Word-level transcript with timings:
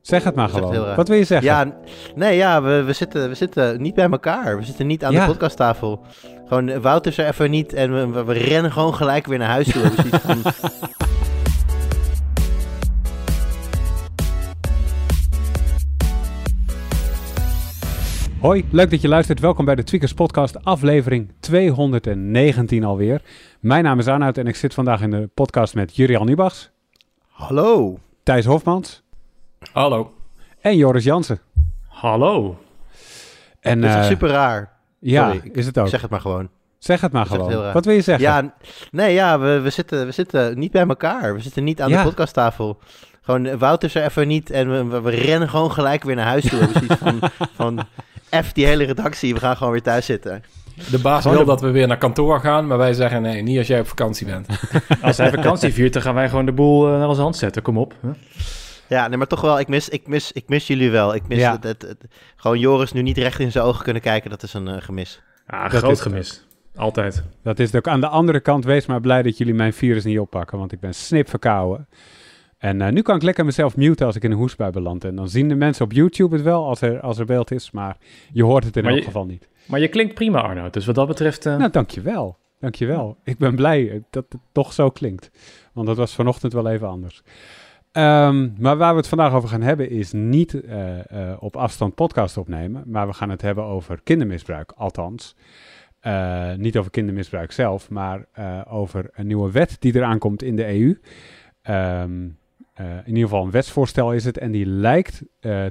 Zeg 0.00 0.24
het 0.24 0.34
maar 0.34 0.48
gewoon. 0.48 0.94
Wat 0.94 1.08
wil 1.08 1.16
je 1.16 1.24
zeggen? 1.24 1.48
Ja, 1.48 1.76
nee, 2.14 2.36
ja, 2.36 2.62
we, 2.62 2.82
we, 2.82 2.92
zitten, 2.92 3.28
we 3.28 3.34
zitten 3.34 3.82
niet 3.82 3.94
bij 3.94 4.10
elkaar. 4.10 4.58
We 4.58 4.64
zitten 4.64 4.86
niet 4.86 5.04
aan 5.04 5.12
Ja. 5.12 5.20
de 5.20 5.30
podcasttafel. 5.32 6.04
Gewoon, 6.46 6.68
eh, 6.68 6.78
Wouter 6.78 7.10
is 7.10 7.18
er 7.18 7.26
even 7.26 7.50
niet 7.50 7.72
en 7.72 8.26
we, 8.26 8.32
rennen 8.32 8.72
gewoon 8.72 8.94
gelijk 8.94 9.26
weer 9.26 9.38
naar 9.38 9.48
huis 9.48 9.68
toe. 9.68 9.82
Hoi, 18.40 18.64
leuk 18.70 18.90
dat 18.90 19.00
je 19.00 19.08
luistert. 19.08 19.40
Welkom 19.40 19.64
bij 19.64 19.74
de 19.74 19.82
Tweakers 19.84 20.14
Podcast, 20.14 20.64
aflevering 20.64 21.32
219 21.40 22.84
alweer. 22.84 23.22
Mijn 23.60 23.84
naam 23.84 23.98
is 23.98 24.06
Arnoud 24.06 24.38
en 24.38 24.46
ik 24.46 24.56
zit 24.56 24.74
vandaag 24.74 25.02
in 25.02 25.10
de 25.10 25.28
podcast 25.34 25.74
met 25.74 25.96
Jurian 25.96 26.26
Nubachs, 26.26 26.70
Hallo. 27.28 27.98
Thijs 28.22 28.44
Hofmans 28.44 28.99
Hallo. 29.72 30.12
en 30.60 30.76
Joris 30.76 31.04
Jansen. 31.04 31.40
Hallo. 31.88 32.58
En, 33.60 33.80
Dat 33.80 33.90
is 33.90 33.96
eh, 33.96 34.04
super 34.04 34.28
raar. 34.28 34.72
Ja, 34.98 35.32
Sorry, 35.32 35.50
is 35.52 35.66
het 35.66 35.78
ook. 35.78 35.88
Zeg 35.88 36.00
het 36.00 36.10
maar 36.10 36.20
gewoon. 36.20 36.48
Zeg 36.78 37.00
het 37.00 37.12
maar 37.12 37.26
gewoon. 37.26 37.72
Wat 37.72 37.84
wil 37.84 37.94
je 37.94 38.00
zeggen? 38.00 38.24
Ja, 38.24 38.54
nee, 38.90 39.14
ja, 39.14 39.38
we, 39.38 39.60
we, 39.60 39.70
zitten, 39.70 40.06
we 40.06 40.12
zitten 40.12 40.58
niet 40.58 40.72
bij 40.72 40.86
elkaar. 40.86 41.34
We 41.34 41.40
zitten 41.40 41.64
niet 41.64 41.80
aan 41.80 41.88
Ja. 41.88 41.96
de 42.02 42.08
podcasttafel. 42.08 42.78
Gewoon, 43.22 43.46
eh, 43.46 43.54
Wouter 43.58 43.88
is 43.88 43.94
er 43.94 44.04
even 44.04 44.28
niet 44.28 44.50
en 44.50 44.70
we, 44.70 44.84
we, 44.84 45.00
we 45.00 45.10
rennen 45.10 45.48
gewoon 45.48 45.72
gelijk 45.72 46.02
weer 46.02 46.16
naar 46.16 46.26
huis 46.26 46.48
toe. 46.48 46.58
Zoiets 46.72 46.94
van, 46.94 47.20
van 47.56 47.80
F 48.44 48.52
die 48.52 48.66
hele 48.66 48.84
redactie, 48.84 49.34
we 49.34 49.40
gaan 49.40 49.56
gewoon 49.56 49.72
weer 49.72 49.82
thuis 49.82 50.06
zitten. 50.06 50.42
De 50.90 50.98
baas 50.98 51.24
wil 51.24 51.44
dat 51.44 51.60
we 51.60 51.70
weer 51.70 51.86
naar 51.86 51.98
kantoor 51.98 52.40
gaan, 52.40 52.66
maar 52.66 52.78
wij 52.78 52.92
zeggen 52.92 53.22
nee, 53.22 53.42
niet 53.42 53.58
als 53.58 53.66
jij 53.66 53.80
op 53.80 53.88
vakantie 53.88 54.26
bent. 54.26 54.46
Als 55.02 55.16
hij 55.16 55.30
vakantie 55.30 55.72
viert, 55.72 55.92
dan 55.92 56.02
gaan 56.02 56.14
wij 56.14 56.28
gewoon 56.28 56.46
de 56.46 56.52
boel 56.52 56.86
eh, 56.92 56.98
naar 56.98 57.08
onze 57.08 57.20
hand 57.20 57.36
zetten. 57.36 57.62
Kom 57.62 57.78
op. 57.78 57.94
Huh? 58.02 58.10
Ja, 58.90 59.08
nee, 59.08 59.16
maar 59.18 59.26
toch 59.26 59.40
wel, 59.40 59.58
ik 59.60 59.68
mis, 59.68 59.88
ik 59.88 60.06
mis, 60.06 60.32
ik 60.32 60.48
mis 60.48 60.66
jullie 60.66 60.90
wel. 60.90 61.14
Ik 61.14 61.28
mis 61.28 61.38
Ja. 61.38 61.52
het, 61.52 61.62
het, 61.64 61.82
het- 61.82 62.04
gewoon 62.36 62.58
Joris 62.58 62.92
nu 62.92 63.02
niet 63.02 63.18
recht 63.18 63.38
in 63.40 63.52
zijn 63.52 63.64
ogen 63.64 63.84
kunnen 63.84 64.02
kijken, 64.02 64.30
dat 64.30 64.42
is 64.42 64.54
een 64.54 64.68
eh, 64.68 64.82
gemis. 64.82 65.22
Ja, 65.46 65.68
Dat 65.68 65.78
groot 65.78 65.92
is- 65.92 66.00
gemis. 66.00 66.46
Altijd. 66.76 67.22
Dat 67.42 67.58
is 67.58 67.66
het 67.66 67.76
ook 67.76 67.88
aan 67.92 68.00
de 68.00 68.08
andere 68.08 68.40
kant. 68.40 68.64
Wees 68.64 68.86
maar 68.86 69.00
blij 69.00 69.22
dat 69.22 69.38
jullie 69.38 69.54
mijn 69.54 69.72
virus 69.72 70.04
niet 70.04 70.18
oppakken, 70.18 70.58
want 70.58 70.72
ik 70.72 70.80
ben 70.80 70.94
snip 70.94 71.28
verkouden. 71.28 71.88
En 72.58 72.80
eh, 72.80 72.92
nu 72.92 73.02
kan 73.02 73.16
ik 73.16 73.22
lekker 73.22 73.44
mezelf 73.44 73.76
muten 73.76 74.06
als 74.06 74.16
ik 74.16 74.24
in 74.24 74.30
een 74.30 74.36
hoestbui 74.36 74.70
beland. 74.70 75.04
En 75.04 75.14
dan 75.16 75.28
zien 75.28 75.48
de 75.48 75.54
mensen 75.54 75.84
op 75.84 75.92
YouTube 75.92 76.34
het 76.34 76.44
wel 76.44 76.64
als 76.66 76.80
er, 76.80 77.00
als 77.00 77.18
er 77.18 77.24
beeld 77.26 77.50
is, 77.50 77.70
maar 77.70 77.96
je 78.32 78.44
hoort 78.44 78.64
het 78.64 78.76
in 78.76 78.86
elk 78.86 79.04
geval 79.04 79.24
niet. 79.26 79.48
Maar 79.66 79.80
je 79.80 79.88
klinkt 79.88 80.14
prima, 80.14 80.40
Arno. 80.40 80.70
Dus 80.70 80.86
wat 80.86 80.94
dat 80.94 81.06
betreft... 81.06 81.46
eh, 81.46 81.56
Nou, 81.56 81.70
dankjewel. 81.70 82.38
Dankjewel. 82.60 83.16
Ik 83.24 83.38
ben 83.38 83.54
blij 83.54 84.02
dat 84.10 84.24
het 84.28 84.40
toch 84.52 84.72
zo 84.72 84.90
klinkt. 84.90 85.30
Want 85.72 85.86
dat 85.86 85.96
was 85.96 86.14
vanochtend 86.14 86.52
wel 86.52 86.68
even 86.68 86.88
anders. 86.88 87.22
Ehm, 87.92 88.48
maar 88.58 88.76
waar 88.76 88.92
we 88.92 88.98
het 88.98 89.08
vandaag 89.08 89.32
over 89.32 89.48
gaan 89.48 89.62
hebben 89.62 89.90
is 89.90 90.12
niet 90.12 90.60
eh, 90.60 90.98
eh, 90.98 91.36
op 91.42 91.56
afstand 91.56 91.94
podcast 91.94 92.36
opnemen. 92.36 92.82
Maar 92.86 93.06
we 93.06 93.12
gaan 93.12 93.30
het 93.30 93.42
hebben 93.42 93.64
over 93.64 94.00
kindermisbruik. 94.02 94.72
Althans, 94.76 95.36
eh, 96.00 96.54
niet 96.54 96.78
over 96.78 96.90
kindermisbruik 96.90 97.52
zelf, 97.52 97.90
maar 97.90 98.24
over 98.68 99.10
een 99.12 99.26
nieuwe 99.26 99.50
wet 99.50 99.76
die 99.78 99.96
eraan 99.96 100.18
komt 100.18 100.42
in 100.42 100.56
de 100.56 100.66
EU. 100.66 101.00
Ehm, 101.62 102.28
eh, 102.74 102.86
in 102.86 103.06
ieder 103.06 103.22
geval 103.22 103.44
een 103.44 103.50
wetsvoorstel 103.50 104.12
is 104.12 104.24
het. 104.24 104.38
En 104.38 104.50
die 104.50 104.66
lijkt 104.66 105.22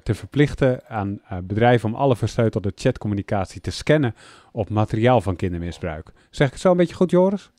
te 0.03 0.13
verplichten 0.13 0.87
aan 0.87 1.21
bedrijven 1.43 1.89
om 1.89 1.95
alle 1.95 2.15
versleutelde 2.15 2.71
chatcommunicatie 2.75 3.61
te 3.61 3.71
scannen 3.71 4.15
op 4.51 4.69
materiaal 4.69 5.21
van 5.21 5.35
kindermisbruik. 5.35 6.11
Zeg 6.29 6.47
ik 6.47 6.53
het 6.53 6.61
zo 6.61 6.71
een 6.71 6.77
beetje 6.77 6.95
goed, 6.95 7.11
Joris? 7.11 7.51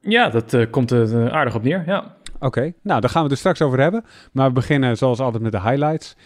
Ja, 0.00 0.28
dat 0.28 0.70
komt 0.70 0.90
er 0.90 1.30
aardig 1.30 1.54
op 1.54 1.62
neer. 1.62 1.82
Ja. 1.86 2.16
Oké, 2.44 2.72
nou 2.82 3.00
daar 3.00 3.10
gaan 3.10 3.22
we 3.22 3.28
het 3.28 3.30
er 3.30 3.36
straks 3.36 3.62
over 3.62 3.80
hebben. 3.80 4.04
Maar 4.32 4.46
we 4.46 4.52
beginnen 4.52 4.96
zoals 4.96 5.20
altijd 5.20 5.42
met 5.42 5.52
de 5.52 5.60
highlights. 5.60 6.16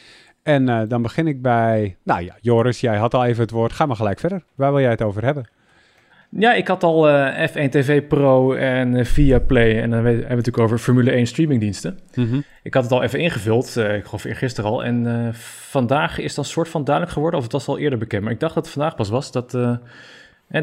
En 0.42 0.68
eh, 0.68 0.88
dan 0.88 1.02
begin 1.02 1.26
ik 1.26 1.42
bij, 1.42 1.96
nou 2.02 2.22
ja, 2.22 2.34
Joris, 2.40 2.80
jij 2.80 2.96
had 2.96 3.14
al 3.14 3.24
even 3.24 3.42
het 3.42 3.50
woord. 3.50 3.72
Ga 3.72 3.86
maar 3.86 3.96
gelijk 3.96 4.20
verder. 4.20 4.44
Waar 4.54 4.72
wil 4.72 4.80
jij 4.80 4.90
het 4.90 5.02
over 5.02 5.24
hebben? 5.24 5.48
ja, 6.30 6.54
ik 6.54 6.68
had 6.68 6.82
al 6.82 7.08
eh, 7.08 7.48
F1 7.48 7.68
TV 7.70 8.06
Pro 8.06 8.52
en 8.54 8.96
eh, 8.96 9.04
Viaplay. 9.04 9.82
En 9.82 9.90
dan 9.90 9.92
hebben 9.92 10.12
we 10.12 10.18
het 10.18 10.28
natuurlijk 10.28 10.58
over 10.58 10.78
Formule 10.78 11.10
1 11.10 11.26
streamingdiensten. 11.26 11.98
Ik 12.62 12.74
had 12.74 12.82
het 12.82 12.92
al 12.92 13.02
even 13.02 13.18
ingevuld, 13.18 13.76
eh, 13.76 13.96
ik 13.96 14.04
geloof 14.04 14.24
eergisteren 14.24 14.70
al. 14.70 14.84
En 14.84 15.30
vandaag 15.70 16.18
is 16.18 16.34
dan 16.34 16.44
soort 16.44 16.68
van 16.68 16.84
duidelijk 16.84 17.14
geworden, 17.14 17.38
of 17.38 17.44
het 17.44 17.54
was 17.54 17.68
al 17.68 17.78
eerder 17.78 17.98
bekend. 17.98 18.22
Maar 18.22 18.32
ik 18.32 18.40
dacht 18.40 18.54
dat 18.54 18.64
het 18.64 18.72
vandaag 18.72 18.94
pas 18.94 19.08
was, 19.08 19.32
dat 19.32 19.50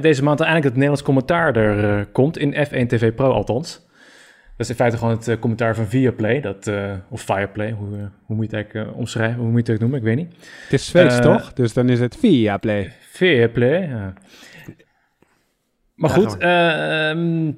deze 0.02 0.24
maand 0.24 0.40
eindelijk 0.40 0.66
het 0.66 0.74
Nederlands 0.74 1.04
commentaar 1.04 1.56
er 1.56 2.06
komt. 2.06 2.38
In 2.38 2.54
F1 2.54 2.88
TV 2.88 3.14
Pro 3.14 3.32
althans. 3.32 3.85
Dat 4.58 4.66
is 4.66 4.70
in 4.70 4.76
feite 4.76 4.98
gewoon 4.98 5.14
het 5.14 5.28
eh, 5.28 5.40
commentaar 5.40 5.76
van 5.76 5.86
Viaplay. 5.88 6.42
Dat, 6.42 6.68
eh, 6.68 6.92
of 7.10 7.22
Fireplay, 7.22 7.72
hoe, 7.72 7.98
eh, 7.98 8.04
hoe 8.26 8.36
moet 8.36 8.52
je 8.52 8.56
het 8.58 8.66
eigenlijk 8.66 8.88
eh, 8.88 8.98
omschrijven? 8.98 9.40
Hoe 9.40 9.50
moet 9.52 9.66
je 9.68 9.72
het 9.72 9.82
ook 9.82 9.90
noemen? 9.90 9.98
Ik 10.00 10.06
weet 10.06 10.16
niet. 10.28 10.36
Het 10.64 10.74
is 10.74 10.86
Zweeds, 10.86 11.20
toch? 11.20 11.54
Dus 11.54 11.74
dan 11.74 11.90
is 11.90 12.00
het 12.00 12.16
via 12.16 12.58
play. 12.58 12.92
Fairplay, 13.02 13.88
ja. 13.88 14.14
Maar 15.96 16.10
Ja, 16.10 16.16
goed, 16.16 16.38
ehm, 16.38 17.52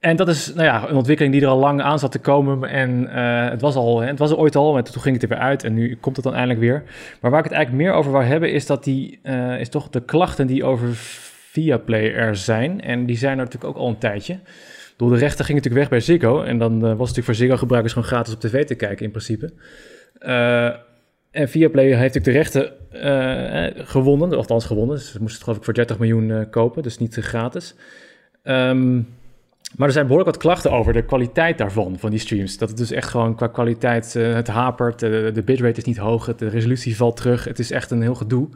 en 0.00 0.16
dat 0.16 0.28
is 0.28 0.54
nou 0.54 0.66
ja, 0.66 0.88
een 0.88 0.96
ontwikkeling 0.96 1.34
die 1.34 1.42
er 1.42 1.48
al 1.48 1.58
lang 1.58 1.82
aan 1.82 1.98
zat 1.98 2.12
te 2.12 2.18
komen. 2.18 2.68
En 2.68 3.08
eh, 3.12 3.50
het, 3.50 3.60
was 3.60 3.74
al, 3.74 4.00
hè, 4.00 4.06
het 4.06 4.18
was 4.18 4.30
er 4.30 4.36
ooit 4.36 4.56
al, 4.56 4.76
en 4.76 4.84
toen 4.84 5.02
ging 5.02 5.14
het 5.14 5.22
er 5.22 5.28
weer 5.28 5.38
uit 5.38 5.64
en 5.64 5.74
nu 5.74 5.96
komt 5.96 6.16
het 6.16 6.24
dan 6.24 6.34
eindelijk 6.34 6.60
weer. 6.60 6.82
Maar 7.20 7.30
waar 7.30 7.40
ik 7.40 7.46
het 7.46 7.54
eigenlijk 7.54 7.84
meer 7.84 7.94
over 7.94 8.12
wou 8.12 8.24
hebben, 8.24 8.52
is, 8.52 8.66
dat 8.66 8.84
die, 8.84 9.18
eh, 9.22 9.60
is 9.60 9.68
toch 9.68 9.88
de 9.88 10.04
klachten 10.04 10.46
die 10.46 10.64
over 10.64 10.88
Viaplay 11.50 12.12
er 12.12 12.36
zijn. 12.36 12.80
En 12.80 13.06
die 13.06 13.16
zijn 13.16 13.38
er 13.38 13.44
natuurlijk 13.44 13.76
ook 13.76 13.82
al 13.82 13.88
een 13.88 13.98
tijdje. 13.98 14.38
Door 14.96 15.10
de 15.10 15.16
rechter 15.16 15.44
ging 15.44 15.56
natuurlijk 15.58 15.90
weg 15.90 15.98
bij 15.98 16.00
Ziggo. 16.00 16.42
En 16.42 16.58
dan 16.58 16.72
eh, 16.74 16.80
was 16.80 16.90
het 16.90 16.98
natuurlijk 16.98 17.24
voor 17.24 17.34
Ziggo-gebruikers 17.34 17.92
gewoon 17.92 18.08
gratis 18.08 18.34
op 18.34 18.40
tv 18.40 18.64
te 18.64 18.74
kijken 18.74 19.04
in 19.04 19.10
principe. 19.10 19.52
Eh, 20.18 20.64
en 21.30 21.48
Viaplay 21.48 21.84
heeft 21.84 22.14
natuurlijk 22.14 22.24
de 22.24 22.30
rechten 22.60 22.92
eh, 23.02 23.84
gewonnen, 23.86 24.32
althans 24.36 24.64
gewonnen. 24.64 24.98
Ze 24.98 25.18
moesten 25.20 25.34
het 25.34 25.42
geloof 25.42 25.56
ik 25.58 25.64
voor 25.64 25.74
30 25.74 25.98
miljoen 25.98 26.50
kopen, 26.50 26.82
dus 26.82 26.98
niet 26.98 27.14
gratis. 27.14 27.74
Ehm, 28.42 28.94
maar 29.76 29.86
er 29.86 29.92
zijn 29.92 30.06
behoorlijk 30.06 30.34
wat 30.34 30.42
klachten 30.42 30.72
over 30.72 30.92
de 30.92 31.04
kwaliteit 31.04 31.58
daarvan, 31.58 31.98
van 31.98 32.10
die 32.10 32.18
streams. 32.18 32.58
Dat 32.58 32.68
het 32.68 32.78
dus 32.78 32.90
echt 32.90 33.08
gewoon 33.08 33.34
qua 33.36 33.46
kwaliteit, 33.46 34.12
het 34.12 34.46
hapert, 34.48 34.98
de 34.98 35.42
bitrate 35.44 35.78
is 35.78 35.84
niet 35.84 35.96
hoog, 35.96 36.26
het- 36.26 36.38
de 36.38 36.48
resolutie 36.48 36.96
valt 36.96 37.16
terug. 37.16 37.44
Het 37.44 37.58
is 37.58 37.70
echt 37.70 37.90
een 37.90 38.02
heel 38.02 38.14
gedoe, 38.14 38.48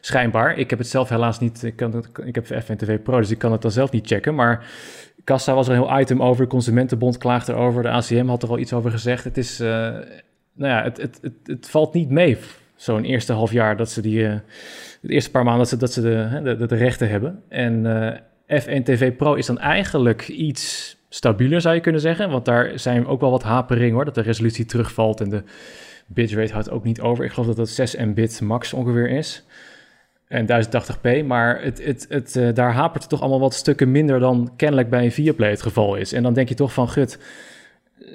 schijnbaar. 0.00 0.58
Ik 0.58 0.70
heb 0.70 0.78
het 0.78 0.88
zelf 0.88 1.08
helaas 1.08 1.40
niet, 1.40 1.62
ik, 1.62 1.76
kan 1.76 1.92
het, 1.94 2.08
ik 2.24 2.34
heb 2.34 2.44
F1 2.46 2.76
TV 2.76 3.02
Pro, 3.02 3.18
dus 3.20 3.30
ik 3.30 3.38
kan 3.38 3.52
het 3.52 3.62
dan 3.62 3.70
zelf 3.70 3.90
niet 3.90 4.06
checken. 4.06 4.34
Maar 4.34 4.66
Kassa 5.28 5.54
was 5.54 5.68
er 5.68 5.74
een 5.74 5.82
heel 5.82 6.00
item 6.00 6.22
over, 6.22 6.44
de 6.44 6.50
Consumentenbond 6.50 7.18
klaagt 7.18 7.48
erover, 7.48 7.82
de 7.82 7.88
ACM 7.88 8.26
had 8.26 8.42
er 8.42 8.48
al 8.48 8.58
iets 8.58 8.72
over 8.72 8.90
gezegd. 8.90 9.24
Het 9.24 9.36
is, 9.36 9.60
eh, 9.60 9.68
nou 10.52 10.72
ja, 10.72 10.82
het, 10.82 10.96
het, 10.96 11.18
het, 11.22 11.32
het 11.44 11.70
valt 11.70 11.94
niet 11.94 12.10
mee, 12.10 12.38
zo'n 12.76 13.04
eerste 13.04 13.32
half 13.32 13.52
jaar 13.52 13.76
dat 13.76 13.90
ze 13.90 14.00
die, 14.00 14.26
eh, 14.26 14.38
eerste 15.02 15.30
paar 15.30 15.44
maanden 15.44 15.60
dat 15.60 15.68
ze, 15.68 15.76
dat 15.76 15.92
ze 15.92 16.00
de, 16.00 16.40
de, 16.42 16.56
de, 16.56 16.66
de 16.66 16.76
rechten 16.76 17.08
hebben. 17.08 17.42
En 17.48 17.86
eh, 18.46 18.62
F1 18.62 18.82
TV 18.82 19.16
Pro 19.16 19.34
is 19.34 19.46
dan 19.46 19.58
eigenlijk 19.58 20.28
iets 20.28 20.96
stabieler, 21.08 21.60
zou 21.60 21.74
je 21.74 21.80
kunnen 21.80 22.00
zeggen. 22.00 22.30
Want 22.30 22.44
daar 22.44 22.78
zijn 22.78 23.06
ook 23.06 23.20
wel 23.20 23.30
wat 23.30 23.42
hapering 23.42 23.92
hoor, 23.92 24.04
dat 24.04 24.14
de 24.14 24.20
resolutie 24.20 24.64
terugvalt 24.64 25.20
en 25.20 25.28
de 25.28 25.42
bitrate 26.06 26.52
houdt 26.52 26.70
ook 26.70 26.84
niet 26.84 27.00
over. 27.00 27.24
Ik 27.24 27.30
geloof 27.30 27.46
dat 27.46 27.56
dat 27.56 27.68
6 27.68 27.96
Mbit 27.96 28.40
max 28.40 28.72
ongeveer 28.72 29.08
is. 29.10 29.44
En 30.28 30.46
1080p, 30.46 31.26
maar 31.26 31.62
het, 31.62 31.84
het, 31.84 32.06
het, 32.08 32.36
eh, 32.36 32.54
daar 32.54 32.72
hapert 32.72 33.02
het 33.02 33.10
toch 33.10 33.20
allemaal 33.20 33.40
wat 33.40 33.54
stukken 33.54 33.90
minder 33.90 34.20
dan 34.20 34.52
kennelijk 34.56 34.90
bij 34.90 35.04
een 35.04 35.12
Viaplay 35.12 35.50
het 35.50 35.62
geval 35.62 35.96
is. 35.96 36.12
En 36.12 36.22
dan 36.22 36.34
denk 36.34 36.48
je 36.48 36.54
toch 36.54 36.72
van, 36.72 36.88
gut, 36.88 37.18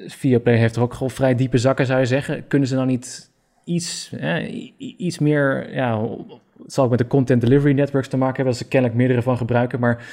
Viaplay 0.08 0.56
heeft 0.56 0.76
er 0.76 0.82
ook 0.82 0.94
gewoon 0.94 1.12
vrij 1.12 1.36
diepe 1.36 1.58
zakken, 1.58 1.86
zou 1.86 2.00
je 2.00 2.06
zeggen. 2.06 2.48
Kunnen 2.48 2.68
ze 2.68 2.76
nou 2.76 2.88
niet 2.88 3.32
iets, 3.64 4.12
eh, 4.20 4.72
iets 4.78 5.20
meer, 5.20 5.74
ja, 5.74 6.08
zal 6.66 6.84
ook 6.84 6.90
met 6.90 7.00
de 7.00 7.08
content 7.08 7.42
delivery 7.42 7.74
networks 7.74 8.08
te 8.08 8.18
maken 8.18 8.36
hebben, 8.36 8.54
dat 8.54 8.64
ze 8.64 8.68
kennelijk 8.68 9.00
meerdere 9.00 9.22
van 9.22 9.38
gebruiken, 9.38 9.80
maar 9.80 10.06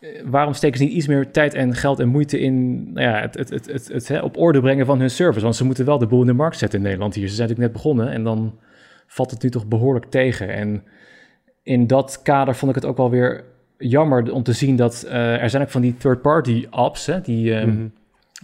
eh, 0.00 0.08
waarom 0.24 0.52
steken 0.52 0.78
ze 0.78 0.84
niet 0.84 0.92
iets 0.92 1.06
meer 1.06 1.30
tijd 1.30 1.54
en 1.54 1.74
geld 1.74 2.00
en 2.00 2.08
moeite 2.08 2.40
in 2.40 2.84
nou 2.92 3.06
ja, 3.06 3.20
het, 3.20 3.34
het, 3.34 3.50
het, 3.50 3.66
het, 3.66 4.08
het, 4.08 4.22
op 4.22 4.36
orde 4.36 4.60
brengen 4.60 4.86
van 4.86 5.00
hun 5.00 5.10
service? 5.10 5.44
Want 5.44 5.56
ze 5.56 5.64
moeten 5.64 5.84
wel 5.84 5.98
de 5.98 6.06
boel 6.06 6.20
in 6.20 6.26
de 6.26 6.32
markt 6.32 6.58
zetten 6.58 6.78
in 6.78 6.84
Nederland 6.84 7.14
hier. 7.14 7.28
Ze 7.28 7.34
zijn 7.34 7.48
natuurlijk 7.48 7.74
net 7.74 7.82
begonnen 7.82 8.12
en 8.12 8.24
dan 8.24 8.58
valt 9.06 9.30
het 9.30 9.42
nu 9.42 9.50
toch 9.50 9.66
behoorlijk 9.66 10.04
tegen. 10.04 10.48
En 10.48 10.84
in 11.66 11.86
dat 11.86 12.20
kader 12.22 12.54
vond 12.54 12.70
ik 12.76 12.82
het 12.82 12.90
ook 12.90 12.96
wel 12.96 13.10
weer 13.10 13.44
jammer 13.78 14.32
om 14.32 14.42
te 14.42 14.52
zien 14.52 14.76
dat 14.76 15.02
eh, 15.08 15.42
er 15.42 15.50
zijn 15.50 15.62
ook 15.62 15.70
van 15.70 15.80
die 15.80 15.96
third-party 15.96 16.66
apps, 16.70 17.06
hè, 17.06 17.20
die 17.20 17.54
eh, 17.54 17.64
Mhm. 17.66 17.86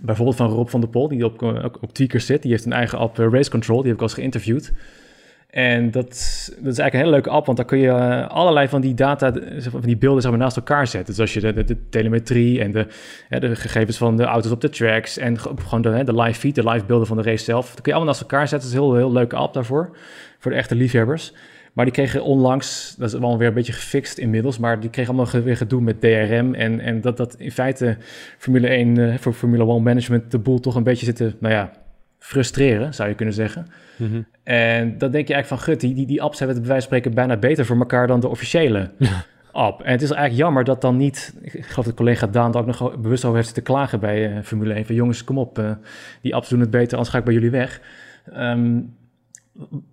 bijvoorbeeld 0.01 0.37
van 0.37 0.49
Rob 0.51 0.69
van 0.69 0.81
der 0.81 0.89
Pol, 0.91 1.09
die 1.09 1.25
op, 1.25 1.43
ook 1.43 1.79
op 1.81 1.93
Tweakers 1.93 2.27
zit, 2.27 2.43
die 2.43 2.51
heeft 2.51 2.65
een 2.65 2.73
eigen 2.73 2.99
app, 2.99 3.19
eh, 3.19 3.27
Race 3.31 3.51
Control, 3.51 3.77
die 3.77 3.87
heb 3.87 3.95
ik 3.95 4.01
al 4.01 4.07
eens 4.09 4.17
geïnterviewd. 4.17 4.73
En 5.51 5.91
dat, 5.91 6.05
dat 6.05 6.73
is 6.73 6.79
eigenlijk 6.79 6.93
een 6.93 6.99
hele 6.99 7.11
leuke 7.11 7.31
app, 7.31 7.47
want 7.47 7.57
dan 7.59 7.67
kun 7.67 7.79
je 7.79 7.89
eh, 7.89 8.29
allerlei 8.29 8.69
van 8.69 8.81
die 8.81 8.95
data, 8.95 9.35
eh, 9.35 9.63
van 9.71 9.81
die 9.81 9.97
beelden 9.97 10.23
zeg 10.23 10.31
maar, 10.31 10.41
naast 10.41 10.57
elkaar 10.57 10.87
zetten. 10.87 11.11
Dus 11.15 11.21
als 11.21 11.35
je 11.35 11.41
de, 11.41 11.53
de, 11.53 11.65
de 11.65 11.77
telemetrie 11.89 12.61
en 12.61 12.73
de, 12.73 12.87
hè, 13.29 13.41
de 13.41 13.57
gegevens 13.57 13.97
van 13.97 14.17
de 14.17 14.25
auto's 14.25 14.51
op 14.53 14.61
de 14.61 14.69
tracks 14.69 15.19
en 15.19 15.39
ge- 15.39 15.51
gewoon 15.65 15.83
de, 15.83 15.89
hè, 15.89 16.05
de 16.05 16.15
live 16.15 16.41
feed, 16.41 16.55
de 16.55 16.69
live 16.71 16.85
beelden 16.85 17.07
van 17.07 17.17
de 17.17 17.23
race 17.23 17.45
zelf, 17.45 17.65
dat 17.71 17.75
kun 17.75 17.83
je 17.85 17.93
allemaal 17.93 18.09
naast 18.09 18.21
elkaar 18.21 18.49
zetten. 18.49 18.69
Dat 18.71 18.79
is 18.79 18.85
een 18.85 18.89
heel, 18.95 18.97
heel 18.97 19.13
leuke 19.13 19.37
app 19.37 19.55
daarvoor, 19.55 19.97
voor 20.39 20.51
de 20.51 20.57
echte 20.57 20.75
liefhebbers. 20.75 21.35
Maar 21.73 21.85
die 21.85 21.95
kregen 21.95 22.25
onlangs, 22.25 22.95
dat 22.99 23.13
is 23.13 23.19
wel 23.19 23.39
weer 23.39 23.49
een 23.49 23.55
beetje 23.55 23.73
gefixt 23.73 24.19
inmiddels, 24.19 24.59
maar 24.59 24.81
die 24.81 24.91
kregen 24.91 25.15
allemaal 25.15 25.43
weer 25.43 25.57
gedoe 25.57 25.81
met 25.81 26.01
DRM. 26.01 26.55
En, 26.55 26.81
en 26.81 27.01
dat 27.01 27.17
dat 27.17 27.35
in 27.39 27.53
feite 27.53 27.97
Formule 28.39 28.69
1, 28.69 28.99
eh, 28.99 29.19
voor 29.19 29.33
Formule 29.33 29.65
1 29.65 29.83
management 29.83 30.31
de 30.31 30.39
boel 30.39 30.61
toch 30.61 30.75
een 30.75 30.83
beetje 30.83 31.05
zitten, 31.05 31.35
nou 31.39 31.55
ja, 31.55 31.71
frustreren, 32.19 32.95
zou 32.95 33.09
je 33.09 33.15
kunnen 33.15 33.35
zeggen. 33.35 33.67
Mhm. 33.97 34.23
En 34.43 34.99
dan 34.99 35.11
denk 35.11 35.29
je 35.29 35.35
eigenlijk 35.35 35.47
van, 35.63 35.73
gut, 35.73 35.81
die, 35.81 35.95
die, 35.95 36.07
die 36.07 36.23
apps 36.23 36.39
hebben 36.39 36.57
het 36.57 36.67
bij 36.67 36.75
wijze 36.75 36.89
van 36.89 36.99
spreken 36.99 37.17
bijna 37.17 37.41
beter 37.41 37.67
voor 37.67 37.79
elkaar 37.79 38.07
dan 38.07 38.21
de 38.21 38.29
officiële 38.29 38.91
app. 39.53 39.83
En 39.83 39.93
het 39.93 40.03
is 40.03 40.11
eigenlijk 40.11 40.41
jammer 40.43 40.65
dat 40.65 40.81
dan 40.81 40.97
niet, 40.97 41.35
ik 41.41 41.65
geloof 41.67 41.87
dat 41.87 41.95
collega 41.95 42.27
Daan 42.27 42.53
er 42.53 42.59
ook 42.59 42.67
nog 42.67 42.97
bewust 43.01 43.25
over 43.25 43.37
heeft 43.37 43.55
zitten 43.55 43.75
klagen 43.75 44.01
bij 44.01 44.37
eh, 44.37 44.43
Formule 44.43 44.75
1. 44.75 44.87
Van 44.87 44.95
jongens, 44.95 45.25
kom 45.25 45.39
op, 45.39 45.59
eh, 45.59 45.71
die 46.21 46.35
apps 46.35 46.49
doen 46.49 46.61
het 46.61 46.71
beter, 46.71 46.93
anders 46.93 47.09
ga 47.09 47.19
ik 47.19 47.25
bij 47.25 47.35
jullie 47.35 47.51
weg. 47.51 47.81
Ehm, 48.33 48.81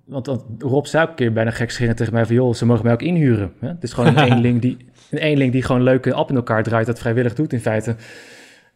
want, 0.06 0.26
want 0.26 0.44
Rob 0.60 0.86
zei 0.86 1.04
ook 1.04 1.10
een 1.10 1.16
keer 1.16 1.34
bijna 1.34 1.52
gekscherend 1.52 1.98
tegen 1.98 2.14
mij 2.14 2.26
van, 2.26 2.36
joh, 2.36 2.54
ze 2.54 2.66
mogen 2.66 2.84
mij 2.84 2.94
ook 2.94 3.02
inhuren. 3.02 3.54
Hè? 3.60 3.68
Het 3.68 3.84
is 3.84 3.94
gewoon 3.94 4.18
een 4.18 4.24
eenling 4.32 4.62
die, 4.62 4.78
een 5.10 5.18
eenling 5.18 5.52
die 5.52 5.62
gewoon 5.64 5.84
leuke 5.84 6.14
app 6.14 6.30
in 6.30 6.36
elkaar 6.36 6.64
draait, 6.64 6.86
dat 6.86 7.00
vrijwillig 7.00 7.34
doet 7.36 7.54
in 7.54 7.60
feite. 7.60 7.96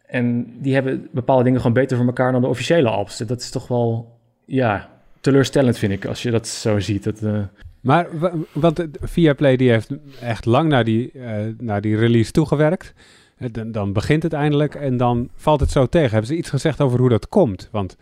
En 0.06 0.46
die 0.60 0.74
hebben 0.74 1.08
bepaalde 1.12 1.44
dingen 1.44 1.58
gewoon 1.60 1.74
beter 1.74 1.96
voor 1.96 2.06
elkaar 2.06 2.32
dan 2.32 2.40
de 2.40 2.46
officiële 2.46 2.88
apps. 2.88 3.18
Dat 3.18 3.40
is 3.40 3.50
toch 3.50 3.68
wel, 3.68 4.18
ja, 4.44 4.88
teleurstellend 5.20 5.78
vind 5.78 5.92
ik, 5.92 6.04
als 6.06 6.22
je 6.22 6.30
dat 6.30 6.46
zo 6.48 6.78
ziet. 6.80 7.04
Dat, 7.04 7.22
eh, 7.22 7.38
Maar 7.80 8.18
wa- 8.18 8.32
want 8.52 8.86
Viaplay 9.00 9.56
die 9.56 9.70
heeft 9.70 9.90
echt 10.20 10.44
lang 10.44 10.68
naar 10.68 10.84
die, 10.84 11.10
eh, 11.12 11.36
naar 11.58 11.80
die 11.80 11.96
release 11.96 12.30
toegewerkt. 12.32 12.94
Eh, 13.36 13.48
Dan, 13.52 13.72
dan 13.72 13.92
begint 13.92 14.22
het 14.22 14.32
eindelijk 14.32 14.74
en 14.74 14.96
dan 14.96 15.28
valt 15.36 15.60
het 15.60 15.70
zo 15.70 15.86
tegen. 15.86 16.10
Hebben 16.10 16.26
ze 16.28 16.36
iets 16.36 16.50
gezegd 16.50 16.80
over 16.80 16.98
hoe 16.98 17.08
dat 17.08 17.28
komt? 17.28 17.68
Want 17.72 17.90
het 17.90 18.00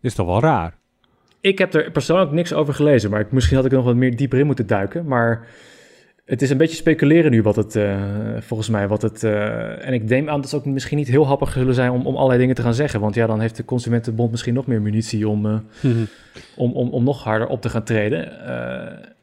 is 0.00 0.14
toch 0.14 0.26
wel 0.26 0.40
raar. 0.40 0.78
Ik 1.44 1.58
heb 1.58 1.74
er 1.74 1.90
persoonlijk 1.90 2.30
niks 2.30 2.52
over 2.52 2.74
gelezen, 2.74 3.10
maar 3.10 3.20
ik, 3.20 3.32
misschien 3.32 3.56
had 3.56 3.64
ik 3.64 3.70
er 3.70 3.76
nog 3.76 3.86
wat 3.86 3.96
meer 3.96 4.16
dieper 4.16 4.38
in 4.38 4.46
moeten 4.46 4.66
duiken. 4.66 5.06
Maar 5.06 5.46
het 6.24 6.42
is 6.42 6.50
een 6.50 6.56
beetje 6.56 6.76
speculeren 6.76 7.30
nu 7.30 7.42
wat 7.42 7.56
het, 7.56 7.76
eh, 7.76 8.02
volgens 8.40 8.68
mij, 8.68 8.88
wat 8.88 9.02
het... 9.02 9.24
eh, 9.24 9.86
en 9.86 9.92
ik 9.92 10.04
neem 10.04 10.28
aan 10.28 10.40
dat 10.40 10.50
ze 10.50 10.56
ook 10.56 10.64
misschien 10.64 10.98
niet 10.98 11.08
heel 11.08 11.26
happig 11.26 11.52
zullen 11.52 11.74
zijn 11.74 11.90
om, 11.90 12.06
om 12.06 12.14
allerlei 12.16 12.38
dingen 12.38 12.54
te 12.54 12.62
gaan 12.62 12.74
zeggen. 12.74 13.00
Want 13.00 13.14
ja, 13.14 13.26
dan 13.26 13.40
heeft 13.40 13.56
de 13.56 13.64
Consumentenbond 13.64 14.30
misschien 14.30 14.54
nog 14.54 14.66
meer 14.66 14.82
munitie 14.82 15.28
om, 15.28 15.46
eh, 15.46 15.58
om, 16.56 16.72
om, 16.72 16.88
om 16.88 17.04
nog 17.04 17.24
harder 17.24 17.48
op 17.48 17.60
te 17.60 17.68
gaan 17.68 17.84
treden. 17.84 18.32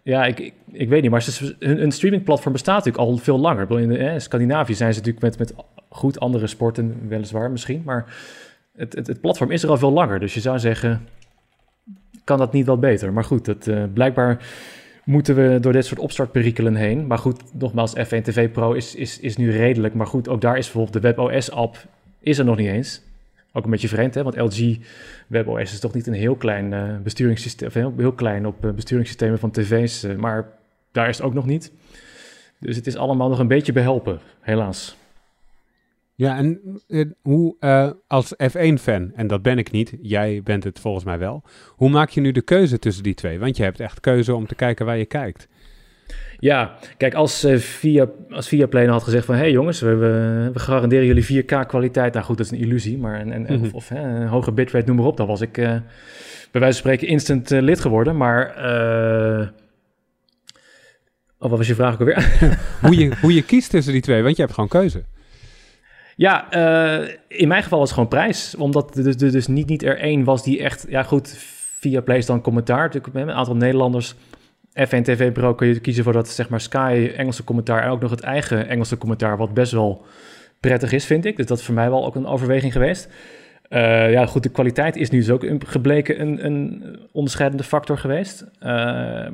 Ja, 0.03 0.25
ik, 0.25 0.39
ik, 0.39 0.53
ik 0.71 0.89
weet 0.89 1.01
niet, 1.01 1.11
maar 1.11 1.21
ze, 1.21 1.55
hun, 1.59 1.77
hun 1.77 1.91
streamingplatform 1.91 2.53
bestaat 2.53 2.85
natuurlijk 2.85 3.03
al 3.03 3.17
veel 3.17 3.39
langer. 3.39 3.79
In 3.79 3.89
de, 3.89 3.97
eh, 3.97 4.19
Scandinavië 4.19 4.73
zijn 4.73 4.93
ze 4.93 4.99
natuurlijk 4.99 5.25
met, 5.25 5.37
met 5.37 5.53
goed 5.89 6.19
andere 6.19 6.47
sporten, 6.47 6.95
weliswaar 7.07 7.51
misschien. 7.51 7.81
Maar 7.85 8.05
het, 8.75 8.95
het, 8.95 9.07
het 9.07 9.21
platform 9.21 9.51
is 9.51 9.63
er 9.63 9.69
al 9.69 9.77
veel 9.77 9.91
langer. 9.91 10.19
Dus 10.19 10.33
je 10.33 10.39
zou 10.39 10.59
zeggen, 10.59 11.07
kan 12.23 12.37
dat 12.37 12.53
niet 12.53 12.65
wel 12.65 12.77
beter? 12.77 13.13
Maar 13.13 13.23
goed, 13.23 13.45
dat, 13.45 13.67
eh, 13.67 13.83
blijkbaar 13.93 14.45
moeten 15.03 15.35
we 15.35 15.59
door 15.59 15.73
dit 15.73 15.85
soort 15.85 15.99
opstartperikelen 15.99 16.75
heen. 16.75 17.07
Maar 17.07 17.17
goed, 17.17 17.41
nogmaals, 17.53 17.93
F1 17.95 18.21
TV 18.21 18.51
Pro 18.51 18.73
is, 18.73 18.95
is, 18.95 19.19
is 19.19 19.37
nu 19.37 19.51
redelijk. 19.51 19.93
Maar 19.93 20.07
goed, 20.07 20.29
ook 20.29 20.41
daar 20.41 20.57
is 20.57 20.71
bijvoorbeeld 20.71 20.93
de 20.93 20.99
WebOS-app 20.99 21.85
is 22.19 22.37
er 22.37 22.45
nog 22.45 22.57
niet 22.57 22.67
eens. 22.67 23.01
Ook 23.53 23.63
een 23.63 23.71
beetje 23.71 23.87
vreemd, 23.87 24.13
hè? 24.13 24.23
want 24.23 24.37
LG 24.37 24.77
WebOS 25.27 25.71
is 25.71 25.79
toch 25.79 25.93
niet 25.93 26.07
een 26.07 26.13
heel 26.13 26.35
klein 26.35 26.73
eh, 26.73 26.97
besturingssysteem, 27.03 27.69
heel, 27.73 27.93
heel 27.97 28.11
klein 28.11 28.45
op 28.45 28.65
eh, 28.65 28.71
besturingssystemen 28.71 29.39
van 29.39 29.51
tv's, 29.51 30.05
maar 30.17 30.47
daar 30.91 31.09
is 31.09 31.17
het 31.17 31.25
ook 31.25 31.33
nog 31.33 31.45
niet. 31.45 31.71
Dus 32.59 32.75
het 32.75 32.87
is 32.87 32.95
allemaal 32.95 33.29
nog 33.29 33.39
een 33.39 33.47
beetje 33.47 33.71
behelpen, 33.71 34.19
helaas. 34.41 34.97
Ja, 36.21 36.37
en 36.37 36.61
eh, 36.87 37.05
hoe 37.21 37.55
eh, 37.59 37.89
als 38.07 38.33
F1-fan, 38.33 39.11
en 39.15 39.27
dat 39.27 39.41
ben 39.41 39.57
ik 39.57 39.71
niet, 39.71 39.93
jij 40.01 40.41
bent 40.43 40.63
het 40.63 40.79
volgens 40.79 41.05
mij 41.05 41.17
wel. 41.19 41.43
Hoe 41.69 41.89
maak 41.89 42.09
je 42.09 42.21
nu 42.21 42.31
de 42.31 42.41
keuze 42.41 42.79
tussen 42.79 43.03
die 43.03 43.13
twee? 43.13 43.39
Want 43.39 43.57
je 43.57 43.63
hebt 43.63 43.79
echt 43.79 43.99
keuze 43.99 44.35
om 44.35 44.47
te 44.47 44.55
kijken 44.55 44.85
waar 44.85 44.97
je 44.97 45.05
kijkt. 45.05 45.47
Ja, 46.39 46.77
kijk, 46.97 47.13
als, 47.13 47.43
eh 47.43 47.57
via, 47.57 48.07
als 48.29 48.47
Viaplay 48.47 48.81
nou 48.81 48.93
had 48.93 49.03
gezegd 49.03 49.25
van... 49.25 49.35
hé 49.35 49.41
hey 49.41 49.51
jongens, 49.51 49.79
we, 49.81 49.95
we, 49.95 50.49
we 50.53 50.59
garanderen 50.59 51.05
jullie 51.05 51.43
4K 51.43 51.65
kwaliteit. 51.67 52.13
Nou 52.13 52.25
goed, 52.25 52.37
dat 52.37 52.45
is 52.45 52.51
een 52.51 52.65
illusie, 52.65 52.97
maar 52.97 53.27
Mhm. 53.27 53.63
of, 53.63 53.73
of 53.73 53.89
hè, 53.89 53.99
een 53.99 54.27
hoge 54.27 54.51
bitrate, 54.51 54.85
noem 54.87 54.95
maar 54.95 55.05
op. 55.05 55.17
Dan 55.17 55.27
was 55.27 55.41
ik 55.41 55.51
bij 55.51 55.81
wijze 56.51 56.65
van 56.65 56.73
spreken 56.73 57.07
instant 57.07 57.49
lid 57.49 57.79
geworden. 57.79 58.17
Maar... 58.17 58.55
eh 58.55 59.47
oh, 61.39 61.49
wat 61.49 61.57
was 61.57 61.67
je 61.67 61.75
vraag 61.75 61.93
ook 61.93 61.99
alweer? 61.99 62.37
Hoe 62.81 62.97
je, 62.97 63.11
hoe 63.21 63.33
je 63.33 63.43
kiest 63.43 63.69
tussen 63.69 63.93
die 63.93 64.01
twee, 64.01 64.23
want 64.23 64.35
je 64.35 64.41
hebt 64.41 64.53
gewoon 64.53 64.69
keuze. 64.69 65.03
Ja, 66.21 66.51
eh, 66.51 67.15
in 67.27 67.47
mijn 67.47 67.63
geval 67.63 67.79
was 67.79 67.87
het 67.87 67.97
gewoon 67.97 68.09
prijs. 68.09 68.55
Omdat 68.55 68.97
er 68.97 69.03
dus, 69.03 69.17
dus 69.17 69.47
niet, 69.47 69.69
niet 69.69 69.83
er 69.83 69.97
één 69.97 70.23
was 70.23 70.43
die 70.43 70.63
echt... 70.63 70.85
Ja 70.89 71.03
goed, 71.03 71.37
via 71.79 72.01
Play 72.01 72.17
is 72.17 72.25
dan 72.25 72.41
commentaar. 72.41 72.83
Natuurlijk 72.83 73.13
met 73.13 73.27
een 73.27 73.33
aantal 73.33 73.55
Nederlanders. 73.55 74.15
F1 74.69 75.01
TV 75.01 75.31
Pro 75.31 75.55
kun 75.55 75.67
je 75.67 75.79
kiezen 75.79 76.03
voor 76.03 76.13
dat 76.13 76.29
zeg 76.29 76.49
maar 76.49 76.61
Sky 76.61 77.11
Engelse 77.15 77.43
commentaar... 77.43 77.83
en 77.83 77.89
ook 77.89 78.01
nog 78.01 78.11
het 78.11 78.19
eigen 78.19 78.67
Engelse 78.67 78.97
commentaar... 78.97 79.37
wat 79.37 79.53
best 79.53 79.71
wel 79.71 80.05
prettig 80.59 80.91
is, 80.91 81.05
vind 81.05 81.25
ik. 81.25 81.37
Dus 81.37 81.45
dat 81.45 81.57
is 81.57 81.65
voor 81.65 81.75
mij 81.75 81.89
wel 81.89 82.05
ook 82.05 82.15
een 82.15 82.27
overweging 82.27 82.71
geweest. 82.71 83.09
Eh, 83.69 84.11
ja, 84.11 84.25
goed, 84.25 84.43
de 84.43 84.49
kwaliteit 84.49 84.95
is 84.95 85.09
nu 85.09 85.19
dus 85.19 85.29
ook 85.29 85.45
gebleken 85.65 86.21
een, 86.21 86.45
een 86.45 86.83
onderscheidende 87.11 87.63
factor 87.63 87.97
geweest. 87.97 88.45
Eh, 88.59 89.27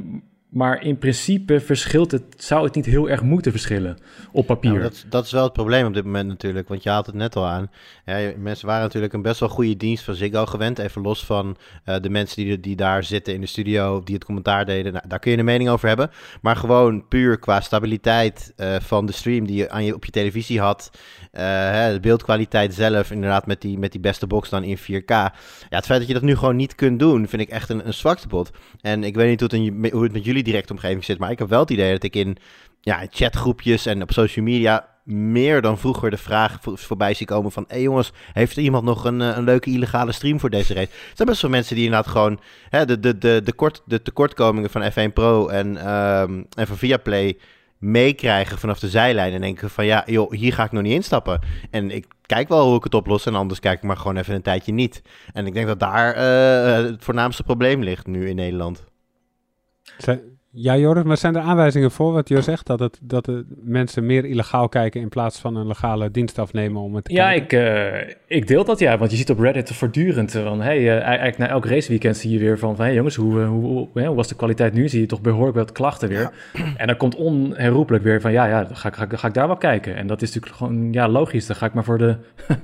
maar 0.49 0.83
in 0.83 0.97
principe 0.97 1.59
verschilt 1.59 2.11
het, 2.11 2.23
zou 2.37 2.63
het 2.63 2.75
niet 2.75 2.85
heel 2.85 3.09
erg 3.09 3.21
moeten 3.21 3.51
verschillen 3.51 3.97
op 4.31 4.45
papier. 4.45 4.71
Nou, 4.71 4.81
dat, 4.81 5.05
dat 5.09 5.25
is 5.25 5.31
wel 5.31 5.43
het 5.43 5.53
probleem 5.53 5.85
op 5.85 5.93
dit 5.93 6.03
moment 6.03 6.27
natuurlijk, 6.27 6.67
want 6.67 6.83
je 6.83 6.89
haalt 6.89 7.05
het 7.05 7.15
net 7.15 7.35
al 7.35 7.45
aan. 7.45 7.71
Ja, 8.05 8.31
mensen 8.37 8.67
waren 8.67 8.83
natuurlijk 8.83 9.13
een 9.13 9.21
best 9.21 9.39
wel 9.39 9.49
goede 9.49 9.77
dienst 9.77 10.03
van 10.03 10.15
Ziggo 10.15 10.45
gewend, 10.45 10.79
even 10.79 11.01
los 11.01 11.25
van 11.25 11.57
eh, 11.83 11.95
de 12.01 12.09
mensen 12.09 12.45
die, 12.45 12.59
die 12.59 12.75
daar 12.75 13.03
zitten 13.03 13.33
in 13.33 13.41
de 13.41 13.47
studio, 13.47 14.01
die 14.03 14.15
het 14.15 14.25
commentaar 14.25 14.65
deden. 14.65 14.93
Nou, 14.93 15.07
daar 15.07 15.19
kun 15.19 15.31
je 15.31 15.37
een 15.37 15.45
mening 15.45 15.69
over 15.69 15.87
hebben, 15.87 16.11
maar 16.41 16.55
gewoon 16.55 17.07
puur 17.07 17.39
qua 17.39 17.61
stabiliteit 17.61 18.53
eh, 18.55 18.75
van 18.79 19.05
de 19.05 19.13
stream 19.13 19.47
die 19.47 19.57
je, 19.57 19.69
aan 19.69 19.83
je 19.83 19.95
op 19.95 20.05
je 20.05 20.11
televisie 20.11 20.59
had, 20.59 20.91
eh, 21.31 21.43
hè, 21.71 21.93
de 21.93 21.99
beeldkwaliteit 21.99 22.73
zelf, 22.73 23.11
inderdaad 23.11 23.47
met 23.47 23.61
die, 23.61 23.77
met 23.77 23.91
die 23.91 24.01
beste 24.01 24.27
box 24.27 24.49
dan 24.49 24.63
in 24.63 24.77
4K. 24.77 25.07
Ja, 25.07 25.33
het 25.69 25.85
feit 25.85 25.99
dat 25.99 26.07
je 26.07 26.13
dat 26.13 26.23
nu 26.23 26.35
gewoon 26.35 26.55
niet 26.55 26.75
kunt 26.75 26.99
doen, 26.99 27.27
vind 27.27 27.41
ik 27.41 27.49
echt 27.49 27.69
een, 27.69 27.87
een 27.87 27.93
zwaktebod. 27.93 28.51
En 28.81 29.03
ik 29.03 29.15
weet 29.15 29.29
niet 29.29 29.51
hoe 29.91 30.03
het 30.03 30.13
met 30.13 30.25
jullie 30.25 30.36
directe 30.43 30.73
omgeving 30.73 31.03
zit, 31.03 31.17
maar 31.17 31.31
ik 31.31 31.39
heb 31.39 31.49
wel 31.49 31.59
het 31.59 31.69
idee 31.69 31.91
dat 31.91 32.03
ik 32.03 32.15
in 32.15 32.37
ja, 32.81 33.07
chatgroepjes 33.09 33.85
en 33.85 34.01
op 34.01 34.11
social 34.11 34.45
media 34.45 34.87
meer 35.07 35.61
dan 35.61 35.77
vroeger 35.77 36.09
de 36.09 36.17
vraag 36.17 36.57
voor, 36.61 36.77
voorbij 36.77 37.13
zie 37.13 37.25
komen 37.25 37.51
van... 37.51 37.65
hey 37.67 37.81
jongens, 37.81 38.11
heeft 38.33 38.57
er 38.57 38.63
iemand 38.63 38.83
nog 38.83 39.05
een, 39.05 39.21
eh, 39.21 39.37
een 39.37 39.43
leuke 39.43 39.69
illegale 39.69 40.11
stream 40.11 40.39
voor 40.39 40.49
deze 40.49 40.73
race? 40.73 40.91
Er 40.91 41.11
zijn 41.15 41.27
best 41.27 41.41
wel 41.41 41.51
mensen 41.51 41.75
die 41.75 41.85
inderdaad 41.85 42.11
gewoon 42.11 42.39
hè, 42.69 42.85
de, 42.85 42.99
de, 42.99 43.17
de, 43.17 43.41
de, 43.43 43.53
kort, 43.53 43.81
de 43.85 44.01
tekortkomingen 44.01 44.69
van 44.69 44.91
F1 44.91 45.13
Pro 45.13 45.47
en, 45.47 45.77
ehm, 45.77 46.43
en 46.53 46.67
van 46.67 46.77
Viaplay 46.77 47.37
meekrijgen 47.77 48.57
vanaf 48.57 48.79
de 48.79 48.89
zijlijn... 48.89 49.33
en 49.33 49.41
denken 49.41 49.69
van 49.69 49.85
ja, 49.85 50.03
joh, 50.05 50.31
hier 50.31 50.53
ga 50.53 50.63
ik 50.63 50.71
nog 50.71 50.83
niet 50.83 50.93
instappen. 50.93 51.39
En 51.71 51.91
ik 51.91 52.05
kijk 52.21 52.47
wel 52.47 52.67
hoe 52.67 52.77
ik 52.77 52.83
het 52.83 52.93
oplos 52.93 53.25
en 53.25 53.35
anders 53.35 53.59
kijk 53.59 53.77
ik 53.77 53.83
maar 53.83 53.97
gewoon 53.97 54.17
even 54.17 54.35
een 54.35 54.41
tijdje 54.41 54.71
niet. 54.71 55.01
En 55.33 55.45
ik 55.45 55.53
denk 55.53 55.67
dat 55.67 55.79
daar 55.79 56.13
eh, 56.13 56.85
het 56.85 57.03
voornaamste 57.03 57.43
probleem 57.43 57.83
ligt 57.83 58.07
nu 58.07 58.29
in 58.29 58.35
Nederland. 58.35 58.83
Zijn- 59.97 60.19
ja, 60.51 60.77
Joris, 60.77 61.03
maar 61.03 61.17
zijn 61.17 61.35
er 61.35 61.41
aanwijzingen 61.41 61.91
voor 61.91 62.11
wat 62.13 62.29
Jo 62.29 62.41
zegt? 62.41 62.65
Dat, 62.65 62.79
het, 62.79 62.99
dat 63.01 63.25
de 63.25 63.45
mensen 63.63 64.05
meer 64.05 64.25
illegaal 64.25 64.69
kijken 64.69 65.01
in 65.01 65.09
plaats 65.09 65.39
van 65.39 65.55
een 65.55 65.67
legale 65.67 66.11
dienst 66.11 66.39
afnemen 66.39 66.81
om 66.81 66.95
het 66.95 67.03
te 67.03 67.13
Ja, 67.13 67.27
kijken? 67.29 67.59
ik, 67.99 68.07
eh, 68.27 68.37
ik 68.37 68.47
deel 68.47 68.63
dat 68.65 68.79
ja, 68.79 68.97
want 68.97 69.11
je 69.11 69.17
ziet 69.17 69.29
op 69.29 69.39
Reddit 69.39 69.71
voortdurend 69.73 70.35
eh, 70.35 70.43
van, 70.43 70.61
hey, 70.61 70.77
eh, 70.77 71.01
eigenlijk 71.01 71.37
na 71.37 71.47
elk 71.47 71.65
raceweekend 71.65 72.17
zie 72.17 72.31
je 72.31 72.39
weer 72.39 72.59
van, 72.59 72.75
van 72.75 72.85
hey 72.85 72.93
jongens, 72.93 73.15
hoe, 73.15 73.39
hoe, 73.41 73.63
hoe, 73.65 73.87
hè, 73.93 74.05
hoe 74.07 74.15
was 74.15 74.27
de 74.27 74.35
kwaliteit 74.35 74.73
nu? 74.73 74.89
Zie 74.89 74.99
je 75.01 75.05
toch 75.05 75.21
behoorlijk 75.21 75.57
wat 75.57 75.71
klachten 75.71 76.09
weer. 76.09 76.31
En 76.77 76.87
dan 76.87 76.97
komt 76.97 77.15
onherroepelijk 77.15 78.03
weer 78.03 78.21
van, 78.21 78.31
ja, 78.31 78.45
ja, 78.45 78.63
dan 78.63 78.75
ga, 78.75 78.87
ik- 78.89 78.95
ga, 78.95 79.03
ik- 79.03 79.17
ga 79.19 79.27
ik 79.27 79.33
daar 79.33 79.47
wel 79.47 79.57
kijken. 79.57 79.95
En 79.95 80.07
dat 80.07 80.21
is 80.21 80.27
natuurlijk 80.27 80.55
gewoon, 80.55 80.93
ja, 80.93 81.07
logisch. 81.09 81.45
Dan 81.45 81.55
ga 81.55 81.65
ik 81.65 81.73
maar 81.73 81.83
voor 81.83 81.97
de 81.97 82.15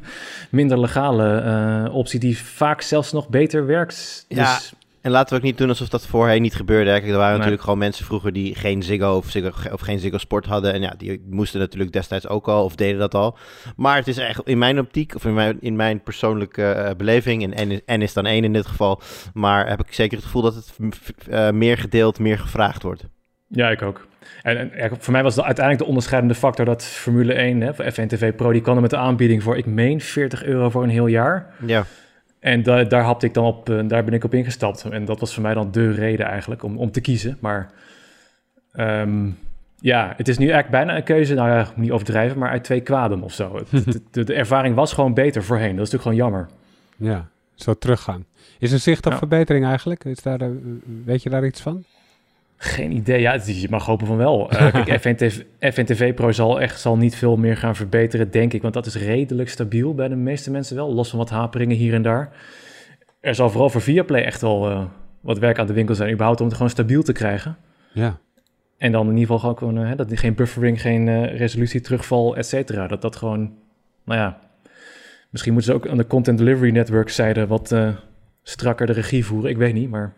minder 0.52 0.80
legale 0.80 1.38
eh, 1.38 1.96
optie 1.96 2.20
die 2.20 2.38
vaak 2.38 2.82
zelfs 2.82 3.12
nog 3.12 3.30
beter 3.30 3.66
werkt. 3.66 4.26
Ja, 4.28 4.54
Dus, 4.56 4.74
En 5.04 5.12
laten 5.12 5.30
we 5.30 5.36
ook 5.40 5.46
niet 5.46 5.58
doen 5.58 5.70
alsof 5.70 5.90
dat 5.90 6.06
voorheen 6.08 6.42
niet 6.42 6.56
gebeurde. 6.56 6.90
hè. 6.90 6.98
Kijk, 7.00 7.10
er 7.12 7.16
waren 7.18 7.28
Nee. 7.28 7.38
natuurlijk 7.38 7.64
gewoon 7.64 7.78
mensen 7.78 8.06
vroeger 8.06 8.34
die 8.34 8.56
geen 8.56 8.84
Ziggo 8.84 9.16
of, 9.16 9.30
Ziggo 9.30 9.72
of 9.74 9.82
geen 9.82 10.00
Ziggo 10.00 10.18
Sport 10.18 10.46
hadden. 10.46 10.74
En 10.74 10.82
ja, 10.82 10.94
die 10.98 11.26
moesten 11.30 11.60
natuurlijk 11.60 11.92
destijds 11.92 12.28
ook 12.28 12.48
al 12.48 12.64
of 12.64 12.76
deden 12.76 13.00
dat 13.00 13.16
al. 13.16 13.38
Maar 13.76 13.96
het 13.96 14.08
is 14.08 14.18
echt 14.18 14.42
in 14.48 14.58
mijn 14.58 14.80
optiek, 14.80 15.16
of 15.16 15.26
in 15.26 15.34
mijn, 15.34 15.58
in 15.60 15.76
mijn 15.76 16.02
persoonlijke 16.02 16.64
eh, 16.66 16.96
beleving, 16.96 17.54
en 17.56 17.68
N, 17.68 17.82
N 17.98 18.02
is 18.02 18.14
dan 18.14 18.26
één 18.26 18.44
in 18.44 18.54
dit 18.54 18.66
geval. 18.66 19.02
Maar 19.34 19.68
heb 19.70 19.80
ik 19.80 19.94
zeker 19.94 20.16
het 20.18 20.26
gevoel 20.26 20.42
dat 20.42 20.56
het 20.56 20.72
f- 20.96 21.28
eh, 21.28 21.50
meer 21.50 21.78
gedeeld, 21.78 22.20
meer 22.20 22.40
gevraagd 22.40 22.84
wordt. 22.84 23.04
Ja, 23.48 23.70
ik 23.70 23.82
ook. 23.82 24.08
En, 24.42 24.58
en 24.58 24.72
ja, 24.76 24.90
voor 25.00 25.14
mij 25.14 25.24
was 25.24 25.36
de, 25.36 25.44
uiteindelijk 25.44 25.84
de 25.86 25.90
onderscheidende 25.90 26.36
factor 26.36 26.66
dat 26.66 26.84
Formule 26.84 27.34
1, 27.34 27.62
hè, 27.62 27.74
voor 27.74 27.86
F1 27.86 28.06
TV 28.08 28.36
Pro, 28.36 28.52
die 28.52 28.62
kan 28.62 28.76
er 28.76 28.82
met 28.82 28.90
de 28.90 28.98
aanbieding 28.98 29.44
voor, 29.44 29.58
ik 29.58 29.66
meen, 29.66 30.02
40 30.02 30.44
euro 30.44 30.70
voor 30.70 30.84
een 30.84 30.90
heel 30.90 31.08
jaar. 31.08 31.54
Ja, 31.66 31.86
En 32.44 32.64
da 32.64 32.84
daar 32.84 33.04
hapte 33.04 33.26
ik 33.26 33.34
dan 33.34 33.46
op, 33.46 33.70
eh, 33.70 33.80
daar 33.88 34.04
ben 34.04 34.14
ik 34.14 34.24
op 34.24 34.34
ingestapt. 34.34 34.84
En 34.84 35.06
dat 35.06 35.20
was 35.20 35.34
voor 35.34 35.44
mij 35.44 35.54
dan 35.54 35.72
de 35.72 35.92
reden 35.92 36.26
eigenlijk 36.26 36.64
om, 36.64 36.78
om 36.78 36.92
te 36.92 37.02
kiezen. 37.02 37.38
Maar 37.40 37.72
ehm, 38.72 39.30
ja, 39.80 40.14
het 40.18 40.28
is 40.28 40.38
nu 40.38 40.50
eigenlijk 40.50 40.86
bijna 40.86 40.98
een 40.98 41.04
keuze, 41.04 41.34
nou 41.34 41.50
ja, 41.50 41.62
ik 41.62 41.68
moet 41.68 41.78
niet 41.78 41.92
overdrijven, 41.92 42.40
maar 42.40 42.50
uit 42.50 42.64
twee 42.64 42.82
kwaden 42.82 43.22
of 43.22 43.34
zo. 43.34 43.60
De, 43.70 44.02
de, 44.12 44.24
de 44.24 44.34
ervaring 44.34 44.76
was 44.76 44.94
gewoon 44.94 45.14
beter 45.14 45.44
voorheen. 45.44 45.76
Dat 45.76 45.88
is 45.88 45.92
natuurlijk 45.92 46.22
gewoon 46.22 46.32
jammer. 46.32 46.48
Ja, 46.98 47.28
zo 47.56 47.74
teruggang. 47.74 48.26
Is 48.60 48.72
er 48.72 48.80
zicht 48.80 49.06
op 49.06 49.12
Ja. 49.12 49.18
verbetering 49.18 49.66
eigenlijk? 49.66 50.06
Is 50.06 50.22
daar, 50.22 50.42
eh, 50.42 50.48
weet 51.06 51.24
je 51.24 51.30
daar 51.30 51.46
iets 51.46 51.62
van? 51.62 51.84
Geen 52.64 52.92
idee. 52.92 53.20
Ja, 53.22 53.34
is- 53.34 53.62
je 53.62 53.70
mag 53.70 53.86
hopen 53.86 54.08
van 54.08 54.18
wel. 54.18 54.50
Eh 54.52 54.74
kijk, 54.86 55.00
F1 55.02 55.16
TV, 55.16 55.40
F1 55.74 55.84
TV 55.86 56.14
Pro 56.14 56.32
zal 56.32 56.62
echt 56.62 56.80
zal 56.80 56.98
niet 56.98 57.16
veel 57.16 57.36
meer 57.38 57.58
gaan 57.58 57.76
verbeteren, 57.76 58.32
denk 58.32 58.54
ik. 58.54 58.62
Want 58.62 58.74
dat 58.74 58.86
is 58.86 58.96
redelijk 58.96 59.50
stabiel 59.50 59.94
bij 59.96 60.08
de 60.08 60.16
meeste 60.16 60.52
mensen 60.52 60.76
wel. 60.76 60.94
Los 60.94 61.10
van 61.10 61.20
wat 61.20 61.30
haperingen 61.30 61.76
hier 61.76 61.94
en 61.94 62.02
daar. 62.02 62.30
er 63.20 63.36
zal 63.36 63.50
vooral 63.50 63.70
voor 63.70 63.82
Viaplay 63.82 64.22
echt 64.24 64.42
wel 64.42 64.70
eh, 64.70 64.84
wat 65.22 65.40
werk 65.40 65.60
aan 65.60 65.68
de 65.68 65.74
winkel 65.74 65.96
zijn, 65.96 66.12
überhaupt 66.12 66.40
om 66.40 66.46
het 66.46 66.56
gewoon 66.56 66.70
stabiel 66.72 67.04
te 67.04 67.12
krijgen. 67.12 67.58
Ja. 67.94 68.18
En 68.78 68.92
dan 68.92 69.10
in 69.10 69.18
ieder 69.18 69.36
geval 69.36 69.56
gewoon, 69.56 69.76
hè, 69.76 69.96
dat 69.96 70.20
geen 70.20 70.36
buffering, 70.36 70.82
geen 70.82 71.26
resolutie, 71.26 71.82
terugval, 71.82 72.36
et 72.38 72.46
cetera. 72.46 72.88
Dat 72.88 73.02
dat 73.02 73.16
gewoon, 73.16 73.40
nou 74.06 74.20
ja, 74.20 74.40
misschien 75.30 75.54
moeten 75.54 75.72
ze 75.72 75.78
ook 75.78 75.88
aan 75.88 75.98
de 75.98 76.08
content 76.08 76.38
delivery 76.38 76.72
network 76.72 77.10
zijde 77.10 77.48
wat 77.48 77.76
strakker 78.44 78.86
de 78.86 78.94
regie 78.94 79.26
voeren. 79.26 79.50
Ik 79.50 79.58
weet 79.58 79.74
niet, 79.74 79.90
maar 79.90 80.14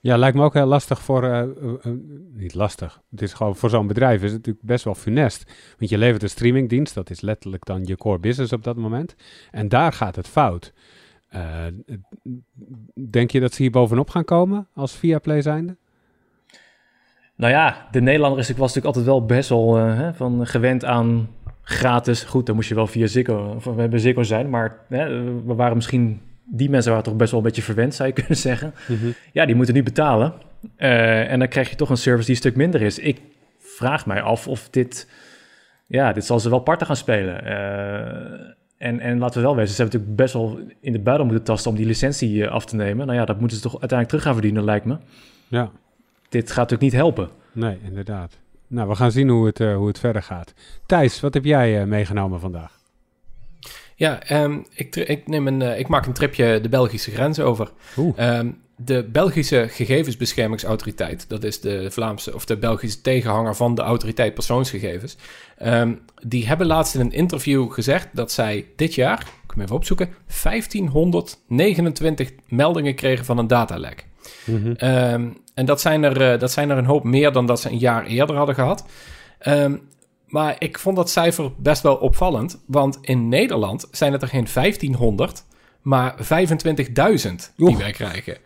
Ja, 0.00 0.16
lijkt 0.16 0.36
me 0.36 0.42
ook 0.42 0.54
heel 0.54 0.66
lastig 0.66 1.02
voor, 1.02 1.24
eh, 1.24 1.40
eh, 1.40 1.48
eh, 1.82 1.92
niet 2.32 2.54
lastig, 2.54 3.00
het 3.10 3.22
is 3.22 3.32
gewoon 3.32 3.56
voor 3.56 3.70
zo'n 3.70 3.86
bedrijf 3.86 4.22
is 4.22 4.32
het 4.32 4.38
natuurlijk 4.38 4.66
best 4.66 4.84
wel 4.84 4.94
funest. 4.94 5.52
Want 5.78 5.90
je 5.90 5.98
levert 5.98 6.22
een 6.22 6.28
streamingdienst, 6.28 6.94
dat 6.94 7.10
is 7.10 7.20
letterlijk 7.20 7.64
dan 7.64 7.84
je 7.84 7.96
core 7.96 8.18
business 8.18 8.52
op 8.52 8.64
dat 8.64 8.76
moment. 8.76 9.14
En 9.50 9.68
daar 9.68 9.92
gaat 9.92 10.16
het 10.16 10.28
fout. 10.28 10.72
Denk 13.10 13.30
je 13.30 13.40
dat 13.40 13.54
ze 13.54 13.62
hier 13.62 13.70
bovenop 13.70 14.10
gaan 14.10 14.24
komen 14.24 14.68
als 14.74 14.96
Viaplay 14.96 15.42
zijnde? 15.42 15.76
Nou 17.34 17.52
ja, 17.52 17.88
de 17.90 18.00
Nederlander 18.00 18.38
is, 18.38 18.48
was 18.48 18.58
natuurlijk 18.58 18.86
altijd 18.86 19.04
wel 19.04 19.24
best 19.24 19.48
wel 19.48 20.12
van 20.14 20.46
gewend 20.46 20.84
aan 20.84 21.28
gratis. 21.62 22.24
Goed, 22.24 22.46
dan 22.46 22.54
moest 22.54 22.68
je 22.68 22.74
wel 22.74 22.86
via 22.86 23.06
Ziggo, 23.06 23.58
we 23.74 23.80
hebben 23.80 24.00
Ziggo 24.00 24.22
zijn, 24.22 24.50
maar 24.50 24.78
hè, 24.88 25.22
we 25.44 25.54
waren 25.54 25.76
misschien, 25.76 26.20
die 26.50 26.70
mensen 26.70 26.90
waren 26.90 27.06
toch 27.06 27.16
best 27.16 27.30
wel 27.30 27.40
een 27.40 27.46
beetje 27.46 27.62
verwend, 27.62 27.94
zou 27.94 28.08
je 28.08 28.14
kunnen 28.22 28.36
zeggen. 28.36 28.74
Ja, 29.32 29.46
die 29.46 29.54
moeten 29.54 29.74
nu 29.74 29.82
betalen. 29.82 30.32
Eh, 30.76 31.30
en 31.32 31.38
dan 31.38 31.48
krijg 31.48 31.70
je 31.70 31.76
toch 31.76 31.90
een 31.90 31.96
service 31.96 32.26
die 32.26 32.34
een 32.34 32.40
stuk 32.40 32.56
minder 32.56 32.82
is. 32.82 32.98
Ik 32.98 33.20
vraag 33.58 34.06
mij 34.06 34.22
af 34.22 34.48
of 34.48 34.68
dit, 34.70 35.08
ja, 35.86 36.12
dit 36.12 36.24
zal 36.24 36.40
ze 36.40 36.50
wel 36.50 36.58
parten 36.60 36.86
gaan 36.86 36.96
spelen. 36.96 37.44
Eh, 37.44 38.46
en, 38.78 39.00
en 39.00 39.18
laten 39.18 39.40
we 39.40 39.46
wel 39.46 39.56
wezen, 39.56 39.74
ze 39.74 39.82
hebben 39.82 40.00
natuurlijk 40.00 40.22
best 40.22 40.34
wel 40.34 40.58
in 40.80 40.92
de 40.92 40.98
buidel 41.00 41.26
moeten 41.26 41.44
tasten 41.44 41.70
om 41.70 41.76
die 41.76 41.86
licentie 41.86 42.44
eh, 42.44 42.50
af 42.52 42.64
te 42.66 42.76
nemen. 42.76 43.06
Nou 43.06 43.18
ja, 43.18 43.24
dat 43.24 43.38
moeten 43.40 43.56
ze 43.56 43.62
toch 43.62 43.80
uiteindelijk 43.80 44.08
terug 44.08 44.24
gaan 44.24 44.32
verdienen, 44.34 44.64
lijkt 44.64 44.84
me. 44.84 44.96
Ja, 45.48 45.70
Dit 46.28 46.46
gaat 46.48 46.56
natuurlijk 46.70 46.82
niet 46.82 46.92
helpen. 47.00 47.28
nee, 47.52 47.78
inderdaad. 47.84 48.38
Nou, 48.66 48.88
we 48.88 48.94
gaan 48.94 49.10
zien 49.12 49.28
hoe 49.28 49.46
het, 49.46 49.58
hoe 49.58 49.86
het 49.86 49.98
verder 49.98 50.22
gaat. 50.22 50.54
Thijs, 50.86 51.20
wat 51.20 51.34
heb 51.34 51.44
jij 51.44 51.86
meegenomen 51.86 52.40
vandaag? 52.40 52.77
Ja, 53.98 54.22
ehm, 54.22 54.58
ik, 54.74 54.96
ik, 54.96 55.28
neem 55.28 55.46
een, 55.46 55.62
eh, 55.62 55.78
ik 55.78 55.88
maak 55.88 56.06
een 56.06 56.12
tripje 56.12 56.60
de 56.60 56.68
Belgische 56.68 57.10
grens 57.10 57.40
over. 57.40 57.70
Ehm, 58.16 58.50
de 58.76 59.08
Belgische 59.12 59.66
Gegevensbeschermingsautoriteit, 59.70 61.28
dat 61.28 61.44
is 61.44 61.60
de 61.60 61.90
Vlaamse 61.90 62.34
of 62.34 62.44
de 62.44 62.56
Belgische 62.56 63.00
tegenhanger 63.00 63.56
van 63.56 63.74
de 63.74 63.82
autoriteit 63.82 64.34
persoonsgegevens, 64.34 65.16
ehm, 65.56 65.94
die 66.26 66.46
hebben 66.46 66.66
laatst 66.66 66.94
in 66.94 67.00
een 67.00 67.12
interview 67.12 67.72
gezegd 67.72 68.08
dat 68.12 68.32
zij 68.32 68.66
dit 68.76 68.94
jaar, 68.94 69.18
ik 69.18 69.50
hem 69.50 69.62
even 69.62 69.76
opzoeken, 69.76 70.08
1529 70.26 72.30
meldingen 72.48 72.94
kregen 72.94 73.24
van 73.24 73.38
een 73.38 73.46
datalek. 73.46 74.06
Ehm, 74.76 75.28
en 75.54 75.66
dat 75.66 75.80
zijn, 75.80 76.02
er, 76.02 76.32
eh, 76.32 76.38
dat 76.38 76.52
zijn 76.52 76.70
er 76.70 76.78
een 76.78 76.84
hoop 76.84 77.04
meer 77.04 77.32
dan 77.32 77.46
dat 77.46 77.60
ze 77.60 77.70
een 77.70 77.78
jaar 77.78 78.06
eerder 78.06 78.36
hadden 78.36 78.54
gehad. 78.54 78.84
Ehm, 79.38 79.76
maar 80.28 80.56
ik 80.58 80.78
vond 80.78 80.96
dat 80.96 81.10
cijfer 81.10 81.50
best 81.56 81.82
wel 81.82 81.96
opvallend. 81.96 82.62
Want 82.66 82.98
in 83.00 83.28
Nederland 83.28 83.88
zijn 83.90 84.12
het 84.12 84.22
er 84.22 84.28
geen 84.28 84.46
1500, 84.54 85.44
maar 85.82 86.14
25.000 86.16 86.24
die 87.56 87.66
Oeh. 87.66 87.76
wij 87.76 87.92
krijgen. 87.92 88.36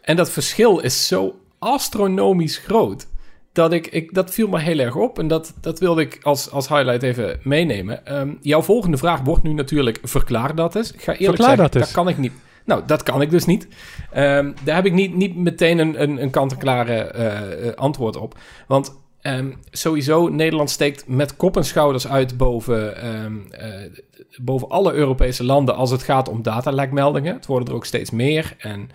En 0.00 0.16
dat 0.16 0.30
verschil 0.30 0.78
is 0.78 1.06
zo 1.06 1.34
astronomisch 1.58 2.56
groot. 2.56 3.06
Dat, 3.52 3.72
ik, 3.72 3.86
ik, 3.86 4.14
dat 4.14 4.30
viel 4.30 4.48
me 4.48 4.60
heel 4.60 4.78
erg 4.78 4.94
op. 4.94 5.18
En 5.18 5.28
dat, 5.28 5.54
dat 5.60 5.78
wilde 5.78 6.02
ik 6.02 6.18
als, 6.22 6.50
als 6.50 6.68
highlight 6.68 7.02
even 7.02 7.40
meenemen. 7.42 8.06
Ehm, 8.06 8.34
jouw 8.40 8.62
volgende 8.62 8.96
vraag 8.96 9.20
wordt 9.20 9.42
nu 9.42 9.52
natuurlijk: 9.52 9.98
verklaar 10.02 10.54
dat 10.54 10.74
eens. 10.74 10.92
Ik 10.92 11.02
ga 11.02 11.12
eerlijk 11.12 11.36
Verklaar 11.36 11.56
zeggen, 11.56 11.80
dat 11.80 11.90
kan 11.90 12.08
ik 12.08 12.18
niet. 12.18 12.32
Nou, 12.64 12.82
dat 12.86 13.02
kan 13.02 13.22
ik 13.22 13.30
dus 13.30 13.44
niet. 13.44 13.68
Ehm, 14.12 14.52
daar 14.64 14.74
heb 14.74 14.86
ik 14.86 14.92
niet, 14.92 15.14
niet 15.14 15.36
meteen 15.36 15.78
een, 15.78 16.02
een, 16.02 16.22
een 16.22 16.30
kant-en-klare 16.30 16.94
eh, 16.94 17.68
eh, 17.68 17.74
antwoord 17.74 18.16
op. 18.16 18.38
Want 18.66 18.96
ehm, 19.20 19.52
sowieso, 19.70 20.28
Nederland 20.28 20.70
steekt 20.70 21.08
met 21.08 21.36
kop 21.36 21.56
en 21.56 21.64
schouders 21.64 22.08
uit 22.08 22.36
boven, 22.36 22.96
ehm, 22.96 23.36
eh, 23.50 24.00
boven 24.36 24.68
alle 24.68 24.92
Europese 24.92 25.44
landen 25.44 25.74
als 25.76 25.90
het 25.90 26.02
gaat 26.02 26.28
om 26.28 26.42
datalekmeldingen. 26.42 27.34
Het 27.34 27.46
worden 27.46 27.68
er 27.68 27.74
ook 27.74 27.86
steeds 27.86 28.10
meer. 28.10 28.54
En 28.58 28.90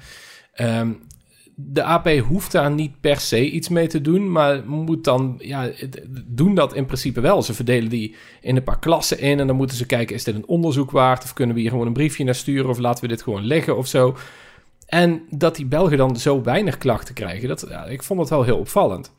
ehm, 0.53 0.91
de 1.55 1.83
AP 1.83 2.09
hoeft 2.19 2.51
daar 2.51 2.71
niet 2.71 2.99
per 3.01 3.19
se 3.19 3.49
iets 3.49 3.69
mee 3.69 3.87
te 3.87 4.01
doen, 4.01 4.31
maar 4.31 4.67
moet 4.67 5.03
dan, 5.03 5.35
ja, 5.37 5.69
doen 6.25 6.55
dat 6.55 6.73
in 6.73 6.85
principe 6.85 7.21
wel. 7.21 7.41
Ze 7.41 7.53
verdelen 7.53 7.89
die 7.89 8.15
in 8.41 8.55
een 8.55 8.63
paar 8.63 8.79
klassen 8.79 9.19
in 9.19 9.39
en 9.39 9.47
dan 9.47 9.55
moeten 9.55 9.77
ze 9.77 9.85
kijken, 9.85 10.15
is 10.15 10.23
dit 10.23 10.35
een 10.35 10.47
onderzoek 10.47 10.91
waard? 10.91 11.23
Of 11.23 11.33
kunnen 11.33 11.55
we 11.55 11.61
hier 11.61 11.71
gewoon 11.71 11.87
een 11.87 11.93
briefje 11.93 12.23
naar 12.23 12.35
sturen? 12.35 12.69
Of 12.69 12.77
laten 12.77 13.03
we 13.03 13.09
dit 13.09 13.21
gewoon 13.21 13.43
liggen 13.43 13.77
of 13.77 13.87
zo? 13.87 14.17
En 14.85 15.21
dat 15.29 15.55
die 15.55 15.65
Belgen 15.65 15.97
dan 15.97 16.17
zo 16.17 16.41
weinig 16.41 16.77
klachten 16.77 17.13
krijgen, 17.13 17.47
dat, 17.47 17.65
ja, 17.69 17.85
ik 17.85 18.03
vond 18.03 18.19
dat 18.19 18.29
wel 18.29 18.43
heel 18.43 18.57
opvallend. 18.57 19.13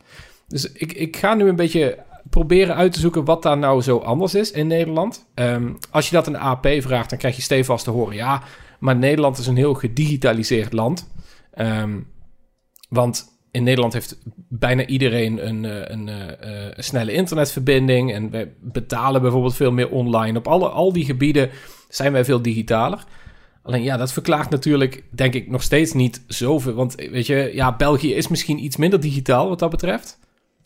Dus 0.48 0.72
ik, 0.72 0.92
ik 0.92 1.16
ga 1.16 1.34
nu 1.34 1.48
een 1.48 1.56
beetje 1.56 1.98
proberen 2.30 2.74
uit 2.74 2.92
te 2.92 3.00
zoeken 3.00 3.24
wat 3.24 3.42
daar 3.42 3.58
nou 3.58 3.82
zo 3.82 3.98
anders 3.98 4.34
is 4.34 4.50
in 4.50 4.66
Nederland. 4.66 5.26
Ehm, 5.34 5.72
als 5.90 6.08
je 6.08 6.14
dat 6.14 6.26
een 6.26 6.38
AP 6.38 6.66
vraagt, 6.78 7.10
dan 7.10 7.18
krijg 7.18 7.36
je 7.36 7.42
stevast 7.42 7.84
te 7.84 7.90
horen... 7.90 8.14
ja, 8.14 8.42
maar 8.78 8.96
Nederland 8.96 9.38
is 9.38 9.46
een 9.46 9.56
heel 9.56 9.74
gedigitaliseerd 9.74 10.72
land. 10.72 11.10
Ehm, 11.50 12.00
want 12.88 13.32
in 13.50 13.62
Nederland 13.62 13.92
heeft 13.92 14.18
bijna 14.48 14.86
iedereen 14.86 15.46
een, 15.46 15.64
eh, 15.64 15.80
een, 15.84 16.08
eh, 16.08 16.28
eh, 16.30 16.72
een 16.74 16.84
snelle 16.84 17.12
internetverbinding... 17.12 18.12
en 18.12 18.30
wij 18.30 18.52
betalen 18.60 19.22
bijvoorbeeld 19.22 19.56
veel 19.56 19.72
meer 19.72 19.90
online. 19.90 20.38
Op 20.38 20.48
alle, 20.48 20.68
al 20.68 20.92
die 20.92 21.04
gebieden 21.04 21.50
zijn 21.88 22.12
wij 22.12 22.24
veel 22.24 22.42
digitaler... 22.42 23.04
Alleen 23.62 23.82
ja, 23.82 23.96
dat 23.96 24.12
verklaart 24.12 24.50
natuurlijk, 24.50 25.04
denk 25.10 25.34
ik, 25.34 25.50
nog 25.50 25.62
steeds 25.62 25.92
niet 25.92 26.22
zoveel. 26.26 26.72
Want 26.72 26.94
weet 26.94 27.26
je, 27.26 27.50
ja, 27.54 27.76
België 27.76 28.14
is 28.14 28.28
misschien 28.28 28.64
iets 28.64 28.76
minder 28.76 29.00
digitaal 29.00 29.48
wat 29.48 29.58
dat 29.58 29.70
betreft. 29.70 30.18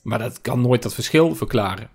Maar 0.09 0.19
dat 0.19 0.41
kan 0.41 0.61
nooit 0.61 0.83
dat 0.83 0.95
verschil 0.95 1.35
verklaren. 1.35 1.91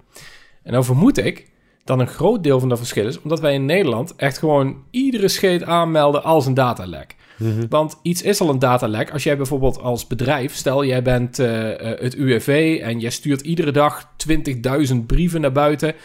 En 0.64 0.74
dan 0.74 0.86
vermoed 0.86 1.18
ik 1.18 1.52
dat 1.84 2.00
een 2.00 2.08
groot 2.08 2.44
deel 2.44 2.60
van 2.60 2.70
dat 2.70 2.78
verschil 2.78 3.08
is... 3.08 3.22
omdat 3.22 3.40
wij 3.40 3.54
in 3.54 3.66
Nederland 3.66 4.16
echt 4.16 4.38
gewoon 4.38 4.84
iedere 4.92 5.28
scheet 5.28 5.64
aanmelden 5.64 6.24
als 6.24 6.46
een 6.46 6.54
datalek. 6.54 7.16
Mhm. 7.38 7.66
Want 7.70 8.00
iets 8.02 8.22
is 8.22 8.42
al 8.42 8.50
een 8.50 8.60
datalek. 8.60 9.12
Als 9.12 9.24
jij 9.24 9.38
bijvoorbeeld 9.38 9.80
als 9.80 10.08
bedrijf, 10.08 10.56
stel 10.56 10.86
jij 10.86 11.02
bent 11.02 11.40
eh, 11.40 11.92
eh, 11.92 12.00
het 12.00 12.16
UWV... 12.16 12.80
en 12.84 13.00
jij 13.00 13.10
stuurt 13.10 13.42
iedere 13.42 13.72
dag 13.72 14.10
20.000 14.90 14.96
brieven 15.06 15.42
naar 15.42 15.52
buiten... 15.52 15.96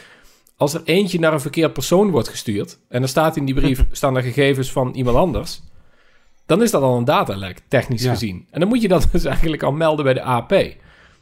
Als 0.57 0.75
er 0.75 0.81
eentje 0.85 1.19
naar 1.19 1.33
een 1.33 1.41
verkeerd 1.41 1.73
persoon 1.73 2.11
wordt 2.11 2.29
gestuurd... 2.29 2.79
en 2.89 3.03
er 3.03 3.09
staat 3.09 3.37
in 3.37 3.45
die 3.45 3.55
brief 3.55 3.85
staan 3.91 4.17
er 4.17 4.23
gegevens 4.23 4.73
van 4.73 4.95
iemand 4.95 5.17
anders... 5.17 5.63
dan 6.47 6.63
is 6.63 6.71
dat 6.71 6.83
al 6.83 6.97
een 6.97 7.05
datalek, 7.05 7.61
technisch 7.69 8.03
Ja. 8.03 8.11
gezien. 8.11 8.47
En 8.51 8.61
dan 8.61 8.69
moet 8.69 8.83
je 8.83 8.89
dat 8.89 9.09
dus 9.13 9.25
eigenlijk 9.25 9.63
al 9.63 9.73
melden 9.73 10.05
bij 10.05 10.15
de 10.15 10.23
AP. 10.23 10.53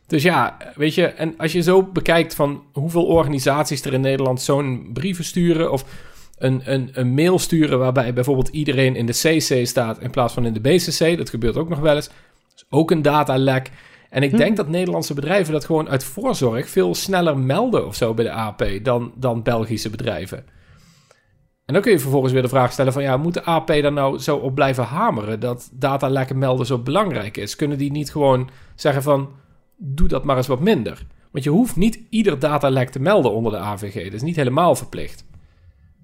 Dus 0.07 0.23
ja, 0.23 0.57
weet 0.75 0.95
je, 0.95 1.07
en 1.07 1.35
als 1.37 1.53
je 1.53 1.63
zo 1.63 1.83
bekijkt 1.83 2.35
van 2.35 2.63
hoeveel 2.73 3.05
organisaties 3.05 3.85
er 3.85 3.93
in 3.93 4.01
Nederland 4.01 4.41
zo'n 4.41 4.91
brieven 4.93 5.25
sturen... 5.25 5.73
of 5.73 5.85
een, 6.39 6.63
een, 6.65 6.91
een 6.93 7.15
mail 7.15 7.39
sturen 7.39 7.79
waarbij 7.79 8.13
bijvoorbeeld 8.13 8.49
iedereen 8.49 8.97
in 8.97 9.07
de 9.07 9.13
CC 9.13 9.67
staat... 9.67 10.01
in 10.01 10.11
plaats 10.11 10.35
van 10.35 10.47
in 10.47 10.53
de 10.53 10.61
BCC, 10.61 11.17
dat 11.17 11.31
gebeurt 11.31 11.57
ook 11.57 11.69
nog 11.69 11.79
wel 11.79 11.95
eens. 11.95 12.07
Dat 12.07 12.55
is 12.57 12.65
ook 12.69 12.91
een 12.91 13.03
datalek. 13.03 13.71
En 14.11 14.23
ik 14.23 14.37
denk 14.37 14.57
dat 14.57 14.69
Nederlandse 14.69 15.15
bedrijven 15.15 15.53
dat 15.53 15.65
gewoon 15.65 15.89
uit 15.89 16.05
voorzorg 16.05 16.69
veel 16.69 16.95
sneller 16.95 17.39
melden 17.39 17.87
of 17.87 17.95
zo 17.95 18.15
bij 18.15 18.25
de 18.25 18.33
AP 18.33 18.65
dan, 18.83 19.13
dan 19.17 19.43
Belgische 19.43 19.91
bedrijven. 19.91 20.45
En 21.65 21.75
dan 21.75 21.83
kun 21.83 21.93
je 21.93 21.99
vervolgens 21.99 22.33
weer 22.33 22.43
de 22.43 22.49
vraag 22.49 22.73
stellen 22.73 22.93
van 22.93 23.03
ja, 23.03 23.17
moet 23.17 23.35
de 23.35 23.45
AP 23.45 23.67
daar 23.67 23.93
nou 23.93 24.19
zo 24.19 24.37
op 24.37 24.55
blijven 24.55 24.85
hameren 24.85 25.41
dat 25.41 25.71
datalekken 25.73 26.39
melden 26.39 26.67
zo 26.67 26.79
belangrijk 26.79 27.37
is? 27.37 27.57
Kunnen 27.57 27.79
die 27.79 27.91
niet 27.91 28.11
gewoon 28.11 28.51
zeggen 28.75 29.03
van 29.03 29.29
doe 29.77 30.09
dat 30.09 30.25
maar 30.25 30.37
eens 30.37 30.47
wat 30.47 30.61
minder? 30.61 31.07
Want 31.31 31.45
je 31.45 31.51
hoeft 31.51 31.77
niet 31.77 32.01
ieder 32.11 32.39
datalek 32.39 32.91
te 32.91 33.01
melden 33.01 33.33
onder 33.33 33.53
de 33.53 33.59
AVG. 33.59 34.05
Dat 34.05 34.13
is 34.13 34.23
niet 34.23 34.37
helemaal 34.37 34.75
verplicht. 34.75 35.25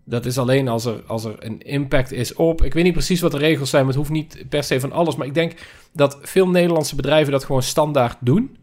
Dat 0.04 0.26
is 0.26 0.38
alleen 0.38 0.68
als 0.68 0.84
er, 0.84 1.02
als 1.06 1.24
er 1.24 1.34
een 1.38 1.62
impact 1.62 2.12
is 2.12 2.34
op. 2.34 2.62
Ik 2.62 2.74
weet 2.74 2.84
niet 2.84 2.92
precies 2.92 3.20
wat 3.20 3.30
de 3.30 3.38
regels 3.38 3.70
zijn, 3.70 3.84
maar 3.84 3.94
het 3.94 4.02
hoeft 4.02 4.12
niet 4.12 4.44
per 4.48 4.64
se 4.64 4.80
van 4.80 4.92
alles. 4.92 5.16
Maar 5.16 5.26
ik 5.26 5.34
denk 5.34 5.54
dat 5.92 6.18
veel 6.22 6.48
Nederlandse 6.48 6.96
bedrijven 6.96 7.32
dat 7.32 7.44
gewoon 7.44 7.62
standaard 7.62 8.16
doen. 8.20 8.56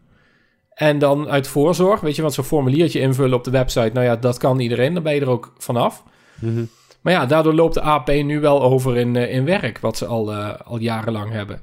En 0.70 0.98
dan 0.98 1.28
uit 1.28 1.48
voorzorg, 1.48 2.00
weet 2.00 2.16
je, 2.16 2.22
want 2.22 2.34
zo'n 2.34 2.44
formuliertje 2.44 3.00
invullen 3.00 3.38
op 3.38 3.44
de 3.44 3.50
website, 3.50 3.90
nou 3.92 4.06
ja, 4.06 4.16
dat 4.16 4.38
kan 4.38 4.60
iedereen, 4.60 4.94
dan 4.94 5.02
ben 5.02 5.14
je 5.14 5.20
er 5.20 5.30
ook 5.30 5.52
vanaf. 5.58 6.02
Mhm. 6.40 6.64
Maar 7.00 7.12
ja, 7.12 7.26
daardoor 7.26 7.54
loopt 7.54 7.74
de 7.74 7.80
AP 7.80 8.08
nu 8.08 8.40
wel 8.40 8.62
over 8.62 8.96
in, 8.96 9.16
eh, 9.16 9.34
in 9.34 9.44
werk, 9.44 9.78
wat 9.78 9.96
ze 9.96 10.06
al, 10.06 10.32
eh, 10.32 10.60
al 10.64 10.78
jarenlang 10.78 11.32
hebben. 11.32 11.60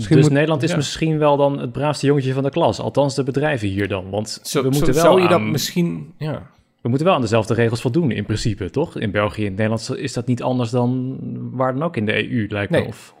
Misschien 0.00 0.16
dus 0.16 0.24
moet- 0.24 0.34
Nederland 0.34 0.62
is 0.62 0.70
ja. 0.70 0.76
misschien 0.76 1.18
wel 1.18 1.36
dan 1.36 1.58
het 1.58 1.72
braafste 1.72 2.06
jongetje 2.06 2.32
van 2.32 2.42
de 2.42 2.50
klas. 2.50 2.78
Althans, 2.80 3.14
de 3.14 3.22
bedrijven 3.22 3.68
hier 3.68 3.88
dan. 3.88 4.10
Want 4.10 4.40
Zo, 4.42 4.62
we, 4.62 4.68
moeten 4.68 4.86
zo- 4.86 4.92
wel 4.92 5.02
zou 5.02 5.22
je 5.22 5.28
dat 5.28 5.38
aan, 5.38 5.50
misschien... 5.50 6.12
Ja. 6.18 6.50
we 6.82 6.88
moeten 6.88 7.06
wel 7.06 7.16
aan 7.16 7.20
dezelfde 7.20 7.54
regels 7.54 7.80
voldoen, 7.80 8.10
in 8.10 8.24
principe, 8.24 8.70
toch? 8.70 8.98
In 8.98 9.10
België 9.10 9.46
en 9.46 9.50
Nederland 9.54 9.96
is 9.96 10.12
dat 10.12 10.26
niet 10.26 10.42
anders 10.42 10.70
dan 10.70 11.18
waar 11.52 11.72
dan 11.72 11.82
ook 11.82 11.96
in 11.96 12.06
de 12.06 12.30
EU, 12.32 12.46
lijkt 12.48 12.70
me. 12.70 12.78
Nee. 12.78 12.86
Of, 12.86 13.14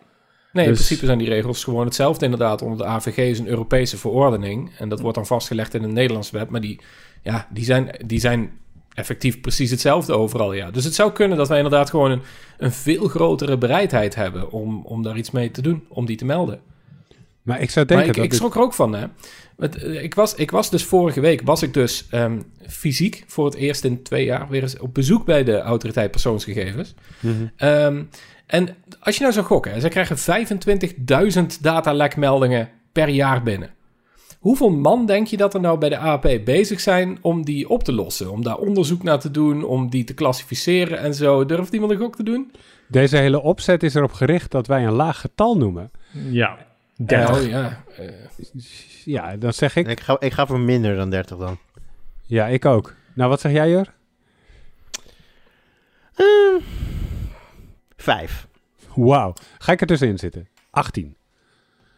Nee, 0.52 0.64
in 0.64 0.70
Dus- 0.70 0.78
principe 0.80 1.06
zijn 1.06 1.18
die 1.18 1.28
regels 1.28 1.64
gewoon 1.64 1.84
hetzelfde 1.84 2.24
inderdaad. 2.24 2.62
Onder 2.62 2.78
de 2.78 2.84
AVG 2.84 3.16
is 3.16 3.38
een 3.38 3.48
Europese 3.48 3.96
verordening. 3.96 4.70
En 4.78 4.88
dat 4.88 5.00
wordt 5.00 5.16
dan 5.16 5.26
vastgelegd 5.26 5.74
in 5.74 5.82
een 5.82 5.92
Nederlandse 5.92 6.36
wet. 6.38 6.50
Maar 6.50 6.60
die, 6.60 6.80
ja, 7.22 7.46
die, 7.50 7.64
zijn, 7.64 7.90
die 8.06 8.20
zijn 8.20 8.50
effectief 8.94 9.40
precies 9.40 9.70
hetzelfde 9.70 10.12
overal, 10.12 10.52
ja. 10.52 10.70
Dus 10.70 10.84
het 10.84 10.94
zou 10.94 11.12
kunnen 11.12 11.36
dat 11.36 11.48
wij 11.48 11.56
inderdaad 11.56 11.90
gewoon 11.90 12.10
een, 12.10 12.22
een 12.58 12.72
veel 12.72 13.08
grotere 13.08 13.58
bereidheid 13.58 14.14
hebben 14.14 14.50
om, 14.50 14.84
om 14.84 15.02
daar 15.02 15.16
iets 15.16 15.30
mee 15.30 15.50
te 15.50 15.62
doen, 15.62 15.84
om 15.88 16.06
die 16.06 16.16
te 16.16 16.24
melden. 16.24 16.60
Maar 17.42 17.60
ik 17.60 17.70
zou 17.70 17.86
denken 17.86 18.06
ik, 18.06 18.14
dat 18.14 18.24
ik 18.24 18.32
schrok 18.32 18.54
er 18.54 18.60
ook 18.60 18.74
van, 18.74 18.94
hè. 18.94 19.06
Eh, 19.58 20.02
ik, 20.02 20.14
was, 20.14 20.34
ik 20.34 20.50
was 20.50 20.70
dus 20.70 20.84
vorige 20.84 21.20
week, 21.20 21.40
was 21.44 21.62
ik 21.62 21.74
dus 21.74 22.06
ehm, 22.10 22.40
fysiek 22.68 23.24
voor 23.26 23.44
het 23.44 23.54
eerst 23.54 23.84
in 23.84 24.02
twee 24.02 24.24
jaar 24.24 24.48
weer 24.48 24.62
eens 24.62 24.78
op 24.78 24.94
bezoek 24.94 25.24
bij 25.24 25.44
de 25.44 25.58
autoriteit 25.60 26.10
persoonsgegevens. 26.10 26.94
Mhm. 27.20 27.34
Ehm, 27.56 28.02
en 28.46 28.76
als 29.00 29.14
je 29.14 29.22
nou 29.22 29.32
zou 29.32 29.46
gokken, 29.46 29.80
zij 29.80 29.90
krijgen 29.90 30.18
25.000 30.18 31.62
datalekmeldingen 31.62 32.68
per 32.92 33.08
jaar 33.08 33.42
binnen. 33.42 33.70
Hoeveel 34.40 34.70
man 34.70 35.06
denk 35.06 35.26
je 35.26 35.36
dat 35.36 35.54
er 35.54 35.60
nou 35.60 35.78
bij 35.78 35.88
de 35.88 35.98
AP 35.98 36.26
bezig 36.44 36.80
zijn 36.80 37.18
om 37.20 37.44
die 37.44 37.68
op 37.68 37.82
te 37.84 37.92
lossen? 37.92 38.30
Om 38.30 38.42
daar 38.42 38.56
onderzoek 38.56 39.02
naar 39.02 39.18
te 39.20 39.30
doen, 39.30 39.64
om 39.64 39.90
die 39.90 40.04
te 40.04 40.14
klassificeren 40.14 40.98
en 40.98 41.14
zo. 41.14 41.44
Durft 41.44 41.72
iemand 41.72 41.92
een 41.92 41.98
gok 41.98 42.16
te 42.16 42.22
doen? 42.22 42.52
Deze 42.88 43.16
hele 43.16 43.40
opzet 43.40 43.82
is 43.82 43.94
erop 43.94 44.12
gericht 44.12 44.50
dat 44.50 44.66
wij 44.66 44.84
een 44.86 44.92
laag 44.92 45.20
getal 45.20 45.56
noemen. 45.56 45.90
Ja, 46.30 46.58
30. 46.96 47.36
Oh 47.42 47.48
ja. 47.48 47.84
eh, 47.96 48.08
Ja, 49.04 49.36
dan 49.36 49.52
zeg 49.52 49.76
ik... 49.76 49.86
Ik 49.88 50.00
ga, 50.00 50.16
ik 50.20 50.32
ga 50.32 50.46
voor 50.46 50.60
minder 50.60 50.96
dan 50.96 51.10
30 51.10 51.36
dan. 51.38 51.58
Ja, 52.26 52.46
ik 52.46 52.64
ook. 52.64 52.94
Nou, 53.14 53.30
wat 53.30 53.40
zeg 53.40 53.52
jij, 53.52 53.68
Jur? 53.70 53.92
Ehm, 56.14 56.60
Vijf. 57.96 58.46
Wauw. 58.94 59.32
Ga 59.58 59.72
ik 59.72 59.80
er 59.80 59.86
tussenin 59.86 60.18
zitten? 60.18 60.48
18. 60.70 61.16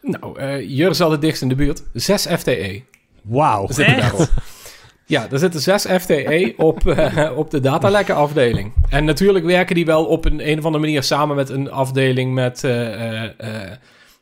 Nou, 0.03 0.39
eh 0.39 0.69
Jur 0.69 0.95
zal 0.95 1.11
het 1.11 1.21
dichtst 1.21 1.43
in 1.43 1.49
de 1.49 1.55
buurt. 1.55 1.83
6 1.93 2.27
FTE. 2.27 2.83
Wauw. 3.23 3.69
Er 3.69 3.75
zitten 3.75 3.97
daarop. 3.97 4.29
Ja, 5.07 5.31
er 5.31 5.39
zitten 5.39 5.61
6 5.61 5.87
FTE 5.87 6.55
op, 6.57 6.87
eh, 6.87 7.31
op 7.43 7.51
de 7.51 7.61
datalekken 7.61 8.15
afdeling. 8.15 8.73
En 8.89 9.05
natuurlijk 9.05 9.45
werken 9.45 9.75
die 9.75 9.87
wel 9.87 10.05
op 10.05 10.25
een, 10.25 10.49
een 10.49 10.59
of 10.59 10.65
andere 10.65 10.85
manier 10.85 11.03
samen 11.03 11.37
met 11.37 11.49
een 11.49 11.71
afdeling 11.71 12.35
met 12.35 12.65
eh, 12.65 13.23
eh, 13.23 13.31
eh, 13.37 13.71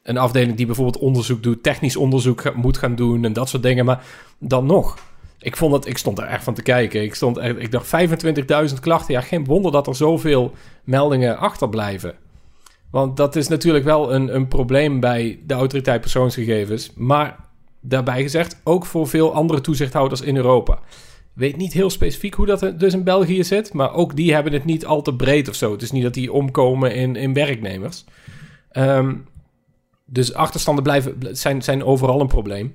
een 0.02 0.18
afdeling 0.18 0.56
die 0.56 0.66
bijvoorbeeld 0.66 0.99
onderzoek 0.99 1.42
doet, 1.42 1.62
technisch 1.62 1.96
onderzoek 1.96 2.54
moet 2.54 2.78
gaan 2.78 2.94
doen 2.94 3.25
en 3.25 3.32
dat 3.32 3.49
soort 3.49 3.62
dingen. 3.62 3.84
Maar 3.84 4.02
dan 4.38 4.66
nog. 4.66 4.99
Ik 5.38 5.56
vond 5.56 5.72
het, 5.72 5.87
ik 5.87 5.99
stond 5.99 6.18
er 6.18 6.25
echt 6.25 6.44
van 6.44 6.54
te 6.54 6.62
kijken. 6.62 7.02
Ik, 7.02 7.14
stond 7.14 7.38
echt, 7.38 7.58
ik 7.58 7.70
dacht 7.70 7.92
25.000 8.70 8.80
klachten. 8.80 9.14
Ja, 9.14 9.20
geen 9.20 9.44
wonder 9.44 9.72
dat 9.72 9.87
er 9.87 9.96
zoveel 9.96 10.52
meldingen 10.84 11.38
achterblijven. 11.38 12.14
Want 12.90 13.16
dat 13.16 13.37
is 13.37 13.49
natuurlijk 13.49 13.85
wel 13.85 14.12
een, 14.12 14.35
een 14.35 14.49
probleem 14.49 15.00
bij 15.00 15.40
de 15.47 15.54
autoriteit 15.54 16.00
persoonsgegevens. 16.00 16.92
Maar 16.94 17.37
daarbij 17.80 18.23
gezegd, 18.23 18.61
ook 18.64 18.87
voor 18.87 19.09
veel 19.09 19.35
andere 19.35 19.61
toezichthouders 19.61 20.20
in 20.20 20.37
Europa. 20.37 20.78
Weet 21.32 21.56
niet 21.56 21.73
heel 21.73 21.90
specifiek 21.90 22.35
hoe 22.35 22.47
dat 22.47 22.73
dus 22.78 22.92
in 22.92 23.04
België 23.04 23.44
zit, 23.44 23.73
maar 23.73 23.94
ook 23.94 24.16
die 24.16 24.35
hebben 24.35 24.52
het 24.52 24.64
niet 24.64 24.87
al 24.87 25.02
te 25.02 25.14
breed 25.14 25.49
of 25.49 25.54
zo. 25.54 25.73
Het 25.73 25.82
is 25.82 25.90
niet 25.90 26.02
dat 26.02 26.14
die 26.14 26.32
omkomen 26.32 26.94
in, 26.94 27.16
in 27.16 27.35
werknemers. 27.35 28.04
Ehm, 28.70 29.14
dus 30.04 30.35
achterstanden 30.35 30.85
blijven, 30.85 31.18
zijn, 31.30 31.62
zijn 31.62 31.85
overal 31.85 32.20
een 32.20 32.26
probleem. 32.26 32.75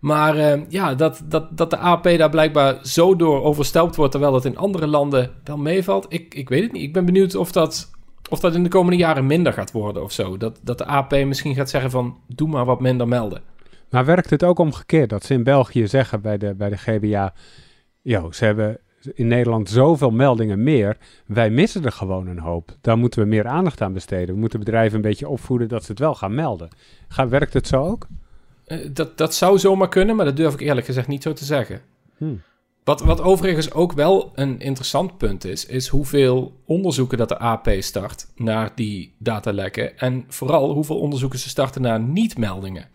Maar 0.00 0.36
eh, 0.36 0.60
ja, 0.68 0.94
dat, 0.94 1.22
dat, 1.24 1.56
dat 1.56 1.70
de 1.70 1.76
AP 1.76 2.04
daar 2.04 2.30
blijkbaar 2.30 2.78
zo 2.82 3.16
door 3.16 3.42
overstelpt 3.42 3.96
wordt, 3.96 4.12
terwijl 4.12 4.34
het 4.34 4.44
in 4.44 4.56
andere 4.56 4.86
landen 4.86 5.30
wel 5.44 5.56
meevalt, 5.58 6.06
ik, 6.08 6.34
ik 6.34 6.48
weet 6.48 6.62
het 6.62 6.72
niet. 6.72 6.82
Ik 6.82 6.92
ben 6.92 7.04
benieuwd 7.04 7.34
of 7.34 7.52
dat, 7.52 7.90
of 8.30 8.40
dat 8.40 8.54
in 8.54 8.62
de 8.62 8.68
komende 8.68 8.96
jaren 8.96 9.26
minder 9.26 9.52
gaat 9.52 9.72
worden 9.72 10.02
of 10.02 10.12
zo. 10.12 10.36
Dat, 10.36 10.60
dat 10.62 10.78
de 10.78 10.84
AP 10.84 11.10
misschien 11.10 11.54
gaat 11.54 11.70
zeggen 11.70 11.90
van, 11.90 12.18
doe 12.26 12.48
maar 12.48 12.64
wat 12.64 12.80
minder 12.80 13.08
melden. 13.08 13.42
Maar 13.90 14.04
werkt 14.04 14.30
het 14.30 14.44
ook 14.44 14.58
omgekeerd? 14.58 15.10
Dat 15.10 15.24
ze 15.24 15.34
in 15.34 15.42
België 15.42 15.86
zeggen 15.86 16.20
bij 16.20 16.38
de, 16.38 16.54
bij 16.54 16.68
de 16.68 16.76
GBA... 16.76 17.34
Yo, 18.02 18.32
ze 18.32 18.44
hebben 18.44 18.78
in 19.14 19.26
Nederland 19.26 19.68
zoveel 19.68 20.10
meldingen 20.10 20.62
meer. 20.62 20.96
Wij 21.26 21.50
missen 21.50 21.84
er 21.84 21.92
gewoon 21.92 22.26
een 22.26 22.38
hoop. 22.38 22.76
Daar 22.80 22.98
moeten 22.98 23.22
we 23.22 23.28
meer 23.28 23.46
aandacht 23.46 23.80
aan 23.80 23.92
besteden. 23.92 24.34
We 24.34 24.40
moeten 24.40 24.58
bedrijven 24.58 24.96
een 24.96 25.02
beetje 25.02 25.28
opvoeden 25.28 25.68
dat 25.68 25.84
ze 25.84 25.90
het 25.90 26.00
wel 26.00 26.14
gaan 26.14 26.34
melden. 26.34 26.68
Ga, 27.08 27.28
werkt 27.28 27.52
het 27.52 27.66
zo 27.66 27.84
ook? 27.84 28.06
Eh, 28.64 28.78
dat, 28.92 29.18
dat 29.18 29.34
zou 29.34 29.58
zomaar 29.58 29.88
kunnen, 29.88 30.16
maar 30.16 30.24
dat 30.24 30.36
durf 30.36 30.54
ik 30.54 30.60
eerlijk 30.60 30.86
gezegd 30.86 31.08
niet 31.08 31.22
zo 31.22 31.32
te 31.32 31.44
zeggen. 31.44 31.80
Hmm. 32.16 32.40
Wat, 32.84 33.00
wat 33.00 33.20
overigens 33.20 33.72
ook 33.72 33.92
wel 33.92 34.32
een 34.34 34.60
interessant 34.60 35.18
punt 35.18 35.44
is, 35.44 35.66
is 35.66 35.88
hoeveel 35.88 36.60
onderzoeken 36.66 37.18
dat 37.18 37.28
de 37.28 37.38
AP 37.38 37.68
start 37.78 38.26
naar 38.36 38.72
die 38.74 39.14
datalekken. 39.18 39.98
En 39.98 40.24
vooral 40.28 40.72
hoeveel 40.72 40.98
onderzoeken 40.98 41.38
ze 41.38 41.48
starten 41.48 41.82
naar 41.82 42.00
niet-meldingen. 42.00 42.88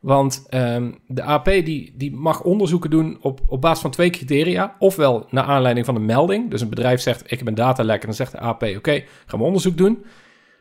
Want 0.00 0.46
ehm, 0.48 0.92
de 1.06 1.22
AP 1.22 1.44
die, 1.44 1.94
die 1.96 2.14
mag 2.14 2.42
onderzoeken 2.42 2.90
doen 2.90 3.18
op, 3.20 3.40
op 3.46 3.60
basis 3.60 3.80
van 3.80 3.90
twee 3.90 4.10
criteria. 4.10 4.76
Ofwel 4.78 5.26
naar 5.30 5.44
aanleiding 5.44 5.86
van 5.86 5.94
een 5.94 6.04
melding. 6.04 6.50
Dus 6.50 6.60
een 6.60 6.68
bedrijf 6.68 7.00
zegt, 7.00 7.32
ik 7.32 7.38
heb 7.38 7.48
een 7.48 7.54
datalek. 7.54 8.00
En 8.00 8.06
dan 8.06 8.14
zegt 8.14 8.32
de 8.32 8.38
AP, 8.38 8.62
oké, 8.62 9.04
gaan 9.26 9.38
we 9.38 9.44
onderzoek 9.44 9.76
doen. 9.76 10.04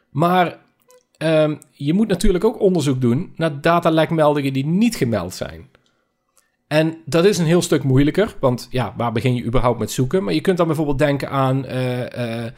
Maar 0.10 0.60
ehm, 1.18 1.56
je 1.72 1.94
moet 1.94 2.08
natuurlijk 2.08 2.44
ook 2.44 2.60
onderzoek 2.60 3.02
doen 3.02 3.34
naar 3.36 3.62
datalekmeldingen 3.62 4.54
die 4.54 4.66
niet 4.66 4.96
gemeld 4.96 5.34
zijn. 5.34 5.70
En 6.68 6.98
dat 7.06 7.26
is 7.26 7.38
een 7.38 7.46
heel 7.46 7.62
stuk 7.62 7.84
moeilijker, 7.84 8.36
want 8.40 8.68
ja, 8.70 8.94
waar 8.98 9.12
begin 9.12 9.36
je 9.36 9.44
überhaupt 9.44 9.80
met 9.80 9.92
zoeken? 9.92 10.24
Maar 10.24 10.34
je 10.34 10.42
kunt 10.42 10.58
dan 10.58 10.68
bijvoorbeeld 10.68 10.98
denken 10.98 11.30
aan, 11.30 11.66
eh, 11.66 12.46
eh, 12.46 12.52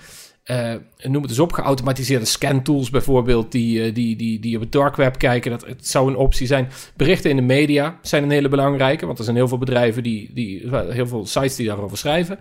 eh, 0.43 0.80
noem 1.02 1.22
het 1.22 1.32
eens 1.32 1.39
op, 1.39 1.52
geautomatiseerde 1.52 2.26
scantools 2.26 2.89
bijvoorbeeld, 2.89 3.52
die, 3.52 3.91
die, 3.91 4.15
die, 4.15 4.39
die 4.39 4.56
op 4.56 4.62
het 4.62 4.72
dark 4.72 4.95
web 4.95 5.17
kijken. 5.17 5.52
Dat, 5.52 5.65
zou 5.80 6.10
een 6.10 6.15
optie 6.15 6.48
zijn. 6.48 6.69
Berichten 6.95 7.30
in 7.30 7.36
de 7.36 7.41
media 7.41 8.00
zijn 8.02 8.24
een 8.24 8.30
hele 8.30 8.50
belangrijke, 8.50 9.06
want 9.06 9.17
er 9.17 9.24
zijn 9.24 9.36
heel 9.36 9.48
veel 9.48 9.58
bedrijven, 9.58 10.04
die, 10.04 10.34
die, 10.34 10.69
heel 10.72 11.08
veel 11.08 11.26
sites 11.26 11.56
die 11.56 11.67
daarover 11.67 11.98
schrijven. 11.98 12.39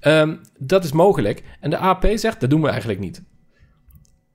Ehm, 0.00 0.36
dat 0.58 0.84
is 0.84 0.92
mogelijk. 0.92 1.42
En 1.60 1.70
de 1.70 1.78
AP 1.78 2.06
zegt, 2.14 2.40
dat 2.40 2.50
doen 2.50 2.62
we 2.62 2.68
eigenlijk 2.68 3.00
niet. 3.00 3.22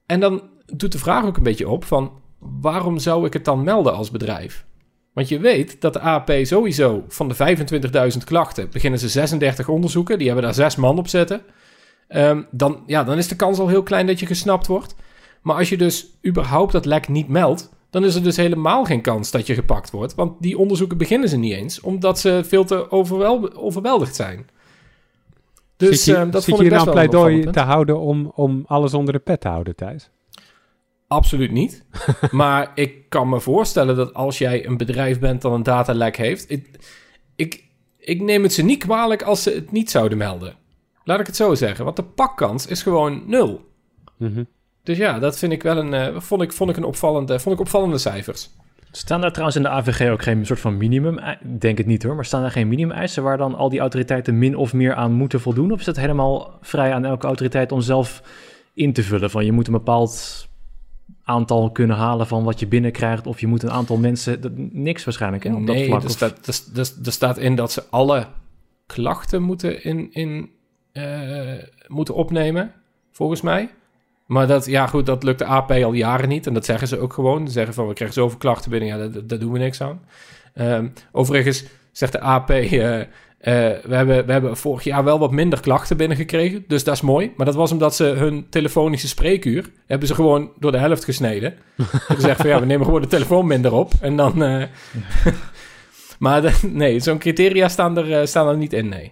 En 0.06 0.20
dan 0.20 0.42
doet 0.66 0.92
de 0.92 1.00
vraag 1.00 1.26
ook 1.26 1.38
een 1.38 1.44
beetje 1.44 1.70
op 1.70 1.86
van, 1.86 2.12
waarom 2.40 3.00
zou 3.00 3.26
ik 3.26 3.34
het 3.34 3.46
dan 3.46 3.64
melden 3.64 3.94
als 3.94 4.12
bedrijf? 4.12 4.66
Want 5.14 5.30
je 5.30 5.40
weet 5.40 5.82
dat 5.82 5.94
de 5.94 6.00
AP 6.00 6.32
sowieso 6.42 7.04
van 7.08 7.30
de 7.30 7.36
25.000 8.14 8.18
klachten 8.26 8.70
beginnen 8.72 9.00
ze 9.00 9.10
36 9.10 9.68
onderzoeken. 9.68 10.18
Die 10.18 10.28
hebben 10.28 10.46
daar 10.46 10.54
zes 10.54 10.76
man 10.76 10.98
op 10.98 11.08
zitten. 11.08 11.42
Ehm, 12.08 12.42
dan, 12.52 12.84
ja, 12.86 13.04
dan 13.04 13.18
is 13.18 13.28
de 13.28 13.36
kans 13.36 13.60
al 13.60 13.68
heel 13.68 13.84
klein 13.84 14.08
dat 14.08 14.20
je 14.20 14.26
gesnapt 14.26 14.68
wordt. 14.68 14.96
Maar 15.42 15.56
als 15.56 15.70
je 15.70 15.78
dus 15.78 16.18
überhaupt 16.26 16.72
dat 16.72 16.86
lek 16.86 17.08
niet 17.08 17.28
meldt, 17.28 17.70
dan 17.90 18.06
is 18.06 18.16
er 18.16 18.24
dus 18.24 18.38
helemaal 18.38 18.84
geen 18.84 19.02
kans 19.02 19.32
dat 19.32 19.48
je 19.48 19.54
gepakt 19.54 19.92
wordt. 19.92 20.16
Want 20.16 20.42
die 20.42 20.58
onderzoeken 20.58 20.98
beginnen 20.98 21.30
ze 21.30 21.38
niet 21.38 21.54
eens, 21.54 21.82
omdat 21.82 22.20
ze 22.20 22.42
veel 22.46 22.64
te 22.64 22.92
overwel 22.92 23.56
overweldigd 23.56 24.16
zijn. 24.16 24.48
Dus 25.78 26.04
zit 26.04 26.06
je, 26.06 26.16
ehm, 26.16 26.30
dat 26.30 26.44
zit 26.44 26.56
vond 26.56 26.68
je 26.68 26.68
ik 26.68 26.72
hier 26.72 26.84
best 26.84 26.96
nou 26.96 27.12
wel 27.12 27.24
een 27.24 27.30
pleidooi 27.30 27.54
te 27.54 27.60
houden 27.60 28.00
om, 28.00 28.32
om 28.36 28.64
alles 28.68 28.94
onder 28.94 29.14
de 29.14 29.20
pet 29.20 29.42
te 29.42 29.48
houden, 29.48 29.76
Thijs? 29.76 30.10
Absoluut 31.14 31.52
niet. 31.52 31.86
maar 32.32 32.72
ik 32.76 33.10
kan 33.10 33.30
me 33.30 33.40
voorstellen 33.40 33.96
dat 33.96 34.14
als 34.14 34.38
jij 34.38 34.66
een 34.66 34.78
bedrijf 34.78 35.20
bent 35.20 35.42
dat 35.42 35.54
een 35.54 35.64
datalek 35.64 36.18
heeft... 36.18 36.52
Ik, 36.52 36.70
ik, 37.36 37.64
ik 37.98 38.22
neem 38.22 38.44
het 38.44 38.54
ze 38.54 38.64
niet 38.64 38.84
kwalijk 38.84 39.22
als 39.22 39.44
ze 39.44 39.50
het 39.50 39.72
niet 39.72 39.92
zouden 39.92 40.18
melden. 40.18 40.56
Laat 41.04 41.20
ik 41.20 41.26
het 41.26 41.36
zo 41.36 41.56
zeggen. 41.56 41.86
Want 41.86 41.96
de 41.96 42.04
pakkans 42.04 42.68
is 42.68 42.82
gewoon 42.82 43.24
nul. 43.26 43.66
Mhm. 44.18 44.44
Dus 44.84 44.98
ja, 44.98 45.20
dat 45.20 45.40
vind 45.40 45.52
ik 45.52 45.64
wel 45.64 45.78
een, 45.78 45.94
eh, 45.94 46.20
vond 46.20 46.42
ik, 46.42 46.54
vond 46.54 46.70
ik 46.70 46.78
een 46.78 46.84
opvallende, 46.84 47.40
vond 47.40 47.56
ik 47.56 47.62
opvallende 47.62 47.98
cijfers. 47.98 48.50
Staan 48.92 49.22
daar 49.22 49.32
trouwens 49.32 49.58
in 49.58 49.64
de 49.64 49.70
AVG 49.70 50.10
ook 50.12 50.24
geen 50.24 50.46
soort 50.46 50.60
van 50.60 50.78
minimum? 50.78 51.20
Ik 51.20 51.62
denk 51.62 51.78
het 51.78 51.88
niet 51.88 52.04
hoor, 52.04 52.16
maar 52.16 52.26
staan 52.26 52.42
daar 52.42 52.52
geen 52.52 52.68
minimumeisen 52.68 53.24
waar 53.24 53.38
dan 53.38 53.56
al 53.56 53.70
die 53.70 53.80
autoriteiten 53.80 54.38
min 54.38 54.56
of 54.56 54.74
meer 54.74 54.94
aan 54.94 55.12
moeten 55.12 55.42
voldoen? 55.42 55.72
Of 55.72 55.80
is 55.80 55.86
het 55.86 56.00
helemaal 56.00 56.58
vrij 56.62 56.94
aan 56.94 57.06
elke 57.06 57.26
autoriteit 57.26 57.72
om 57.72 57.82
zelf 57.82 58.24
in 58.74 58.94
te 58.94 59.04
vullen? 59.04 59.30
Van 59.30 59.46
je 59.46 59.52
moet 59.52 59.68
een 59.68 59.74
bepaald 59.74 60.48
aantal 61.24 61.72
kunnen 61.72 61.96
halen 61.96 62.28
van 62.28 62.44
wat 62.44 62.60
je 62.60 62.68
binnenkrijgt, 62.68 63.28
of 63.28 63.40
je 63.40 63.48
moet 63.48 63.64
een 63.64 63.72
aantal 63.72 63.98
mensen. 63.98 64.42
Dat, 64.42 64.52
niks 64.56 65.04
waarschijnlijk, 65.04 65.44
hè? 65.44 65.54
Op 65.54 65.66
dat 65.68 65.76
nee, 65.76 65.88
vlak. 65.88 66.04
er 66.04 66.10
staat, 66.10 66.48
er, 66.48 66.80
er, 66.80 66.92
er 67.06 67.12
staat 67.12 67.38
in 67.38 67.56
dat 67.56 67.72
ze 67.72 67.84
alle 67.90 68.28
klachten 68.86 69.42
moeten, 69.42 69.84
in, 69.84 70.12
in, 70.12 70.50
eh, 70.92 71.54
moeten 71.88 72.16
opnemen, 72.16 72.74
volgens 73.12 73.42
mij. 73.42 73.70
Maar 74.26 74.48
dat, 74.48 74.66
ja 74.66 74.88
goed, 74.88 75.06
dat 75.06 75.24
lukt 75.24 75.40
de 75.40 75.46
AP 75.46 75.72
al 75.72 75.94
jaren 75.94 76.30
niet. 76.30 76.48
En 76.48 76.54
dat 76.54 76.66
zeggen 76.66 76.88
ze 76.88 77.00
ook 77.00 77.14
gewoon. 77.14 77.46
Ze 77.48 77.54
zeggen 77.54 77.74
van, 77.74 77.88
we 77.88 77.94
krijgen 77.94 78.16
zoveel 78.16 78.38
klachten 78.38 78.72
binnen. 78.72 78.90
Ja, 78.90 78.98
daar, 78.98 79.28
daar 79.28 79.40
doen 79.40 79.52
we 79.52 79.60
niks 79.60 79.82
aan. 79.82 80.02
Ehm, 80.54 80.88
overigens 81.12 81.64
zegt 81.92 82.12
de 82.12 82.20
AP... 82.20 82.50
eh, 82.50 83.02
eh, 83.44 83.54
we, 83.84 83.96
hebben, 83.96 84.26
we 84.26 84.32
hebben 84.32 84.58
vorig 84.58 84.84
jaar 84.84 85.04
wel 85.04 85.20
wat 85.20 85.32
minder 85.32 85.60
klachten 85.62 85.98
binnengekregen. 85.98 86.64
Dus 86.68 86.84
dat 86.84 86.94
is 86.94 87.02
mooi. 87.02 87.32
Maar 87.38 87.46
dat 87.46 87.56
was 87.56 87.72
omdat 87.72 87.96
ze 87.96 88.04
hun 88.04 88.46
telefonische 88.50 89.08
spreekuur... 89.08 89.70
hebben 89.88 90.08
ze 90.08 90.16
gewoon 90.16 90.52
door 90.60 90.72
de 90.72 90.78
helft 90.78 91.04
gesneden. 91.04 91.54
Ze 92.08 92.16
zeggen 92.18 92.36
van, 92.36 92.50
ja, 92.50 92.60
we 92.60 92.66
nemen 92.66 92.86
gewoon 92.86 93.02
de 93.02 93.08
telefoon 93.08 93.48
minder 93.48 93.74
op. 93.74 93.92
En 94.02 94.16
dan... 94.16 94.44
eh, 94.44 94.64
maar 96.20 96.42
de- 96.42 96.60
nee, 96.72 97.00
zo'n 97.00 97.18
criteria 97.18 97.68
staan 97.68 97.98
er, 97.98 98.20
eh, 98.20 98.26
staan 98.26 98.48
er 98.48 98.58
niet 98.58 98.74
in, 98.74 98.90
nee. 98.90 99.12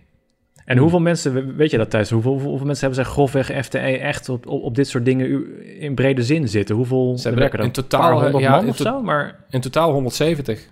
En 0.66 0.78
hoeveel 0.78 1.00
mensen, 1.00 1.56
weet 1.56 1.72
je 1.72 1.78
dat 1.78 1.90
thuis, 1.90 2.10
hoeveel, 2.10 2.32
hoeveel, 2.40 2.66
mensen 2.66 2.86
hebben 2.88 3.06
zij 3.06 3.14
grofweg 3.14 3.66
FTE 3.66 3.78
echt 3.80 4.30
op, 4.30 4.48
op, 4.48 4.64
op 4.64 4.76
dit 4.76 4.88
soort 4.88 5.06
dingen 5.06 5.46
in 5.80 5.96
brede 5.96 6.24
zin 6.24 6.48
zitten? 6.48 6.76
Hoeveel 6.76 7.18
Ze 7.18 7.24
hebben 7.28 7.42
werken 7.42 7.64
in 7.64 7.72
totaal, 7.72 8.40
ja, 8.40 8.52
man 8.52 8.64
in 8.64 8.70
of 8.70 8.76
to- 8.78 8.84
zo? 8.84 9.02
Maar 9.02 9.36
In 9.50 9.62
totaal 9.62 9.92
170. 9.92 10.70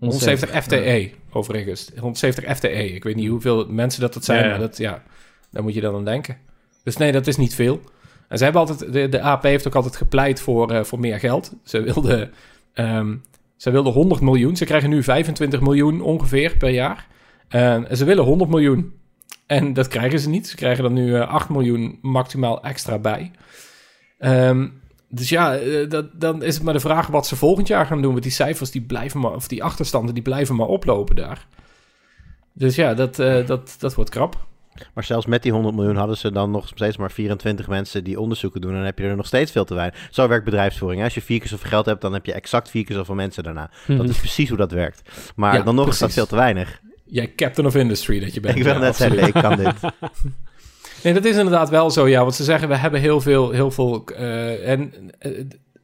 170 0.00 0.62
FTE, 0.62 1.10
overigens. 1.32 1.90
170 1.98 2.56
FTE. 2.56 2.94
Ik 2.94 3.04
weet 3.04 3.16
niet 3.16 3.28
hoeveel 3.28 3.66
mensen 3.68 4.00
dat 4.00 4.14
dat 4.14 4.24
zijn, 4.24 4.50
maar 4.50 4.58
dat, 4.58 4.76
ja, 4.76 5.02
daar 5.50 5.62
moet 5.62 5.74
je 5.74 5.80
dan 5.80 5.94
aan 5.94 6.04
denken. 6.04 6.36
Dus 6.82 6.96
nee, 6.96 7.12
dat 7.12 7.26
is 7.26 7.36
niet 7.36 7.54
veel. 7.54 7.80
En 8.28 8.38
ze 8.38 8.44
hebben 8.44 8.60
altijd, 8.62 8.92
de, 8.92 9.08
de 9.08 9.20
AP 9.20 9.42
heeft 9.42 9.66
ook 9.66 9.74
altijd 9.74 9.96
gepleit 9.96 10.40
voor, 10.40 10.70
eh, 10.70 10.84
voor 10.84 11.00
meer 11.00 11.18
geld. 11.18 11.52
Ze 11.64 11.80
wilden, 11.80 12.32
ehm, 12.72 13.16
ze 13.56 13.70
wilden 13.70 13.92
100 13.92 14.20
miljoen. 14.20 14.56
Ze 14.56 14.64
krijgen 14.64 14.90
nu 14.90 15.02
25 15.02 15.60
miljoen 15.60 16.00
ongeveer 16.00 16.56
per 16.56 16.70
jaar. 16.70 17.06
Eh, 17.48 17.72
en 17.72 17.96
ze 17.96 18.04
willen 18.04 18.24
100 18.24 18.50
miljoen. 18.50 18.92
En 19.46 19.72
dat 19.72 19.88
krijgen 19.88 20.20
ze 20.20 20.28
niet. 20.28 20.48
Ze 20.48 20.56
krijgen 20.56 20.84
er 20.84 20.90
nu 20.90 21.14
eh, 21.14 21.28
8 21.28 21.48
miljoen 21.48 21.98
maximaal 22.02 22.62
extra 22.62 22.98
bij. 22.98 23.30
Ehm, 24.18 24.68
dus 25.10 25.28
ja, 25.28 25.56
eh, 25.56 25.88
dat, 25.88 26.06
dan 26.20 26.42
is 26.42 26.54
het 26.54 26.62
maar 26.64 26.74
de 26.74 26.80
vraag 26.80 27.06
wat 27.06 27.26
ze 27.26 27.36
volgend 27.36 27.66
jaar 27.68 27.86
gaan 27.86 28.02
doen. 28.02 28.10
Want 28.10 28.22
die 28.22 28.32
cijfers, 28.32 28.70
die 28.70 28.82
blijven 28.82 29.20
maar, 29.20 29.32
of 29.34 29.48
die 29.48 29.64
achterstanden, 29.64 30.14
die 30.14 30.22
blijven 30.22 30.56
maar 30.56 30.66
oplopen 30.66 31.16
daar. 31.16 31.46
Dus 32.52 32.74
ja, 32.74 32.94
dat, 32.94 33.18
eh, 33.18 33.46
dat, 33.46 33.76
dat 33.78 33.94
wordt 33.94 34.10
krap. 34.10 34.48
Maar 34.94 35.04
zelfs 35.04 35.26
met 35.26 35.42
die 35.42 35.52
100 35.52 35.74
miljoen 35.74 35.96
hadden 35.96 36.16
ze 36.16 36.32
dan 36.32 36.50
nog 36.50 36.68
steeds 36.68 36.96
maar 36.96 37.10
24 37.10 37.68
mensen 37.68 38.04
die 38.04 38.20
onderzoeken 38.20 38.60
doen. 38.60 38.70
En 38.70 38.76
dan 38.76 38.84
heb 38.86 38.98
je 38.98 39.04
er 39.04 39.16
nog 39.16 39.26
steeds 39.26 39.50
veel 39.52 39.64
te 39.64 39.74
weinig. 39.74 40.08
Zo 40.10 40.28
werkt 40.28 40.44
bedrijfsvoering. 40.44 40.98
hè. 41.00 41.04
Als 41.06 41.14
je 41.14 41.22
vier 41.22 41.38
keer 41.38 41.48
zoveel 41.48 41.68
geld 41.70 41.86
hebt, 41.86 42.00
dan 42.00 42.12
heb 42.12 42.26
je 42.26 42.32
exact 42.32 42.70
vier 42.70 42.84
keer 42.84 42.96
zoveel 42.96 43.14
mensen 43.14 43.42
daarna. 43.42 43.70
Dat 43.86 44.08
is 44.08 44.18
precies 44.18 44.48
hoe 44.48 44.58
dat 44.58 44.72
werkt. 44.72 45.02
Maar 45.36 45.54
Ja, 45.54 45.62
dan 45.62 45.74
nog 45.74 45.84
is 45.88 45.90
dat 45.90 45.98
precies. 45.98 46.14
veel 46.16 46.26
te 46.26 46.36
weinig. 46.36 46.80
Jij 47.04 47.32
captain 47.36 47.66
of 47.66 47.74
industry 47.74 48.20
dat 48.20 48.34
je 48.34 48.40
bent. 48.40 48.56
ik 48.56 48.62
wil 48.62 48.72
ja, 48.72 48.78
net 48.78 48.88
absoluut. 48.88 49.18
zeggen, 49.18 49.36
ik 49.36 49.42
kan 49.42 49.56
dit. 49.56 49.74
Nee, 51.02 51.12
dat 51.14 51.24
is 51.24 51.36
inderdaad 51.36 51.68
wel 51.68 51.90
zo, 51.90 52.08
ja. 52.08 52.20
Want 52.20 52.34
ze 52.34 52.44
zeggen, 52.44 52.68
we 52.68 52.76
hebben 52.76 53.00
heel 53.00 53.20
veel... 53.20 53.50
Heel 53.50 53.70
veel 53.70 54.04
eh, 54.04 54.68
en 54.68 54.92
eh, 55.18 55.30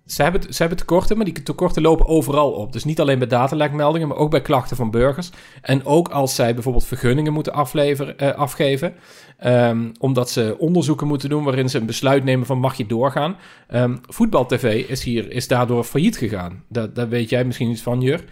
ze, 0.07 0.23
hebben, 0.23 0.43
ze 0.43 0.61
hebben 0.61 0.79
tekorten, 0.79 1.17
maar 1.17 1.25
die 1.25 1.43
tekorten 1.43 1.83
lopen 1.83 2.07
overal 2.07 2.53
op. 2.53 2.73
Dus 2.73 2.85
niet 2.85 3.01
alleen 3.01 3.19
bij 3.19 3.29
datalekmeldingen, 3.29 4.09
maar 4.09 4.17
ook 4.17 4.31
bij 4.31 4.41
klachten 4.41 4.77
van 4.77 4.91
burgers. 4.91 5.31
En 5.63 5.85
ook 5.85 6.09
als 6.09 6.35
zij 6.35 6.55
bijvoorbeeld 6.55 6.87
vergunningen 6.87 7.33
moeten 7.33 7.53
afleveren, 7.53 8.19
eh, 8.19 8.35
afgeven... 8.35 8.95
ehm, 9.39 9.89
omdat 9.99 10.31
ze 10.31 10.57
onderzoeken 10.59 11.07
moeten 11.07 11.29
doen 11.29 11.45
waarin 11.45 11.69
ze 11.69 11.79
een 11.79 11.87
besluit 11.87 12.25
nemen 12.25 12.47
van 12.47 12.59
mag 12.59 12.77
je 12.77 12.87
doorgaan. 12.87 13.37
Ehm 13.69 13.97
Voetbal 14.03 14.47
TV 14.47 14.89
is, 14.89 15.05
hier, 15.05 15.31
is 15.31 15.49
daardoor 15.49 15.85
failliet 15.85 16.17
gegaan. 16.17 16.65
Dat, 16.69 16.95
daar 16.95 17.09
weet 17.09 17.29
jij 17.29 17.45
misschien 17.45 17.71
iets 17.71 17.83
van, 17.83 18.01
Jur. 18.01 18.25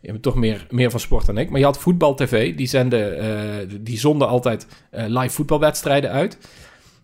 Je 0.00 0.10
bent 0.10 0.22
toch 0.22 0.34
meer, 0.34 0.66
meer 0.70 0.90
van 0.90 1.00
sport 1.00 1.26
dan 1.26 1.38
ik. 1.38 1.50
Maar 1.50 1.58
je 1.58 1.64
had 1.64 1.78
Voetbal 1.78 2.14
TV, 2.14 2.54
die, 2.54 2.66
zenden, 2.66 3.18
eh, 3.18 3.78
die 3.80 3.98
zonden 3.98 4.28
altijd 4.28 4.66
eh, 4.90 5.04
live 5.06 5.34
voetbalwedstrijden 5.34 6.10
uit. 6.10 6.38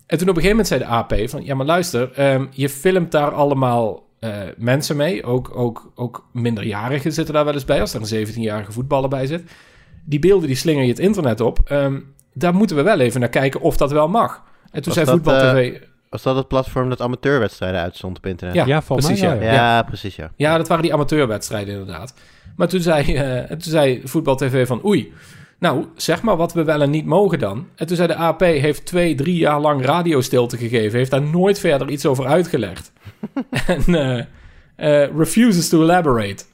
En 0.07 0.19
toen 0.19 0.29
op 0.29 0.37
een 0.37 0.43
gegeven 0.43 0.49
moment 0.49 0.67
zei 0.67 0.81
de 0.81 0.87
AP 0.87 1.29
van... 1.31 1.45
ja, 1.45 1.55
maar 1.55 1.67
luister, 1.67 2.13
ehm, 2.13 2.47
je 2.51 2.69
filmt 2.69 3.13
daar 3.13 3.31
allemaal 3.31 4.07
eh, 4.19 4.31
mensen 4.57 4.97
mee. 4.97 5.25
Ook, 5.25 5.57
ook, 5.57 5.93
ook 5.95 6.29
minderjarigen 6.33 7.13
zitten 7.13 7.35
daar 7.35 7.45
wel 7.45 7.55
eens 7.55 7.65
bij... 7.65 7.81
als 7.81 7.95
er 7.95 8.01
een 8.13 8.27
17-jarige 8.27 8.73
voetballer 8.73 9.09
bij 9.09 9.27
zit. 9.27 9.43
Die 10.05 10.19
beelden 10.19 10.47
die 10.47 10.57
slinger 10.57 10.83
je 10.83 10.89
het 10.89 10.99
internet 10.99 11.41
op. 11.41 11.59
Ehm, 11.65 12.01
daar 12.33 12.55
moeten 12.55 12.77
we 12.77 12.83
wel 12.83 13.01
even 13.01 13.21
naar 13.21 13.29
kijken 13.29 13.61
of 13.61 13.77
dat 13.77 13.93
wel 13.93 14.09
mag. 14.09 14.43
En 14.71 14.83
toen 14.83 14.95
Was 14.95 14.95
zei 14.95 15.07
dat, 15.07 15.15
Voetbal 15.15 15.41
TV... 15.41 15.81
Was 16.09 16.23
dat 16.23 16.37
het 16.37 16.49
platform 16.49 16.89
dat 16.89 17.01
amateurwedstrijden 17.01 17.81
uitzond 17.81 18.17
op 18.17 18.27
internet? 18.27 18.67
Ja, 18.67 18.81
precies, 18.81 19.21
ja. 19.21 19.33
Ja, 19.33 19.83
precies 19.83 20.17
ja. 20.17 20.31
Ja, 20.37 20.57
dat 20.57 20.69
waren 20.69 20.83
die 20.83 20.93
amateurwedstrijden 20.93 21.75
inderdaad. 21.75 22.15
Maar 22.57 22.69
toen 22.69 22.81
zei, 22.81 23.15
eh, 23.15 23.49
toen 23.49 23.61
zei 23.61 24.01
Voetbal 24.05 24.37
TV 24.37 24.67
van... 24.67 24.85
oei, 24.85 25.13
nou, 25.59 25.85
zeg 25.97 26.23
maar 26.23 26.37
wat 26.37 26.53
we 26.53 26.65
wel 26.65 26.83
en 26.83 26.91
niet 26.91 27.07
mogen 27.07 27.39
dan. 27.39 27.67
En 27.75 27.87
toen 27.87 27.97
zei 27.97 28.09
de 28.09 28.15
AP, 28.15 28.41
heeft 28.41 28.87
twee, 28.87 29.15
drie 29.15 29.37
jaar 29.37 29.61
lang 29.61 29.85
radiostilte 29.85 30.57
gegeven... 30.57 30.99
heeft 30.99 31.11
daar 31.11 31.23
nooit 31.23 31.59
verder 31.59 31.91
iets 31.91 32.07
over 32.07 32.27
uitgelegd. 32.27 32.93
en 33.67 33.95
eh, 33.95 34.19
eh, 34.77 35.17
refuses 35.17 35.69
to 35.69 35.83
elaborate. 35.83 36.45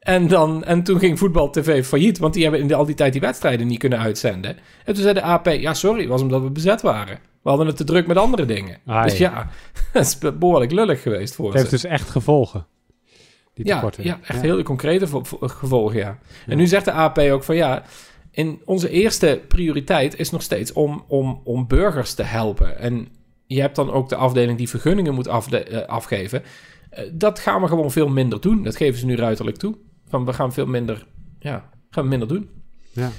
En, 0.00 0.28
dan, 0.28 0.64
en 0.64 0.82
toen 0.82 0.98
ging 0.98 1.18
Voetbal 1.18 1.50
TV 1.50 1.84
failliet... 1.86 2.18
want 2.18 2.34
die 2.34 2.42
hebben 2.42 2.60
in 2.60 2.66
de, 2.66 2.74
al 2.74 2.84
die 2.84 2.94
tijd 2.94 3.12
die 3.12 3.20
wedstrijden 3.20 3.66
niet 3.66 3.78
kunnen 3.78 3.98
uitzenden. 3.98 4.56
En 4.84 4.94
toen 4.94 5.02
zei 5.02 5.14
de 5.14 5.22
AP, 5.22 5.46
ja 5.46 5.74
sorry, 5.74 6.08
was 6.08 6.22
omdat 6.22 6.42
we 6.42 6.50
bezet 6.50 6.82
waren. 6.82 7.18
We 7.42 7.48
hadden 7.48 7.66
het 7.66 7.76
te 7.76 7.84
druk 7.84 8.06
met 8.06 8.16
andere 8.16 8.44
dingen. 8.44 8.78
Ai. 8.86 9.08
Dus 9.08 9.18
ja, 9.18 9.48
dat 9.92 10.02
is 10.06 10.18
behoorlijk 10.18 10.72
lullig 10.72 11.02
geweest 11.02 11.34
voor 11.34 11.44
Het 11.44 11.54
ze. 11.54 11.58
heeft 11.58 11.70
dus 11.70 11.84
echt 11.84 12.10
gevolgen. 12.10 12.66
Die 13.64 13.72
Ja, 13.72 13.78
tekorten. 13.78 14.04
ja, 14.04 14.18
echt 14.26 14.40
hele 14.40 14.62
concrete 14.62 15.06
vo- 15.06 15.24
vo- 15.24 15.48
gevolgen, 15.48 15.98
ja. 15.98 16.18
En 16.46 16.56
nu 16.56 16.66
zegt 16.66 16.84
de 16.84 16.92
AP 16.92 17.18
ook 17.18 17.42
van 17.44 17.56
ja, 17.56 17.82
in 18.30 18.60
onze 18.64 18.90
eerste 18.90 19.40
prioriteit 19.48 20.18
is 20.18 20.30
nog 20.30 20.42
steeds 20.42 20.72
om, 20.72 21.04
om, 21.08 21.40
om 21.44 21.66
burgers 21.66 22.14
te 22.14 22.22
helpen. 22.22 22.78
En 22.78 23.08
je 23.46 23.60
hebt 23.60 23.76
dan 23.76 23.90
ook 23.90 24.08
de 24.08 24.16
afdeling 24.16 24.58
die 24.58 24.68
vergunningen 24.68 25.14
moet 25.14 25.28
afde- 25.28 25.62
eh, 25.64 25.88
afgeven. 25.88 26.42
Eh, 26.90 27.04
dat 27.12 27.38
gaan 27.38 27.60
we 27.62 27.68
gewoon 27.68 27.90
veel 27.90 28.08
minder 28.08 28.40
doen. 28.40 28.62
Dat 28.62 28.76
geven 28.76 28.98
ze 29.00 29.06
nu 29.06 29.16
ruiterlijk 29.16 29.56
toe. 29.56 29.76
Van 30.08 30.24
we 30.24 30.32
gaan 30.32 30.52
veel 30.52 30.66
minder, 30.66 31.06
ja, 31.38 31.68
gaan 31.90 32.02
we 32.02 32.08
minder 32.10 32.28
doen. 32.28 32.48
Ja. 32.92 33.10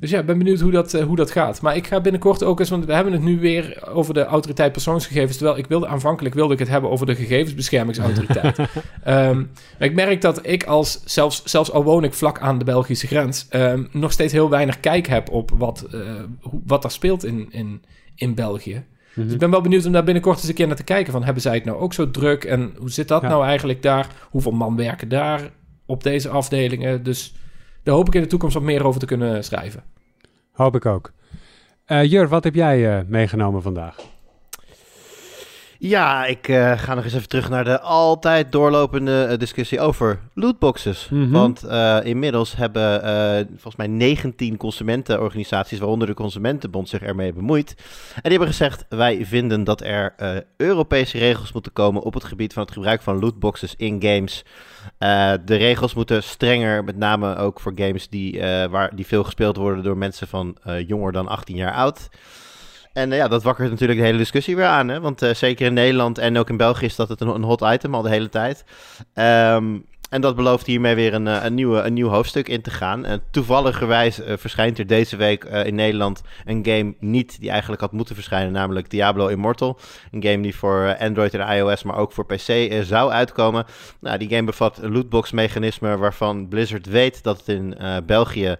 Dus 0.00 0.10
ja, 0.10 0.18
ik 0.18 0.26
ben 0.26 0.38
benieuwd 0.38 0.60
hoe 0.60 0.70
dat, 0.70 0.94
eh, 0.94 1.04
hoe 1.04 1.16
dat 1.16 1.30
gaat. 1.30 1.60
Maar 1.60 1.76
ik 1.76 1.86
ga 1.86 2.00
binnenkort 2.00 2.42
ook 2.42 2.60
eens, 2.60 2.70
want 2.70 2.84
we 2.84 2.92
hebben 2.94 3.12
het 3.12 3.22
nu 3.22 3.38
weer 3.38 3.88
over 3.92 4.14
de 4.14 4.24
autoriteit 4.24 4.72
persoonsgegevens. 4.72 5.36
Terwijl 5.36 5.58
ik 5.58 5.66
wilde 5.66 5.86
aanvankelijk 5.86 6.34
wilde 6.34 6.52
ik 6.52 6.58
het 6.58 6.68
hebben 6.68 6.90
over 6.90 7.06
de 7.06 7.14
gegevensbeschermingsautoriteit. 7.14 8.58
Ehm, 9.04 9.36
maar 9.78 9.88
ik 9.88 9.94
merk 9.94 10.20
dat 10.20 10.46
ik 10.46 10.64
als, 10.64 11.02
zelfs, 11.04 11.44
zelfs 11.44 11.70
al 11.72 11.84
woon 11.84 12.04
ik 12.04 12.14
vlak 12.14 12.40
aan 12.40 12.58
de 12.58 12.64
Belgische 12.64 13.06
grens, 13.06 13.46
ehm, 13.48 13.84
nog 13.92 14.12
steeds 14.12 14.32
heel 14.32 14.50
weinig 14.50 14.80
kijk 14.80 15.06
heb 15.06 15.30
op 15.30 15.50
wat, 15.54 15.86
hoe, 16.40 16.60
wat 16.66 16.82
daar 16.82 16.90
speelt 16.90 17.24
in, 17.24 17.46
in, 17.50 17.82
in 18.14 18.34
België. 18.34 18.84
Mhm. 19.14 19.24
Dus 19.24 19.32
ik 19.32 19.38
ben 19.38 19.50
wel 19.50 19.60
benieuwd 19.60 19.86
om 19.86 19.92
daar 19.92 20.04
binnenkort 20.04 20.38
eens 20.38 20.48
een 20.48 20.54
keer 20.54 20.66
naar 20.66 20.76
te 20.76 20.84
kijken. 20.84 21.12
Van, 21.12 21.24
hebben 21.24 21.42
zij 21.42 21.54
het 21.54 21.64
nou 21.64 21.78
ook 21.78 21.94
zo 21.94 22.10
druk? 22.10 22.44
En 22.44 22.72
hoe 22.78 22.90
zit 22.90 23.08
dat 23.08 23.22
Ja. 23.22 23.28
nou 23.28 23.44
eigenlijk 23.44 23.82
daar? 23.82 24.06
Hoeveel 24.30 24.52
man 24.52 24.76
werken 24.76 25.08
daar 25.08 25.50
op 25.86 26.02
deze 26.02 26.28
afdelingen? 26.28 27.02
Dus 27.02 27.34
daar 27.82 27.94
hoop 27.94 28.06
ik 28.06 28.14
in 28.14 28.20
de 28.22 28.26
toekomst 28.26 28.54
wat 28.54 28.64
meer 28.64 28.84
over 28.84 29.00
te 29.00 29.06
kunnen 29.06 29.44
schrijven. 29.44 29.82
Hoop 30.52 30.74
ik 30.74 30.86
ook. 30.86 31.12
Eh 31.84 32.04
Jur, 32.04 32.28
wat 32.28 32.44
heb 32.44 32.54
jij 32.54 32.98
eh, 32.98 33.04
meegenomen 33.06 33.62
vandaag? 33.62 33.96
Ja, 35.82 36.26
ik 36.26 36.48
eh, 36.48 36.78
ga 36.78 36.94
nog 36.94 37.04
eens 37.04 37.14
even 37.14 37.28
terug 37.28 37.48
naar 37.48 37.64
de 37.64 37.80
altijd 37.80 38.52
doorlopende 38.52 39.24
eh, 39.24 39.38
discussie 39.38 39.80
over 39.80 40.20
lootboxes. 40.34 41.08
Mhm. 41.08 41.30
Want 41.30 41.62
eh, 41.62 41.98
inmiddels 42.02 42.56
hebben 42.56 43.00
volgens 43.48 43.76
mij 43.76 43.86
19 43.86 44.56
consumentenorganisaties, 44.56 45.78
waaronder 45.78 46.06
de 46.06 46.14
Consumentenbond, 46.14 46.88
zich 46.88 47.02
ermee 47.02 47.32
bemoeid. 47.32 47.74
En 48.14 48.20
die 48.22 48.30
hebben 48.30 48.48
gezegd, 48.48 48.84
wij 48.88 49.24
vinden 49.26 49.64
dat 49.64 49.80
er 49.80 50.14
Europese 50.56 51.18
regels 51.18 51.52
moeten 51.52 51.72
komen 51.72 52.02
op 52.02 52.14
het 52.14 52.24
gebied 52.24 52.52
van 52.52 52.62
het 52.62 52.72
gebruik 52.72 53.02
van 53.02 53.18
lootboxes 53.18 53.74
in 53.76 54.02
games. 54.02 54.44
De 55.44 55.56
regels 55.56 55.94
moeten 55.94 56.22
strenger, 56.22 56.84
met 56.84 56.96
name 56.96 57.36
ook 57.36 57.60
voor 57.60 57.72
games 57.74 58.08
die, 58.08 58.40
waar, 58.70 58.96
die 58.96 59.06
veel 59.06 59.24
gespeeld 59.24 59.56
worden 59.56 59.84
door 59.84 59.96
mensen 59.96 60.28
van 60.28 60.56
jonger 60.86 61.12
dan 61.12 61.28
18 61.28 61.56
jaar 61.56 61.74
oud. 61.74 62.08
En 62.92 63.12
eh, 63.12 63.18
ja, 63.18 63.28
dat 63.28 63.42
wakkert 63.42 63.70
natuurlijk 63.70 63.98
de 63.98 64.04
hele 64.04 64.18
discussie 64.18 64.56
weer 64.56 64.66
aan. 64.66 64.88
Hè? 64.88 65.00
Want 65.00 65.22
eh, 65.22 65.34
zeker 65.34 65.66
in 65.66 65.74
Nederland 65.74 66.18
en 66.18 66.38
ook 66.38 66.48
in 66.48 66.56
België 66.56 66.84
is 66.84 66.96
dat 66.96 67.08
het 67.08 67.20
een, 67.20 67.42
hot 67.42 67.62
item 67.62 67.94
al 67.94 68.02
de 68.02 68.08
hele 68.08 68.28
tijd. 68.28 68.64
Ehm, 69.14 69.78
en 70.10 70.20
dat 70.20 70.36
belooft 70.36 70.66
hiermee 70.66 70.94
weer 70.94 71.14
een, 71.14 71.26
eh, 71.26 71.44
een, 71.44 71.54
nieuwe, 71.54 71.80
een 71.80 71.92
nieuw 71.92 72.08
hoofdstuk 72.08 72.48
in 72.48 72.62
te 72.62 72.70
gaan. 72.70 73.04
En 73.04 73.22
toevalligerwijs 73.30 74.20
verschijnt 74.24 74.78
er 74.78 74.86
deze 74.86 75.16
week 75.16 75.44
in 75.44 75.74
Nederland 75.74 76.22
een 76.44 76.64
game 76.64 76.94
niet 77.00 77.40
die 77.40 77.50
eigenlijk 77.50 77.80
had 77.80 77.92
moeten 77.92 78.14
verschijnen. 78.14 78.52
Namelijk 78.52 78.90
Diablo 78.90 79.26
Immortal. 79.26 79.78
Een 80.10 80.22
game 80.22 80.42
die 80.42 80.56
voor 80.56 80.96
Android 80.98 81.34
en 81.34 81.56
iOS, 81.56 81.82
maar 81.82 81.96
ook 81.96 82.12
voor 82.12 82.26
PC 82.26 82.70
zou 82.82 83.10
uitkomen. 83.10 83.64
Nou, 84.00 84.18
die 84.18 84.28
game 84.28 84.44
bevat 84.44 84.78
een 84.78 84.92
lootbox 84.92 85.30
mechanisme 85.30 85.96
waarvan 85.96 86.48
Blizzard 86.48 86.86
weet 86.86 87.22
dat 87.22 87.38
het 87.38 87.48
in 87.48 87.76
België 88.06 88.56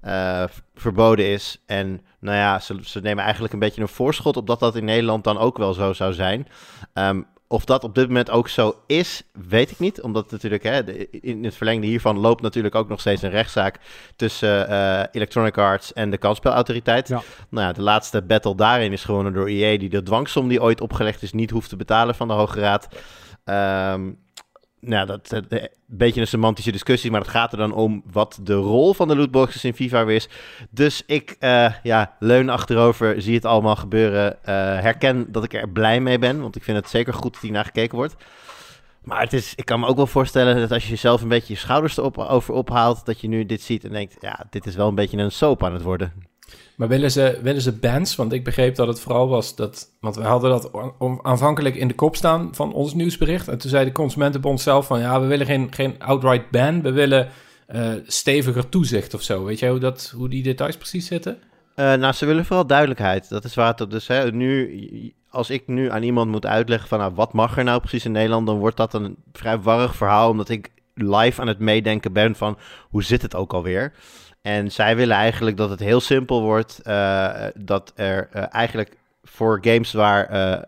eh, 0.00 0.44
verboden 0.74 1.26
is. 1.26 1.62
En 1.66 2.00
nou 2.20 2.36
ja, 2.36 2.58
ze, 2.58 2.78
ze 2.82 3.00
nemen 3.00 3.22
eigenlijk 3.24 3.52
een 3.52 3.58
beetje 3.58 3.80
een 3.82 3.88
voorschot 3.88 4.36
op 4.36 4.46
dat 4.46 4.60
dat 4.60 4.76
in 4.76 4.84
Nederland 4.84 5.24
dan 5.24 5.38
ook 5.38 5.58
wel 5.58 5.74
zo 5.74 5.92
zou 5.92 6.12
zijn. 6.12 6.46
Ehm, 6.92 7.22
of 7.50 7.64
dat 7.64 7.84
op 7.84 7.94
dit 7.94 8.06
moment 8.06 8.30
ook 8.30 8.48
zo 8.48 8.74
is, 8.86 9.22
weet 9.48 9.70
ik 9.70 9.78
niet. 9.78 10.00
Omdat 10.02 10.30
natuurlijk 10.30 10.62
hè, 10.62 10.84
de- 10.84 11.10
in 11.10 11.44
het 11.44 11.54
verlengde 11.56 11.86
hiervan 11.86 12.18
loopt 12.18 12.42
natuurlijk 12.42 12.74
ook 12.74 12.88
nog 12.88 13.00
steeds 13.00 13.22
een 13.22 13.30
rechtszaak 13.30 13.78
tussen 14.16 14.68
eh, 14.68 15.02
Electronic 15.12 15.58
Arts 15.58 15.92
en 15.92 16.10
de 16.10 16.18
kansspelautoriteit. 16.18 17.08
Ja. 17.08 17.22
Nou 17.48 17.66
ja, 17.66 17.72
de 17.72 17.82
laatste 17.82 18.22
battle 18.22 18.54
daarin 18.54 18.92
is 18.92 19.04
gewonnen 19.04 19.32
door 19.32 19.46
EA, 19.46 19.78
die 19.78 19.88
de 19.88 20.02
dwangsom 20.02 20.48
die 20.48 20.62
ooit 20.62 20.80
opgelegd 20.80 21.22
is 21.22 21.32
niet 21.32 21.50
hoeft 21.50 21.68
te 21.68 21.76
betalen 21.76 22.14
van 22.14 22.28
de 22.28 22.34
Hoge 22.34 22.60
Raad. 22.60 22.88
Ehm, 23.44 24.10
nou, 24.80 25.06
dat 25.06 25.20
is 25.24 25.30
een 25.48 25.68
beetje 25.86 26.20
een 26.20 26.26
semantische 26.26 26.72
discussie, 26.72 27.10
maar 27.10 27.20
het 27.20 27.30
gaat 27.30 27.52
er 27.52 27.58
dan 27.58 27.72
om 27.72 28.02
wat 28.12 28.38
de 28.42 28.54
rol 28.54 28.94
van 28.94 29.08
de 29.08 29.16
lootboxes 29.16 29.64
in 29.64 29.74
FIFA 29.74 30.04
weer 30.04 30.16
is. 30.16 30.28
Dus 30.70 31.02
ik 31.06 31.36
eh, 31.38 31.72
ja, 31.82 32.16
leun 32.18 32.48
achterover, 32.48 33.22
zie 33.22 33.34
het 33.34 33.44
allemaal 33.44 33.76
gebeuren, 33.76 34.44
eh, 34.44 34.54
herken 34.54 35.32
dat 35.32 35.44
ik 35.44 35.52
er 35.52 35.68
blij 35.68 36.00
mee 36.00 36.18
ben, 36.18 36.40
want 36.40 36.56
ik 36.56 36.62
vind 36.62 36.76
het 36.76 36.88
zeker 36.88 37.14
goed 37.14 37.32
dat 37.32 37.42
hier 37.42 37.52
naar 37.52 37.64
gekeken 37.64 37.96
wordt. 37.96 38.16
Maar 39.02 39.20
het 39.20 39.32
is, 39.32 39.54
ik 39.54 39.64
kan 39.64 39.80
me 39.80 39.86
ook 39.86 39.96
wel 39.96 40.06
voorstellen 40.06 40.56
dat 40.56 40.72
als 40.72 40.84
je 40.84 40.90
jezelf 40.90 41.22
een 41.22 41.28
beetje 41.28 41.52
je 41.52 41.58
schouders 41.58 41.96
erop 41.96 42.18
over 42.18 42.54
ophaalt, 42.54 43.06
dat 43.06 43.20
je 43.20 43.28
nu 43.28 43.46
dit 43.46 43.62
ziet 43.62 43.84
en 43.84 43.92
denkt, 43.92 44.16
ja, 44.20 44.46
dit 44.50 44.66
is 44.66 44.74
wel 44.74 44.88
een 44.88 44.94
beetje 44.94 45.18
een 45.18 45.32
soap 45.32 45.64
aan 45.64 45.72
het 45.72 45.82
worden. 45.82 46.27
Maar 46.76 46.88
willen 46.88 47.10
ze, 47.10 47.38
willen 47.42 47.62
ze 47.62 47.72
bans? 47.72 48.16
Want 48.16 48.32
ik 48.32 48.44
begreep 48.44 48.74
dat 48.74 48.86
het 48.86 49.00
vooral 49.00 49.28
was 49.28 49.56
dat... 49.56 49.88
Want 50.00 50.16
we 50.16 50.22
hadden 50.22 50.50
dat 50.50 50.70
aanvankelijk 51.22 51.74
in 51.74 51.88
de 51.88 51.94
kop 51.94 52.16
staan 52.16 52.54
van 52.54 52.72
ons 52.72 52.94
nieuwsbericht. 52.94 53.48
En 53.48 53.58
toen 53.58 53.70
zei 53.70 53.84
de 53.84 53.92
Consumentenbond 53.92 54.60
zelf 54.60 54.86
van... 54.86 55.00
Ja, 55.00 55.20
we 55.20 55.26
willen 55.26 55.46
geen, 55.46 55.72
geen 55.72 55.94
outright 55.98 56.50
ban. 56.50 56.82
We 56.82 56.92
willen 56.92 57.28
eh, 57.66 57.92
steviger 58.06 58.68
toezicht 58.68 59.14
of 59.14 59.22
zo. 59.22 59.44
Weet 59.44 59.58
jij 59.58 59.70
hoe, 59.70 59.78
dat, 59.78 60.12
hoe 60.16 60.28
die 60.28 60.42
details 60.42 60.76
precies 60.76 61.06
zitten? 61.06 61.38
Uh, 61.76 61.94
nou, 61.94 62.12
ze 62.12 62.26
willen 62.26 62.44
vooral 62.44 62.66
duidelijkheid. 62.66 63.28
Dat 63.28 63.44
is 63.44 63.54
waar 63.54 63.70
het 63.70 63.80
op 63.80 63.90
dus. 63.90 64.06
Hè, 64.06 64.32
nu, 64.32 65.14
als 65.30 65.50
ik 65.50 65.66
nu 65.66 65.90
aan 65.90 66.02
iemand 66.02 66.30
moet 66.30 66.46
uitleggen 66.46 66.88
van 66.88 66.98
nou, 66.98 67.14
wat 67.14 67.32
mag 67.32 67.58
er 67.58 67.64
nou 67.64 67.80
precies 67.80 68.04
in 68.04 68.12
Nederland, 68.12 68.46
dan 68.46 68.58
wordt 68.58 68.76
dat 68.76 68.94
een 68.94 69.16
vrij 69.32 69.58
warrig 69.58 69.96
verhaal, 69.96 70.30
omdat 70.30 70.48
ik 70.48 70.70
live 70.94 71.40
aan 71.40 71.46
het 71.46 71.58
meedenken 71.58 72.12
ben 72.12 72.34
van 72.34 72.58
hoe 72.88 73.02
zit 73.02 73.22
het 73.22 73.34
ook 73.34 73.52
alweer. 73.52 73.92
En 74.42 74.72
zij 74.72 74.96
willen 74.96 75.16
eigenlijk 75.16 75.56
dat 75.56 75.70
het 75.70 75.80
heel 75.80 76.00
simpel 76.00 76.42
wordt, 76.42 76.80
uh, 76.84 77.44
dat 77.54 77.92
er 77.94 78.28
uh, 78.36 78.54
eigenlijk 78.54 78.96
voor 79.22 79.58
games 79.60 79.92
waar 79.92 80.66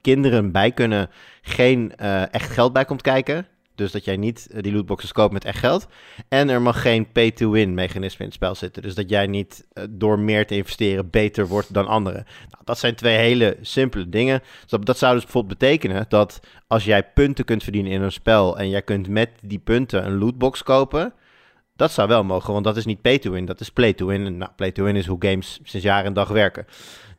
kinderen 0.00 0.52
bij 0.52 0.72
kunnen 0.72 1.10
geen 1.42 1.96
echt 2.30 2.50
geld 2.50 2.72
bij 2.72 2.84
komt 2.84 3.02
kijken. 3.02 3.46
Dus 3.74 3.92
dat 3.92 4.04
jij 4.04 4.16
niet 4.16 4.48
eh, 4.50 4.62
die 4.62 4.72
lootboxes 4.72 5.12
koopt 5.12 5.32
met 5.32 5.44
echt 5.44 5.58
geld. 5.58 5.86
En 6.28 6.48
er 6.48 6.62
mag 6.62 6.82
geen 6.82 7.12
pay-to-win 7.12 7.74
mechanisme 7.74 8.18
in 8.18 8.24
het 8.24 8.34
spel 8.34 8.54
zitten. 8.54 8.82
Dus 8.82 8.94
dat 8.94 9.10
jij 9.10 9.26
niet 9.26 9.66
door 9.90 10.18
meer 10.18 10.46
te 10.46 10.56
investeren 10.56 11.10
beter 11.10 11.46
wordt 11.46 11.74
dan 11.74 11.86
anderen. 11.86 12.24
Nou, 12.50 12.62
dat 12.64 12.78
zijn 12.78 12.94
twee 12.94 13.16
hele 13.16 13.56
simpele 13.60 14.08
dingen. 14.08 14.42
Dus 14.66 14.80
dat, 14.80 14.98
zou 14.98 15.14
dus 15.14 15.22
bijvoorbeeld 15.22 15.58
betekenen 15.58 16.04
dat 16.08 16.40
als 16.66 16.84
jij 16.84 17.04
punten 17.04 17.44
kunt 17.44 17.62
verdienen 17.62 17.92
in 17.92 18.02
een 18.02 18.12
spel. 18.12 18.58
en 18.58 18.68
jij 18.68 18.82
kunt 18.82 19.08
met 19.08 19.30
die 19.42 19.58
punten 19.58 20.06
een 20.06 20.18
lootbox 20.18 20.62
kopen. 20.62 21.12
Dat 21.76 21.92
zou 21.92 22.08
wel 22.08 22.24
mogen, 22.24 22.52
want 22.52 22.64
dat 22.64 22.76
is 22.76 22.84
niet 22.84 23.00
pay-to-win, 23.00 23.44
dat 23.44 23.60
is 23.60 23.70
play-to-win. 23.70 24.36
Nou, 24.36 24.50
play-to-win 24.56 24.96
is 24.96 25.06
hoe 25.06 25.16
games 25.24 25.60
sinds 25.62 25.86
jaren 25.86 26.04
en 26.04 26.12
dag 26.12 26.28
werken. 26.28 26.66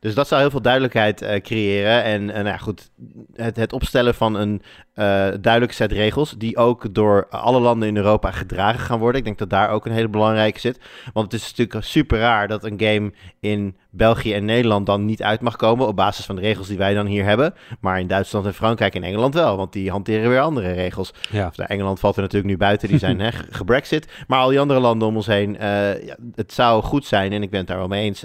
Dus 0.04 0.14
dat 0.14 0.28
zou 0.28 0.40
heel 0.40 0.50
veel 0.50 0.62
duidelijkheid 0.62 1.22
uh, 1.22 1.34
creëren. 1.34 2.02
En 2.02 2.22
uh, 2.22 2.40
nou 2.40 2.58
goed, 2.58 2.90
het, 3.34 3.56
het, 3.56 3.72
opstellen 3.72 4.14
van 4.14 4.34
een 4.34 4.62
uh, 4.94 5.04
duidelijke 5.40 5.74
set 5.74 5.92
regels, 5.92 6.34
die 6.38 6.56
ook 6.56 6.94
door 6.94 7.26
alle 7.30 7.60
landen 7.60 7.88
in 7.88 7.96
Europa 7.96 8.30
gedragen 8.30 8.80
gaan 8.80 8.98
worden. 8.98 9.18
Ik 9.18 9.26
denk 9.26 9.38
dat 9.38 9.50
daar 9.50 9.70
ook 9.70 9.86
een 9.86 9.92
hele 9.92 10.08
belangrijke 10.08 10.60
zit. 10.60 10.80
Want 11.12 11.32
het 11.32 11.40
is 11.40 11.54
natuurlijk 11.54 11.84
super 11.84 12.18
raar 12.18 12.48
dat 12.48 12.64
een 12.64 12.80
game 12.80 13.12
in 13.40 13.76
België 13.90 14.34
en 14.34 14.44
Nederland 14.44 14.86
dan 14.86 15.04
niet 15.04 15.22
uit 15.22 15.40
mag 15.40 15.56
komen 15.56 15.86
op 15.86 15.96
basis 15.96 16.24
van 16.24 16.36
de 16.36 16.42
regels 16.42 16.68
die 16.68 16.78
wij 16.78 16.94
dan 16.94 17.06
hier 17.06 17.24
hebben. 17.24 17.54
Maar 17.80 18.00
in 18.00 18.06
Duitsland 18.06 18.46
en 18.46 18.54
Frankrijk 18.54 18.94
en 18.94 19.02
Engeland 19.02 19.34
wel, 19.34 19.56
want 19.56 19.72
die 19.72 19.90
hanteren 19.90 20.28
weer 20.28 20.40
andere 20.40 20.72
regels. 20.72 21.14
Ja. 21.30 21.46
Of, 21.46 21.56
nou, 21.56 21.68
Engeland 21.68 22.00
valt 22.00 22.16
er 22.16 22.22
natuurlijk 22.22 22.50
nu 22.50 22.56
buiten, 22.56 22.88
die 22.88 22.98
zijn 22.98 23.32
gebrexit. 23.60 24.08
Maar 24.26 24.40
al 24.40 24.48
die 24.48 24.60
andere 24.60 24.80
landen 24.80 25.08
om 25.08 25.16
ons 25.16 25.26
heen, 25.26 25.56
ja, 26.04 26.16
het 26.34 26.52
zou 26.52 26.82
goed 26.82 27.06
zijn, 27.06 27.32
en 27.32 27.42
ik 27.42 27.50
ben 27.50 27.58
het 27.58 27.68
daar 27.68 27.78
wel 27.78 27.88
mee 27.88 28.04
eens 28.04 28.24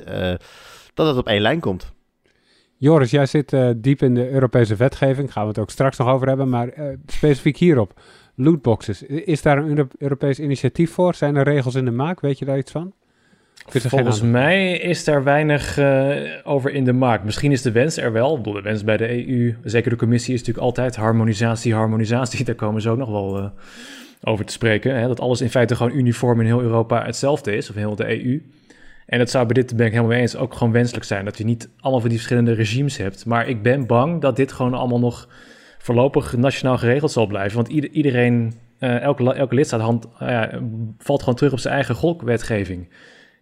dat 0.93 1.08
het 1.08 1.17
op 1.17 1.28
één 1.28 1.41
lijn 1.41 1.60
komt. 1.60 1.93
Joris, 2.82 3.12
jij 3.12 3.25
zit 3.25 3.54
uh, 3.54 3.69
diep 3.78 4.02
in 4.02 4.15
de 4.15 4.30
Europese 4.30 4.75
wetgeving. 4.75 5.32
Gaan 5.32 5.43
we 5.43 5.49
het 5.49 5.60
ook 5.60 5.69
straks 5.69 5.97
nog 5.97 6.08
over 6.08 6.28
hebben. 6.28 6.49
Maar 6.49 6.80
uh, 6.80 6.86
specifiek 7.06 7.58
hierop. 7.58 8.02
Lootboxes. 8.36 9.04
Is 9.04 9.41
daar 9.41 9.58
een 9.58 9.89
Europees 9.97 10.39
initiatief 10.39 10.91
voor? 10.91 11.15
Zijn 11.15 11.36
er 11.36 11.43
regels 11.43 11.75
in 11.75 11.86
de 11.86 11.91
maak? 11.91 12.19
Weet 12.19 12.39
je 12.39 12.45
daar 12.45 12.58
iets 12.58 12.71
van? 12.71 12.93
Volgens 13.65 14.21
mij 14.21 14.78
is 14.78 15.04
daar 15.04 15.23
weinig 15.23 15.78
uh, 15.78 16.17
over 16.43 16.71
in 16.73 16.84
de 16.84 16.93
maak. 16.93 17.23
Misschien 17.23 17.52
is 17.52 17.62
de 17.62 17.71
wens 17.71 17.97
er 17.97 18.12
wel. 18.12 18.32
Ik 18.32 18.38
bedoel, 18.38 18.54
de 18.54 18.62
wens 18.62 18.84
bij 18.84 18.97
de 18.97 19.28
EU, 19.28 19.56
zeker 19.63 19.89
de 19.89 19.97
commissie, 19.97 20.34
is 20.34 20.39
natuurlijk 20.39 20.65
altijd 20.65 20.95
harmonisatie, 20.95 21.73
harmonisatie. 21.73 22.45
Daar 22.45 22.56
komen 22.56 22.82
ze 22.82 22.89
ook 22.89 22.97
nog 22.97 23.10
wel 23.10 23.52
over 24.23 24.45
te 24.45 24.54
spreken. 24.54 24.95
Hè? 24.99 25.08
Dat 25.08 25.19
alles 25.19 25.41
in 25.41 25.49
feite 25.49 25.75
gewoon 25.75 25.97
uniform 25.97 26.39
in 26.39 26.45
heel 26.45 26.62
Europa 26.62 27.06
hetzelfde 27.06 27.56
is, 27.56 27.69
of 27.69 27.75
heel 27.75 27.95
de 27.95 28.23
EU. 28.23 28.41
En 29.10 29.17
dat 29.17 29.30
zou 29.30 29.45
bij 29.45 29.54
dit, 29.54 29.76
ben 29.76 29.86
ik 29.86 29.91
helemaal 29.91 30.13
mee 30.13 30.22
eens, 30.22 30.36
ook 30.36 30.54
gewoon 30.54 30.74
wenselijk 30.74 31.06
zijn. 31.06 31.26
Dat 31.26 31.38
je 31.38 31.43
niet 31.43 31.69
allemaal 31.80 32.00
van 32.00 32.10
die 32.10 32.17
verschillende 32.17 32.54
regimes 32.54 32.98
hebt. 32.98 33.26
Maar 33.26 33.48
ik 33.48 33.62
ben 33.62 33.86
bang 33.86 34.22
dat 34.22 34.36
dit 34.36 34.52
gewoon 34.52 34.74
allemaal 34.74 35.00
nog 35.00 35.28
voorlopig 35.78 36.38
nationaal 36.38 36.78
geregeld 36.78 37.12
zal 37.12 37.28
blijven. 37.28 37.56
Want 37.56 37.67
iedereen, 37.67 38.54
uh, 38.80 39.02
elke, 39.02 39.34
elke 39.34 39.56
lidstaat 39.56 39.82
hand, 39.82 40.08
uh, 40.22 40.43
valt 40.98 41.19
gewoon 41.19 41.36
terug 41.36 41.52
op 41.52 41.60
zijn 41.60 41.74
eigen 41.74 41.95
golkwetgeving. 41.95 42.89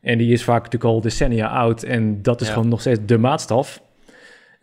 En 0.01 0.17
die 0.17 0.31
is 0.31 0.43
vaak 0.43 0.63
natuurlijk 0.63 0.93
al 0.93 1.01
decennia 1.01 1.47
oud. 1.47 1.83
En 1.83 2.21
dat 2.21 2.41
is 2.41 2.49
gewoon 2.49 2.69
nog 2.69 2.79
steeds 2.79 2.99
de 3.05 3.17
maatstaf. 3.17 3.81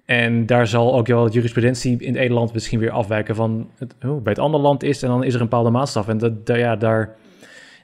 En 0.04 0.46
daar 0.46 0.66
zal 0.66 0.94
ook 0.94 1.06
wel 1.06 1.30
jurisprudentie 1.30 1.96
in 1.98 2.12
Nederland 2.12 2.52
misschien 2.52 2.78
weer 2.78 2.90
afwijken 2.90 3.34
van 3.34 3.70
het, 3.78 3.94
bij 3.98 4.18
het 4.22 4.38
andere 4.38 4.62
land 4.62 4.82
is. 4.82 5.02
En 5.02 5.08
dan 5.08 5.24
is 5.24 5.34
er 5.34 5.40
een 5.40 5.48
bepaalde 5.48 5.70
maatstaf. 5.70 6.08
En 6.08 6.18
dat, 6.18 6.32
ja, 6.44 6.76
daar, 6.76 7.14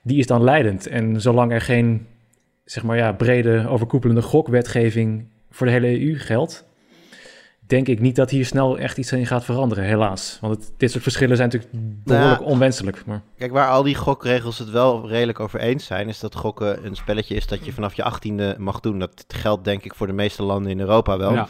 die 0.03 0.19
is 0.19 0.27
dan 0.27 0.45
leidend. 0.45 0.87
En 0.87 1.21
zolang 1.21 1.53
er 1.53 1.61
geen 1.61 2.07
zeg 2.71 2.83
maar 2.83 2.97
ja, 2.97 3.13
brede 3.13 3.69
overkoepelende 3.69 4.23
gokwetgeving 4.23 5.29
voor 5.51 5.67
de 5.67 5.73
hele 5.73 6.01
EU 6.01 6.19
geldt, 6.19 6.65
denk 7.67 7.87
ik 7.89 8.01
niet 8.01 8.17
dat 8.17 8.31
hier 8.31 8.47
snel 8.47 8.79
echt 8.79 8.99
iets 8.99 9.13
in 9.13 9.27
gaat 9.27 9.45
veranderen, 9.45 9.85
helaas. 9.85 10.39
Want 10.41 10.57
het, 10.57 10.73
dit 10.77 10.91
soort 10.91 11.03
verschillen 11.03 11.37
zijn 11.37 11.49
natuurlijk 11.49 12.05
behoorlijk 12.05 12.41
nou, 12.41 12.53
onwenselijk. 12.53 13.03
Maar... 13.07 13.23
Kijk, 13.37 13.53
waar 13.53 13.69
al 13.69 13.83
die 13.83 13.95
gokregels 13.95 14.59
het 14.59 14.71
wel 14.71 15.09
redelijk 15.09 15.41
over 15.41 15.61
eens 15.61 15.85
zijn, 15.85 16.09
is 16.09 16.21
dat 16.21 16.35
gokken 16.35 16.87
een 16.87 16.97
spelletje 16.97 17.35
is 17.35 17.47
dat 17.47 17.65
je 17.65 17.73
vanaf 17.73 17.95
je 17.95 18.03
achttiende 18.03 18.55
mag 18.59 18.81
doen. 18.81 18.99
Dat 18.99 19.25
geldt 19.29 19.65
denk 19.65 19.85
ik 19.85 19.95
voor 19.95 20.07
de 20.07 20.13
meeste 20.13 20.43
landen 20.43 20.73
in 20.73 20.81
Europa 20.81 21.19
wel. 21.19 21.33
Ja. 21.33 21.49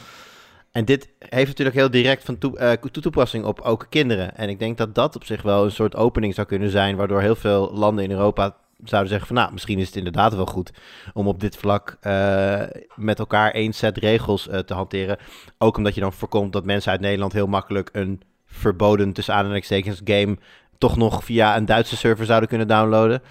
En 0.73 0.85
dit 0.85 1.09
heeft 1.19 1.49
natuurlijk 1.49 1.77
heel 1.77 1.91
direct 1.91 2.25
van 2.25 2.39
toe, 2.39 2.59
uh, 2.61 2.73
toepassing 2.73 3.45
op 3.45 3.61
ook 3.61 3.87
kinderen. 3.89 4.37
En 4.37 4.49
ik 4.49 4.59
denk 4.59 4.79
dat 4.79 4.95
dat 4.95 5.17
op 5.17 5.25
zich 5.25 5.43
wel 5.43 5.65
een 5.65 5.73
soort 5.73 5.97
opening 5.97 6.35
zou 6.35 6.47
kunnen 6.47 6.71
zijn, 6.71 6.97
waardoor 6.97 7.21
heel 7.21 7.37
veel 7.37 7.71
landen 7.75 8.05
in 8.05 8.11
Europa 8.11 8.57
zouden 8.85 9.11
zeggen 9.11 9.27
van 9.27 9.37
nou, 9.37 9.53
misschien 9.53 9.79
is 9.79 9.87
het 9.87 9.97
inderdaad 9.97 10.35
wel 10.35 10.47
goed 10.47 10.71
om 11.13 11.29
op 11.29 11.41
dit 11.41 11.57
vlak 11.57 11.97
uh, 12.03 12.63
met 12.95 13.19
elkaar 13.19 13.51
één 13.51 13.73
set 13.73 13.99
regels 13.99 14.49
uh, 14.49 14.59
te 14.59 14.75
hanteren. 14.75 15.19
Ook 15.59 15.77
omdat 15.77 15.95
je 15.95 16.01
dan 16.01 16.13
voorkomt 16.13 16.53
dat 16.53 16.65
mensen 16.65 16.93
uit 16.93 17.01
Nederland 17.01 17.33
heel 17.33 17.47
makkelijk 17.47 17.89
een 17.93 18.23
verboden 18.47 19.13
tussen 19.13 19.35
aanhalingstekens 19.35 20.01
game 20.05 20.37
toch 20.79 20.97
nog 20.97 21.25
via 21.25 21.57
een 21.57 21.65
Duitse 21.65 21.97
server 21.97 22.27
zouden 22.27 22.49
kunnen 22.49 22.69
downloaden. 22.69 23.23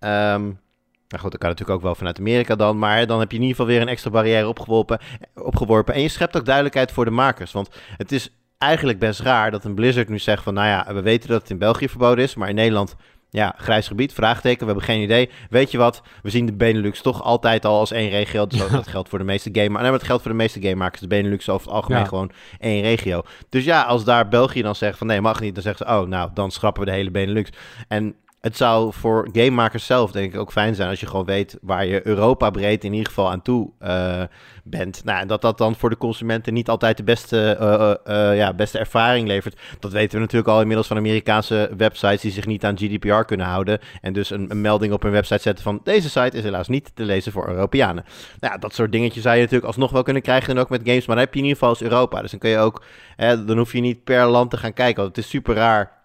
Um, 0.00 0.60
nou 1.08 1.24
goed, 1.24 1.30
dat 1.30 1.40
kan 1.40 1.50
natuurlijk 1.50 1.78
ook 1.78 1.84
wel 1.84 1.94
vanuit 1.94 2.18
Amerika 2.18 2.56
dan. 2.56 2.78
Maar 2.78 3.06
dan 3.06 3.20
heb 3.20 3.30
je 3.30 3.36
in 3.36 3.42
ieder 3.42 3.56
geval 3.56 3.72
weer 3.72 3.82
een 3.82 3.88
extra 3.88 4.10
barrière 4.10 4.48
opgeworpen. 4.48 4.98
opgeworpen. 5.34 5.94
En 5.94 6.00
je 6.00 6.08
schept 6.08 6.36
ook 6.36 6.44
duidelijkheid 6.44 6.92
voor 6.92 7.04
de 7.04 7.10
makers. 7.10 7.52
Want 7.52 7.68
het 7.96 8.12
is 8.12 8.30
eigenlijk 8.58 8.98
best 8.98 9.20
raar 9.20 9.50
dat 9.50 9.64
een 9.64 9.74
Blizzard 9.74 10.08
nu 10.08 10.18
zegt 10.18 10.42
van... 10.42 10.54
nou 10.54 10.66
ja, 10.66 10.94
we 10.94 11.02
weten 11.02 11.28
dat 11.28 11.40
het 11.40 11.50
in 11.50 11.58
België 11.58 11.88
verboden 11.88 12.24
is... 12.24 12.34
maar 12.34 12.48
in 12.48 12.54
Nederland 12.54 12.96
ja, 13.32 13.54
grijs 13.56 13.86
gebied, 13.86 14.12
vraagteken, 14.12 14.58
we 14.58 14.64
hebben 14.64 14.84
geen 14.84 15.02
idee. 15.02 15.30
Weet 15.50 15.70
je 15.70 15.78
wat, 15.78 16.02
we 16.22 16.30
zien 16.30 16.46
de 16.46 16.52
Benelux 16.52 17.02
toch 17.02 17.22
altijd 17.22 17.64
al 17.64 17.78
als 17.78 17.90
één 17.90 18.10
regio. 18.10 18.46
Dus 18.46 18.68
dat 18.70 18.86
geldt 18.86 19.08
voor 19.08 19.18
de 19.18 19.24
meeste 19.24 19.48
game. 19.52 19.68
Maar 19.68 19.90
dat 19.90 20.02
geldt 20.02 20.22
voor 20.22 20.30
de 20.30 20.36
meeste 20.36 20.62
gamemakers. 20.62 21.00
De 21.00 21.06
Benelux 21.06 21.48
over 21.48 21.66
het 21.66 21.76
algemeen 21.76 22.06
gewoon 22.06 22.30
één 22.58 22.82
regio. 22.82 23.22
Dus 23.48 23.64
ja, 23.64 23.82
als 23.82 24.04
daar 24.04 24.28
België 24.28 24.62
dan 24.62 24.74
zegt 24.74 24.98
van 24.98 25.06
nee, 25.06 25.20
mag 25.20 25.40
niet. 25.40 25.54
Dan 25.54 25.62
zeggen 25.62 25.86
ze, 25.86 25.92
oh 25.92 26.06
nou, 26.08 26.30
dan 26.34 26.50
schrappen 26.50 26.84
we 26.84 26.90
de 26.90 26.96
hele 26.96 27.10
Benelux. 27.10 27.50
En 27.88 28.14
het 28.42 28.56
zou 28.56 28.92
voor 28.92 29.28
gamemakers 29.32 29.86
zelf 29.86 30.12
denk 30.12 30.32
ik 30.32 30.40
ook 30.40 30.52
fijn 30.52 30.74
zijn 30.74 30.88
als 30.88 31.00
je 31.00 31.06
gewoon 31.06 31.24
weet 31.24 31.58
waar 31.60 31.86
je 31.86 32.06
Europa 32.06 32.50
breed 32.50 32.84
in 32.84 32.92
ieder 32.92 33.08
geval 33.08 33.30
aan 33.30 33.42
toe 33.42 33.70
uh, 33.82 34.22
bent. 34.64 35.04
Nou, 35.04 35.20
en 35.20 35.28
dat 35.28 35.40
dat 35.40 35.58
dan 35.58 35.74
voor 35.74 35.90
de 35.90 35.96
consumenten 35.96 36.54
niet 36.54 36.68
altijd 36.68 36.96
de 36.96 37.02
beste, 37.02 37.56
uh, 37.60 38.14
uh, 38.14 38.36
ja, 38.36 38.54
beste 38.54 38.78
ervaring 38.78 39.26
levert. 39.26 39.60
Dat 39.80 39.92
weten 39.92 40.14
we 40.14 40.20
natuurlijk 40.20 40.50
al 40.50 40.60
inmiddels 40.60 40.86
van 40.86 40.96
Amerikaanse 40.96 41.70
websites 41.76 42.20
die 42.20 42.30
zich 42.30 42.46
niet 42.46 42.64
aan 42.64 42.78
GDPR 42.78 43.22
kunnen 43.22 43.46
houden. 43.46 43.78
En 44.00 44.12
dus 44.12 44.30
een, 44.30 44.50
een, 44.50 44.60
melding 44.60 44.92
op 44.92 45.02
hun 45.02 45.12
website 45.12 45.42
zetten 45.42 45.64
van 45.64 45.80
deze 45.84 46.10
site 46.10 46.36
is 46.36 46.42
helaas 46.42 46.68
niet 46.68 46.90
te 46.94 47.04
lezen 47.04 47.32
voor 47.32 47.48
Europeanen. 47.48 48.04
Nou, 48.40 48.58
dat 48.58 48.74
soort 48.74 48.92
dingetjes 48.92 49.22
zou 49.22 49.34
je 49.34 49.40
natuurlijk 49.40 49.68
alsnog 49.68 49.90
wel 49.90 50.02
kunnen 50.02 50.22
krijgen 50.22 50.50
en 50.54 50.58
ook 50.58 50.70
met 50.70 50.80
games. 50.84 51.06
Maar 51.06 51.16
dan 51.16 51.24
heb 51.24 51.34
je 51.34 51.40
in 51.40 51.46
ieder 51.46 51.58
geval 51.58 51.74
als 51.74 51.82
Europa. 51.82 52.20
Dus 52.20 52.30
dan 52.30 52.40
kun 52.40 52.50
je 52.50 52.58
ook, 52.58 52.84
dan 53.16 53.58
hoef 53.58 53.72
je 53.72 53.80
niet 53.80 54.04
per 54.04 54.26
land 54.26 54.50
te 54.50 54.56
gaan 54.56 54.72
kijken. 54.72 55.02
Want 55.02 55.16
het 55.16 55.24
is 55.24 55.30
super 55.30 55.54
raar 55.54 56.01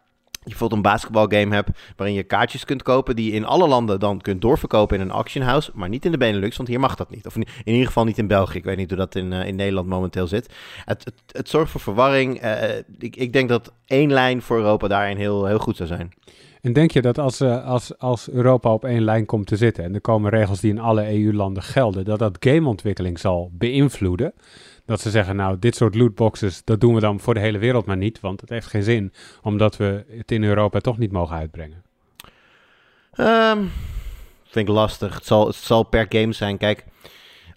je 0.48 0.54
bijvoorbeeld 0.58 0.86
een 0.86 0.92
basketbalgame 0.92 1.56
hebt 1.56 1.70
waarin 1.96 2.16
je 2.16 2.24
kaartjes 2.24 2.66
kunt 2.66 2.84
kopen 2.84 3.16
die 3.16 3.26
je 3.26 3.32
in 3.32 3.46
alle 3.46 3.68
landen 3.68 4.00
dan 4.00 4.22
kunt 4.22 4.42
doorverkopen 4.42 4.96
in 4.96 5.02
een 5.02 5.12
auction 5.12 5.44
house, 5.44 5.72
maar 5.74 5.90
niet 5.90 6.06
in 6.06 6.12
de 6.12 6.18
Benelux, 6.18 6.58
want 6.58 6.70
hier 6.70 6.80
mag 6.80 6.96
dat 6.96 7.10
niet. 7.10 7.26
Of 7.26 7.36
in, 7.36 7.46
ieder 7.64 7.86
geval 7.86 8.06
niet 8.06 8.18
in 8.18 8.28
België. 8.28 8.58
Ik 8.58 8.64
weet 8.64 8.78
niet 8.78 8.90
hoe 8.90 8.98
dat 8.98 9.16
in, 9.16 9.32
uh, 9.32 9.48
in 9.48 9.56
Nederland 9.56 9.88
momenteel 9.88 10.28
zit. 10.28 10.54
Het, 10.86 11.12
het, 11.32 11.50
zorgt 11.50 11.72
voor 11.72 11.82
verwarring. 11.82 12.44
Uh, 12.44 12.78
ik, 12.98 13.16
ik 13.16 13.34
denk 13.34 13.50
dat 13.50 13.74
één 13.86 14.12
lijn 14.12 14.42
voor 14.42 14.58
Europa 14.58 14.88
daarin 14.88 15.18
heel, 15.18 15.46
heel 15.46 15.60
goed 15.60 15.76
zou 15.76 15.88
zijn. 15.88 16.12
En 16.62 16.74
denk 16.74 16.92
je 16.92 17.02
dat 17.02 17.18
als, 17.18 17.42
uh, 17.42 17.66
als, 17.66 17.98
als 17.98 18.30
Europa 18.30 18.74
op 18.74 18.86
één 18.86 19.04
lijn 19.04 19.26
komt 19.26 19.48
te 19.48 19.56
zitten 19.56 19.84
en 19.84 19.94
er 19.94 20.02
komen 20.02 20.32
regels 20.32 20.60
die 20.60 20.72
in 20.72 20.80
alle 20.80 21.14
EU-landen 21.14 21.64
gelden, 21.64 22.06
dat 22.06 22.20
dat 22.20 22.38
gameontwikkeling 22.40 23.20
zal 23.20 23.52
beïnvloeden? 23.54 24.34
Dat 24.88 25.02
ze 25.02 25.10
zeggen, 25.10 25.36
nou, 25.36 25.60
dit 25.60 25.76
soort 25.76 25.96
lootboxes, 25.96 26.62
dat 26.64 26.80
doen 26.80 26.94
we 26.94 27.00
dan 27.00 27.20
voor 27.20 27.34
de 27.34 27.40
hele 27.40 27.58
wereld 27.58 27.86
maar 27.86 27.98
niet. 27.98 28.20
Want 28.20 28.42
het 28.42 28.50
heeft 28.50 28.68
geen 28.68 28.84
zin, 28.84 29.14
omdat 29.42 29.78
we 29.78 30.06
het 30.10 30.32
in 30.32 30.44
Europa 30.44 30.80
toch 30.80 30.98
niet 30.98 31.12
mogen 31.12 31.36
uitbrengen. 31.36 31.84
Um, 33.20 33.72
vind 34.44 34.68
ik 34.68 34.76
lastig. 34.76 35.14
Het 35.14 35.26
zal, 35.26 35.48
het 35.48 35.56
zal 35.56 35.84
per 35.84 36.06
game 36.10 36.34
zijn. 36.34 36.58
Kijk, 36.58 36.86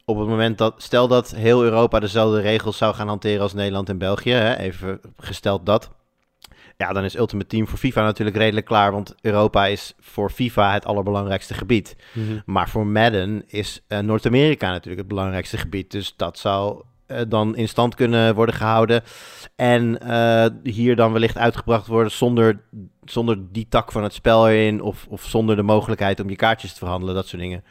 op 0.05 0.19
het 0.19 0.29
moment 0.29 0.59
dat, 0.59 0.83
stel 0.83 1.09
dat 1.09 1.31
heel 1.31 1.64
Europa 1.64 2.01
dezelfde 2.01 2.40
regels 2.40 2.77
zou 2.77 2.95
gaan 2.95 3.09
hanteren 3.09 3.43
als 3.43 3.55
Nederland 3.55 3.88
en 3.88 3.99
België, 3.99 4.33
hè, 4.33 4.57
even 4.57 5.01
gesteld 5.16 5.66
dat. 5.66 5.90
Ja, 6.77 6.93
dan 6.93 7.05
is 7.05 7.16
Ultimate 7.16 7.49
Team 7.49 7.69
voor 7.69 7.79
FIFA 7.79 8.03
natuurlijk 8.03 8.37
redelijk 8.37 8.66
klaar. 8.66 8.93
Want 8.93 9.14
Europa 9.21 9.66
is 9.66 9.95
voor 9.99 10.31
FIFA 10.31 10.73
het 10.73 10.87
allerbelangrijkste 10.87 11.55
gebied. 11.55 11.97
Mm 12.12 12.27
-hmm. 12.27 12.43
Maar 12.45 12.69
voor 12.69 12.87
Madden 12.87 13.43
is 13.47 13.83
uh, 13.88 13.99
Noord-Amerika 13.99 14.69
natuurlijk 14.69 14.99
het 14.99 15.09
belangrijkste 15.09 15.59
gebied. 15.59 15.90
Dus 15.90 16.14
dat 16.16 16.38
zou 16.38 16.77
eh, 16.81 16.89
dan 17.29 17.57
in 17.57 17.68
stand 17.68 17.94
kunnen 17.94 18.35
worden 18.35 18.55
gehouden. 18.55 19.03
En 19.57 20.01
eh, 20.01 20.46
hier 20.62 20.96
dan 20.96 21.12
wellicht 21.12 21.38
uitgebracht 21.38 21.87
worden 21.87 22.12
zonder, 22.12 22.61
zonder 23.05 23.38
die 23.53 23.66
tak 23.68 23.92
van 23.92 24.03
het 24.03 24.12
spel 24.12 24.49
erin. 24.49 24.83
Of, 24.83 25.07
of 25.09 25.23
zonder 25.23 25.57
de 25.57 25.62
mogelijkheid 25.62 26.20
om 26.20 26.29
je 26.31 26.37
kaartjes 26.37 26.73
te 26.73 26.79
verhandelen, 26.79 27.14
dat 27.14 27.27
soort 27.27 27.42
dingen. 27.42 27.64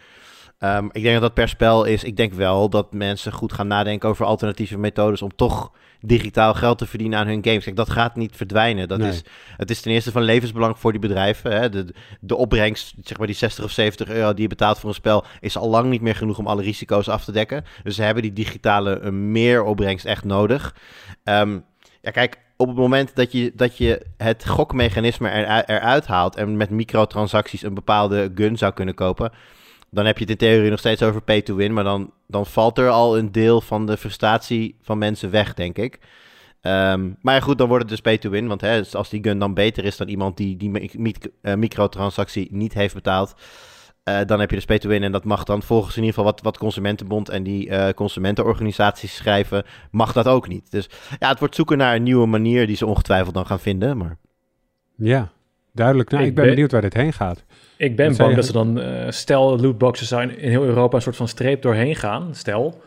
Ehm, 0.59 0.85
ik 0.91 1.01
denk 1.01 1.13
dat 1.13 1.21
dat 1.21 1.33
per 1.33 1.49
spel 1.49 1.83
is. 1.83 2.03
Ik 2.03 2.17
denk 2.17 2.33
wel 2.33 2.69
dat 2.69 2.93
mensen 2.93 3.31
goed 3.31 3.53
gaan 3.53 3.67
nadenken 3.67 4.09
over 4.09 4.25
alternatieve 4.25 4.77
methodes 4.77 5.21
om 5.21 5.35
toch 5.35 5.71
digitaal 6.01 6.53
geld 6.53 6.77
te 6.77 6.85
verdienen 6.85 7.19
aan 7.19 7.27
hun 7.27 7.43
games. 7.43 7.63
Kijk, 7.63 7.75
dat 7.75 7.89
gaat 7.89 8.15
niet 8.15 8.35
verdwijnen. 8.35 8.87
Dat 8.87 8.97
Nee. 8.99 9.09
is, 9.09 9.21
het 9.57 9.69
is 9.69 9.81
ten 9.81 9.91
eerste 9.91 10.11
van 10.11 10.21
levensbelang 10.21 10.79
voor 10.79 10.91
die 10.91 11.01
bedrijven. 11.01 11.51
Hè. 11.51 11.69
De, 11.69 11.93
de 12.19 12.35
opbrengst, 12.35 12.93
zeg 13.03 13.17
maar 13.17 13.27
die 13.27 13.35
60 13.35 13.63
of 13.63 13.71
70 13.71 14.09
euro 14.09 14.33
die 14.33 14.41
je 14.41 14.47
betaalt 14.47 14.79
voor 14.79 14.89
een 14.89 14.95
spel, 14.95 15.23
is 15.39 15.57
al 15.57 15.69
lang 15.69 15.89
niet 15.89 16.01
meer 16.01 16.15
genoeg 16.15 16.37
om 16.37 16.47
alle 16.47 16.61
risico's 16.61 17.07
af 17.09 17.23
te 17.23 17.31
dekken. 17.31 17.65
Dus 17.83 17.95
ze 17.95 18.03
hebben 18.03 18.23
die 18.23 18.33
digitale 18.33 18.99
eh, 18.99 19.11
meer 19.11 19.63
opbrengst 19.63 20.05
echt 20.05 20.23
nodig. 20.23 20.75
Ehm, 21.23 21.59
ja, 22.01 22.11
kijk, 22.11 22.37
op 22.57 22.67
het 22.67 22.77
moment 22.77 23.15
dat 23.15 23.31
je, 23.31 23.51
dat 23.55 23.77
je 23.77 24.05
het 24.17 24.47
gokmechanisme 24.47 25.29
er, 25.29 25.63
eruit 25.65 26.07
haalt 26.07 26.35
en 26.35 26.57
met 26.57 26.69
microtransacties 26.69 27.63
een 27.63 27.73
bepaalde 27.73 28.31
gun 28.35 28.57
zou 28.57 28.73
kunnen 28.73 28.95
kopen, 28.95 29.31
dan 29.91 30.05
heb 30.05 30.17
je 30.17 30.23
het 30.23 30.31
in 30.31 30.37
theorie 30.37 30.69
nog 30.69 30.79
steeds 30.79 31.03
over 31.03 31.21
pay 31.21 31.41
to 31.41 31.55
win, 31.55 31.73
maar 31.73 31.83
dan, 31.83 32.11
dan 32.27 32.45
valt 32.45 32.77
er 32.77 32.89
al 32.89 33.17
een 33.17 33.31
deel 33.31 33.61
van 33.61 33.85
de 33.85 33.97
frustratie 33.97 34.75
van 34.81 34.97
mensen 34.97 35.31
weg, 35.31 35.53
denk 35.53 35.77
ik. 35.77 35.99
Ehm, 36.61 37.09
maar 37.21 37.41
goed, 37.41 37.57
dan 37.57 37.67
wordt 37.67 37.83
het 37.83 37.91
dus 37.91 38.01
pay 38.01 38.17
to 38.17 38.29
win, 38.29 38.47
want 38.47 38.61
hè, 38.61 38.77
dus 38.77 38.95
als 38.95 39.09
die 39.09 39.23
gun 39.23 39.39
dan 39.39 39.53
beter 39.53 39.85
is 39.85 39.97
dan 39.97 40.07
iemand 40.07 40.37
die 40.37 40.57
die 40.57 40.71
eh, 41.41 41.55
microtransactie 41.55 42.47
niet 42.51 42.73
heeft 42.73 42.93
betaald, 42.93 43.35
eh, 44.03 44.19
dan 44.25 44.39
heb 44.39 44.49
je 44.49 44.55
dus 44.55 44.65
pay 44.65 44.79
to 44.79 44.89
win 44.89 45.03
en 45.03 45.11
dat 45.11 45.23
mag 45.23 45.43
dan 45.43 45.63
volgens 45.63 45.97
in 45.97 46.03
ieder 46.03 46.15
geval 46.15 46.31
wat, 46.31 46.41
wat 46.41 46.57
Consumentenbond 46.57 47.29
en 47.29 47.43
die 47.43 47.69
eh, 47.69 47.93
consumentenorganisaties 47.93 49.15
schrijven, 49.15 49.63
mag 49.91 50.13
dat 50.13 50.27
ook 50.27 50.47
niet. 50.47 50.71
Dus 50.71 50.89
ja, 51.19 51.29
het 51.29 51.39
wordt 51.39 51.55
zoeken 51.55 51.77
naar 51.77 51.95
een 51.95 52.03
nieuwe 52.03 52.27
manier 52.27 52.67
die 52.67 52.75
ze 52.75 52.85
ongetwijfeld 52.85 53.33
dan 53.33 53.45
gaan 53.45 53.59
vinden, 53.59 53.97
maar... 53.97 54.17
Ja, 54.95 55.31
duidelijk. 55.79 56.09
Nou, 56.09 56.23
ik, 56.23 56.29
Ik 56.29 56.35
ben 56.35 56.43
ben- 56.43 56.53
benieuwd 56.53 56.71
waar 56.71 56.81
dit 56.81 56.93
heen 56.93 57.13
gaat. 57.13 57.43
Ik 57.77 57.95
ben 57.95 58.15
bang 58.17 58.35
dat 58.35 58.45
ze 58.45 58.51
dan, 58.51 58.79
eh, 58.79 59.09
stel 59.09 59.59
lootboxes 59.59 60.07
zou 60.07 60.21
in, 60.21 60.49
heel 60.49 60.63
Europa 60.63 60.95
een 60.95 61.01
soort 61.01 61.15
van 61.15 61.27
streep 61.27 61.61
doorheen 61.61 61.95
gaan, 61.95 62.35
stel. 62.35 62.81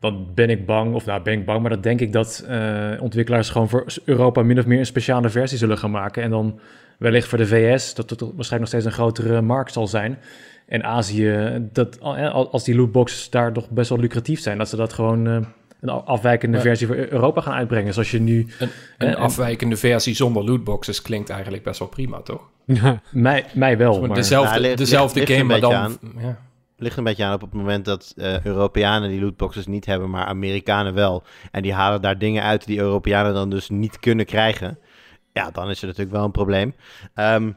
Dan 0.00 0.26
ben 0.34 0.50
ik 0.50 0.66
bang, 0.66 0.94
of 0.94 1.06
nou 1.06 1.22
ben 1.22 1.32
ik 1.32 1.44
bang, 1.44 1.60
maar 1.60 1.70
dan 1.70 1.80
denk 1.80 2.00
ik 2.00 2.12
dat 2.12 2.44
eh, 2.48 2.90
ontwikkelaars 3.00 3.50
gewoon 3.50 3.68
voor 3.68 3.84
Europa 4.04 4.42
min 4.42 4.58
of 4.58 4.66
meer 4.66 4.78
een 4.78 4.86
speciale 4.86 5.28
versie 5.28 5.58
zullen 5.58 5.78
gaan 5.78 5.90
maken. 5.90 6.22
En 6.22 6.30
dan 6.30 6.60
wellicht 6.98 7.28
voor 7.28 7.38
de 7.38 7.46
VS, 7.46 7.94
dat 7.94 8.10
het 8.10 8.20
waarschijnlijk 8.20 8.58
nog 8.60 8.68
steeds 8.68 8.84
een 8.84 8.92
grotere 8.92 9.40
markt 9.42 9.72
zal 9.72 9.86
zijn. 9.86 10.18
En 10.66 10.84
Azië, 10.84 11.58
dat, 11.72 11.98
eh, 11.98 12.34
als 12.34 12.64
die 12.64 12.76
lootboxes 12.76 13.30
daar 13.30 13.52
toch 13.52 13.70
best 13.70 13.88
wel 13.88 13.98
lucratief 13.98 14.40
zijn, 14.40 14.58
dat 14.58 14.68
ze 14.68 14.76
dat 14.76 14.92
gewoon 14.92 15.46
een 15.80 15.88
afwijkende 15.88 16.56
Ja. 16.56 16.62
versie 16.62 16.86
voor 16.86 16.96
Europa 16.96 17.40
gaan 17.40 17.52
uitbrengen. 17.54 17.92
Zoals 17.92 18.10
je 18.10 18.20
nu, 18.20 18.46
Een, 18.58 18.68
een 18.98 19.08
en- 19.08 19.16
afwijkende 19.16 19.76
versie 19.76 20.14
zonder 20.14 20.44
lootboxes 20.44 21.02
klinkt 21.02 21.30
eigenlijk 21.30 21.62
best 21.62 21.78
wel 21.78 21.88
prima, 21.88 22.20
toch? 22.20 22.48
mij, 23.10 23.44
mij 23.54 23.76
wel, 23.78 24.00
maar 24.00 24.14
dezelfde 24.16 24.50
Nou, 24.50 24.60
ligt- 24.62 24.78
dezelfde 24.78 25.18
ligt- 25.18 25.28
ligt 25.30 25.40
game, 25.40 25.54
een 25.54 25.60
maar 25.60 25.70
dan... 25.70 25.98
beetje 26.00 26.26
Ja. 26.26 26.38
ligt 26.76 26.96
een 26.96 27.04
beetje 27.04 27.24
aan 27.24 27.34
op 27.34 27.40
het 27.40 27.52
moment 27.52 27.84
dat 27.84 28.12
eh, 28.16 28.44
Europeanen 28.44 29.08
die 29.10 29.20
lootboxes 29.20 29.66
niet 29.66 29.86
hebben, 29.86 30.10
maar 30.10 30.24
Amerikanen 30.24 30.94
wel. 30.94 31.22
En 31.50 31.62
die 31.62 31.72
halen 31.72 32.02
daar 32.02 32.18
dingen 32.18 32.42
uit 32.42 32.66
die 32.66 32.78
Europeanen 32.78 33.34
dan 33.34 33.50
dus 33.50 33.68
niet 33.68 33.98
kunnen 34.00 34.26
krijgen. 34.26 34.78
Ja, 35.32 35.50
dan 35.50 35.70
is 35.70 35.80
er 35.80 35.86
natuurlijk 35.86 36.16
wel 36.16 36.24
een 36.24 36.30
probleem. 36.30 36.74
Ehm, 37.14 37.50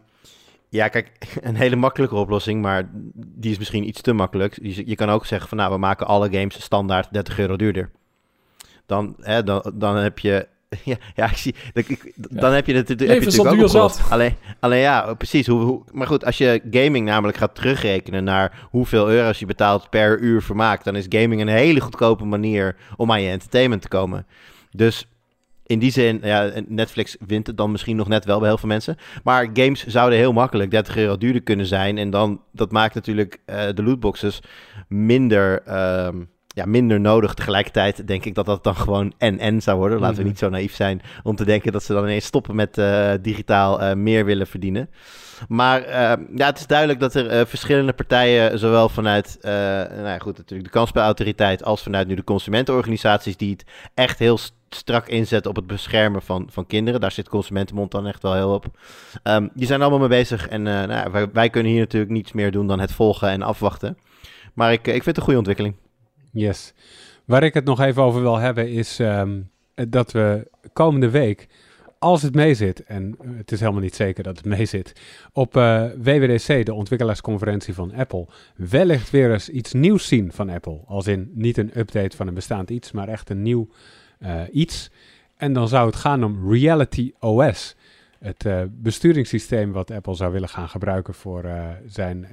ja, 0.69 0.87
kijk, 0.87 1.11
een 1.41 1.55
hele 1.55 1.75
makkelijke 1.75 2.15
oplossing, 2.15 2.61
maar 2.61 2.89
die 3.15 3.51
is 3.51 3.57
misschien 3.57 3.87
iets 3.87 4.01
te 4.01 4.13
makkelijk. 4.13 4.59
Je, 4.61 4.87
je 4.87 4.95
kan 4.95 5.09
ook 5.09 5.25
zeggen 5.25 5.49
van 5.49 5.57
nou, 5.57 5.71
we 5.71 5.77
maken 5.77 6.07
alle 6.07 6.29
games 6.31 6.61
standaard 6.61 7.07
30 7.13 7.39
euro 7.39 7.55
duurder. 7.55 7.91
Dan, 8.89 9.15
hè, 9.21 9.43
dan, 9.43 9.71
dan 9.73 9.95
heb 9.95 10.19
je. 10.19 10.47
Ja, 10.83 10.95
ja 11.15 11.25
ik 11.29 11.37
zie. 11.37 11.55
Dan, 11.73 11.83
ik- 11.87 12.13
dan 12.29 12.51
heb 12.53 12.65
je 12.65 12.73
het, 12.73 12.87
heb 12.89 12.99
je 12.99 13.05
natuurlijk 13.07 13.37
ook 13.37 13.51
opgelost. 13.65 14.11
Alleen, 14.11 14.35
alleen 14.59 14.79
ja, 14.79 15.13
precies. 15.13 15.47
Hoe, 15.47 15.61
hoe, 15.61 15.83
maar 15.91 16.07
goed, 16.07 16.25
als 16.25 16.37
je 16.37 16.61
gaming 16.71 17.05
namelijk 17.05 17.37
gaat 17.37 17.55
terugrekenen 17.55 18.23
naar 18.23 18.67
hoeveel 18.69 19.09
euro's 19.09 19.39
je 19.39 19.45
betaalt 19.45 19.89
per 19.89 20.19
uur 20.19 20.41
vermaak, 20.41 20.83
dan 20.83 20.95
is 20.95 21.05
gaming 21.09 21.41
een 21.41 21.47
hele 21.47 21.79
goedkope 21.79 22.25
manier 22.25 22.75
om 22.97 23.11
aan 23.11 23.21
je 23.21 23.29
entertainment 23.29 23.81
te 23.81 23.87
komen. 23.87 24.25
Dus 24.71 25.07
in 25.65 25.79
die 25.79 25.91
zin, 25.91 26.19
ja, 26.23 26.51
Netflix 26.67 27.15
wint 27.27 27.47
het 27.47 27.57
dan 27.57 27.71
misschien 27.71 27.95
nog 27.95 28.07
net 28.07 28.25
wel 28.25 28.39
bij 28.39 28.47
heel 28.47 28.57
veel 28.57 28.67
mensen. 28.69 28.95
Maar 29.23 29.49
games 29.53 29.85
zouden 29.85 30.19
heel 30.19 30.33
makkelijk 30.33 30.71
30 30.71 30.97
euro 30.97 31.17
duurder 31.17 31.41
kunnen 31.43 31.65
zijn. 31.65 31.97
En 31.97 32.09
dan, 32.09 32.41
dat 32.51 32.71
maakt 32.71 32.95
natuurlijk 32.95 33.37
eh, 33.45 33.63
de 33.73 33.83
lootboxes 33.83 34.41
minder, 34.87 35.61
ehm, 35.65 36.17
ja, 36.55 36.65
minder 36.65 36.99
nodig. 36.99 37.33
Tegelijkertijd 37.33 38.07
denk 38.07 38.25
ik 38.25 38.35
dat 38.35 38.45
dat 38.45 38.63
dan 38.63 38.75
gewoon 38.75 39.13
en-en 39.17 39.61
zou 39.61 39.77
worden. 39.77 39.99
Laten 39.99 40.13
Mhm. 40.15 40.23
we 40.23 40.29
niet 40.29 40.39
zo 40.39 40.49
naïef 40.49 40.75
zijn 40.75 41.01
om 41.23 41.35
te 41.35 41.45
denken 41.45 41.71
dat 41.71 41.83
ze 41.83 41.93
dan 41.93 42.03
ineens 42.03 42.25
stoppen 42.25 42.55
met 42.55 42.77
eh, 42.77 43.11
digitaal 43.21 43.81
eh, 43.81 43.95
meer 43.95 44.25
willen 44.25 44.47
verdienen. 44.47 44.89
Maar 45.47 45.81
eh, 45.83 46.11
ja, 46.35 46.45
het 46.45 46.57
is 46.59 46.67
duidelijk 46.67 46.99
dat 46.99 47.13
er 47.15 47.27
eh, 47.27 47.45
verschillende 47.45 47.93
partijen, 47.93 48.59
zowel 48.59 48.89
vanuit 48.89 49.37
nou 49.41 50.03
ja, 50.07 50.17
goed, 50.17 50.37
natuurlijk 50.37 50.69
de 50.71 50.75
kansspelautoriteit 50.77 51.63
als 51.63 51.83
vanuit 51.83 52.07
nu 52.07 52.15
de 52.15 52.23
consumentenorganisaties, 52.23 53.37
die 53.37 53.51
het 53.51 53.63
echt 53.93 54.19
heel 54.19 54.37
st- 54.37 54.53
strak 54.69 55.07
inzetten 55.07 55.49
op 55.49 55.55
het 55.55 55.67
beschermen 55.67 56.21
van, 56.21 56.47
van 56.51 56.65
kinderen. 56.67 56.99
Daar 57.01 57.11
zit 57.11 57.29
Consumentenbond 57.29 57.91
dan 57.91 58.07
echt 58.07 58.21
wel 58.21 58.33
heel 58.33 58.53
op. 58.53 58.65
Ehm, 59.23 59.47
die 59.53 59.67
zijn 59.67 59.81
allemaal 59.81 59.99
mee 59.99 60.07
bezig 60.07 60.47
en 60.47 60.61
nou 60.61 60.91
ja, 60.91 61.11
wij, 61.11 61.27
wij 61.33 61.49
kunnen 61.49 61.71
hier 61.71 61.79
natuurlijk 61.81 62.11
niets 62.11 62.31
meer 62.31 62.51
doen 62.51 62.67
dan 62.67 62.79
het 62.79 62.91
volgen 62.91 63.29
en 63.29 63.41
afwachten. 63.41 63.97
Maar 64.53 64.71
ik, 64.71 64.79
ik 64.87 64.91
vind 64.93 65.05
het 65.05 65.17
een 65.17 65.23
goede 65.23 65.37
ontwikkeling. 65.37 65.75
Yes. 66.31 66.73
Waar 67.25 67.43
ik 67.43 67.53
het 67.53 67.65
nog 67.65 67.81
even 67.81 68.03
over 68.03 68.21
wil 68.21 68.37
hebben 68.37 68.69
is 68.69 68.99
ehm, 68.99 69.41
dat 69.73 70.11
we 70.11 70.47
komende 70.73 71.09
week, 71.09 71.47
als 71.99 72.21
het 72.21 72.35
meezit, 72.35 72.83
en 72.83 73.15
het 73.37 73.51
is 73.51 73.59
helemaal 73.59 73.81
niet 73.81 73.95
zeker 73.95 74.23
dat 74.23 74.37
het 74.37 74.45
meezit, 74.45 74.93
op 75.33 75.57
eh, 75.57 75.85
WWDC, 75.97 76.65
de 76.65 76.73
ontwikkelaarsconferentie 76.73 77.73
van 77.73 77.93
Apple, 77.93 78.27
wellicht 78.55 79.09
weer 79.09 79.31
eens 79.31 79.49
iets 79.49 79.73
nieuws 79.73 80.07
zien 80.07 80.31
van 80.31 80.49
Apple. 80.49 80.79
Als 80.85 81.07
in 81.07 81.31
niet 81.33 81.57
een 81.57 81.79
update 81.79 82.15
van 82.15 82.27
een 82.27 82.33
bestaand 82.33 82.69
iets, 82.69 82.91
maar 82.91 83.07
echt 83.07 83.29
een 83.29 83.41
nieuw 83.41 83.69
eh, 84.19 84.41
iets. 84.51 84.91
En 85.37 85.53
dan 85.53 85.67
zou 85.67 85.85
het 85.85 85.95
gaan 85.95 86.23
om 86.23 86.51
Reality 86.51 87.11
OS. 87.19 87.75
Het 88.19 88.45
eh, 88.45 88.61
besturingssysteem 88.69 89.71
wat 89.71 89.91
Apple 89.91 90.15
zou 90.15 90.31
willen 90.31 90.49
gaan 90.49 90.69
gebruiken 90.69 91.13
voor 91.13 91.45
zijn 91.85 92.27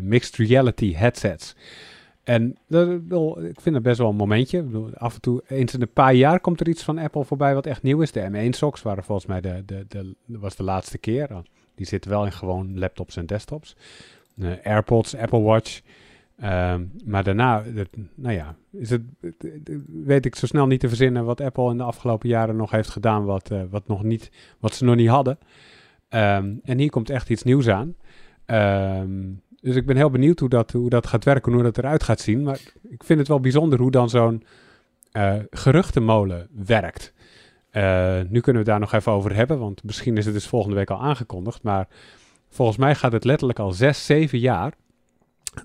mixed 0.00 0.36
reality 0.36 0.94
headsets. 0.94 1.54
En 2.24 2.56
ik 3.48 3.60
vind 3.60 3.74
het 3.74 3.82
best 3.82 3.98
wel 3.98 4.08
een 4.08 4.16
momentje. 4.16 4.64
Af 4.94 5.14
en 5.14 5.20
toe, 5.20 5.42
eens 5.46 5.74
in 5.74 5.82
een 5.82 5.92
paar 5.92 6.14
jaar 6.14 6.40
komt 6.40 6.60
er 6.60 6.68
iets 6.68 6.82
van 6.82 6.98
Apple 6.98 7.24
voorbij 7.24 7.54
wat 7.54 7.66
echt 7.66 7.82
nieuw 7.82 8.00
is. 8.00 8.12
De 8.12 8.28
M1-socks 8.30 8.82
waren 8.82 9.04
volgens 9.04 9.26
mij 9.26 9.40
de, 9.40 9.62
de, 9.66 9.84
de, 9.88 10.14
was 10.26 10.56
de 10.56 10.62
laatste 10.62 10.98
keer. 10.98 11.28
Die 11.74 11.86
zitten 11.86 12.10
wel 12.10 12.24
in 12.24 12.32
gewoon 12.32 12.78
laptops 12.78 13.16
en 13.16 13.26
desktops. 13.26 13.76
AirPods, 14.62 15.16
Apple 15.16 15.40
Watch. 15.40 15.80
Ehm, 16.40 16.84
maar 17.04 17.24
daarna, 17.24 17.62
nou 18.14 18.34
ja, 18.34 18.56
is 18.72 18.90
het, 18.90 19.02
weet 19.86 20.26
ik 20.26 20.34
zo 20.34 20.46
snel 20.46 20.66
niet 20.66 20.80
te 20.80 20.88
verzinnen 20.88 21.24
wat 21.24 21.40
Apple 21.40 21.70
in 21.70 21.76
de 21.76 21.82
afgelopen 21.82 22.28
jaren 22.28 22.56
nog 22.56 22.70
heeft 22.70 22.88
gedaan, 22.88 23.24
wat, 23.24 23.50
eh, 23.50 23.62
wat, 23.70 23.86
nog 23.86 24.02
niet, 24.02 24.30
wat 24.58 24.74
ze 24.74 24.84
nog 24.84 24.94
niet 24.94 25.08
hadden. 25.08 25.38
Ehm, 26.08 26.54
en 26.64 26.78
hier 26.78 26.90
komt 26.90 27.10
echt 27.10 27.30
iets 27.30 27.42
nieuws 27.42 27.68
aan. 27.68 27.94
Ehm, 28.44 29.32
dus 29.60 29.76
ik 29.76 29.86
ben 29.86 29.96
heel 29.96 30.10
benieuwd 30.10 30.38
hoe 30.38 30.48
dat, 30.48 30.70
hoe 30.70 30.90
dat 30.90 31.06
gaat 31.06 31.24
werken, 31.24 31.52
hoe 31.52 31.62
dat 31.62 31.78
eruit 31.78 32.02
gaat 32.02 32.20
zien. 32.20 32.42
Maar 32.42 32.60
ik 32.88 33.04
vind 33.04 33.18
het 33.18 33.28
wel 33.28 33.40
bijzonder 33.40 33.78
hoe 33.80 33.90
dan 33.90 34.08
zo'n 34.08 34.44
eh, 35.12 35.34
geruchtenmolen 35.50 36.48
werkt. 36.66 37.12
Eh, 37.70 38.20
nu 38.28 38.40
kunnen 38.40 38.62
we 38.62 38.68
daar 38.68 38.80
nog 38.80 38.92
even 38.92 39.12
over 39.12 39.34
hebben, 39.34 39.58
want 39.58 39.84
misschien 39.84 40.16
is 40.16 40.24
het 40.24 40.34
dus 40.34 40.46
volgende 40.46 40.76
week 40.76 40.90
al 40.90 41.00
aangekondigd. 41.00 41.62
Maar 41.62 41.88
volgens 42.48 42.78
mij 42.78 42.94
gaat 42.94 43.12
het 43.12 43.24
letterlijk 43.24 43.58
al 43.58 43.72
zes, 43.72 44.06
zeven 44.06 44.38
jaar 44.38 44.72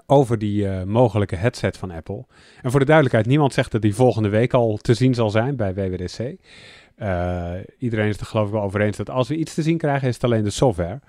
over 0.05 0.37
die 0.37 0.67
eh, 0.67 0.83
mogelijke 0.83 1.35
headset 1.35 1.77
van 1.77 1.91
Apple. 1.91 2.25
En 2.61 2.71
voor 2.71 2.79
de 2.79 2.85
duidelijkheid, 2.85 3.27
niemand 3.27 3.53
zegt 3.53 3.71
dat 3.71 3.81
die 3.81 3.95
volgende 3.95 4.29
week 4.29 4.53
al 4.53 4.77
te 4.77 4.93
zien 4.93 5.13
zal 5.13 5.29
zijn 5.29 5.55
bij 5.55 5.73
WWDC. 5.73 6.19
Iedereen 7.77 8.07
is 8.07 8.19
er 8.19 8.25
geloof 8.25 8.47
ik 8.47 8.53
wel 8.53 8.61
over 8.61 8.81
eens 8.81 8.97
dat 8.97 9.09
als 9.09 9.27
we 9.27 9.35
iets 9.35 9.53
te 9.53 9.61
zien 9.61 9.77
krijgen, 9.77 10.07
is 10.07 10.13
het 10.13 10.23
alleen 10.23 10.43
de 10.43 10.49
software. 10.49 10.99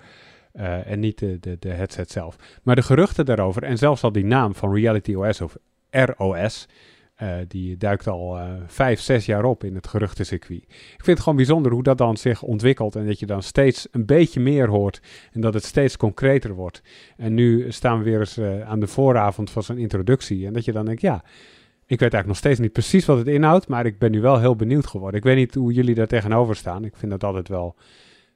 Eh, 0.57 0.91
en 0.91 0.99
niet 0.99 1.19
de, 1.19 1.37
de, 1.39 1.57
de 1.59 1.69
headset 1.69 2.11
zelf. 2.11 2.35
Maar 2.63 2.75
de 2.75 2.81
geruchten 2.81 3.25
daarover, 3.25 3.63
en 3.63 3.77
zelfs 3.77 4.03
al 4.03 4.11
die 4.11 4.25
naam 4.25 4.55
van 4.55 4.73
Reality 4.73 5.13
OS 5.13 5.41
of 5.41 5.57
ROS, 5.89 6.67
eh, 7.15 7.35
die 7.47 7.77
duikt 7.77 8.07
al 8.07 8.37
eh, 8.37 8.49
vijf, 8.67 8.99
zes 8.99 9.25
jaar 9.25 9.43
op 9.43 9.63
in 9.63 9.75
het 9.75 9.87
geruchtencircuit. 9.87 10.63
Ik 10.69 10.93
vind 10.95 11.07
het 11.07 11.19
gewoon 11.19 11.35
bijzonder 11.35 11.71
hoe 11.71 11.83
dat 11.83 11.97
dan 11.97 12.17
zich 12.17 12.41
ontwikkelt 12.41 12.95
en 12.95 13.05
dat 13.05 13.19
je 13.19 13.25
dan 13.25 13.43
steeds 13.43 13.87
een 13.91 14.05
beetje 14.05 14.39
meer 14.39 14.67
hoort 14.67 15.01
en 15.31 15.41
dat 15.41 15.53
het 15.53 15.63
steeds 15.63 15.97
concreter 15.97 16.53
wordt. 16.53 16.81
En 17.17 17.33
nu 17.33 17.71
staan 17.71 17.97
we 17.97 18.03
weer 18.03 18.19
eens 18.19 18.39
aan 18.65 18.79
de 18.79 18.87
vooravond 18.87 19.49
van 19.49 19.63
zo'n 19.63 19.77
introductie 19.77 20.45
en 20.45 20.53
dat 20.53 20.65
je 20.65 20.71
dan 20.71 20.85
denkt, 20.85 21.01
ja, 21.01 21.23
ik 21.85 21.99
weet 21.99 22.13
eigenlijk 22.13 22.27
nog 22.27 22.37
steeds 22.37 22.59
niet 22.59 22.71
precies 22.71 23.05
wat 23.05 23.17
het 23.17 23.27
inhoudt, 23.27 23.67
maar 23.67 23.85
ik 23.85 23.99
ben 23.99 24.11
nu 24.11 24.21
wel 24.21 24.39
heel 24.39 24.55
benieuwd 24.55 24.87
geworden. 24.87 25.17
Ik 25.19 25.25
weet 25.25 25.35
niet 25.35 25.55
hoe 25.55 25.73
jullie 25.73 25.95
daar 25.95 26.07
tegenover 26.07 26.55
staan. 26.55 26.85
Ik 26.85 26.95
vind 26.95 27.11
het 27.11 27.23
altijd 27.23 27.47
wel 27.47 27.75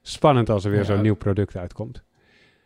spannend 0.02 0.50
als 0.50 0.64
er 0.64 0.70
weer 0.70 0.80
Ja. 0.80 0.86
zo'n 0.86 1.02
nieuw 1.02 1.16
product 1.16 1.56
uitkomt. 1.56 2.02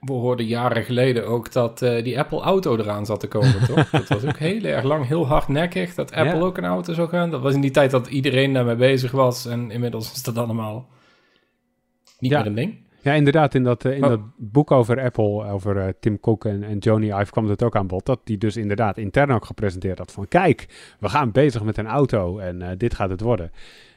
We 0.00 0.12
hoorden 0.12 0.46
jaren 0.46 0.84
geleden 0.84 1.26
ook 1.26 1.52
dat 1.52 1.82
eh, 1.82 2.04
die 2.04 2.18
Apple 2.18 2.40
Auto 2.40 2.76
eraan 2.76 3.06
zat 3.06 3.20
te 3.20 3.26
komen, 3.28 3.66
toch? 3.66 3.90
Dat 3.90 4.08
was 4.08 4.24
ook 4.24 4.36
heel 4.38 4.62
erg 4.64 4.84
lang, 4.84 5.06
heel 5.06 5.26
hardnekkig, 5.26 5.94
dat 5.94 6.12
Apple 6.12 6.34
Ja. 6.36 6.40
ook 6.42 6.56
een 6.58 6.64
auto 6.64 6.92
zou 6.92 7.08
gaan. 7.08 7.30
Dat 7.30 7.42
was 7.42 7.54
in 7.54 7.60
die 7.60 7.70
tijd 7.70 7.90
dat 7.90 8.06
iedereen 8.06 8.52
daarmee 8.52 8.76
bezig 8.76 9.10
was 9.10 9.46
en 9.46 9.70
inmiddels 9.70 10.12
is 10.12 10.22
dat 10.22 10.38
allemaal 10.38 10.86
niet 12.18 12.30
Ja. 12.30 12.38
meer 12.38 12.46
een 12.46 12.54
ding. 12.54 12.84
Ja, 13.02 13.12
inderdaad, 13.12 13.54
in 13.54 13.62
dat, 13.62 13.84
eh, 13.84 13.96
in 13.96 14.02
Oh. 14.04 14.08
dat 14.08 14.20
boek 14.36 14.70
over 14.70 15.00
Apple, 15.00 15.44
over 15.50 15.76
eh, 15.76 15.88
Tim 16.00 16.20
Cook 16.20 16.44
en, 16.44 16.62
en 16.62 16.78
Jony 16.78 17.10
Ive 17.20 17.30
kwam 17.30 17.48
het 17.48 17.62
ook 17.62 17.76
aan 17.76 17.86
bod. 17.86 18.06
Dat 18.06 18.20
die 18.24 18.38
dus 18.38 18.56
inderdaad 18.56 18.98
intern 18.98 19.30
ook 19.30 19.44
gepresenteerd 19.44 19.98
had 19.98 20.12
van 20.12 20.28
kijk, 20.28 20.66
we 21.00 21.08
gaan 21.08 21.32
bezig 21.32 21.62
met 21.62 21.78
een 21.78 21.86
auto 21.86 22.38
en 22.38 22.74
dit 22.78 22.94
gaat 22.94 23.10
het 23.10 23.20
worden. 23.20 23.50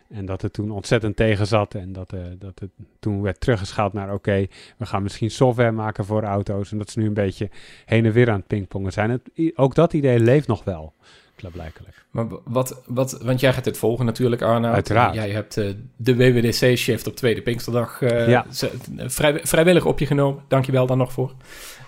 En 0.09 0.25
dat 0.25 0.41
het 0.41 0.53
toen 0.53 0.71
ontzettend 0.71 1.15
tegen 1.15 1.47
zat 1.47 1.75
en 1.75 1.93
dat, 1.93 2.13
eh, 2.13 2.19
dat 2.37 2.59
het 2.59 2.69
toen 2.99 3.21
werd 3.21 3.39
teruggeschaald 3.39 3.93
naar 3.93 4.13
oké, 4.13 4.47
we 4.77 4.85
gaan 4.85 5.03
misschien 5.03 5.31
software 5.31 5.71
maken 5.71 6.05
voor 6.05 6.23
auto's. 6.23 6.71
En 6.71 6.77
dat 6.77 6.89
ze 6.89 6.99
nu 6.99 7.05
een 7.05 7.13
beetje 7.13 7.49
heen 7.85 8.05
en 8.05 8.11
weer 8.11 8.29
aan 8.29 8.39
het 8.39 8.47
pingpongen 8.47 8.91
zijn. 8.91 9.21
Ook 9.55 9.75
dat 9.75 9.93
idee 9.93 10.19
leeft 10.19 10.47
nog 10.47 10.63
wel, 10.63 10.93
klaarblijkelijk. 11.39 12.05
Maar 12.11 12.25
wat, 12.45 12.81
wat, 12.85 13.19
want 13.23 13.39
jij 13.39 13.53
gaat 13.53 13.63
dit 13.63 13.77
volgen 13.77 14.05
natuurlijk, 14.05 14.41
Arno. 14.41 14.67
Uiteraard. 14.71 15.13
Jij 15.15 15.29
hebt 15.29 15.57
eh, 15.57 15.69
de 15.95 16.15
WWDC-shift 16.15 17.07
op 17.07 17.15
tweede 17.15 17.41
Pinksterdag 17.41 18.01
eh, 18.01 18.27
Ja. 18.29 18.45
ze- 18.51 18.71
vrij, 18.97 19.39
vrijwillig 19.43 19.85
op 19.85 19.99
je 19.99 20.05
genomen. 20.05 20.43
Dankjewel 20.47 20.85
daar 20.85 20.97
nog 20.97 21.11
voor. 21.11 21.33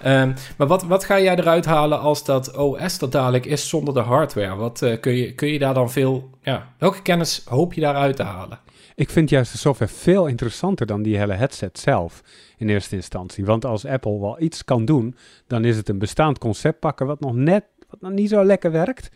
Ehm, 0.02 0.32
maar 0.58 0.68
wat, 0.68 0.84
wat 0.84 1.04
ga 1.04 1.20
jij 1.20 1.36
eruit 1.36 1.66
halen 1.66 2.00
als 2.00 2.26
dat 2.26 2.58
OS 2.58 2.98
dat 3.00 3.12
dadelijk 3.12 3.46
is 3.46 3.70
zonder 3.70 3.94
de 3.94 4.00
hardware? 4.00 4.56
Wat, 4.56 4.82
eh, 4.82 5.00
kun, 5.00 5.16
je, 5.16 5.34
kun 5.34 5.48
je 5.48 5.60
daar 5.60 5.74
dan 5.74 5.92
veel... 5.92 6.30
Ja, 6.42 6.68
welke 6.78 7.02
kennis 7.02 7.42
hoop 7.46 7.74
je 7.74 7.82
daaruit 7.82 8.16
te 8.16 8.24
halen? 8.24 8.60
Ik 8.96 9.10
vind 9.10 9.30
juist 9.30 9.52
de 9.52 9.58
software 9.58 9.92
veel 9.92 10.28
interessanter 10.28 10.86
dan 10.86 11.02
die 11.02 11.18
hele 11.18 11.34
headset 11.34 11.80
zelf 11.80 12.22
in 12.58 12.70
eerste 12.70 12.96
instantie. 12.96 13.46
Want 13.46 13.66
als 13.66 13.86
Apple 13.86 14.20
wel 14.20 14.42
iets 14.42 14.64
kan 14.66 14.86
doen, 14.86 15.16
dan 15.48 15.66
is 15.66 15.78
het 15.78 15.90
een 15.90 16.00
bestaand 16.00 16.38
concept 16.38 16.80
pakken 16.80 17.06
wat 17.06 17.20
nog 17.20 17.34
net, 17.36 17.64
wat 17.90 18.02
nog 18.02 18.12
niet 18.12 18.30
zo 18.30 18.46
lekker 18.46 18.72
werkt. 18.72 19.10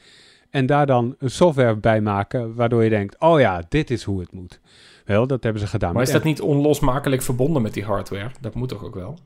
En 0.49 0.65
daar 0.65 0.85
dan 0.85 1.15
een 1.19 1.29
software 1.29 1.75
bij 1.75 2.01
maken 2.01 2.55
waardoor 2.55 2.83
je 2.83 2.89
denkt, 2.89 3.19
oh 3.19 3.39
ja, 3.39 3.61
dit 3.69 3.91
is 3.91 4.03
hoe 4.03 4.19
het 4.19 4.31
moet. 4.31 4.59
Wel, 5.05 5.27
dat 5.27 5.43
hebben 5.43 5.61
ze 5.61 5.67
gedaan. 5.67 5.93
Maar 5.93 6.01
is 6.01 6.11
dat 6.11 6.23
niet 6.23 6.41
onlosmakelijk 6.41 7.21
verbonden 7.21 7.61
met 7.61 7.73
die 7.73 7.83
hardware? 7.83 8.31
Dat 8.41 8.55
moet 8.55 8.69
toch 8.69 8.83
ook 8.83 8.95
wel? 8.95 9.17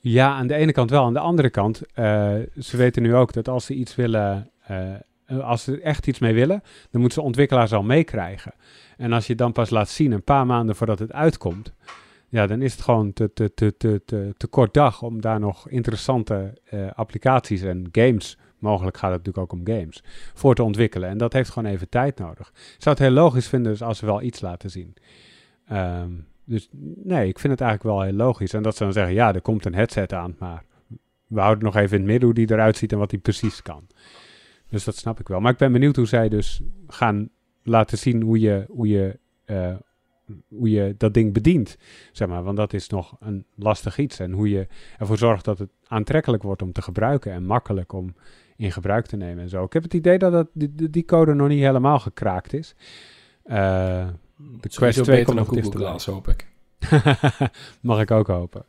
Ja, 0.00 0.34
aan 0.34 0.46
de 0.46 0.54
ene 0.54 0.72
kant 0.72 0.90
wel. 0.90 1.04
Aan 1.04 1.12
de 1.12 1.18
andere 1.18 1.50
kant, 1.50 1.82
eh, 1.94 2.34
ze 2.58 2.76
weten 2.76 3.02
nu 3.02 3.14
ook 3.14 3.32
dat 3.32 3.48
als 3.48 3.64
ze 3.64 3.74
iets 3.74 3.94
willen, 3.94 4.50
eh, 4.66 5.40
als 5.40 5.64
ze 5.64 5.80
echt 5.80 6.06
iets 6.06 6.18
mee 6.18 6.34
willen, 6.34 6.62
dan 6.90 7.00
moeten 7.00 7.20
ze 7.20 7.26
ontwikkelaars 7.26 7.72
al 7.72 7.82
meekrijgen. 7.82 8.54
En 8.96 9.12
als 9.12 9.26
je 9.26 9.34
dan 9.34 9.52
pas 9.52 9.70
laat 9.70 9.88
zien, 9.88 10.12
een 10.12 10.22
paar 10.22 10.46
maanden 10.46 10.76
voordat 10.76 10.98
het 10.98 11.12
uitkomt, 11.12 11.74
ja, 12.28 12.46
dan 12.46 12.62
is 12.62 12.72
het 12.72 12.82
gewoon 12.82 13.12
te, 13.12 13.32
te, 13.32 13.54
te, 13.54 13.76
te, 13.76 14.02
te, 14.04 14.34
te 14.36 14.46
kort 14.46 14.74
dag 14.74 15.02
om 15.02 15.20
daar 15.20 15.40
nog 15.40 15.68
interessante 15.68 16.60
eh, 16.64 16.80
applicaties 16.94 17.62
en 17.62 17.88
games, 17.92 18.38
mogelijk 18.58 18.96
gaat 18.96 19.12
het 19.12 19.24
natuurlijk 19.24 19.52
ook 19.52 19.60
om 19.60 19.76
games, 19.76 20.02
voor 20.34 20.54
te 20.54 20.62
ontwikkelen. 20.62 21.08
En 21.08 21.18
dat 21.18 21.32
heeft 21.32 21.50
gewoon 21.50 21.72
even 21.72 21.88
tijd 21.88 22.18
nodig. 22.18 22.48
Ik 22.48 22.82
zou 22.82 22.94
het 22.96 23.04
heel 23.04 23.14
logisch 23.14 23.48
vinden 23.48 23.72
dus 23.72 23.82
als 23.82 23.98
ze 23.98 24.06
wel 24.06 24.22
iets 24.22 24.40
laten 24.40 24.70
zien. 24.70 24.94
Ehm, 25.68 26.10
dus 26.44 26.68
nee, 27.02 27.28
ik 27.28 27.38
vind 27.38 27.52
het 27.52 27.62
eigenlijk 27.62 27.96
wel 27.96 28.06
heel 28.06 28.16
logisch. 28.16 28.52
En 28.52 28.62
dat 28.62 28.76
ze 28.76 28.84
dan 28.84 28.92
zeggen, 28.92 29.14
ja, 29.14 29.34
er 29.34 29.40
komt 29.40 29.64
een 29.64 29.74
headset 29.74 30.12
aan, 30.12 30.36
maar 30.38 30.64
we 31.26 31.40
houden 31.40 31.64
nog 31.64 31.76
even 31.76 31.92
in 31.92 32.02
het 32.02 32.10
midden 32.10 32.24
hoe 32.24 32.34
die 32.34 32.50
eruit 32.50 32.76
ziet 32.76 32.92
en 32.92 32.98
wat 32.98 33.10
die 33.10 33.18
precies 33.18 33.62
kan. 33.62 33.86
Dus 34.68 34.84
dat 34.84 34.96
snap 34.96 35.20
ik 35.20 35.28
wel. 35.28 35.40
Maar 35.40 35.52
ik 35.52 35.58
ben 35.58 35.72
benieuwd 35.72 35.96
hoe 35.96 36.06
zij 36.06 36.28
dus 36.28 36.60
gaan 36.88 37.30
laten 37.62 37.98
zien 37.98 38.22
hoe 38.22 38.40
je, 38.40 38.64
hoe 38.68 38.88
je, 38.88 39.18
eh, 39.44 39.74
hoe 40.48 40.70
je 40.70 40.94
dat 40.98 41.14
ding 41.14 41.32
bedient. 41.32 41.76
Zeg 42.12 42.28
maar, 42.28 42.42
want 42.42 42.56
dat 42.56 42.72
is 42.72 42.88
nog 42.88 43.16
een 43.20 43.44
lastig 43.54 43.98
iets. 43.98 44.18
En 44.18 44.32
hoe 44.32 44.50
je 44.50 44.66
ervoor 44.98 45.18
zorgt 45.18 45.44
dat 45.44 45.58
het 45.58 45.70
aantrekkelijk 45.86 46.42
wordt 46.42 46.62
om 46.62 46.72
te 46.72 46.82
gebruiken 46.82 47.32
en 47.32 47.44
makkelijk 47.44 47.92
om 47.92 48.14
in 48.56 48.72
gebruik 48.72 49.06
te 49.06 49.16
nemen 49.16 49.42
en 49.42 49.48
zo. 49.48 49.64
Ik 49.64 49.72
heb 49.72 49.82
het 49.82 49.94
idee 49.94 50.18
dat, 50.18 50.32
dat 50.32 50.46
die, 50.52 50.74
die- 50.74 50.90
die 50.90 51.04
code 51.04 51.34
nog 51.34 51.48
niet 51.48 51.60
helemaal 51.60 51.98
gekraakt 51.98 52.52
is. 52.52 52.74
Eh, 53.44 54.06
de 54.36 54.58
Quest 54.60 54.74
Sowieso 54.74 55.02
2 55.02 55.16
beter 55.16 55.34
komt 55.34 55.46
dan 55.46 55.54
nog 55.56 55.64
Google. 55.64 55.80
Glass, 55.86 56.06
hoop 56.06 56.28
ik. 56.28 56.46
Mag 57.80 58.00
ik 58.00 58.10
ook 58.10 58.26
hopen. 58.26 58.64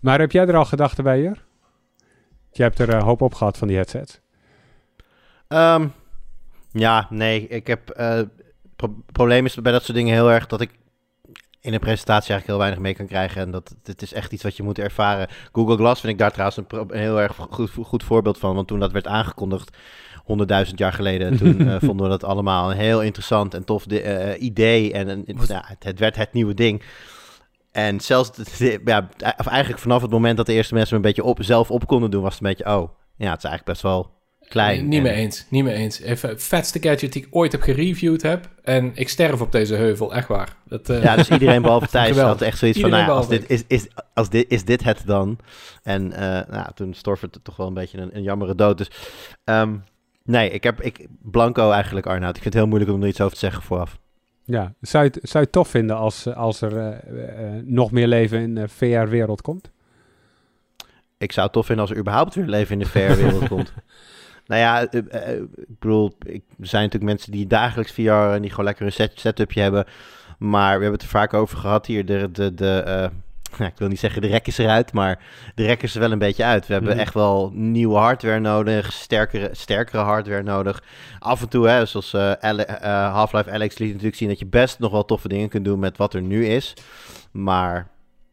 Maar 0.00 0.18
heb 0.20 0.32
jij 0.32 0.46
er 0.46 0.56
al 0.56 0.64
gedachten 0.64 1.04
bij, 1.04 1.20
Jur? 1.20 1.44
Je 2.52 2.62
hebt 2.62 2.78
er 2.78 2.88
een 2.88 3.02
hoop 3.02 3.20
op 3.20 3.34
gehad 3.34 3.58
van 3.58 3.68
die 3.68 3.76
headsets. 3.76 4.20
Ehm, 5.48 5.88
ja, 6.72 7.06
nee, 7.10 7.48
ik 7.48 7.66
heb... 7.66 7.90
eh, 7.90 8.20
Het 8.76 8.90
probleem 9.12 9.44
is 9.44 9.54
bij 9.54 9.72
dat 9.72 9.84
soort 9.84 9.96
dingen 9.96 10.14
heel 10.14 10.30
erg 10.30 10.46
dat 10.46 10.60
ik 10.60 10.70
in 11.60 11.72
een 11.72 11.80
presentatie 11.80 12.30
eigenlijk 12.32 12.46
heel 12.46 12.58
weinig 12.58 12.78
mee 12.78 12.94
kan 12.94 13.06
krijgen. 13.06 13.42
En 13.42 13.50
dat 13.50 13.74
het 13.82 14.02
is 14.02 14.12
echt 14.12 14.32
iets 14.32 14.42
wat 14.42 14.56
je 14.56 14.62
moet 14.62 14.78
ervaren. 14.78 15.28
Google 15.52 15.76
Glass 15.76 16.00
vind 16.00 16.12
ik 16.12 16.18
daar 16.18 16.32
trouwens 16.32 16.56
een, 16.68 16.98
heel 16.98 17.20
erg 17.20 17.36
goed, 17.50 17.70
goed 17.82 18.04
voorbeeld 18.04 18.38
van. 18.38 18.54
Want 18.54 18.68
toen 18.68 18.78
dat 18.78 18.92
werd 18.92 19.06
aangekondigd, 19.06 19.76
100.000 20.66 20.74
jaar 20.74 20.92
geleden, 20.92 21.36
toen 21.38 21.68
eh, 21.68 21.76
vonden 21.78 22.04
we 22.06 22.12
dat 22.12 22.24
allemaal 22.24 22.70
een 22.70 22.76
heel 22.76 23.02
interessant 23.02 23.54
en 23.54 23.64
tof 23.64 23.86
eh, 23.86 24.42
idee. 24.42 24.92
En 24.92 25.24
ja, 25.46 25.64
het, 25.66 25.84
het 25.84 25.98
werd 25.98 26.16
het 26.16 26.32
nieuwe 26.32 26.54
ding. 26.54 26.82
En 27.72 28.00
zelfs, 28.00 28.30
de- 28.32 28.80
ja, 28.84 29.08
of 29.36 29.46
eigenlijk 29.46 29.82
vanaf 29.82 30.02
het 30.02 30.10
moment 30.10 30.36
dat 30.36 30.46
de 30.46 30.52
eerste 30.52 30.74
mensen 30.74 30.96
een 30.96 31.02
beetje 31.02 31.24
op, 31.24 31.38
zelf 31.42 31.70
op 31.70 31.86
konden 31.86 32.10
doen, 32.10 32.22
was 32.22 32.34
het 32.34 32.42
een 32.42 32.48
beetje, 32.48 32.76
oh, 32.76 32.90
ja, 33.16 33.30
het 33.30 33.38
is 33.38 33.44
eigenlijk 33.44 33.64
best 33.64 33.82
wel 33.82 34.19
klein. 34.50 34.76
Nee, 34.78 34.86
niet 34.86 34.96
En- 34.96 35.02
meer 35.02 35.12
eens, 35.12 35.46
niet 35.48 35.64
meer 35.64 35.74
eens. 35.74 36.00
Even 36.00 36.28
het 36.28 36.42
vetste 36.42 36.82
gadget 36.82 37.12
die 37.12 37.22
ik 37.22 37.28
ooit 37.30 37.52
heb 37.52 37.62
gereviewd 37.62 38.22
heb. 38.22 38.48
En 38.62 38.90
ik 38.94 39.08
sterf 39.08 39.40
op 39.40 39.52
deze 39.52 39.74
heuvel, 39.74 40.14
echt 40.14 40.28
waar. 40.28 40.56
Dat, 40.64 40.88
eh, 40.88 41.02
Ja, 41.02 41.16
dus 41.16 41.28
iedereen 41.30 41.62
behalve 41.62 41.88
Thijs 41.96 42.16
had 42.18 42.40
echt 42.42 42.58
zoiets 42.58 42.78
Iedereen 42.78 42.98
van, 42.98 43.14
nou 43.14 43.22
ja, 43.22 43.28
als, 43.28 43.40
dit, 43.40 43.50
is, 43.50 43.64
is, 43.66 43.88
als 44.14 44.28
dit, 44.28 44.44
is 44.48 44.64
dit 44.64 44.84
het 44.84 45.02
dan? 45.06 45.38
En 45.82 46.12
eh, 46.12 46.48
nou, 46.54 46.66
toen 46.74 46.94
storf 46.94 47.20
het 47.20 47.38
toch 47.42 47.56
wel 47.56 47.66
een 47.66 47.74
beetje 47.74 47.98
een, 47.98 48.16
een 48.16 48.22
jammere 48.22 48.54
dood. 48.54 48.78
Dus 48.78 48.90
ehm, 49.44 49.76
nee, 50.24 50.50
ik 50.50 50.62
heb 50.62 50.80
ik, 50.80 51.06
blanco 51.22 51.70
eigenlijk, 51.70 52.06
Arnoud. 52.06 52.36
Ik 52.36 52.42
vind 52.42 52.54
het 52.54 52.62
heel 52.62 52.72
moeilijk 52.72 52.92
om 52.92 53.02
er 53.02 53.08
iets 53.08 53.20
over 53.20 53.32
te 53.34 53.38
zeggen 53.38 53.62
vooraf. 53.62 53.98
Ja, 54.44 54.74
zou 54.80 55.04
je 55.04 55.10
het, 55.14 55.28
zou 55.28 55.38
je 55.38 55.44
het 55.44 55.52
tof 55.52 55.68
vinden 55.68 55.96
als, 55.96 56.34
als 56.34 56.60
er 56.60 56.76
eh, 56.76 57.56
eh, 57.56 57.62
nog 57.64 57.90
meer 57.90 58.06
leven 58.08 58.40
in 58.40 58.54
de 58.54 58.68
VR-wereld 58.68 59.42
komt? 59.42 59.70
Ik 61.18 61.32
zou 61.32 61.44
het 61.46 61.54
tof 61.54 61.66
vinden 61.66 61.84
als 61.84 61.94
er 61.94 62.00
überhaupt 62.00 62.34
weer 62.34 62.46
leven 62.46 62.72
in 62.72 62.78
de 62.78 62.86
VR-wereld 62.86 63.48
komt. 63.48 63.72
Nou 64.50 64.62
ja, 64.62 64.86
eh, 64.86 65.28
eh, 65.32 65.40
ik 65.40 65.78
bedoel, 65.78 66.12
er 66.26 66.40
zijn 66.58 66.82
natuurlijk 66.82 67.12
mensen 67.12 67.32
die 67.32 67.46
dagelijks 67.46 67.92
VR 67.92 68.10
en 68.10 68.40
die 68.42 68.50
gewoon 68.50 68.64
lekker 68.64 68.86
een 68.86 68.92
set, 68.92 69.12
setupje 69.14 69.60
hebben. 69.60 69.84
Maar 70.38 70.66
we 70.76 70.82
hebben 70.82 70.92
het 70.92 71.02
er 71.02 71.08
vaak 71.08 71.34
over 71.34 71.58
gehad 71.58 71.86
hier. 71.86 72.04
De, 72.06 72.30
de, 72.32 72.54
de, 72.54 72.82
eh, 72.86 72.94
nou, 73.58 73.70
ik 73.70 73.78
wil 73.78 73.88
niet 73.88 73.98
zeggen 73.98 74.22
de 74.22 74.28
rek 74.28 74.46
is 74.46 74.58
eruit, 74.58 74.92
maar 74.92 75.18
de 75.54 75.64
rek 75.64 75.82
is 75.82 75.94
er 75.94 76.00
wel 76.00 76.12
een 76.12 76.18
beetje 76.18 76.44
uit. 76.44 76.66
We 76.66 76.72
hebben 76.72 76.90
Mhm. 76.90 77.00
echt 77.00 77.14
wel 77.14 77.50
nieuwe 77.54 77.96
hardware 77.96 78.40
nodig, 78.40 78.92
sterkere, 78.92 79.48
sterkere 79.52 80.02
hardware 80.02 80.42
nodig. 80.42 80.82
Af 81.18 81.40
en 81.40 81.48
toe, 81.48 81.68
hè, 81.68 81.84
zoals 81.86 82.12
eh, 82.14 83.12
Half-Life 83.12 83.50
Alex 83.50 83.78
liet 83.78 83.88
natuurlijk 83.88 84.16
zien 84.16 84.28
dat 84.28 84.38
je 84.38 84.46
best 84.46 84.78
nog 84.78 84.90
wel 84.90 85.04
toffe 85.04 85.28
dingen 85.28 85.48
kunt 85.48 85.64
doen 85.64 85.78
met 85.78 85.96
wat 85.96 86.14
er 86.14 86.22
nu 86.22 86.46
is. 86.46 86.74
Maar 87.30 87.88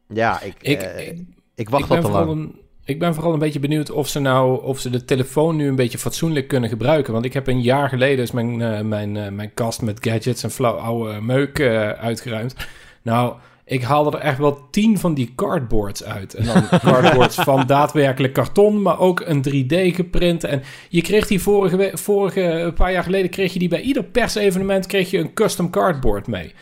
ja, 0.07 0.41
ik, 0.41 0.55
ik, 0.59 0.82
ik, 0.82 1.20
ik 1.55 1.70
wacht 1.70 1.89
al 1.89 2.01
te 2.01 2.09
lang. 2.09 2.30
een, 2.30 2.59
ik 2.88 3.00
ben 3.00 3.14
vooral 3.14 3.34
een 3.34 3.40
beetje 3.40 3.60
benieuwd 3.60 3.92
of 3.92 4.08
ze 4.08 4.20
nou 4.20 4.64
of 4.64 4.80
ze 4.80 4.90
de 4.90 5.06
telefoon 5.06 5.56
nu 5.56 5.68
een 5.68 5.76
beetje 5.76 5.98
fatsoenlijk 5.98 6.48
kunnen 6.48 6.70
gebruiken. 6.70 7.14
Want 7.14 7.26
ik 7.26 7.34
heb 7.34 7.48
een 7.48 7.62
jaar 7.62 7.90
geleden 7.90 8.24
is 8.24 8.32
mijn, 8.32 8.62
eh, 8.62 8.82
mijn, 8.82 9.18
eh, 9.18 9.30
mijn 9.32 9.54
kast 9.54 9.82
met 9.82 10.06
gadgets 10.08 10.44
en 10.44 10.52
flauw 10.52 10.76
oude 10.76 11.22
meuk 11.22 11.60
eh, 11.60 11.90
uitgeruimd. 11.90 12.56
Nou, 13.02 13.36
ik 13.70 13.84
haalde 13.84 14.18
er 14.18 14.24
echt 14.24 14.38
wel 14.38 14.59
tien 14.72 14.99
van 14.99 15.13
die 15.13 15.34
cardboards 15.36 16.03
uit. 16.03 16.34
En 16.34 16.45
dan 16.45 16.63
cardboards 16.91 17.36
van 17.36 17.63
daadwerkelijk 17.65 18.34
karton, 18.34 18.82
maar 18.82 18.99
ook 18.99 19.20
een 19.26 19.43
3D 19.49 19.95
geprint. 19.95 20.43
En 20.43 20.63
je 20.89 21.01
kreeg 21.01 21.28
die 21.28 21.41
vorige, 21.41 21.91
vorige 21.93 22.41
een 22.41 22.74
paar 22.74 22.91
jaar 22.91 23.03
geleden 23.03 23.30
kreeg 23.30 23.53
je 23.53 23.59
die 23.59 23.68
bij 23.70 23.82
ieder 23.82 24.03
persevenement 24.03 24.86
kreeg 24.86 25.11
je 25.11 25.18
een 25.18 25.34
custom 25.34 25.70
cardboard 25.70 26.28
mee. 26.28 26.53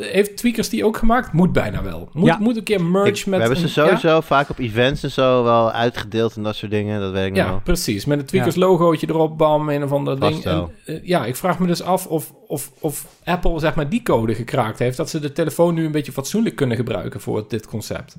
Heeft 0.00 0.36
Tweakers 0.36 0.68
die 0.68 0.84
ook 0.84 0.96
gemaakt? 0.96 1.32
Moet 1.32 1.52
bijna 1.52 1.82
wel. 1.82 2.08
Moet, 2.12 2.26
Ja. 2.26 2.38
moet 2.40 2.56
een 2.56 2.62
keer 2.62 2.82
merge 2.84 3.08
Ik- 3.08 3.26
met... 3.26 3.34
we 3.40 3.44
hebben 3.44 3.56
ze 3.56 3.68
sowieso 3.68 4.20
vaak 4.20 4.50
op 4.50 4.58
events 4.58 5.02
en 5.02 5.10
zo 5.10 5.42
wel 5.42 5.70
uitgedeeld 5.72 6.36
en 6.36 6.42
dat 6.42 6.56
soort 6.56 6.70
dingen. 6.70 7.00
Dat 7.00 7.12
weet 7.12 7.26
ik 7.26 7.30
nog 7.32 7.44
Ja, 7.44 7.48
wel. 7.50 7.60
precies. 7.64 8.04
Met 8.04 8.18
een 8.18 8.24
Tweakers 8.24 8.54
logootje 8.56 9.06
erop, 9.08 9.38
bam, 9.38 9.68
een 9.68 9.82
of 9.84 9.92
ander 9.92 10.18
Vast 10.18 10.32
ding. 10.42 10.44
En, 10.54 10.70
eh, 10.84 10.96
ja, 11.02 11.24
ik 11.24 11.36
vraag 11.36 11.58
me 11.58 11.66
dus 11.66 11.82
af 11.82 12.06
of, 12.06 12.32
of, 12.46 12.70
of 12.80 13.06
Apple 13.24 13.58
zeg 13.58 13.74
maar 13.74 13.88
die 13.88 14.02
code 14.02 14.34
gekraakt 14.34 14.78
heeft, 14.78 14.96
dat 14.96 15.10
ze 15.10 15.20
de 15.20 15.32
telefoon 15.32 15.74
nu 15.74 15.84
een 15.84 15.92
beetje 15.92 16.12
fatsoenlijk 16.12 16.45
kunnen 16.54 16.76
gebruiken 16.76 17.20
voor 17.20 17.44
dit 17.48 17.66
concept. 17.66 18.16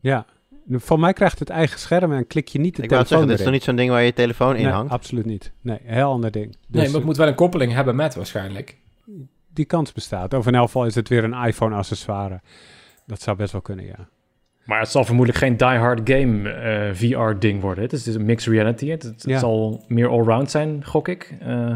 Ja. 0.00 0.24
Voor 0.70 0.98
mij 1.00 1.12
krijgt 1.12 1.38
het 1.38 1.50
eigen 1.50 1.78
scherm 1.78 2.12
en 2.12 2.26
klik 2.26 2.48
je 2.48 2.58
niet 2.58 2.76
de 2.76 2.82
Ik 2.82 2.88
telefoon 2.88 3.08
zeggen, 3.08 3.28
dit 3.28 3.38
is 3.38 3.44
toch 3.44 3.52
niet 3.52 3.62
zo'n 3.62 3.76
ding 3.76 3.90
waar 3.90 4.00
je 4.00 4.06
je 4.06 4.12
telefoon 4.12 4.56
in 4.56 4.62
Nee, 4.62 4.72
hangt? 4.72 4.92
absoluut 4.92 5.24
niet. 5.26 5.52
Nee, 5.60 5.78
een 5.86 5.94
heel 5.94 6.10
ander 6.10 6.30
ding. 6.30 6.46
Dus 6.50 6.58
nee, 6.68 6.84
maar 6.86 6.94
het 6.94 7.04
moet 7.04 7.16
wel 7.16 7.26
een 7.28 7.34
koppeling 7.34 7.72
hebben 7.72 7.96
met 7.96 8.14
waarschijnlijk. 8.14 8.76
die 9.54 9.64
kans 9.64 9.92
bestaat. 9.92 10.34
Of 10.34 10.46
in 10.46 10.54
elk 10.54 10.64
geval 10.64 10.86
is 10.86 10.94
het 10.94 11.08
weer 11.08 11.24
een 11.24 11.44
iPhone-accessoire. 11.46 12.40
Dat 13.06 13.20
zou 13.22 13.36
best 13.36 13.52
wel 13.52 13.60
kunnen, 13.60 13.84
ja. 13.84 14.08
Maar 14.64 14.78
het 14.80 14.88
zal 14.88 15.04
vermoedelijk 15.04 15.44
geen 15.44 15.56
die-hard 15.56 16.00
game 16.10 16.50
eh, 16.50 16.94
VR-ding 16.94 17.60
worden. 17.60 17.84
Het 17.84 17.92
is, 17.92 18.06
is 18.06 18.14
een 18.14 18.24
mixed 18.24 18.52
reality. 18.52 18.88
Het, 18.88 19.02
het 19.02 19.22
Ja. 19.26 19.38
zal 19.38 19.84
meer 19.88 20.08
allround 20.08 20.50
zijn, 20.50 20.84
gok 20.84 21.08
ik. 21.08 21.36
Eh, 21.40 21.74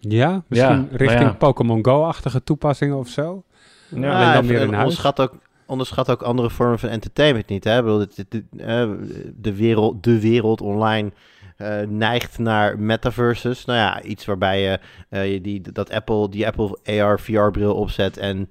Ja, 0.00 0.42
misschien 0.48 0.88
Ja, 0.90 0.96
richting 0.96 1.22
ja. 1.22 1.32
Pokémon 1.32 1.84
Go-achtige 1.84 2.42
toepassingen 2.42 2.96
of 2.96 3.08
zo. 3.08 3.44
Ja, 3.88 4.14
alleen 4.14 4.32
dan 4.32 4.42
even 4.42 4.46
weer 4.46 4.60
in 4.60 4.68
een 4.68 4.74
huis. 4.74 4.82
onderschat 4.82 5.20
ook, 5.20 5.32
onderschat 5.66 6.10
ook 6.10 6.22
andere 6.22 6.50
vormen 6.50 6.78
van 6.78 6.88
entertainment 6.88 7.48
niet. 7.48 7.64
Hè? 7.64 7.78
Ik 7.78 7.84
bedoel, 7.84 7.98
dit, 7.98 8.42
eh, 8.56 8.90
de, 9.36 9.54
wereld, 9.54 10.04
de 10.04 10.20
wereld 10.20 10.60
online 10.60 11.12
eh, 11.56 11.80
neigt 11.80 12.38
naar 12.38 12.78
metaverses. 12.78 13.64
Nou 13.64 13.78
ja, 13.78 14.02
iets 14.02 14.24
waarbij 14.24 14.60
je, 14.60 14.78
eh, 15.08 15.32
je 15.32 15.40
die, 15.40 15.72
dat 15.72 15.90
Apple, 15.90 16.28
die 16.28 16.46
Apple 16.46 16.78
AR 16.84 17.20
VR-bril 17.20 17.74
opzet 17.74 18.16
en 18.16 18.48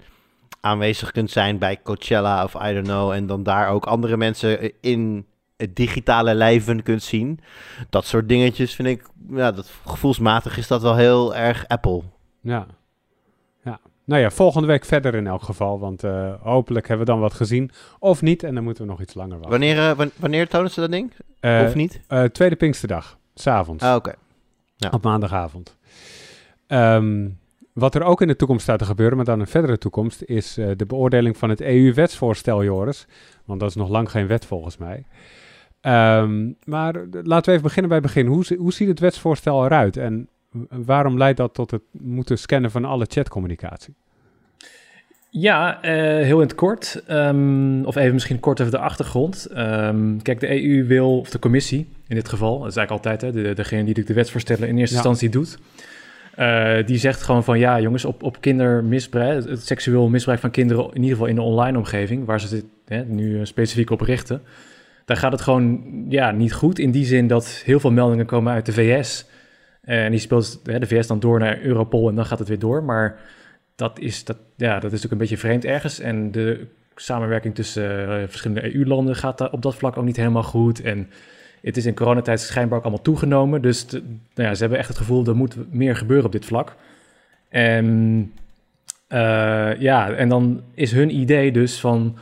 aanwezig 0.61 1.11
kunt 1.11 1.31
zijn 1.31 1.57
bij 1.57 1.81
Coachella 1.83 2.43
of 2.43 2.53
I 2.53 2.73
don't 2.73 2.87
know. 2.87 3.11
En 3.11 3.27
dan 3.27 3.43
daar 3.43 3.69
ook 3.69 3.85
andere 3.85 4.17
mensen 4.17 4.81
in 4.81 5.25
het 5.57 5.75
digitale 5.75 6.33
lijven 6.33 6.83
kunt 6.83 7.03
zien. 7.03 7.39
Dat 7.89 8.05
soort 8.05 8.29
dingetjes 8.29 8.75
vind 8.75 8.87
ik, 8.87 9.09
ja, 9.29 9.51
dat, 9.51 9.71
gevoelsmatig 9.85 10.57
is 10.57 10.67
dat 10.67 10.81
wel 10.81 10.95
heel 10.95 11.35
erg 11.35 11.67
Apple. 11.67 12.01
Ja. 12.41 12.65
ja. 13.63 13.79
Nou 14.05 14.21
ja, 14.21 14.29
volgende 14.31 14.67
week 14.67 14.85
verder 14.85 15.15
in 15.15 15.27
elk 15.27 15.41
geval. 15.43 15.79
Want 15.79 16.03
eh, 16.03 16.33
hopelijk 16.41 16.87
hebben 16.87 17.05
we 17.05 17.11
dan 17.11 17.21
wat 17.21 17.33
gezien. 17.33 17.71
Of 17.99 18.21
niet. 18.21 18.43
En 18.43 18.53
dan 18.55 18.63
moeten 18.63 18.83
we 18.83 18.89
nog 18.89 19.01
iets 19.01 19.13
langer 19.13 19.31
wachten. 19.39 19.49
Wanneer, 19.49 19.77
eh, 19.89 19.91
wan- 19.97 20.11
wanneer 20.15 20.47
tonen 20.47 20.71
ze 20.71 20.79
dat 20.79 20.91
ding? 20.91 21.11
Eh, 21.39 21.61
of 21.65 21.75
niet? 21.75 22.01
tweede 22.31 22.55
Pinksterdag. 22.55 23.17
S'avonds. 23.35 23.83
Ah, 23.83 23.95
oké. 23.95 24.13
Op 24.91 25.03
maandagavond. 25.03 25.77
Ehm, 26.67 27.29
wat 27.73 27.95
er 27.95 28.03
ook 28.03 28.21
in 28.21 28.27
de 28.27 28.35
toekomst 28.35 28.63
staat 28.63 28.79
te 28.79 28.85
gebeuren, 28.85 29.15
maar 29.15 29.25
dan 29.25 29.39
een 29.39 29.47
verdere 29.47 29.77
toekomst, 29.77 30.21
is 30.23 30.53
de 30.53 30.85
beoordeling 30.87 31.37
van 31.37 31.49
het 31.49 31.61
EU-wetsvoorstel, 31.61 32.63
Joris. 32.63 33.07
Want 33.45 33.59
dat 33.59 33.69
is 33.69 33.75
nog 33.75 33.89
lang 33.89 34.11
geen 34.11 34.27
wet 34.27 34.45
volgens 34.45 34.77
mij. 34.77 35.05
Ehm, 35.81 36.51
maar 36.63 36.93
laten 37.11 37.45
we 37.45 37.51
even 37.51 37.61
beginnen 37.61 37.87
bij 37.91 37.97
het 37.97 38.07
begin. 38.07 38.25
Hoe, 38.25 38.45
hoe 38.57 38.73
ziet 38.73 38.87
het 38.87 38.99
wetsvoorstel 38.99 39.65
eruit? 39.65 39.97
En 39.97 40.29
waarom 40.69 41.17
leidt 41.17 41.37
dat 41.37 41.53
tot 41.53 41.71
het 41.71 41.81
moeten 41.91 42.37
scannen 42.37 42.71
van 42.71 42.85
alle 42.85 43.05
chatcommunicatie? 43.09 43.93
Ja, 45.29 45.81
eh, 45.81 45.91
heel 46.25 46.41
in 46.41 46.47
het 46.47 46.55
kort. 46.55 47.03
Ehm, 47.07 47.83
of 47.83 47.95
even 47.95 48.13
misschien 48.13 48.39
kort 48.39 48.59
over 48.61 48.71
de 48.73 48.79
achtergrond. 48.79 49.45
Ehm, 49.45 50.17
kijk, 50.21 50.39
de 50.39 50.63
EU 50.63 50.85
wil, 50.85 51.19
of 51.19 51.29
de 51.29 51.39
commissie 51.39 51.87
in 52.07 52.15
dit 52.15 52.29
geval, 52.29 52.59
dat 52.59 52.67
is 52.69 52.75
eigenlijk 52.75 53.05
altijd 53.05 53.33
hè, 53.35 53.41
de, 53.43 53.53
degene 53.53 53.93
die 53.93 54.03
de 54.03 54.13
wetsvoorstellen 54.13 54.67
in 54.67 54.77
eerste 54.77 54.95
Ja. 54.95 55.01
instantie 55.01 55.29
doet. 55.29 55.57
eh, 56.35 56.85
die 56.85 56.97
zegt 56.97 57.21
gewoon 57.21 57.43
van 57.43 57.59
ja, 57.59 57.79
jongens, 57.81 58.05
op, 58.05 58.23
op 58.23 58.41
kindermisbruik, 58.41 59.35
het, 59.35 59.49
het 59.49 59.65
seksueel 59.65 60.09
misbruik 60.09 60.39
van 60.39 60.51
kinderen, 60.51 60.85
in 60.85 60.95
ieder 60.95 61.09
geval 61.09 61.25
in 61.27 61.35
de 61.35 61.41
online 61.41 61.77
omgeving, 61.77 62.25
waar 62.25 62.39
ze 62.39 62.49
dit 62.49 62.65
hè, 62.85 63.03
nu 63.05 63.39
eh, 63.39 63.45
specifiek 63.45 63.89
op 63.89 64.01
richten, 64.01 64.41
daar 65.05 65.17
gaat 65.17 65.31
het 65.31 65.41
gewoon 65.41 65.83
ja, 66.09 66.31
niet 66.31 66.53
goed. 66.53 66.79
In 66.79 66.91
die 66.91 67.05
zin 67.05 67.27
dat 67.27 67.61
heel 67.65 67.79
veel 67.79 67.91
meldingen 67.91 68.25
komen 68.25 68.53
uit 68.53 68.65
de 68.65 68.73
VS. 68.73 69.25
En 69.83 70.11
die 70.11 70.19
speelt 70.19 70.65
de 70.65 70.87
VS 70.87 71.07
dan 71.07 71.19
door 71.19 71.39
naar 71.39 71.61
Europol 71.61 72.09
en 72.09 72.15
dan 72.15 72.25
gaat 72.25 72.39
het 72.39 72.47
weer 72.47 72.59
door. 72.59 72.83
Maar 72.83 73.19
dat 73.75 73.99
is, 73.99 74.23
dat, 74.23 74.37
ja, 74.55 74.73
dat 74.73 74.83
is 74.83 75.01
natuurlijk 75.01 75.11
een 75.11 75.17
beetje 75.17 75.37
vreemd 75.37 75.65
ergens. 75.65 75.99
En 75.99 76.31
de 76.31 76.67
samenwerking 76.95 77.55
tussen 77.55 78.09
eh, 78.09 78.27
verschillende 78.27 78.75
EU-landen 78.75 79.15
gaat 79.15 79.49
op 79.49 79.61
dat 79.61 79.75
vlak 79.75 79.97
ook 79.97 80.05
niet 80.05 80.17
helemaal 80.17 80.43
goed. 80.43 80.81
En 80.81 81.09
het 81.61 81.77
is 81.77 81.85
in 81.85 81.95
coronatijd 81.95 82.39
schijnbaar 82.39 82.77
ook 82.77 82.83
allemaal 82.83 83.03
toegenomen. 83.03 83.61
Dus 83.61 83.85
nou 83.91 84.01
ja, 84.33 84.53
ze 84.53 84.61
hebben 84.61 84.79
echt 84.79 84.87
het 84.87 84.97
gevoel, 84.97 85.25
er 85.25 85.35
moet 85.35 85.73
meer 85.73 85.95
gebeuren 85.95 86.25
op 86.25 86.31
dit 86.31 86.45
vlak. 86.45 86.75
En 87.49 88.31
eh, 89.07 89.79
ja, 89.79 90.11
en 90.11 90.29
dan 90.29 90.63
is 90.73 90.91
hun 90.91 91.15
idee 91.15 91.51
dus 91.51 91.79
van... 91.79 92.17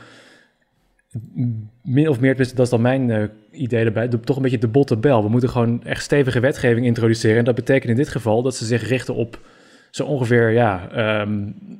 Min 1.82 2.08
of 2.08 2.20
meer, 2.20 2.36
dat 2.36 2.58
is 2.58 2.68
dan 2.70 2.80
mijn 2.80 3.10
eh, 3.10 3.22
idee 3.50 3.84
erbij, 3.84 4.08
de- 4.08 4.20
toch 4.20 4.36
een 4.36 4.42
beetje 4.42 4.58
de 4.58 4.68
botte 4.68 4.96
bel. 4.96 5.22
We 5.22 5.28
moeten 5.28 5.48
gewoon 5.48 5.84
echt 5.84 6.02
stevige 6.02 6.40
wetgeving 6.40 6.86
introduceren. 6.86 7.38
En 7.38 7.44
dat 7.44 7.54
betekent 7.54 7.90
in 7.90 7.96
dit 7.96 8.08
geval 8.08 8.42
dat 8.42 8.56
ze 8.56 8.64
zich 8.64 8.88
richten 8.88 9.14
op 9.14 9.38
zo 9.90 10.04
ongeveer 10.04 10.50
ja, 10.50 10.88
ehm, 10.90 11.30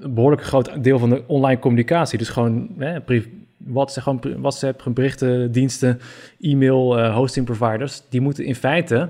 een 0.01 0.15
behoorlijk 0.15 0.43
groot 0.43 0.85
deel 0.85 0.99
van 0.99 1.11
de 1.11 1.23
online 1.27 1.61
communicatie. 1.61 2.19
Dus 2.19 2.29
gewoon 2.29 2.69
hè, 2.79 3.01
brief, 3.01 3.29
WhatsApp, 3.57 4.07
gewoon 4.23 4.41
WhatsApp, 4.41 4.85
berichtendiensten, 4.95 6.01
e-mail, 6.41 6.99
eh, 6.99 7.15
hosting 7.15 7.47
providers. 7.47 8.03
Die 8.09 8.21
moeten 8.21 8.45
in 8.45 8.55
feite, 8.55 9.09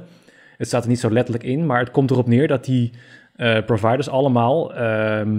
het 0.56 0.66
staat 0.66 0.82
er 0.82 0.88
niet 0.88 1.00
zo 1.00 1.10
letterlijk 1.10 1.44
in, 1.44 1.66
maar 1.66 1.78
het 1.78 1.90
komt 1.90 2.10
erop 2.10 2.26
neer 2.28 2.48
dat 2.48 2.64
die 2.64 2.90
eh, 3.36 3.64
providers 3.64 4.08
allemaal 4.08 4.74
ehm, 4.74 5.38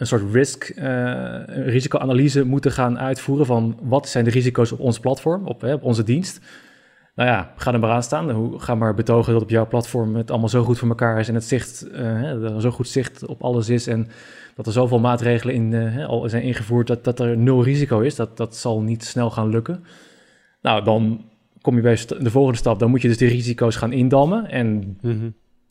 een 0.00 0.06
soort 0.06 0.32
risk, 0.32 0.68
eh, 0.68 1.40
risicoanalyse 1.46 2.44
moeten 2.44 2.72
gaan 2.72 2.98
uitvoeren 2.98 3.46
van 3.46 3.78
wat 3.82 4.08
zijn 4.08 4.24
de 4.24 4.30
risico's 4.30 4.72
op 4.72 4.80
ons 4.80 5.00
platform, 5.00 5.46
op, 5.46 5.60
hè, 5.60 5.74
op 5.74 5.82
onze 5.82 6.02
dienst. 6.02 6.40
Nou 7.14 7.28
ja, 7.28 7.52
ga 7.56 7.72
er 7.72 7.78
maar 7.78 7.90
aan 7.90 8.02
staan. 8.02 8.60
Ga 8.60 8.74
maar 8.74 8.94
betogen 8.94 9.32
dat 9.32 9.42
op 9.42 9.50
jouw 9.50 9.66
platform 9.66 10.16
het 10.16 10.30
allemaal 10.30 10.48
zo 10.48 10.62
goed 10.62 10.78
voor 10.78 10.88
elkaar 10.88 11.18
is 11.18 11.28
en 11.28 11.34
het 11.34 11.44
zicht, 11.44 11.88
er 11.92 12.60
zo 12.60 12.70
goed 12.70 12.88
zicht 12.88 13.26
op 13.26 13.42
alles 13.42 13.68
is 13.68 13.86
en 13.86 14.08
dat 14.54 14.66
er 14.66 14.72
zoveel 14.72 14.98
maatregelen 14.98 15.54
in, 15.54 15.74
eh, 15.74 15.92
hè, 15.94 16.06
al 16.06 16.28
zijn 16.28 16.42
ingevoerd 16.42 16.86
dat, 16.86 17.04
dat 17.04 17.20
er 17.20 17.36
nul 17.36 17.62
risico 17.62 18.00
is. 18.00 18.14
Dat, 18.14 18.36
dat 18.36 18.56
zal 18.56 18.80
niet 18.80 19.04
snel 19.04 19.30
gaan 19.30 19.48
lukken. 19.48 19.84
Nou, 20.62 20.84
dan 20.84 21.24
kom 21.60 21.76
je 21.76 21.82
bij 21.82 21.98
de 22.18 22.30
volgende 22.30 22.58
stap. 22.58 22.78
Dan 22.78 22.90
moet 22.90 23.02
je 23.02 23.08
dus 23.08 23.18
de 23.18 23.26
risico's 23.26 23.76
gaan 23.76 23.92
indammen. 23.92 24.50
En 24.50 24.98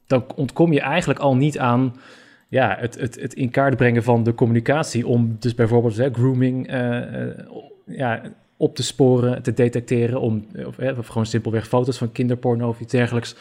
dan 0.08 0.26
ontkom 0.36 0.74
je 0.74 0.82
eigenlijk 0.82 1.20
al 1.20 1.36
niet 1.36 1.60
aan 1.60 1.94
ja, 2.50 2.76
het, 2.80 3.00
het, 3.00 3.22
het 3.22 3.34
in 3.34 3.50
kaart 3.50 3.78
brengen 3.78 4.04
van 4.04 4.24
de 4.24 4.36
communicatie. 4.36 5.08
Om 5.08 5.36
dus 5.39 5.56
bijvoorbeeld 5.56 5.97
hè, 5.97 6.10
grooming 6.14 6.68
eh, 6.68 7.24
eh, 7.24 7.38
ja, 7.86 8.22
op 8.58 8.76
te 8.76 8.84
sporen, 8.84 9.41
te 9.41 9.54
detecteren. 9.54 10.22
Om, 10.22 10.45
of, 10.66 10.78
hè, 10.78 11.04
gewoon 11.04 11.26
simpelweg 11.26 11.68
foto's 11.68 11.97
van 11.97 12.12
kinderporno 12.12 12.70
of 12.70 12.80
iets 12.80 12.91
dergelijks. 12.91 13.36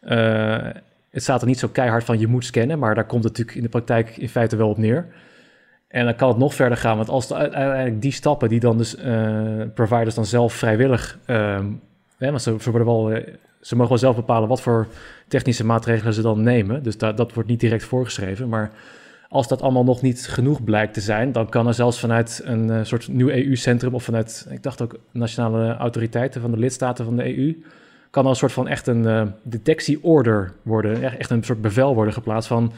Eh, 0.00 0.68
het 1.10 1.22
staat 1.22 1.40
er 1.40 1.46
niet 1.46 1.58
zo 1.58 1.68
keihard 1.68 2.04
van 2.04 2.18
je 2.18 2.26
moet 2.26 2.44
scannen, 2.44 2.78
maar 2.78 2.94
daar 2.94 3.06
komt 3.06 3.24
het 3.24 3.32
natuurlijk 3.32 3.56
in 3.56 3.62
de 3.62 3.68
praktijk 3.68 4.16
in 4.16 4.28
feite 4.28 4.56
wel 4.56 4.68
op 4.68 4.78
neer. 4.78 5.06
En 5.88 6.04
dan 6.04 6.14
kan 6.14 6.28
het 6.28 6.38
nog 6.38 6.54
verder 6.54 6.78
gaan, 6.78 6.96
want 6.96 7.08
als 7.08 7.28
de, 7.28 7.34
uiteindelijk 7.34 8.02
die 8.02 8.12
stappen 8.12 8.48
die 8.48 8.60
dan 8.60 8.78
dus 8.78 8.96
providers 9.74 10.14
dan 10.14 10.26
zelf 10.26 10.52
vrijwillig, 10.52 11.18
ehm, 11.26 11.66
hè, 12.16 12.30
want 12.30 12.42
ze, 12.42 12.56
ze, 12.60 12.70
worden 12.70 12.88
wel, 12.88 13.22
ze 13.60 13.74
mogen 13.74 13.88
wel 13.90 13.98
zelf 13.98 14.16
bepalen 14.16 14.48
wat 14.48 14.60
voor 14.60 14.86
technische 15.28 15.64
maatregelen 15.66 16.14
ze 16.14 16.22
dan 16.22 16.42
nemen. 16.42 16.82
Dus 16.82 16.98
da- 16.98 17.12
dat 17.12 17.32
wordt 17.34 17.48
niet 17.48 17.60
direct 17.60 17.84
voorgeschreven. 17.84 18.48
Maar 18.48 18.70
als 19.28 19.48
dat 19.48 19.62
allemaal 19.62 19.84
nog 19.84 20.02
niet 20.02 20.26
genoeg 20.28 20.64
blijkt 20.64 20.94
te 20.94 21.00
zijn, 21.00 21.32
dan 21.32 21.48
kan 21.48 21.66
er 21.66 21.74
zelfs 21.74 22.00
vanuit 22.00 22.40
een 22.44 22.70
eh, 22.70 22.84
soort 22.84 23.08
nieuw 23.08 23.28
EU-centrum 23.28 23.94
of 23.94 24.04
vanuit, 24.04 24.46
ik 24.50 24.62
dacht 24.62 24.82
ook 24.82 24.98
nationale 25.12 25.74
autoriteiten 25.76 26.40
van 26.40 26.50
de 26.50 26.56
lidstaten 26.56 27.04
van 27.04 27.16
de 27.16 27.38
EU, 27.38 27.62
kan 28.10 28.24
er 28.24 28.30
een 28.30 28.36
soort 28.36 28.52
van 28.52 28.68
echt 28.68 28.86
een 28.86 29.06
eh, 29.06 29.26
detectieorder 29.42 30.52
worden, 30.62 31.18
echt 31.18 31.30
een 31.30 31.44
soort 31.44 31.60
bevel 31.60 31.94
worden 31.94 32.14
geplaatst 32.14 32.48
van 32.48 32.72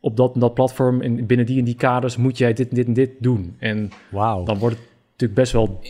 op 0.00 0.16
dat, 0.16 0.34
dat 0.34 0.54
platform 0.54 1.00
en 1.00 1.26
binnen 1.26 1.46
die 1.46 1.58
en 1.58 1.64
die 1.64 1.74
kaders 1.74 2.16
moet 2.16 2.38
jij 2.38 2.52
dit, 2.52 2.74
dit 2.74 2.86
en 2.86 2.92
dit 2.92 3.10
doen. 3.18 3.56
En 3.58 3.90
Wauw. 4.10 4.44
dan 4.44 4.58
wordt 4.58 4.76
het 4.76 4.84
natuurlijk 5.10 5.40
best 5.40 5.52
wel 5.52 5.80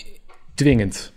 dwingend. 0.54 1.12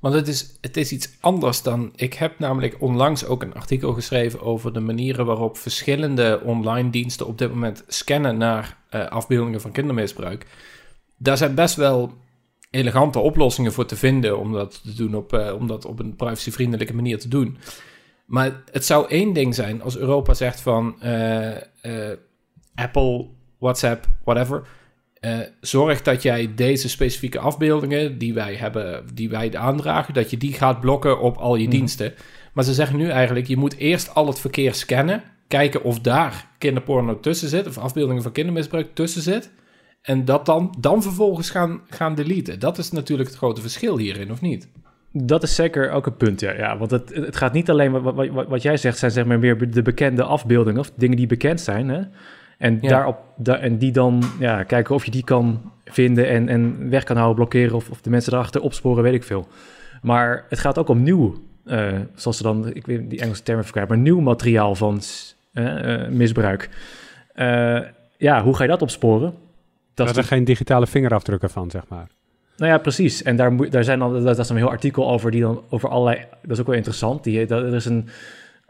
Want 0.00 0.14
het 0.14 0.28
is, 0.28 0.58
het 0.60 0.76
is 0.76 0.92
iets 0.92 1.16
anders 1.20 1.62
dan. 1.62 1.92
Ik 1.96 2.14
heb 2.14 2.38
namelijk 2.38 2.76
onlangs 2.80 3.24
ook 3.24 3.42
een 3.42 3.54
artikel 3.54 3.92
geschreven 3.92 4.40
over 4.40 4.72
de 4.72 4.80
manieren 4.80 5.26
waarop 5.26 5.56
verschillende 5.56 6.40
online 6.44 6.90
diensten 6.90 7.26
op 7.26 7.38
dit 7.38 7.50
moment 7.50 7.84
scannen 7.86 8.36
naar 8.36 8.76
eh, 8.90 9.06
afbeeldingen 9.06 9.60
van 9.60 9.72
kindermisbruik. 9.72 10.46
Daar 11.16 11.36
zijn 11.36 11.54
best 11.54 11.76
wel 11.76 12.12
elegante 12.70 13.18
oplossingen 13.18 13.72
voor 13.72 13.86
te 13.86 13.96
vinden 13.96 14.38
om 14.38 14.52
dat, 14.52 14.82
te 14.82 14.94
doen 14.94 15.14
op, 15.14 15.32
eh, 15.32 15.54
om 15.54 15.66
dat 15.66 15.84
op 15.84 15.98
een 15.98 16.16
privacyvriendelijke 16.16 16.94
manier 16.94 17.18
te 17.18 17.28
doen. 17.28 17.58
Maar 18.26 18.62
het 18.72 18.84
zou 18.84 19.08
één 19.08 19.32
ding 19.32 19.54
zijn 19.54 19.82
als 19.82 19.96
Europa 19.96 20.34
zegt 20.34 20.60
van 20.60 21.02
eh, 21.02 21.56
Apple, 22.74 23.28
WhatsApp, 23.58 24.06
whatever. 24.24 24.66
Eh, 25.20 25.38
zorg 25.60 26.02
dat 26.02 26.22
jij 26.22 26.52
deze 26.54 26.88
specifieke 26.88 27.38
afbeeldingen 27.38 28.18
die 28.18 28.34
wij 28.34 28.54
hebben, 28.54 29.04
die 29.14 29.28
wij 29.28 29.56
aandragen, 29.58 30.14
dat 30.14 30.30
je 30.30 30.36
die 30.36 30.52
gaat 30.52 30.80
blokken 30.80 31.20
op 31.20 31.36
al 31.36 31.56
je 31.56 31.62
Mhm. 31.62 31.70
diensten. 31.70 32.12
Maar 32.52 32.64
ze 32.64 32.74
zeggen 32.74 32.96
nu 32.96 33.08
eigenlijk, 33.08 33.46
je 33.46 33.56
moet 33.56 33.76
eerst 33.76 34.14
al 34.14 34.26
het 34.26 34.40
verkeer 34.40 34.74
scannen, 34.74 35.22
kijken 35.48 35.82
of 35.82 36.00
daar 36.00 36.46
kinderporno 36.58 37.20
tussen 37.20 37.48
zit, 37.48 37.66
of 37.66 37.78
afbeeldingen 37.78 38.22
van 38.22 38.32
kindermisbruik 38.32 38.94
tussen 38.94 39.22
zit. 39.22 39.50
En 40.02 40.24
dat 40.24 40.46
dan, 40.46 40.74
dan 40.78 41.02
vervolgens 41.02 41.50
gaan, 41.50 41.80
gaan 41.88 42.14
deleten. 42.14 42.60
Dat 42.60 42.78
is 42.78 42.90
natuurlijk 42.90 43.28
het 43.28 43.38
grote 43.38 43.60
verschil 43.60 43.98
hierin, 43.98 44.30
of 44.32 44.40
niet? 44.40 44.68
Dat 45.12 45.42
is 45.42 45.54
zeker 45.54 45.90
ook 45.90 46.06
een 46.06 46.16
punt, 46.16 46.40
ja. 46.40 46.52
ja 46.52 46.78
want 46.78 46.90
het, 46.90 47.14
het 47.14 47.36
gaat 47.36 47.52
niet 47.52 47.70
alleen, 47.70 48.02
wat, 48.02 48.14
wat, 48.14 48.46
wat 48.48 48.62
jij 48.62 48.76
zegt, 48.76 48.98
zijn 48.98 49.10
zeg 49.10 49.24
maar 49.24 49.38
meer 49.38 49.70
de 49.70 49.82
bekende 49.82 50.22
afbeeldingen 50.22 50.80
of 50.80 50.90
dingen 50.96 51.16
die 51.16 51.26
bekend 51.26 51.60
zijn. 51.60 51.88
Hè? 51.88 52.00
En, 52.58 52.78
Ja. 52.80 52.88
daarop, 52.88 53.18
da, 53.36 53.56
en 53.58 53.78
die 53.78 53.92
dan 53.92 54.22
ja, 54.38 54.62
kijken 54.62 54.94
of 54.94 55.04
je 55.04 55.10
die 55.10 55.24
kan 55.24 55.72
vinden 55.84 56.28
en, 56.28 56.48
en 56.48 56.90
weg 56.90 57.04
kan 57.04 57.16
houden, 57.16 57.36
blokkeren 57.36 57.76
of, 57.76 57.90
of 57.90 58.00
de 58.00 58.10
mensen 58.10 58.32
erachter 58.32 58.60
opsporen, 58.60 59.02
weet 59.02 59.14
ik 59.14 59.24
veel. 59.24 59.48
Maar 60.02 60.44
het 60.48 60.58
gaat 60.58 60.78
ook 60.78 60.88
om 60.88 61.02
nieuw, 61.02 61.34
eh, 61.64 61.88
zoals 62.14 62.36
ze 62.36 62.42
dan, 62.42 62.74
ik 62.74 62.86
weet 62.86 63.10
die 63.10 63.20
Engelse 63.20 63.42
termen 63.42 63.64
verkrijgen, 63.64 63.94
maar 63.94 64.02
nieuw 64.02 64.20
materiaal 64.20 64.74
van 64.74 65.00
eh, 65.52 65.94
eh, 65.94 66.10
misbruik. 66.10 66.68
Ja, 68.16 68.42
hoe 68.42 68.56
ga 68.56 68.62
je 68.62 68.68
dat 68.68 68.82
opsporen? 68.82 69.34
Dat 69.94 70.16
er 70.16 70.24
geen 70.24 70.44
digitale 70.44 70.86
vingerafdrukken 70.86 71.50
van, 71.50 71.70
zeg 71.70 71.82
maar. 71.88 72.06
nou 72.56 72.72
ja, 72.72 72.78
precies. 72.78 73.22
En 73.22 73.36
daar, 73.36 73.52
moet, 73.52 73.72
daar 73.72 73.84
zijn 73.84 73.98
dan, 73.98 74.12
dat, 74.12 74.24
dat 74.24 74.38
is 74.38 74.48
een 74.48 74.56
heel 74.56 74.70
artikel 74.70 75.10
over, 75.10 75.30
die 75.30 75.40
dan 75.40 75.62
over 75.68 75.88
allerlei, 75.88 76.24
dat 76.42 76.50
is 76.50 76.60
ook 76.60 76.66
wel 76.66 76.76
interessant. 76.76 77.24
Die, 77.24 77.46
dat, 77.46 77.62
er 77.62 77.74
is 77.74 77.84
een 77.84 78.08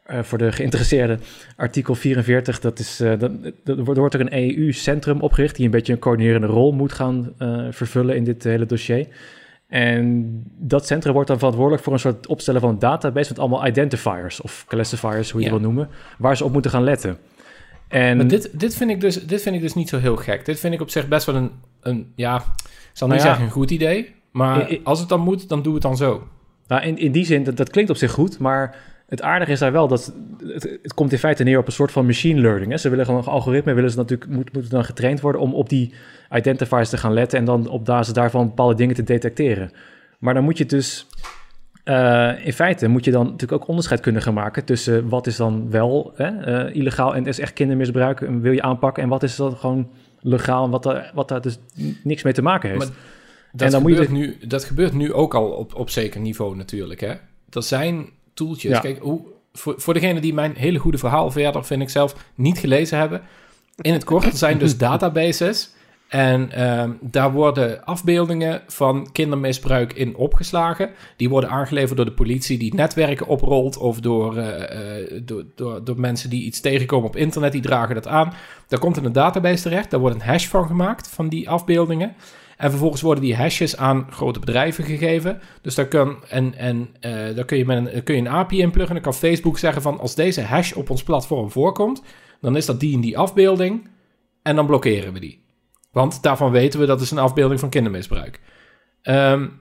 eh, 0.08 0.22
voor 0.22 0.38
de 0.38 0.52
geïnteresseerden, 0.52 1.20
artikel 1.56 1.94
44, 1.94 2.60
dat 2.60 2.78
is, 2.78 3.00
uh, 3.00 3.18
dat, 3.18 3.32
dat, 3.64 3.78
er 3.78 3.94
wordt 3.94 4.14
er 4.14 4.20
een 4.20 4.32
EU-centrum 4.32 5.20
opgericht 5.20 5.56
die 5.56 5.64
een 5.64 5.70
beetje 5.70 5.92
een 5.92 5.98
coördinerende 5.98 6.46
rol 6.46 6.72
moet 6.72 6.92
gaan 6.92 7.32
uh, 7.38 7.66
vervullen 7.70 8.16
in 8.16 8.24
dit 8.24 8.44
hele 8.44 8.66
dossier. 8.66 9.06
En 9.66 10.26
dat 10.58 10.86
centrum 10.86 11.12
wordt 11.12 11.28
dan 11.28 11.38
verantwoordelijk 11.38 11.82
voor 11.82 11.92
een 11.92 11.98
soort 11.98 12.26
opstellen 12.26 12.60
van 12.60 12.70
een 12.70 12.78
database 12.78 13.30
met 13.30 13.38
allemaal 13.38 13.66
identifiers 13.66 14.40
of 14.40 14.64
classifiers, 14.68 15.30
hoe 15.30 15.40
je 15.40 15.46
het 15.46 15.56
wil 15.56 15.66
noemen, 15.66 15.88
waar 16.18 16.36
ze 16.36 16.44
op 16.44 16.52
moeten 16.52 16.70
gaan 16.70 16.84
letten. 16.84 17.18
En... 17.88 18.16
Maar 18.16 18.28
dit, 18.28 18.60
dit, 18.60 18.76
vind 18.76 18.90
ik 18.90 19.00
dus, 19.00 19.26
dit 19.26 19.42
vind 19.42 19.54
ik 19.54 19.60
dus 19.60 19.74
niet 19.74 19.88
zo 19.88 19.98
heel 19.98 20.16
gek. 20.16 20.44
Dit 20.44 20.60
vind 20.60 20.74
ik 20.74 20.80
op 20.80 20.90
zich 20.90 21.08
best 21.08 21.26
wel 21.26 21.34
een, 21.34 21.50
een 21.80 22.12
ja, 22.14 22.36
ik 22.36 22.42
zal 22.92 23.08
niet 23.08 23.16
nou 23.16 23.16
ja, 23.16 23.20
zeggen 23.20 23.44
een 23.44 23.50
goed 23.50 23.70
idee, 23.70 24.14
maar 24.30 24.78
als 24.82 25.00
het 25.00 25.08
dan 25.08 25.20
moet, 25.20 25.48
dan 25.48 25.62
doe 25.62 25.74
het 25.74 25.82
dan 25.82 25.96
zo. 25.96 26.28
Nou, 26.66 26.82
in, 26.82 26.98
in 26.98 27.12
die 27.12 27.24
zin, 27.24 27.44
dat, 27.44 27.56
dat 27.56 27.70
klinkt 27.70 27.90
op 27.90 27.96
zich 27.96 28.12
goed, 28.12 28.38
maar 28.38 28.76
het 29.08 29.22
aardige 29.22 29.52
is 29.52 29.58
daar 29.58 29.72
wel 29.72 29.88
dat 29.88 30.12
het, 30.46 30.78
het, 30.82 30.94
komt 30.94 31.12
in 31.12 31.18
feite 31.18 31.44
neer 31.44 31.58
op 31.58 31.66
een 31.66 31.72
soort 31.72 31.92
van 31.92 32.06
machine 32.06 32.40
learning. 32.40 32.70
Hè. 32.70 32.76
Ze 32.76 32.88
willen 32.88 33.04
gewoon 33.04 33.20
een 33.20 33.26
algoritme, 33.26 33.72
willen 33.72 33.90
ze 33.90 33.96
natuurlijk, 33.96 34.30
moet, 34.30 34.52
moeten 34.52 34.70
dan 34.70 34.84
getraind 34.84 35.20
worden 35.20 35.40
om 35.40 35.54
op 35.54 35.68
die 35.68 35.94
identifiers 36.32 36.88
te 36.88 36.96
gaan 36.96 37.12
letten 37.12 37.38
en 37.38 37.44
dan 37.44 37.68
op 37.68 37.84
basis 37.84 38.14
daarvan 38.14 38.46
bepaalde 38.46 38.74
dingen 38.74 38.94
te 38.94 39.02
detecteren. 39.02 39.70
Maar 40.18 40.34
dan 40.34 40.44
moet 40.44 40.58
je 40.58 40.66
dus, 40.66 41.06
uh, 41.84 42.46
in 42.46 42.52
feite 42.52 42.88
moet 42.88 43.04
je 43.04 43.10
dan 43.10 43.24
natuurlijk 43.24 43.62
ook 43.62 43.68
onderscheid 43.68 44.00
kunnen 44.00 44.22
gaan 44.22 44.34
maken 44.34 44.64
tussen 44.64 45.08
wat 45.08 45.26
is 45.26 45.36
dan 45.36 45.70
wel 45.70 46.12
hè, 46.14 46.66
uh, 46.66 46.74
illegaal 46.74 47.14
en 47.14 47.26
is 47.26 47.38
echt 47.38 47.52
kindermisbruik 47.52 48.20
en 48.20 48.40
wil 48.40 48.52
je 48.52 48.62
aanpakken 48.62 49.02
en 49.02 49.08
wat 49.08 49.22
is 49.22 49.36
dan 49.36 49.56
gewoon 49.56 49.90
legaal 50.20 50.64
en 50.64 50.70
wat, 50.70 50.82
daar, 50.82 51.10
wat 51.14 51.28
daar 51.28 51.40
dus 51.40 51.58
niks 52.02 52.22
mee 52.22 52.32
te 52.32 52.42
maken 52.42 52.68
heeft. 52.70 52.84
Maar 52.84 52.96
dat, 53.52 53.60
en 53.60 53.70
dan 53.70 53.80
gebeurt 53.80 54.08
moet 54.08 54.18
je 54.18 54.26
nu, 54.26 54.46
dat 54.48 54.64
gebeurt 54.64 54.92
nu 54.92 55.12
ook 55.12 55.34
al 55.34 55.50
op, 55.50 55.74
op 55.74 55.90
zeker 55.90 56.20
niveau 56.20 56.56
natuurlijk. 56.56 57.00
Hè? 57.00 57.14
Dat 57.48 57.66
zijn 57.66 58.08
toeltjes. 58.38 58.72
Ja. 58.72 58.80
Kijk, 58.80 58.98
hoe, 58.98 59.20
voor, 59.52 59.74
voor 59.76 59.94
degene 59.94 60.20
die 60.20 60.34
mijn 60.34 60.54
hele 60.56 60.78
goede 60.78 60.98
verhaal 60.98 61.30
verder, 61.30 61.64
vind 61.64 61.82
ik 61.82 61.88
zelf, 61.88 62.14
niet 62.34 62.58
gelezen 62.58 62.98
hebben. 62.98 63.22
In 63.80 63.92
het 63.92 64.04
kort, 64.04 64.36
zijn 64.36 64.58
dus 64.58 64.76
databases. 64.86 65.70
En 66.08 66.50
uh, 66.58 66.84
daar 67.00 67.32
worden 67.32 67.84
afbeeldingen 67.84 68.62
van 68.66 69.08
kindermisbruik 69.12 69.92
in 69.92 70.16
opgeslagen. 70.16 70.90
Die 71.16 71.28
worden 71.28 71.50
aangeleverd 71.50 71.96
door 71.96 72.06
de 72.06 72.12
politie 72.12 72.58
die 72.58 72.74
netwerken 72.74 73.26
oprolt. 73.26 73.76
Of 73.76 74.00
door, 74.00 74.36
uh, 74.36 74.46
uh, 74.46 75.20
door, 75.22 75.44
door, 75.54 75.84
door, 75.84 76.00
mensen 76.00 76.30
die 76.30 76.44
iets 76.44 76.60
tegenkomen 76.60 77.08
op 77.08 77.16
internet, 77.16 77.52
die 77.52 77.60
dragen 77.60 77.94
dat 77.94 78.06
aan. 78.06 78.32
Daar 78.68 78.78
komt 78.78 78.96
in 78.96 79.04
een 79.04 79.12
database 79.12 79.62
terecht. 79.62 79.90
Daar 79.90 80.00
wordt 80.00 80.14
een 80.14 80.22
hash 80.22 80.46
van 80.46 80.66
gemaakt, 80.66 81.08
van 81.08 81.28
die 81.28 81.50
afbeeldingen. 81.50 82.14
En 82.58 82.70
vervolgens 82.70 83.02
worden 83.02 83.24
die 83.24 83.36
hashes 83.36 83.76
aan 83.76 84.06
grote 84.10 84.38
bedrijven 84.38 84.84
gegeven. 84.84 85.40
Dus 85.62 85.74
daar, 85.74 85.88
kan, 85.88 86.24
en, 86.28 86.54
en, 86.54 86.88
uh, 87.00 87.36
daar 87.36 87.44
kun, 87.44 87.58
je 87.58 87.64
met 87.64 87.94
een, 87.94 88.02
kun 88.02 88.14
je 88.14 88.20
een 88.20 88.28
API 88.28 88.60
inpluggen. 88.60 88.96
En 88.96 89.02
dan 89.02 89.12
kan 89.12 89.20
Facebook 89.20 89.58
zeggen 89.58 89.82
van 89.82 90.00
als 90.00 90.14
deze 90.14 90.42
hash 90.42 90.72
op 90.72 90.90
ons 90.90 91.02
platform 91.02 91.50
voorkomt, 91.50 92.02
dan 92.40 92.56
is 92.56 92.66
dat 92.66 92.80
die 92.80 92.92
in 92.92 93.00
die 93.00 93.18
afbeelding. 93.18 93.88
En 94.42 94.56
dan 94.56 94.66
blokkeren 94.66 95.12
we 95.12 95.20
die. 95.20 95.44
Want 95.92 96.22
daarvan 96.22 96.50
weten 96.50 96.80
we 96.80 96.86
dat 96.86 97.00
is 97.00 97.10
een 97.10 97.18
afbeelding 97.18 97.60
van 97.60 97.68
kindermisbruik. 97.68 98.40
Um, 99.02 99.60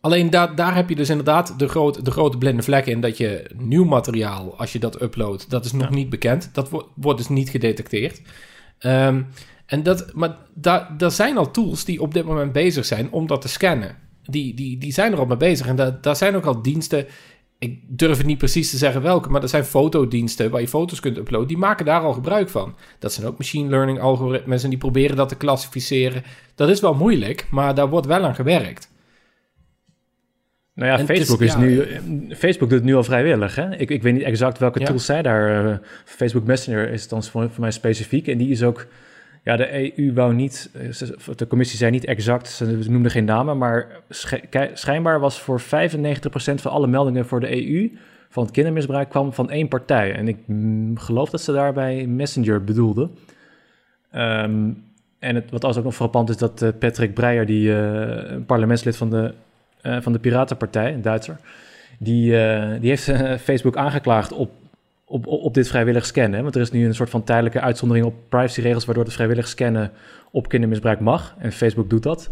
alleen 0.00 0.30
daar, 0.30 0.54
daar 0.54 0.74
heb 0.74 0.88
je 0.88 0.94
dus 0.94 1.10
inderdaad 1.10 1.58
de, 1.58 1.68
groot, 1.68 2.04
de 2.04 2.10
grote 2.10 2.38
blinde 2.38 2.62
vlek 2.62 2.86
in 2.86 3.00
dat 3.00 3.16
je 3.16 3.50
nieuw 3.56 3.84
materiaal, 3.84 4.58
als 4.58 4.72
je 4.72 4.78
dat 4.78 5.02
uploadt, 5.02 5.50
dat 5.50 5.64
is 5.64 5.72
nog 5.72 5.90
niet 5.90 6.08
bekend. 6.10 6.50
Dat 6.52 6.70
wordt, 6.70 6.88
wordt 6.94 7.18
dus 7.18 7.28
niet 7.28 7.50
gedetecteerd. 7.50 8.22
Um, 8.80 9.26
en 9.66 9.82
dat, 9.82 10.14
maar 10.14 10.36
daar, 10.54 10.94
daar 10.96 11.10
zijn 11.10 11.36
al 11.36 11.50
tools 11.50 11.84
die 11.84 12.00
op 12.00 12.14
dit 12.14 12.24
moment 12.24 12.52
bezig 12.52 12.84
zijn 12.84 13.12
om 13.12 13.26
dat 13.26 13.40
te 13.40 13.48
scannen. 13.48 13.96
Die, 14.22 14.54
die, 14.54 14.78
die 14.78 14.92
zijn 14.92 15.12
er 15.12 15.18
al 15.18 15.26
mee 15.26 15.36
bezig. 15.36 15.66
En 15.66 15.76
daar, 15.76 16.00
daar 16.00 16.16
zijn 16.16 16.36
ook 16.36 16.44
al 16.44 16.62
diensten. 16.62 17.06
Ik 17.58 17.80
durf 17.86 18.16
het 18.16 18.26
niet 18.26 18.38
precies 18.38 18.70
te 18.70 18.76
zeggen 18.76 19.02
welke, 19.02 19.28
maar 19.28 19.42
er 19.42 19.48
zijn 19.48 19.64
fotodiensten 19.64 20.50
waar 20.50 20.60
je 20.60 20.68
foto's 20.68 21.00
kunt 21.00 21.16
uploaden. 21.16 21.48
Die 21.48 21.56
maken 21.56 21.84
daar 21.84 22.00
al 22.00 22.12
gebruik 22.12 22.48
van. 22.48 22.76
Dat 22.98 23.12
zijn 23.12 23.26
ook 23.26 23.38
machine 23.38 23.68
learning 23.68 24.00
algoritmes 24.00 24.62
en 24.62 24.70
die 24.70 24.78
proberen 24.78 25.16
dat 25.16 25.28
te 25.28 25.36
klassificeren. 25.36 26.22
Dat 26.54 26.68
is 26.68 26.80
wel 26.80 26.94
moeilijk, 26.94 27.46
maar 27.50 27.74
daar 27.74 27.88
wordt 27.88 28.06
wel 28.06 28.24
aan 28.24 28.34
gewerkt. 28.34 28.92
Nou 30.74 30.90
ja, 30.90 31.04
Facebook, 31.04 31.40
is, 31.40 31.56
nu, 31.56 31.86
Facebook 32.36 32.68
doet 32.68 32.78
het 32.78 32.88
nu 32.88 32.94
al 32.94 33.04
vrijwillig. 33.04 33.54
Hè? 33.54 33.76
Ik, 33.76 33.90
ik 33.90 34.02
weet 34.02 34.14
niet 34.14 34.22
exact 34.22 34.58
welke 34.58 34.80
tools 34.80 35.04
zij 35.04 35.22
daar. 35.22 35.66
Uh, 35.66 35.76
Facebook 36.04 36.44
Messenger 36.44 36.90
is 36.90 37.08
dan 37.08 37.22
voor, 37.22 37.50
voor 37.50 37.60
mij 37.60 37.70
specifiek. 37.70 38.28
En 38.28 38.38
die 38.38 38.50
is 38.50 38.62
ook 38.62 38.86
ja, 39.44 39.56
de 39.56 39.98
EU 39.98 40.12
wou 40.12 40.34
niet, 40.34 40.70
eh, 40.72 41.36
de 41.36 41.46
commissie 41.46 41.78
zei 41.78 41.90
niet 41.90 42.04
exact, 42.04 42.48
ze 42.48 42.90
noemden 42.90 43.10
geen 43.10 43.24
namen, 43.24 43.58
maar 43.58 43.86
schijnbaar 44.74 45.20
was 45.20 45.40
voor 45.40 45.60
95% 45.60 46.60
van 46.60 46.70
alle 46.70 46.86
meldingen 46.86 47.26
voor 47.26 47.40
de 47.40 47.66
EU 47.66 47.90
van 48.28 48.42
het 48.42 48.52
kindermisbruik 48.52 49.08
kwam 49.08 49.32
van 49.32 49.50
één 49.50 49.68
partij. 49.68 50.14
En 50.14 50.28
ik 50.28 50.38
geloof 50.94 51.30
dat 51.30 51.40
ze 51.40 51.52
daarbij 51.52 52.06
Messenger 52.06 52.64
bedoelden. 52.64 53.10
Um, 54.14 54.84
en 55.18 55.34
het, 55.34 55.50
wat 55.50 55.64
als 55.64 55.76
ook 55.76 55.84
nog 55.84 55.94
frappant 55.94 56.28
is 56.28 56.36
dat 56.36 56.62
uh, 56.62 56.68
Patrick 56.78 57.14
Breyer, 57.14 57.46
die 57.46 57.68
uh, 57.68 58.36
parlementslid 58.46 58.96
van 58.96 59.10
de, 59.10 59.34
uh, 59.82 60.00
van 60.00 60.12
de 60.12 60.18
Piratenpartij, 60.18 60.94
een 60.94 61.02
Duitser, 61.02 61.36
die, 61.98 62.30
die 62.80 62.88
heeft 62.88 63.12
Facebook 63.40 63.76
aangeklaagd 63.76 64.32
op 64.32 64.50
op, 65.04 65.26
op 65.26 65.54
dit 65.54 65.68
vrijwillig 65.68 66.06
scannen. 66.06 66.42
Want 66.42 66.54
er 66.54 66.60
is 66.60 66.70
nu 66.70 66.86
een 66.86 66.94
soort 66.94 67.10
van 67.10 67.24
tijdelijke 67.24 67.60
uitzondering 67.60 68.06
op 68.06 68.14
privacyregels, 68.28 68.84
waardoor 68.84 69.04
het 69.04 69.12
vrijwillig 69.12 69.48
scannen 69.48 69.92
op 70.30 70.48
kindermisbruik 70.48 71.00
mag. 71.00 71.34
En 71.38 71.52
Facebook 71.52 71.90
doet 71.90 72.02
dat. 72.02 72.30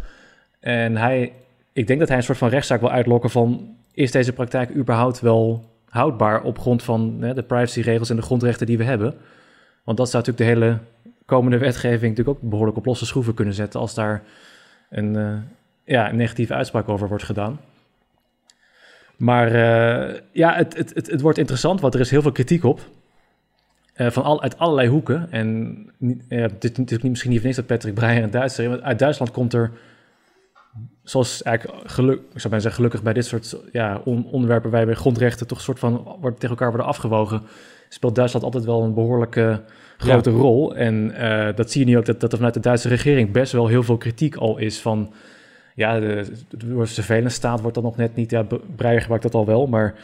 En 0.60 0.96
hij, 0.96 1.32
ik 1.72 1.86
denk 1.86 1.98
dat 1.98 2.08
hij 2.08 2.16
een 2.16 2.22
soort 2.22 2.38
van 2.38 2.48
rechtszaak 2.48 2.80
wil 2.80 2.90
uitlokken 2.90 3.30
van, 3.30 3.76
is 3.92 4.10
deze 4.10 4.32
praktijk 4.32 4.74
überhaupt 4.74 5.20
wel 5.20 5.70
houdbaar 5.88 6.42
op 6.42 6.58
grond 6.58 6.82
van 6.82 7.20
de 7.20 7.42
privacyregels 7.42 8.10
en 8.10 8.16
de 8.16 8.22
grondrechten 8.22 8.66
die 8.66 8.78
we 8.78 8.84
hebben? 8.84 9.14
Want 9.84 9.96
dat 9.98 10.10
zou 10.10 10.24
natuurlijk 10.24 10.56
de 10.56 10.64
hele 10.64 10.78
komende 11.26 11.58
wetgeving 11.58 12.16
natuurlijk 12.16 12.38
ook 12.38 12.50
behoorlijk 12.50 12.76
op 12.76 12.84
losse 12.84 13.06
schroeven 13.06 13.34
kunnen 13.34 13.54
zetten 13.54 13.80
als 13.80 13.94
daar 13.94 14.22
een, 14.90 15.14
uh, 15.14 15.34
ja, 15.84 16.10
een 16.10 16.16
negatieve 16.16 16.54
uitspraak 16.54 16.88
over 16.88 17.08
wordt 17.08 17.24
gedaan. 17.24 17.60
Maar 19.22 19.46
uh, 19.46 20.18
ja, 20.32 20.54
het, 20.54 20.76
het, 20.76 20.94
het, 20.94 21.06
het, 21.06 21.20
wordt 21.20 21.38
interessant, 21.38 21.80
want 21.80 21.94
er 21.94 22.00
is 22.00 22.10
heel 22.10 22.22
veel 22.22 22.32
kritiek 22.32 22.64
op. 22.64 22.80
Uh, 23.96 24.10
van 24.10 24.22
al, 24.22 24.42
uit 24.42 24.58
allerlei 24.58 24.88
hoeken. 24.88 25.26
En 25.30 25.76
uh, 26.28 26.44
dit, 26.58 26.76
dit 26.76 26.90
is 26.90 26.98
misschien 27.02 27.30
niet 27.30 27.38
van 27.38 27.48
niks 27.48 27.56
dat 27.56 27.66
Patrick 27.66 27.94
Breyer 27.94 28.22
een 28.22 28.30
Duitser 28.30 28.82
Uit 28.82 28.98
Duitsland 28.98 29.30
komt 29.30 29.52
er, 29.52 29.70
zoals 31.02 31.42
eigenlijk 31.42 31.90
geluk, 31.90 32.18
ik 32.18 32.24
zou 32.40 32.42
bijna 32.42 32.58
zeggen 32.58 32.74
gelukkig 32.74 33.02
bij 33.02 33.12
dit 33.12 33.26
soort 33.26 33.56
ja, 33.72 34.00
on, 34.04 34.26
onderwerpen 34.30 34.70
waarbij 34.70 34.94
grondrechten 34.94 35.46
toch 35.46 35.58
een 35.58 35.64
soort 35.64 35.78
van 35.78 36.16
wordt, 36.20 36.40
tegen 36.40 36.56
elkaar 36.56 36.68
worden 36.68 36.86
afgewogen, 36.86 37.42
speelt 37.88 38.14
Duitsland 38.14 38.44
altijd 38.44 38.64
wel 38.64 38.82
een 38.82 38.94
behoorlijke 38.94 39.62
grote 39.96 40.30
ja. 40.30 40.36
rol. 40.36 40.76
En 40.76 41.14
dat 41.54 41.70
zie 41.70 41.80
je 41.80 41.86
nu 41.86 41.98
ook 41.98 42.06
dat, 42.06 42.20
dat 42.20 42.30
er 42.30 42.36
vanuit 42.36 42.54
de 42.54 42.60
Duitse 42.60 42.88
regering 42.88 43.32
best 43.32 43.52
wel 43.52 43.66
heel 43.66 43.82
veel 43.82 43.96
kritiek 43.96 44.36
al 44.36 44.58
is 44.58 44.80
van 44.80 45.12
ja, 45.74 46.00
de, 46.00 46.32
de 46.48 46.86
surveillance 46.86 47.36
staat 47.36 47.60
wordt 47.60 47.74
dan 47.74 47.84
nog 47.84 47.96
net 47.96 48.14
niet. 48.14 48.30
Ja, 48.30 48.46
Breyer 48.76 49.00
gebruikt 49.00 49.24
dat 49.24 49.34
al 49.34 49.46
wel, 49.46 49.66
maar 49.66 49.94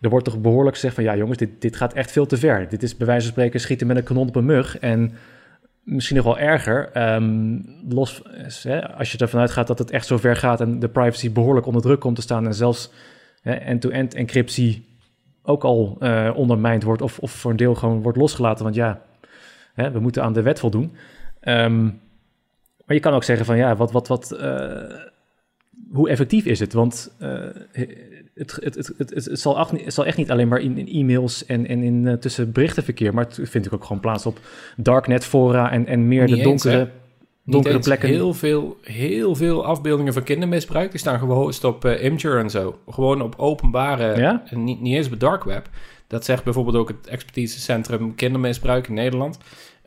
er 0.00 0.10
wordt 0.10 0.24
toch 0.24 0.40
behoorlijk 0.40 0.74
gezegd 0.74 0.94
van 0.94 1.04
ja 1.04 1.16
jongens, 1.16 1.38
dit, 1.38 1.50
dit 1.60 1.76
gaat 1.76 1.92
echt 1.92 2.10
veel 2.10 2.26
te 2.26 2.36
ver. 2.36 2.68
Dit 2.68 2.82
is 2.82 2.96
bij 2.96 3.06
wijze 3.06 3.22
van 3.22 3.32
spreken 3.32 3.60
schieten 3.60 3.86
met 3.86 3.96
een 3.96 4.02
kanon 4.02 4.28
op 4.28 4.36
een 4.36 4.44
mug. 4.44 4.78
En 4.78 5.12
misschien 5.82 6.16
nog 6.16 6.24
wel 6.24 6.38
erger, 6.38 7.12
um, 7.14 7.64
los, 7.88 8.22
hè, 8.62 8.88
als 8.88 9.12
je 9.12 9.18
ervan 9.18 9.40
uitgaat 9.40 9.66
dat 9.66 9.78
het 9.78 9.90
echt 9.90 10.06
zo 10.06 10.16
ver 10.16 10.36
gaat 10.36 10.60
en 10.60 10.78
de 10.78 10.88
privacy 10.88 11.32
behoorlijk 11.32 11.66
onder 11.66 11.82
druk 11.82 12.00
komt 12.00 12.16
te 12.16 12.22
staan 12.22 12.46
en 12.46 12.54
zelfs 12.54 12.92
end-to-end 13.42 14.14
encryptie 14.14 14.88
ook 15.42 15.64
al 15.64 15.96
uh, 16.00 16.30
ondermijnd 16.34 16.82
wordt 16.82 17.02
of, 17.02 17.18
of 17.18 17.30
voor 17.30 17.50
een 17.50 17.56
deel 17.56 17.74
gewoon 17.74 18.02
wordt 18.02 18.18
losgelaten. 18.18 18.64
Want 18.64 18.76
ja, 18.76 19.02
hè, 19.74 19.90
we 19.90 20.00
moeten 20.00 20.22
aan 20.22 20.32
de 20.32 20.42
wet 20.42 20.58
voldoen. 20.58 20.92
Um, 21.42 22.00
maar 22.90 22.98
je 22.98 23.04
kan 23.04 23.14
ook 23.14 23.24
zeggen 23.24 23.46
van 23.46 23.56
ja, 23.56 23.76
wat, 23.76 23.92
wat, 23.92 24.08
wat, 24.08 24.36
uh, 24.40 24.40
hoe 25.92 26.08
effectief 26.08 26.44
is 26.44 26.60
het? 26.60 26.72
Want 26.72 27.16
uh, 27.22 27.28
het, 27.72 28.58
het, 28.60 28.74
het, 28.74 28.92
het, 28.96 29.10
het, 29.10 29.40
zal 29.40 29.58
echt, 29.58 29.70
het 29.70 29.94
zal 29.94 30.06
echt 30.06 30.16
niet 30.16 30.30
alleen 30.30 30.48
maar 30.48 30.60
in, 30.60 30.78
in 30.78 30.88
e-mails 30.88 31.46
en, 31.46 31.66
en 31.66 31.82
in 31.82 32.04
uh, 32.04 32.12
tussen 32.12 32.52
berichtenverkeer, 32.52 33.14
maar 33.14 33.24
het 33.24 33.38
vind 33.42 33.66
ik 33.66 33.72
ook 33.72 33.84
gewoon 33.84 34.00
plaats 34.00 34.26
op 34.26 34.38
darknet 34.76 35.24
fora 35.24 35.70
en, 35.70 35.86
en 35.86 36.08
meer 36.08 36.26
de 36.26 36.42
donkere, 36.42 36.88
donkere 37.44 37.78
plekken. 37.78 38.08
Heel 38.08 38.34
veel, 38.34 38.76
heel 38.82 39.34
veel 39.34 39.64
afbeeldingen 39.64 40.12
van 40.12 40.22
kindermisbruik, 40.22 40.90
die 40.90 41.00
staan 41.00 41.18
gewoon 41.18 41.54
op 41.62 41.84
uh, 41.84 42.04
Imgur 42.04 42.38
en 42.38 42.50
zo. 42.50 42.78
Gewoon 42.88 43.22
op 43.22 43.34
openbare, 43.36 44.18
ja? 44.20 44.42
niet, 44.50 44.80
niet 44.80 44.94
eens 44.94 45.10
op 45.10 45.20
dark 45.20 45.44
web. 45.44 45.68
Dat 46.06 46.24
zegt 46.24 46.44
bijvoorbeeld 46.44 46.76
ook 46.76 46.88
het 46.88 47.06
expertisecentrum 47.06 48.14
kindermisbruik 48.14 48.88
in 48.88 48.94
Nederland. 48.94 49.38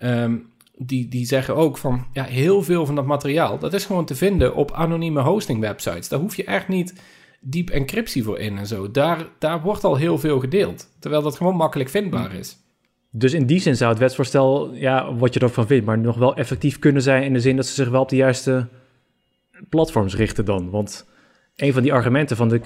Um, 0.03 0.51
die, 0.85 1.07
die 1.07 1.25
zeggen 1.25 1.55
ook 1.55 1.77
van 1.77 2.05
ja, 2.13 2.23
heel 2.23 2.63
veel 2.63 2.85
van 2.85 2.95
dat 2.95 3.05
materiaal, 3.05 3.59
dat 3.59 3.73
is 3.73 3.85
gewoon 3.85 4.05
te 4.05 4.15
vinden 4.15 4.55
op 4.55 4.71
anonieme 4.71 5.21
hosting 5.21 5.59
websites. 5.59 6.09
Daar 6.09 6.19
hoef 6.19 6.35
je 6.35 6.43
echt 6.43 6.67
niet 6.67 7.01
diep 7.39 7.69
encryptie 7.69 8.23
voor 8.23 8.39
in 8.39 8.57
en 8.57 8.67
zo. 8.67 8.91
Daar, 8.91 9.27
daar 9.39 9.61
wordt 9.61 9.83
al 9.83 9.95
heel 9.95 10.17
veel 10.17 10.39
gedeeld, 10.39 10.89
terwijl 10.99 11.21
dat 11.21 11.35
gewoon 11.35 11.55
makkelijk 11.55 11.89
vindbaar 11.89 12.33
is. 12.33 12.57
Dus 13.11 13.33
in 13.33 13.45
die 13.45 13.59
zin 13.59 13.75
zou 13.75 13.89
het 13.89 13.99
wetsvoorstel, 13.99 14.73
ja, 14.73 15.15
wat 15.15 15.33
je 15.33 15.39
ervan 15.39 15.67
vindt, 15.67 15.85
maar 15.85 15.99
nog 15.99 16.17
wel 16.17 16.35
effectief 16.35 16.79
kunnen 16.79 17.01
zijn 17.01 17.23
in 17.23 17.33
de 17.33 17.39
zin 17.39 17.55
dat 17.55 17.65
ze 17.65 17.73
zich 17.73 17.89
wel 17.89 18.01
op 18.01 18.09
de 18.09 18.15
juiste 18.15 18.67
platforms 19.69 20.15
richten 20.15 20.45
dan. 20.45 20.69
Want 20.69 21.07
een 21.55 21.73
van 21.73 21.81
die 21.81 21.93
argumenten 21.93 22.37
van 22.37 22.47
de 22.47 22.59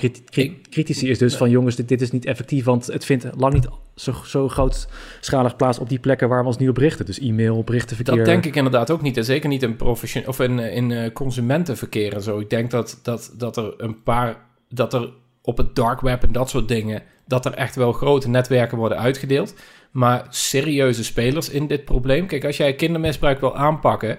critici 0.70 1.10
is 1.10 1.18
dus 1.18 1.36
van 1.36 1.50
jongens, 1.50 1.76
dit, 1.76 1.88
dit 1.88 2.02
is 2.02 2.12
niet 2.12 2.26
effectief, 2.26 2.66
want 2.66 2.86
het 2.86 3.06
vindt 3.06 3.28
lang 3.36 3.54
niet 3.54 3.68
zo, 3.96 4.14
zo 4.26 4.48
grootschalig 4.48 5.56
plaats 5.56 5.80
op 5.80 5.90
die 5.90 6.00
plekken 6.00 6.30
waar 6.30 6.42
we 6.42 6.48
ons 6.48 6.58
nu 6.58 6.70
op 6.70 6.78
richten. 6.78 7.06
Dus 7.06 7.20
e-mail, 7.20 7.64
berichtenverkeer. 7.64 8.16
Dat 8.16 8.26
denk 8.26 8.46
ik 8.46 8.56
inderdaad 8.56 8.92
ook 8.92 9.02
niet. 9.02 9.18
En 9.18 9.26
zeker 9.26 9.50
niet 9.50 9.64
in, 9.64 9.76
profession 9.76 10.28
of 10.28 10.40
in, 10.40 10.60
eh, 10.60 10.76
in 10.76 10.92
eh, 10.92 11.14
consumentenverkeer 11.14 12.14
en 12.14 12.22
zo. 12.22 12.40
Ik 12.40 12.50
denk 12.50 12.72
dat, 12.72 13.00
dat, 13.04 13.34
dat 13.38 13.58
er 13.58 13.74
een 13.78 14.04
paar... 14.04 14.38
Dat 14.70 14.94
er 14.94 15.10
op 15.42 15.58
het 15.58 15.76
dark 15.76 16.02
web 16.02 16.24
en 16.24 16.32
dat 16.32 16.50
soort 16.50 16.68
dingen... 16.68 17.04
dat 17.26 17.46
er 17.46 17.54
echt 17.54 17.76
wel 17.76 17.92
grote 17.92 18.30
netwerken 18.30 18.78
worden 18.78 18.98
uitgedeeld. 18.98 19.56
Maar 19.92 20.26
serieuze 20.30 21.04
spelers 21.04 21.50
in 21.50 21.68
dit 21.68 21.86
probleem... 21.86 22.28
Kijk, 22.28 22.46
als 22.46 22.58
jij 22.58 22.74
kindermisbruik 22.74 23.40
wil 23.40 23.56
aanpakken... 23.56 24.18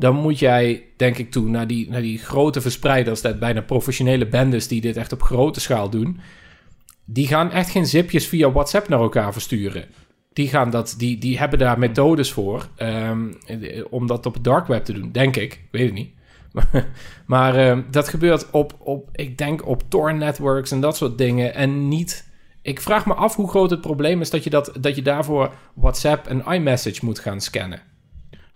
dan 0.00 0.14
moet 0.14 0.38
jij, 0.38 0.84
denk 0.96 1.18
ik, 1.18 1.30
toe 1.30 1.48
naar 1.48 1.66
die, 1.66 1.90
naar 1.90 2.00
die 2.00 2.18
grote 2.18 2.60
verspreiders... 2.60 3.20
dat 3.20 3.38
bijna 3.38 3.60
professionele 3.60 4.26
bendes 4.26 4.68
die 4.68 4.80
dit 4.80 4.96
echt 4.96 5.12
op 5.12 5.22
grote 5.22 5.60
schaal 5.60 5.90
doen... 5.90 6.20
die 7.04 7.26
gaan 7.26 7.50
echt 7.50 7.70
geen 7.70 7.86
zipjes 7.86 8.26
via 8.26 8.52
WhatsApp 8.52 8.88
naar 8.88 9.00
elkaar 9.00 9.32
versturen. 9.32 9.84
Die, 10.32 10.48
gaan 10.48 10.70
dat, 10.70 10.94
die, 10.98 11.18
die 11.18 11.38
hebben 11.38 11.58
daar 11.58 11.78
methodes 11.78 12.32
voor 12.32 12.68
ehm, 12.76 13.32
eh, 13.46 13.84
om 13.90 14.06
dat 14.06 14.26
op 14.26 14.34
het 14.34 14.44
dark 14.44 14.66
web 14.66 14.84
te 14.84 14.92
doen, 14.92 15.12
denk 15.12 15.36
ik. 15.36 15.52
Ik 15.52 15.68
weet 15.70 15.84
het 15.84 15.94
niet. 15.94 16.10
maar 17.26 17.56
ehm, 17.56 17.82
dat 17.90 18.08
gebeurt 18.08 18.50
op, 18.50 18.74
op, 18.78 19.08
ik 19.12 19.38
denk 19.38 19.66
op 19.66 19.82
Tor 19.88 20.14
networks 20.14 20.70
en 20.70 20.80
dat 20.80 20.96
soort 20.96 21.18
dingen. 21.18 21.54
En 21.54 21.88
niet. 21.88 22.28
Ik 22.62 22.80
vraag 22.80 23.06
me 23.06 23.14
af 23.14 23.36
hoe 23.36 23.48
groot 23.48 23.70
het 23.70 23.80
probleem 23.80 24.20
is 24.20 24.30
dat 24.30 24.44
je, 24.44 24.50
dat, 24.50 24.72
dat 24.80 24.96
je 24.96 25.02
daarvoor 25.02 25.54
WhatsApp 25.74 26.26
en 26.26 26.44
iMessage 26.44 27.04
moet 27.04 27.18
gaan 27.18 27.40
scannen. 27.40 27.89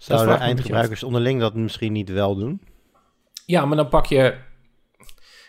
Zouden 0.05 0.39
eindgebruikers 0.39 1.03
onderling 1.03 1.41
dat 1.41 1.55
misschien 1.55 1.93
niet 1.93 2.09
wel 2.09 2.37
doen? 2.37 2.61
Ja, 3.47 3.65
maar 3.65 3.77
dan 3.77 3.89
pak 3.89 4.07
je. 4.07 4.19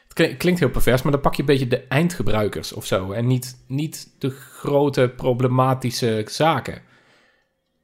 Het 0.03 0.13
klink- 0.13 0.39
klinkt 0.39 0.59
heel 0.59 0.69
pervers, 0.69 1.01
maar 1.01 1.11
dan 1.11 1.21
pak 1.21 1.35
je 1.35 1.41
een 1.41 1.47
beetje 1.47 1.67
de 1.67 1.87
eindgebruikers 1.87 2.73
of 2.73 2.85
zo. 2.85 3.11
En 3.11 3.27
niet, 3.27 3.63
niet 3.67 4.15
de 4.19 4.29
grote 4.29 5.13
problematische 5.15 6.25
zaken. 6.29 6.81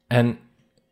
En 0.07 0.38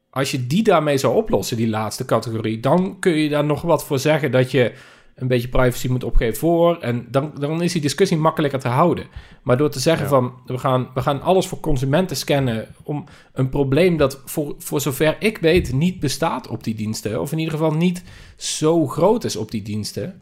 als 0.10 0.32
je 0.32 0.48
die 0.48 0.64
daarmee 0.64 0.98
zou 0.98 1.16
oplossen, 1.16 1.58
die 1.58 1.70
laatste 1.70 2.06
categorie, 2.06 2.60
dan 2.60 3.00
kun 3.00 3.12
je 3.12 3.30
daar 3.30 3.46
nog 3.46 3.62
wat 3.62 3.86
voor 3.86 4.00
zeggen 4.00 4.32
dat 4.32 4.52
je 4.52 4.74
een 5.20 5.28
beetje 5.28 5.48
privacy 5.48 5.88
moet 5.88 6.04
opgeven 6.04 6.38
voor. 6.38 6.78
En 6.78 7.08
dan, 7.12 7.32
dan 7.40 7.62
is 7.62 7.72
die 7.74 7.82
discussie 7.82 8.18
makkelijker 8.18 8.60
te 8.60 8.68
houden. 8.68 9.06
Maar 9.44 9.58
door 9.58 9.70
te 9.70 9.80
zeggen 9.80 10.04
Ja. 10.04 10.10
van 10.10 10.34
we 10.46 10.58
gaan, 10.58 10.90
we 10.94 11.02
gaan 11.02 11.22
alles 11.22 11.48
voor 11.48 11.60
consumenten 11.60 12.16
scannen 12.18 12.68
om 12.84 13.04
een 13.34 13.50
probleem 13.50 13.98
dat 13.98 14.22
voor, 14.26 14.56
voor 14.58 14.82
zover 14.82 15.16
ik 15.20 15.38
weet 15.38 15.74
niet 15.74 16.00
bestaat 16.00 16.48
op 16.48 16.64
die 16.64 16.76
diensten, 16.76 17.22
of 17.22 17.32
in 17.32 17.38
ieder 17.38 17.54
geval 17.54 17.74
niet 17.74 18.04
zo 18.36 18.88
groot 18.88 19.24
is 19.24 19.36
op 19.36 19.52
die 19.52 19.62
diensten. 19.62 20.22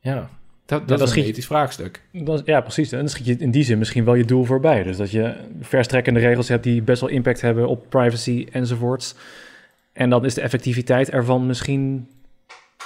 Ja, 0.00 0.30
dat, 0.66 0.88
dat 0.88 1.00
is 1.00 1.10
een 1.16 1.22
ethisch 1.24 1.46
vraagstuk. 1.46 2.02
Dan- 2.12 2.42
ja, 2.44 2.60
precies. 2.60 2.92
En 2.92 2.98
dan 2.98 3.08
schiet 3.08 3.26
je 3.26 3.36
in 3.36 3.50
die 3.50 3.64
zin 3.64 3.78
misschien 3.78 4.04
wel 4.04 4.14
je 4.14 4.24
doel 4.24 4.44
voorbij. 4.44 4.82
Dus 4.82 4.96
dat 4.96 5.10
je 5.10 5.34
verstrekkende 5.60 6.20
regels 6.20 6.48
hebt 6.48 6.62
die 6.64 6.82
best 6.82 7.00
wel 7.00 7.10
impact 7.10 7.40
hebben 7.40 7.68
op 7.68 7.86
privacy 7.88 8.46
enzovoorts. 8.52 9.14
En 9.92 10.10
dan 10.10 10.24
is 10.24 10.34
de 10.34 10.40
effectiviteit 10.40 11.10
ervan 11.10 11.46
misschien, 11.46 12.08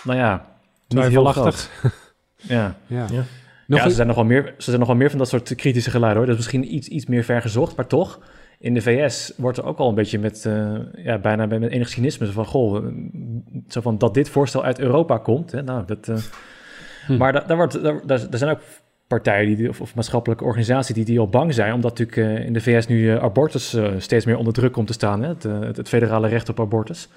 nou 0.05 0.19
ja, 0.19 0.52
Twijfelachtig. 0.93 1.71
Ja. 2.37 2.77
Ja. 2.87 3.07
Ja. 3.11 3.25
Nog 3.67 3.81
ja, 3.81 3.89
ze 3.89 3.95
zijn, 3.95 4.07
nog 4.07 4.17
wel 4.17 4.25
meer, 4.25 4.55
ze 4.59 4.65
zijn 4.65 4.79
nog 4.79 4.89
wel 4.89 4.97
meer 4.97 5.11
van 5.11 5.19
dat 5.19 5.29
soort 5.29 5.55
kritische 5.55 5.91
geluiden 5.91 6.19
hoor. 6.19 6.27
Dat 6.27 6.39
is 6.39 6.51
misschien 6.51 6.75
iets, 6.75 6.89
iets 6.89 7.07
meer 7.07 7.25
vergezocht, 7.25 7.77
maar 7.77 7.87
toch. 7.87 8.21
In 8.59 8.75
de 8.75 8.81
VS 8.81 9.33
wordt 9.37 9.59
er 9.59 9.65
ook 9.65 9.79
al 9.79 9.89
een 9.89 9.95
beetje 9.95 10.19
met, 10.19 10.45
eh, 10.47 10.75
ja, 10.95 11.19
bijna 11.19 11.47
met 11.47 11.71
enig 11.71 11.89
cynisme 11.89 12.27
van, 12.27 12.47
goh, 12.47 12.77
eh, 12.77 12.93
zo 13.69 13.81
van 13.81 13.99
dat 13.99 14.15
dit 14.15 14.29
voorstel 14.29 14.65
uit 14.65 14.79
Europa 14.79 15.19
komt. 15.19 15.53
Hè, 15.53 15.63
nou, 15.63 15.87
dat, 15.87 16.09
eh, 16.09 16.17
Hm. 17.07 17.17
Maar 17.17 17.33
daar, 17.33 17.47
daar, 17.47 17.57
wordt, 17.57 17.83
daar, 17.83 18.01
daar 18.07 18.21
er 18.31 18.39
zijn 18.39 18.51
ook 18.51 18.61
partijen 19.07 19.57
die, 19.57 19.69
of, 19.69 19.81
of 19.81 19.95
maatschappelijke 19.95 20.45
organisaties 20.45 20.95
die, 20.95 21.05
die 21.05 21.19
al 21.19 21.29
bang 21.29 21.55
zijn, 21.55 21.73
omdat 21.73 21.99
natuurlijk 21.99 22.39
eh, 22.39 22.47
in 22.47 22.53
de 22.53 22.61
VS 22.61 22.87
nu 22.87 23.11
abortus 23.11 23.75
eh, 23.75 23.91
steeds 23.99 24.25
meer 24.25 24.37
onder 24.37 24.53
druk 24.53 24.73
komt 24.73 24.87
te 24.87 24.93
staan. 24.93 25.23
Hè, 25.23 25.29
het, 25.29 25.43
het, 25.43 25.77
het 25.77 25.89
federale 25.89 26.29
recht 26.29 26.49
op 26.49 26.61
abortus. 26.61 27.09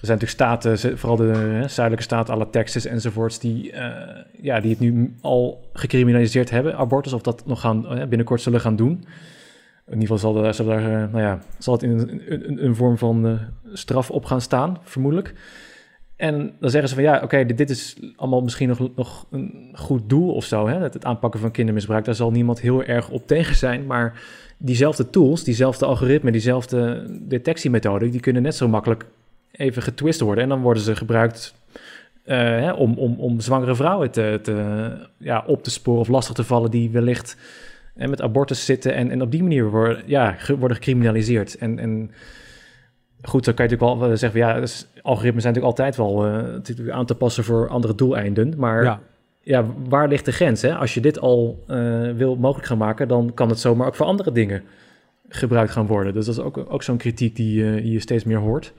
Er 0.00 0.06
zijn 0.06 0.18
natuurlijk 0.18 0.60
staten, 0.62 0.98
vooral 0.98 1.16
de 1.16 1.24
hè, 1.24 1.68
zuidelijke 1.68 2.02
staten, 2.02 2.34
alle 2.34 2.50
Texas 2.50 2.84
enzovoorts, 2.84 3.38
die, 3.38 3.72
eh, 3.72 4.24
ja, 4.40 4.60
die 4.60 4.70
het 4.70 4.80
nu 4.80 5.14
al 5.20 5.68
gecriminaliseerd 5.72 6.50
hebben, 6.50 6.76
abortus, 6.76 7.12
of 7.12 7.22
dat 7.22 7.46
nog 7.46 7.60
gaan, 7.60 7.86
eh, 7.86 8.06
binnenkort 8.06 8.40
zullen 8.40 8.60
gaan 8.60 8.76
doen. 8.76 9.04
In 9.86 10.00
ieder 10.00 10.16
geval 10.16 10.42
zal, 10.42 10.52
zal, 10.52 10.70
er, 10.70 11.02
eh, 11.02 11.12
nou 11.12 11.20
ja, 11.20 11.38
zal 11.58 11.74
het 11.74 11.82
in 11.82 12.22
een, 12.58 12.74
vorm 12.74 12.98
van 12.98 13.38
straf 13.72 14.10
op 14.10 14.24
gaan 14.24 14.40
staan, 14.40 14.78
vermoedelijk. 14.82 15.34
En 16.16 16.52
dan 16.60 16.70
zeggen 16.70 16.88
ze 16.88 16.94
van 16.94 17.04
ja, 17.04 17.20
oké, 17.22 17.44
dit, 17.44 17.56
dit 17.58 17.70
is 17.70 17.96
allemaal 18.16 18.42
misschien 18.42 18.68
nog, 18.68 18.90
nog 18.96 19.26
een 19.30 19.72
goed 19.74 20.08
doel 20.08 20.34
of 20.34 20.44
zo. 20.44 20.68
Hè? 20.68 20.78
Het, 20.78 20.94
het 20.94 21.04
aanpakken 21.04 21.40
van 21.40 21.50
kindermisbruik, 21.50 22.04
daar 22.04 22.14
zal 22.14 22.30
niemand 22.30 22.60
heel 22.60 22.82
erg 22.82 23.10
op 23.10 23.26
tegen 23.26 23.56
zijn. 23.56 23.86
Maar 23.86 24.20
diezelfde 24.56 25.10
tools, 25.10 25.44
diezelfde 25.44 25.86
algoritmen, 25.86 26.32
diezelfde 26.32 27.06
detectiemethode, 27.20 28.08
die 28.08 28.20
kunnen 28.20 28.42
net 28.42 28.54
zo 28.54 28.68
makkelijk 28.68 29.06
even 29.58 29.82
getwist 29.82 30.20
worden. 30.20 30.42
En 30.42 30.48
dan 30.48 30.60
worden 30.60 30.82
ze 30.82 30.96
gebruikt 30.96 31.54
eh, 32.24 32.36
hè, 32.36 32.72
om, 32.72 32.98
om, 32.98 33.14
om 33.18 33.40
zwangere 33.40 33.74
vrouwen 33.74 34.10
te, 34.10 34.38
te, 34.42 34.90
ja, 35.16 35.44
op 35.46 35.62
te 35.62 35.70
sporen 35.70 36.00
of 36.00 36.08
lastig 36.08 36.34
te 36.34 36.44
vallen 36.44 36.70
die 36.70 36.90
wellicht 36.90 37.36
eh, 37.98 38.08
met 38.08 38.22
abortus 38.22 38.64
zitten 38.64 38.94
en, 38.94 39.10
en 39.10 39.22
op 39.22 39.30
die 39.30 39.42
manier 39.42 39.70
worden, 39.70 40.02
ja, 40.06 40.36
worden 40.58 40.76
gecriminaliseerd. 40.76 41.58
En, 41.58 41.78
en 41.78 42.10
goed, 43.22 43.44
dan 43.44 43.54
kan 43.54 43.64
je 43.68 43.70
natuurlijk 43.70 44.00
wel 44.00 44.10
eh, 44.10 44.16
zeggen 44.16 44.40
ja, 44.40 44.60
dus 44.60 44.86
algoritmes 45.02 45.42
zijn 45.42 45.54
natuurlijk 45.54 45.78
altijd 45.80 45.96
wel 45.96 46.26
eh, 46.26 46.94
aan 46.94 47.06
te 47.06 47.14
passen 47.14 47.44
voor 47.44 47.68
andere 47.68 47.94
doeleinden. 47.94 48.54
Maar 48.56 48.84
ja. 48.84 49.00
ja. 49.42 49.64
waar 49.88 50.08
ligt 50.08 50.24
de 50.24 50.32
grens? 50.32 50.62
Hè? 50.62 50.74
Als 50.74 50.94
je 50.94 51.00
dit 51.00 51.20
al 51.20 51.64
wil 52.16 52.36
mogelijk 52.36 52.66
gaan 52.66 52.78
maken, 52.78 53.08
dan 53.08 53.34
kan 53.34 53.48
het 53.48 53.60
zomaar 53.60 53.86
ook 53.86 53.94
voor 53.94 54.06
andere 54.06 54.32
dingen 54.32 54.62
gebruikt 55.28 55.72
gaan 55.72 55.86
worden. 55.86 56.14
Dus 56.14 56.26
dat 56.26 56.34
is 56.34 56.40
ook, 56.40 56.64
ook 56.68 56.82
zo'n 56.82 56.96
kritiek 56.96 57.36
die 57.36 57.90
je 57.90 58.00
steeds 58.00 58.24
meer 58.24 58.38
hoort. 58.38 58.72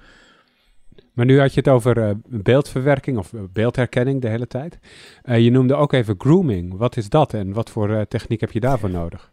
Maar 1.19 1.27
nu 1.27 1.39
had 1.39 1.53
je 1.53 1.59
het 1.59 1.69
over 1.69 1.97
eh, 1.97 2.09
beeldverwerking 2.27 3.17
of 3.17 3.33
eh, 3.33 3.39
beeldherkenning 3.53 4.21
de 4.21 4.27
hele 4.27 4.47
tijd. 4.47 4.79
Eh, 5.23 5.39
je 5.39 5.51
noemde 5.51 5.75
ook 5.75 5.93
even 5.93 6.15
grooming. 6.17 6.77
Wat 6.77 6.97
is 6.97 7.09
dat 7.09 7.33
en 7.33 7.53
wat 7.53 7.69
voor 7.69 8.05
techniek 8.07 8.39
heb 8.39 8.51
je 8.51 8.59
daarvoor 8.59 8.89
nodig? 8.89 9.31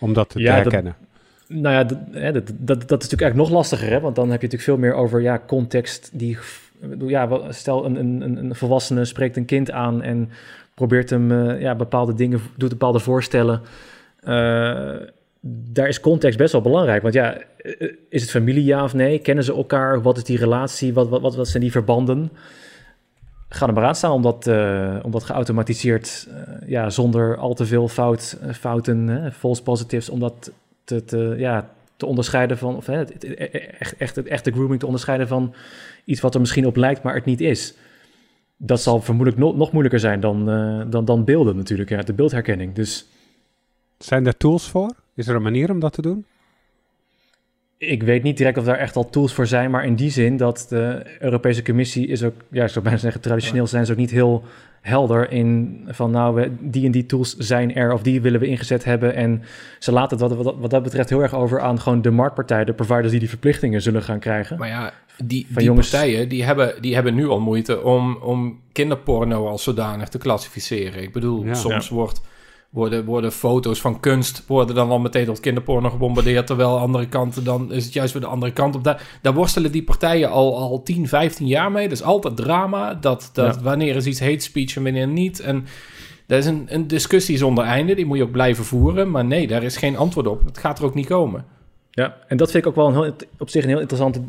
Om 0.00 0.12
dat 0.12 0.28
te, 0.28 0.38
Ja, 0.38 0.56
te 0.56 0.62
dat- 0.62 0.72
herkennen. 0.72 0.96
Nou 1.48 1.74
ja, 1.74 1.84
dat, 1.84 1.98
hè, 2.10 2.32
dat, 2.32 2.46
dat, 2.46 2.56
dat 2.66 2.78
is 2.78 2.88
natuurlijk 2.88 3.20
eigenlijk 3.22 3.36
nog 3.36 3.50
lastiger, 3.50 3.88
hè? 3.90 4.00
want 4.00 4.16
dan 4.16 4.30
heb 4.30 4.40
je 4.40 4.46
natuurlijk 4.46 4.62
veel 4.62 4.78
meer 4.88 4.94
over 4.94 5.20
ja, 5.20 5.40
context. 5.46 6.10
Die, 6.12 6.38
ja, 7.06 7.52
stel 7.52 7.84
een, 7.84 7.96
een, 7.96 8.36
een- 8.36 8.54
volwassene 8.54 9.04
spreekt 9.04 9.36
een 9.36 9.44
kind 9.44 9.70
aan 9.70 10.02
en 10.02 10.30
probeert 10.74 11.10
hem 11.10 11.32
ja, 11.58 11.74
bepaalde 11.74 12.14
dingen, 12.14 12.40
doet 12.56 12.68
bepaalde 12.70 12.98
voorstellen. 13.00 13.60
Daar 15.46 15.88
is 15.88 16.00
context 16.00 16.38
best 16.38 16.52
wel 16.52 16.60
belangrijk, 16.60 17.02
want 17.02 17.14
ja, 17.14 17.36
eh, 17.56 17.92
is 18.08 18.20
het 18.22 18.30
familie 18.30 18.64
ja 18.64 18.84
of 18.84 18.94
nee? 18.94 19.18
Kennen 19.18 19.44
ze 19.44 19.54
elkaar? 19.54 20.02
Wat 20.02 20.16
is 20.16 20.24
die 20.24 20.38
relatie? 20.38 20.94
Wat, 20.94 21.08
wat, 21.08 21.20
wat, 21.20 21.34
wat 21.36 21.48
zijn 21.48 21.62
die 21.62 21.72
verbanden? 21.72 22.30
Ga 23.48 23.66
er 23.66 23.72
maar 23.72 23.84
aan 23.84 23.94
staan 23.94 24.12
om 24.12 24.22
dat, 24.22 24.46
eh, 24.46 24.96
om 25.02 25.10
dat 25.10 25.22
geautomatiseerd, 25.24 26.28
eh, 26.30 26.68
ja, 26.68 26.90
zonder 26.90 27.36
al 27.36 27.54
te 27.54 27.66
veel 27.66 27.88
fout, 27.88 28.38
fouten, 28.52 29.06
hè, 29.06 29.32
false 29.32 29.62
positives, 29.62 30.08
om 30.08 30.20
dat 30.20 30.52
te, 30.84 31.04
te, 31.04 31.34
ja, 31.38 31.70
te 31.96 32.06
onderscheiden 32.06 32.58
van, 32.58 32.76
of 32.76 32.86
hè, 32.86 32.96
het- 32.96 33.12
het- 33.12 33.50
echt, 33.78 33.96
echt, 33.96 34.16
het 34.16 34.26
echte 34.26 34.52
grooming 34.52 34.80
te 34.80 34.86
onderscheiden 34.86 35.28
van 35.28 35.54
iets 36.04 36.20
wat 36.20 36.34
er 36.34 36.40
misschien 36.40 36.66
op 36.66 36.76
lijkt, 36.76 37.02
maar 37.02 37.14
het 37.14 37.24
niet 37.24 37.40
is. 37.40 37.74
Dat 38.56 38.80
zal 38.80 39.00
vermoedelijk 39.00 39.42
no- 39.42 39.56
nog 39.56 39.70
moeilijker 39.72 40.00
zijn 40.00 40.20
dan, 40.20 40.44
dan, 40.90 41.04
dan 41.04 41.24
beelden 41.24 41.56
natuurlijk, 41.56 41.90
ja, 41.90 42.02
de 42.02 42.12
beeldherkenning. 42.12 42.74
Dus 42.74 43.06
Zijn 43.98 44.26
er 44.26 44.36
tools 44.36 44.68
voor? 44.68 45.02
Is 45.14 45.26
er 45.28 45.34
een 45.34 45.42
manier 45.42 45.70
om 45.70 45.80
dat 45.80 45.92
te 45.92 46.02
doen? 46.02 46.24
ik 47.78 48.02
weet 48.02 48.22
niet 48.22 48.36
direct 48.36 48.58
of 48.58 48.64
daar 48.64 48.78
echt 48.78 48.96
al 48.96 49.10
tools 49.10 49.32
voor 49.32 49.46
zijn, 49.46 49.70
maar 49.70 49.84
in 49.84 49.94
die 49.94 50.10
zin 50.10 50.36
dat 50.36 50.66
de 50.68 51.02
Europese 51.20 51.62
Commissie 51.62 52.06
is 52.06 52.22
ook, 52.22 52.34
ja, 52.50 52.62
ik 52.64 52.68
zou 52.70 52.84
bijna 52.84 52.98
zeggen, 52.98 53.20
traditioneel 53.20 53.66
zijn 53.66 53.86
ze 53.86 53.92
ook 53.92 53.98
niet 53.98 54.10
heel 54.10 54.44
helder 54.80 55.30
in 55.30 55.80
van 55.86 56.10
nou, 56.10 56.34
we, 56.34 56.50
die 56.60 56.84
en 56.86 56.90
die 56.90 57.06
tools 57.06 57.36
zijn 57.36 57.74
er 57.74 57.92
of 57.92 58.02
die 58.02 58.20
willen 58.20 58.40
we 58.40 58.46
ingezet 58.46 58.84
hebben. 58.84 59.14
En 59.14 59.42
ze 59.78 59.92
laten 59.92 60.18
het 60.18 60.28
wat, 60.28 60.44
wat, 60.44 60.54
wat 60.58 60.70
dat 60.70 60.82
betreft 60.82 61.08
heel 61.08 61.22
erg 61.22 61.34
over 61.34 61.60
aan 61.60 61.80
gewoon 61.80 62.02
de 62.02 62.10
marktpartij, 62.10 62.64
de 62.64 62.72
providers 62.74 63.10
die 63.10 63.18
die 63.20 63.28
verplichtingen 63.28 63.82
zullen 63.82 64.02
gaan 64.02 64.18
krijgen. 64.18 64.58
Maar 64.58 64.68
ja, 64.68 64.92
die, 65.24 65.46
Van 65.46 65.54
die 65.56 65.64
jongens- 65.66 65.90
partijen 65.90 66.28
die 66.28 66.44
hebben, 66.44 66.82
die 66.82 66.94
hebben 66.94 67.14
nu 67.14 67.28
al 67.28 67.40
moeite 67.40 67.82
om, 67.82 68.16
om 68.16 68.60
kinderporno 68.72 69.46
als 69.48 69.62
zodanig 69.62 70.08
te 70.08 70.18
klassificeren. 70.18 71.02
Ik 71.02 71.12
bedoel, 71.12 71.44
Ja. 71.44 71.54
soms 71.54 71.88
wordt, 71.88 72.20
worden, 72.74 73.04
worden 73.04 73.32
foto's 73.32 73.80
van 73.80 74.00
kunst 74.00 74.44
worden 74.46 74.74
dan 74.74 74.90
al 74.90 74.98
meteen 74.98 75.24
tot 75.24 75.40
kinderporno 75.40 75.90
gebombardeerd. 75.90 76.46
Terwijl 76.46 76.74
de 76.74 76.80
andere 76.80 77.08
kant, 77.08 77.44
dan 77.44 77.72
is 77.72 77.84
het 77.84 77.92
juist 77.92 78.12
weer 78.12 78.22
de 78.22 78.28
andere 78.28 78.52
kant 78.52 78.74
op. 78.74 78.84
Daar, 78.84 79.18
daar 79.22 79.34
worstelen 79.34 79.72
die 79.72 79.82
partijen 79.82 80.30
al, 80.30 80.56
al 80.58 80.82
10, 80.82 81.08
15 81.08 81.46
jaar 81.46 81.72
mee. 81.72 81.88
Dat 81.88 81.98
is 81.98 82.04
altijd 82.04 82.36
drama. 82.36 82.94
Dat, 82.94 83.30
dat 83.32 83.54
Ja. 83.54 83.60
wanneer 83.62 83.96
is 83.96 84.06
iets 84.06 84.20
hate 84.20 84.38
speech 84.40 84.76
en 84.76 84.82
wanneer 84.82 85.08
niet. 85.08 85.40
En 85.40 85.66
dat 86.26 86.38
is 86.38 86.46
een, 86.46 86.66
een 86.68 86.86
discussie 86.86 87.36
zonder 87.36 87.64
einde. 87.64 87.94
Die 87.94 88.06
moet 88.06 88.16
je 88.16 88.22
ook 88.22 88.30
blijven 88.30 88.64
voeren. 88.64 89.10
Maar 89.10 89.24
nee, 89.24 89.46
daar 89.46 89.62
is 89.62 89.76
geen 89.76 89.96
antwoord 89.96 90.26
op. 90.26 90.44
Het 90.44 90.58
gaat 90.58 90.78
er 90.78 90.84
ook 90.84 90.94
niet 90.94 91.06
komen. 91.06 91.44
Ja, 91.90 92.16
en 92.28 92.36
dat 92.36 92.50
vind 92.50 92.64
ik 92.64 92.68
ook 92.70 92.76
wel 92.76 92.86
een 92.86 93.02
heel, 93.02 93.14
op 93.38 93.48
zich 93.50 93.62
een 93.62 93.68
heel 93.68 93.80
interessant 93.80 94.20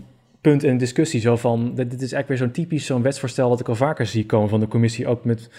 punt 0.41 0.63
in 0.63 0.77
discussie. 0.77 1.19
Zo 1.19 1.35
van, 1.35 1.63
dit, 1.75 1.91
dit 1.91 2.01
is 2.01 2.11
eigenlijk 2.11 2.27
weer 2.27 2.37
zo'n 2.37 2.51
typisch 2.51 2.85
zo'n 2.85 3.01
wetsvoorstel 3.01 3.49
dat 3.49 3.59
ik 3.59 3.67
al 3.69 3.75
vaker 3.75 4.05
zie 4.05 4.25
komen 4.25 4.49
van 4.49 4.59
de 4.59 4.67
commissie. 4.67 5.07
Ook 5.07 5.23
met 5.25 5.49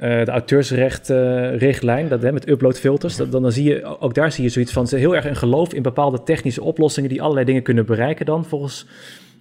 uh, 0.00 0.24
de 0.24 0.30
auteursrechtrichtlijn, 0.30 2.08
met 2.08 2.48
uploadfilters. 2.48 3.16
Dat, 3.16 3.32
dan, 3.32 3.42
dan 3.42 3.52
zie 3.52 3.64
je, 3.64 4.00
ook 4.00 4.14
daar 4.14 4.32
zie 4.32 4.44
je 4.44 4.50
zoiets 4.50 4.72
van, 4.72 4.86
ze 4.86 4.96
heel 4.96 5.16
erg 5.16 5.24
een 5.24 5.36
geloof 5.36 5.74
in 5.74 5.82
bepaalde 5.82 6.22
technische 6.22 6.62
oplossingen 6.62 7.10
die 7.10 7.22
allerlei 7.22 7.46
dingen 7.46 7.62
kunnen 7.62 7.86
bereiken 7.86 8.26
dan 8.26 8.44
volgens 8.44 8.86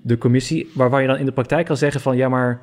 de 0.02 0.18
commissie. 0.18 0.70
Maar 0.74 0.90
waar 0.90 1.02
je 1.02 1.08
dan 1.08 1.18
in 1.18 1.26
de 1.26 1.32
praktijk 1.32 1.66
kan 1.66 1.78
zeggen 1.78 2.02
van, 2.02 2.18
ja 2.18 2.30
maar 2.30 2.62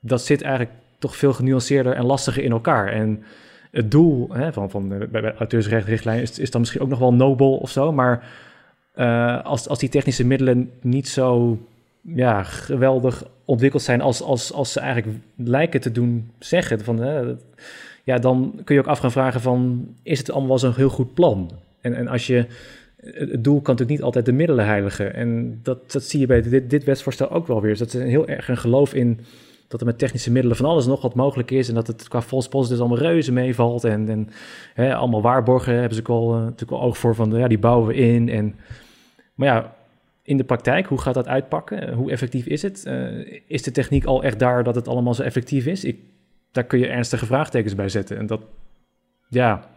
dat 0.00 0.22
zit 0.22 0.42
eigenlijk 0.42 0.74
toch 0.98 1.16
veel 1.16 1.32
genuanceerder 1.32 1.92
en 1.92 2.04
lastiger 2.04 2.42
in 2.42 2.50
elkaar. 2.50 2.88
En 2.88 3.22
het 3.70 3.90
doel 3.90 4.28
hè, 4.32 4.52
van, 4.52 4.70
van 4.70 4.88
bij 4.88 5.20
de 5.20 5.34
auteursrechtrichtlijn 5.34 6.20
is, 6.20 6.38
is 6.38 6.50
dan 6.50 6.60
misschien 6.60 6.82
ook 6.82 6.88
nog 6.88 6.98
wel 6.98 7.14
nobel 7.14 7.56
of 7.56 7.70
zo, 7.70 7.92
maar 7.92 8.24
uh, 8.96 9.44
als, 9.44 9.68
als 9.68 9.78
die 9.78 9.88
technische 9.88 10.26
middelen 10.26 10.70
niet 10.80 11.08
zo 11.08 11.58
ja, 12.00 12.42
geweldig 12.42 13.24
ontwikkeld 13.44 13.82
zijn 13.82 14.00
als, 14.00 14.22
als, 14.22 14.52
als 14.52 14.72
ze 14.72 14.80
eigenlijk 14.80 15.18
lijken 15.36 15.80
te 15.80 15.92
doen 15.92 16.30
zeggen. 16.38 16.80
Van, 16.80 16.98
hè, 16.98 17.34
ja, 18.04 18.18
dan 18.18 18.60
kun 18.64 18.74
je 18.74 18.80
ook 18.80 18.86
af 18.86 18.98
gaan 18.98 19.12
vragen 19.12 19.40
van, 19.40 19.88
is 20.02 20.18
het 20.18 20.30
allemaal 20.30 20.48
wel 20.48 20.58
zo'n 20.58 20.74
heel 20.74 20.88
goed 20.88 21.14
plan? 21.14 21.50
En, 21.80 21.94
en 21.94 22.08
als 22.08 22.26
je, 22.26 22.46
het 23.02 23.44
doel 23.44 23.60
kan 23.60 23.74
natuurlijk 23.74 23.90
niet 23.90 24.02
altijd 24.02 24.24
de 24.24 24.32
middelen 24.32 24.64
heiligen. 24.64 25.14
En 25.14 25.60
dat, 25.62 25.92
dat 25.92 26.02
zie 26.02 26.20
je 26.20 26.26
bij 26.26 26.42
dit, 26.42 26.70
dit 26.70 26.84
wetsvoorstel 26.84 27.30
ook 27.30 27.46
wel 27.46 27.60
weer. 27.60 27.70
Dus 27.70 27.78
dat 27.78 27.94
is 27.94 28.10
heel 28.10 28.28
erg 28.28 28.48
een 28.48 28.56
geloof 28.56 28.94
in 28.94 29.20
dat 29.68 29.80
er 29.80 29.86
met 29.86 29.98
technische 29.98 30.32
middelen 30.32 30.56
van 30.56 30.66
alles 30.66 30.86
nog 30.86 31.02
wat 31.02 31.14
mogelijk 31.14 31.50
is. 31.50 31.68
En 31.68 31.74
dat 31.74 31.86
het 31.86 32.08
qua 32.08 32.22
false 32.22 32.48
positives 32.48 32.80
allemaal 32.80 32.98
reuze 32.98 33.32
meevalt. 33.32 33.84
En, 33.84 34.08
en 34.08 34.28
hè, 34.74 34.94
allemaal 34.94 35.22
waarborgen 35.22 35.74
hebben 35.74 35.94
ze 35.94 36.00
ook 36.00 36.08
al, 36.08 36.34
uh, 36.34 36.42
natuurlijk 36.42 36.72
al 36.72 36.82
oog 36.82 36.98
voor 36.98 37.14
van, 37.14 37.30
ja, 37.30 37.48
die 37.48 37.58
bouwen 37.58 37.86
we 37.86 37.94
in. 37.94 38.28
En, 38.28 38.54
maar 39.34 39.48
ja, 39.48 39.76
in 40.28 40.36
de 40.36 40.44
praktijk, 40.44 40.86
hoe 40.86 41.00
gaat 41.00 41.14
dat 41.14 41.28
uitpakken? 41.28 41.92
Hoe 41.92 42.10
effectief 42.10 42.46
is 42.46 42.62
het? 42.62 42.84
Uh, 42.86 43.40
is 43.46 43.62
de 43.62 43.70
techniek 43.70 44.04
al 44.04 44.22
echt 44.22 44.38
daar 44.38 44.64
dat 44.64 44.74
het 44.74 44.88
allemaal 44.88 45.14
zo 45.14 45.22
effectief 45.22 45.66
is? 45.66 45.84
Ik, 45.84 45.98
daar 46.52 46.64
kun 46.64 46.78
je 46.78 46.86
ernstige 46.86 47.26
vraagtekens 47.26 47.74
bij 47.74 47.88
zetten. 47.88 48.16
En 48.16 48.26
dat, 48.26 48.40
ja, 49.28 49.68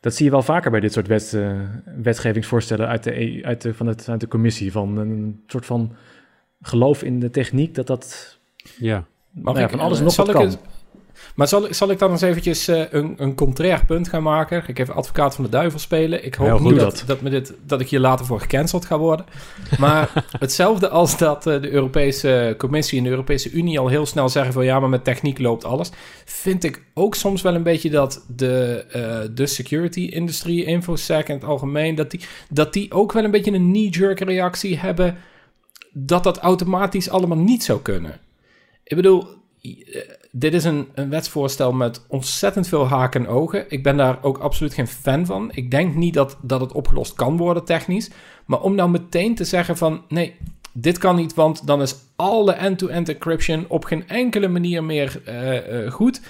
dat 0.00 0.14
zie 0.14 0.24
je 0.24 0.30
wel 0.30 0.42
vaker 0.42 0.70
bij 0.70 0.80
dit 0.80 0.92
soort 0.92 1.06
wet, 1.06 1.32
uh, 1.34 1.60
wetgevingsvoorstellen 2.02 2.88
uit 2.88 3.04
de, 3.04 3.20
EU, 3.20 3.44
uit, 3.44 3.62
de, 3.62 3.74
van 3.74 3.86
het, 3.86 4.08
uit 4.08 4.20
de 4.20 4.28
commissie. 4.28 4.72
Van 4.72 4.96
een 4.96 5.42
soort 5.46 5.66
van 5.66 5.92
geloof 6.60 7.02
in 7.02 7.20
de 7.20 7.30
techniek 7.30 7.74
dat 7.74 7.86
dat 7.86 8.38
ja. 8.78 9.04
Nou 9.30 9.58
ja, 9.58 9.68
van 9.68 9.80
alles 9.80 10.00
nog 10.00 10.16
wat 10.16 10.30
kan. 10.30 10.44
Het, 10.46 10.58
maar 11.34 11.48
zal, 11.48 11.66
zal 11.70 11.90
ik 11.90 11.98
dan 11.98 12.10
eens 12.10 12.20
eventjes 12.20 12.68
uh, 12.68 12.82
een, 12.90 13.14
een 13.16 13.34
contrair 13.34 13.84
punt 13.84 14.08
gaan 14.08 14.22
maken? 14.22 14.64
Ik 14.66 14.78
even 14.78 14.94
advocaat 14.94 15.34
van 15.34 15.44
de 15.44 15.50
duivel 15.50 15.78
spelen. 15.78 16.24
Ik 16.24 16.34
hoop 16.34 16.60
niet 16.60 16.78
dat, 16.78 17.04
dat, 17.06 17.20
me 17.20 17.30
dit, 17.30 17.54
dat 17.66 17.80
ik 17.80 17.88
hier 17.88 18.00
later 18.00 18.26
voor 18.26 18.40
gecanceld 18.40 18.84
ga 18.84 18.98
worden. 18.98 19.26
Maar 19.78 20.24
hetzelfde 20.38 20.88
als 20.88 21.18
dat 21.18 21.46
uh, 21.46 21.60
de 21.60 21.70
Europese 21.70 22.54
Commissie 22.58 22.98
en 22.98 23.04
de 23.04 23.10
Europese 23.10 23.50
Unie 23.50 23.78
al 23.78 23.88
heel 23.88 24.06
snel 24.06 24.28
zeggen 24.28 24.52
van 24.52 24.64
ja, 24.64 24.80
maar 24.80 24.88
met 24.88 25.04
techniek 25.04 25.38
loopt 25.38 25.64
alles. 25.64 25.90
Vind 26.24 26.64
ik 26.64 26.82
ook 26.94 27.14
soms 27.14 27.42
wel 27.42 27.54
een 27.54 27.62
beetje 27.62 27.90
dat 27.90 28.24
de, 28.36 28.84
uh, 28.96 29.34
de 29.36 29.46
security-industrie, 29.46 30.64
infosec 30.64 31.28
in 31.28 31.34
het 31.34 31.44
algemeen, 31.44 31.94
dat 31.94 32.10
die, 32.10 32.20
dat 32.48 32.72
die 32.72 32.92
ook 32.92 33.12
wel 33.12 33.24
een 33.24 33.30
beetje 33.30 33.52
een 33.52 33.70
knee-jerk 33.70 34.20
reactie 34.20 34.78
hebben 34.78 35.16
dat 35.92 36.24
dat 36.24 36.38
automatisch 36.38 37.10
allemaal 37.10 37.38
niet 37.38 37.64
zou 37.64 37.80
kunnen. 37.80 38.20
Ik 38.84 38.96
bedoel, 38.96 39.26
dit 40.30 40.54
is 40.54 40.64
een, 40.64 40.88
een 40.94 41.10
wetsvoorstel 41.10 41.72
met 41.72 42.04
ontzettend 42.08 42.68
veel 42.68 42.86
haken 42.86 43.20
en 43.20 43.28
ogen. 43.28 43.64
Ik 43.68 43.82
ben 43.82 43.96
daar 43.96 44.18
ook 44.22 44.38
absoluut 44.38 44.74
geen 44.74 44.86
fan 44.86 45.26
van. 45.26 45.50
Ik 45.54 45.70
denk 45.70 45.94
niet 45.94 46.14
dat, 46.14 46.38
dat 46.42 46.60
het 46.60 46.72
opgelost 46.72 47.14
kan 47.14 47.36
worden 47.36 47.64
technisch. 47.64 48.10
Maar 48.46 48.60
om 48.60 48.74
nou 48.74 48.90
meteen 48.90 49.34
te 49.34 49.44
zeggen 49.44 49.76
van 49.76 50.02
nee, 50.08 50.36
dit 50.72 50.98
kan 50.98 51.16
niet, 51.16 51.34
want 51.34 51.66
dan 51.66 51.82
is 51.82 51.96
alle 52.16 52.52
end-to-end 52.52 53.08
encryption 53.08 53.64
op 53.68 53.84
geen 53.84 54.08
enkele 54.08 54.48
manier 54.48 54.84
meer 54.84 55.22
uh, 55.28 55.84
uh, 55.84 55.90
goed. 55.90 56.20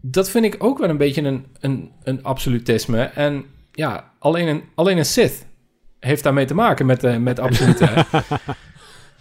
Dat 0.00 0.30
vind 0.30 0.44
ik 0.44 0.56
ook 0.58 0.78
wel 0.78 0.88
een 0.88 0.96
beetje 0.96 1.22
een, 1.22 1.46
een, 1.60 1.90
een 2.02 2.22
absolutisme. 2.22 3.02
En 3.02 3.44
ja, 3.72 4.12
alleen 4.18 4.48
een, 4.48 4.62
alleen 4.74 4.98
een 4.98 5.04
Sith 5.04 5.46
heeft 6.00 6.22
daarmee 6.22 6.44
te 6.44 6.54
maken 6.54 6.86
met, 6.86 7.04
uh, 7.04 7.16
met 7.16 7.38
absolute. 7.38 7.88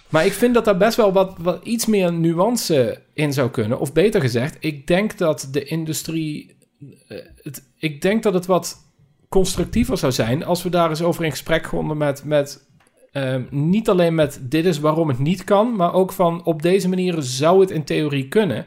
Maar 0.10 0.26
ik 0.26 0.34
vind 0.34 0.54
dat 0.54 0.66
daar 0.66 0.78
best 0.78 0.98
wel 0.98 1.12
wat, 1.12 1.36
wat 1.38 1.64
iets 1.64 1.86
meer 1.86 2.14
nuance 2.14 3.02
in 3.14 3.34
zou 3.34 3.50
kunnen. 3.50 3.80
Of 3.80 3.94
beter 3.94 4.22
gezegd, 4.22 4.58
ik 4.60 4.88
denk 4.88 5.18
dat 5.18 5.48
de 5.52 5.64
industrie. 5.64 6.56
Uh, 6.80 7.18
het, 7.42 7.64
ik 7.78 8.02
denk 8.02 8.24
dat 8.24 8.34
het 8.34 8.46
wat 8.46 8.78
constructiever 9.30 9.98
zou 9.98 10.12
zijn 10.12 10.44
als 10.44 10.64
we 10.64 10.70
daar 10.70 10.90
eens 10.90 11.02
over 11.02 11.24
in 11.24 11.32
gesprek 11.32 11.64
konden 11.64 11.98
met. 11.98 12.24
met 12.24 12.64
uh, 13.14 13.36
niet 13.50 13.90
alleen 13.90 14.16
met 14.16 14.40
dit 14.42 14.66
is 14.66 14.80
waarom 14.80 15.08
het 15.08 15.20
niet 15.20 15.44
kan, 15.44 15.76
maar 15.76 15.94
ook 15.94 16.12
van 16.12 16.44
op 16.44 16.62
deze 16.62 16.90
manier 16.90 17.16
zou 17.20 17.60
het 17.60 17.72
in 17.72 17.84
theorie 17.84 18.28
kunnen. 18.28 18.66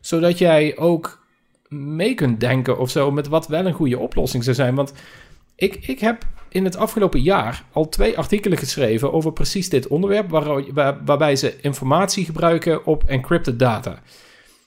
Zodat 0.00 0.38
jij 0.38 0.76
ook 0.76 1.26
mee 1.68 2.14
kunt 2.14 2.40
denken 2.40 2.78
of 2.78 2.90
zo 2.90 3.10
met 3.10 3.28
wat 3.28 3.46
wel 3.46 3.66
een 3.66 3.72
goede 3.72 3.98
oplossing 3.98 4.44
zou 4.44 4.56
zijn. 4.56 4.74
Want 4.74 4.92
ik, 5.56 5.74
ik 5.74 6.00
heb 6.00 6.24
in 6.50 6.64
het 6.64 6.76
afgelopen 6.76 7.20
jaar 7.20 7.64
al 7.72 7.88
twee 7.88 8.18
artikelen 8.18 8.58
geschreven 8.58 9.12
over 9.12 9.32
precies 9.32 9.68
dit 9.68 9.88
onderwerp, 9.88 10.30
waar, 10.30 10.72
waar, 10.72 11.04
waarbij 11.04 11.36
ze 11.36 11.60
informatie 11.60 12.24
gebruiken 12.24 12.86
op 12.86 13.04
encrypted 13.04 13.58
data. 13.58 14.02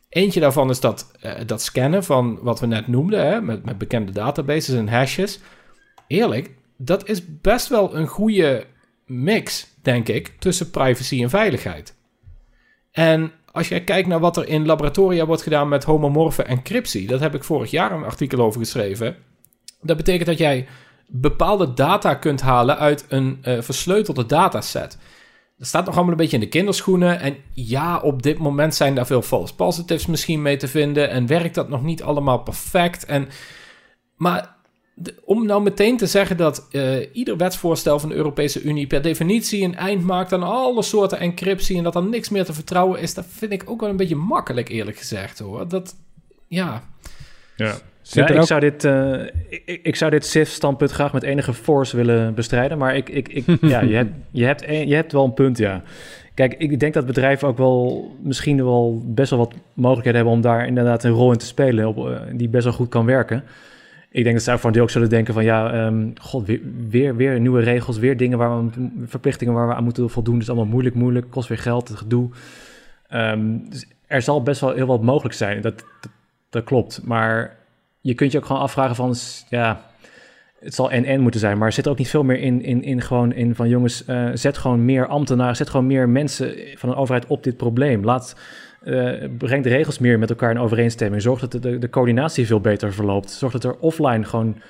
Eentje 0.10 0.40
daarvan 0.40 0.70
is 0.70 0.80
dat, 0.80 1.12
uh, 1.26 1.32
dat 1.46 1.62
scannen 1.62 2.04
van 2.04 2.40
wat 2.42 2.60
we 2.60 2.66
net 2.66 2.88
noemden, 2.88 3.26
hè, 3.26 3.42
met, 3.42 3.66
met 3.66 3.78
bekende 3.78 4.12
databases 4.12 4.76
en 4.76 4.88
hashes. 4.88 5.40
Eerlijk, 6.08 6.52
dat 6.78 7.10
is 7.10 7.22
best 7.42 7.68
wel 7.68 7.96
een 7.96 8.08
goede 8.08 8.66
mix, 9.06 9.68
denk 9.82 10.08
ik, 10.08 10.34
tussen 10.40 10.70
privacy 10.70 11.22
en 11.22 11.30
veiligheid. 11.30 11.96
En 12.92 13.32
als 13.52 13.68
jij 13.68 13.84
kijkt 13.84 14.08
naar 14.08 14.20
wat 14.20 14.38
er 14.38 14.48
in 14.48 14.66
laboratoria 14.66 15.26
wordt 15.26 15.42
gedaan 15.42 15.68
met 15.70 15.84
homomorfe 15.84 16.44
encryptie, 16.44 17.08
dat 17.08 17.20
heb 17.20 17.36
ik 17.36 17.44
vorig 17.44 17.72
jaar 17.72 17.92
een 17.92 18.04
artikel 18.04 18.40
over 18.40 18.60
geschreven. 18.60 19.16
Dat 19.82 19.98
betekent 19.98 20.26
dat 20.26 20.38
jij 20.38 20.68
bepaalde 21.16 21.74
data 21.74 22.14
kunt 22.14 22.42
halen 22.42 22.78
uit 22.78 23.06
een 23.08 23.40
uh, 23.44 23.62
versleutelde 23.62 24.26
dataset. 24.26 24.98
Dat 25.58 25.68
staat 25.68 25.86
nog 25.86 25.96
allemaal 25.96 26.12
een 26.12 26.18
beetje 26.18 26.38
in 26.38 26.44
de 26.44 26.50
kinderschoenen. 26.50 27.20
En 27.20 27.36
ja, 27.54 28.00
op 28.00 28.24
dit 28.24 28.38
moment 28.38 28.76
zijn 28.76 28.96
daar 28.96 29.06
veel 29.06 29.22
false 29.22 29.56
positives 29.56 30.06
misschien 30.06 30.42
mee 30.42 30.58
te 30.58 30.68
vinden. 30.68 31.10
En 31.10 31.28
werkt 31.28 31.56
dat 31.56 31.70
nog 31.70 31.84
niet 31.84 32.04
allemaal 32.04 32.40
perfect. 32.40 33.06
En, 33.06 33.28
maar 34.16 34.56
om 35.26 35.46
nou 35.46 35.62
meteen 35.62 35.98
te 35.98 36.08
zeggen 36.08 36.38
dat 36.38 36.68
uh, 36.72 37.16
ieder 37.16 37.38
wetsvoorstel 37.38 38.00
van 38.00 38.10
de 38.10 38.16
Europese 38.16 38.62
Unie 38.62 38.88
per 38.88 39.02
definitie 39.02 39.64
een 39.64 39.76
eind 39.76 40.04
maakt 40.04 40.34
aan 40.34 40.44
alle 40.44 40.82
soorten 40.82 41.20
encryptie 41.20 41.78
en 41.78 41.84
dat 41.84 41.96
er 41.96 42.04
niks 42.04 42.30
meer 42.30 42.46
te 42.46 42.54
vertrouwen 42.54 43.00
is, 43.00 43.14
dat 43.14 43.26
vind 43.30 43.52
ik 43.52 43.64
ook 43.66 43.80
wel 43.80 43.90
een 43.90 43.98
beetje 43.98 44.16
makkelijk, 44.16 44.70
eerlijk 44.70 44.98
gezegd 44.98 45.40
hoor. 45.40 45.68
Dat, 45.68 45.96
ja. 46.48 46.84
Ja. 47.56 47.78
Ja, 48.04 48.28
ik, 48.28 48.42
zou 48.42 48.60
dit, 48.60 48.84
uh, 48.84 49.22
ik, 49.50 49.80
ik, 49.84 49.96
zou 49.96 50.12
dit 50.12 50.26
SIF-standpunt 50.26 50.92
graag 50.92 51.14
met 51.14 51.24
enige 51.24 51.54
force 51.54 51.96
willen 51.96 52.34
bestrijden. 52.34 52.78
Maar 52.78 52.96
ik, 52.96 53.10
ik, 53.10 53.28
ik, 53.30 53.46
ja, 53.62 53.82
je, 53.82 53.96
hebt, 53.96 54.12
je, 54.32 54.46
hebt, 54.46 54.62
je 54.62 54.96
hebt 54.96 55.12
wel 55.12 55.24
een 55.24 55.34
punt, 55.34 55.58
ja. 55.58 55.82
Kijk, 56.34 56.54
ik 56.54 56.80
denk 56.80 56.94
dat 56.94 57.06
bedrijven 57.06 57.48
ook 57.48 57.58
wel 57.58 58.12
misschien 58.22 58.64
wel 58.64 59.02
best 59.06 59.30
wel 59.30 59.40
wat 59.40 59.54
mogelijkheden 59.74 60.20
hebben 60.20 60.36
om 60.38 60.42
daar 60.42 60.68
inderdaad 60.68 61.04
een 61.04 61.12
rol 61.12 61.32
in 61.32 61.38
te 61.38 61.46
spelen, 61.46 61.88
op, 61.88 61.98
uh, 61.98 62.20
die 62.32 62.50
best 62.50 62.64
wel 62.64 62.74
goed 62.74 62.90
kan 62.90 63.06
werken. 63.06 63.44
Ik 64.10 64.24
denk 64.24 64.36
dat 64.36 64.44
zij 64.44 64.58
voor 64.58 64.66
een 64.66 64.74
deel 64.74 64.84
ook 64.84 64.90
zullen 64.90 65.10
denken 65.10 65.34
van 65.34 65.44
ja, 65.44 65.86
um, 65.86 66.14
god, 66.22 66.46
weer, 66.46 66.62
weer, 66.90 67.16
weer, 67.16 67.40
nieuwe 67.40 67.62
regels, 67.62 67.98
weer 67.98 68.18
dingen 68.18 68.38
waar 68.38 68.66
we, 68.66 68.70
verplichtingen 69.06 69.54
waar 69.54 69.68
we 69.68 69.74
aan 69.74 69.84
moeten 69.84 70.10
voldoen. 70.10 70.40
Dus 70.40 70.48
allemaal 70.48 70.66
moeilijk, 70.66 70.96
moeilijk, 70.96 71.30
kost 71.30 71.48
weer 71.48 71.58
geld, 71.58 71.88
het 71.88 71.98
gedoe. 71.98 72.30
Um, 73.14 73.70
dus 73.70 73.88
er 74.08 74.22
zal 74.22 74.44
best 74.44 74.62
wel 74.62 74.74
heel 74.74 74.86
wat 74.86 75.02
mogelijk 75.02 75.36
zijn, 75.36 75.62
dat, 75.62 75.80
dat, 76.02 76.12
dat 76.50 76.64
klopt. 76.64 77.02
Maar 77.04 77.56
je 78.04 78.14
kunt 78.14 78.32
je 78.32 78.38
ook 78.38 78.46
gewoon 78.46 78.62
afvragen 78.62 78.96
van, 78.96 79.16
ja, 79.50 79.86
het 80.60 80.76
zal 80.76 80.92
en-en 80.92 81.22
moeten 81.22 81.40
zijn, 81.40 81.58
maar 81.58 81.74
zit 81.74 81.86
er 81.86 81.92
ook 81.92 81.98
niet 81.98 82.10
veel 82.10 82.24
meer 82.24 82.40
in, 82.40 82.62
in, 82.62 82.84
in 82.84 83.02
gewoon 83.02 83.34
in 83.34 83.56
van 83.56 83.70
jongens, 83.70 84.04
uh, 84.08 84.30
zet 84.34 84.58
gewoon 84.58 84.86
meer 84.86 85.08
ambtenaren, 85.08 85.56
zet 85.56 85.70
gewoon 85.70 85.88
meer 85.88 86.10
mensen 86.10 86.56
van 86.76 86.90
een 86.90 86.96
overheid 86.96 87.28
op 87.28 87.44
dit 87.44 87.58
probleem. 87.58 88.04
Laat, 88.04 88.36
uh, 88.84 89.24
breng 89.38 89.64
de 89.64 89.70
regels 89.70 90.00
meer 90.00 90.20
met 90.20 90.30
elkaar 90.30 90.52
in 90.52 90.60
overeenstemming. 90.60 91.22
Zorg 91.22 91.40
dat 91.40 91.62
de, 91.62 91.78
de 91.78 91.90
coördinatie 91.90 92.46
veel 92.46 92.62
beter 92.62 92.94
verloopt. 92.94 93.32
Zorg 93.32 93.52
dat 93.52 93.64
er 93.64 93.78
offline 93.80 94.24
gewoon 94.24 94.62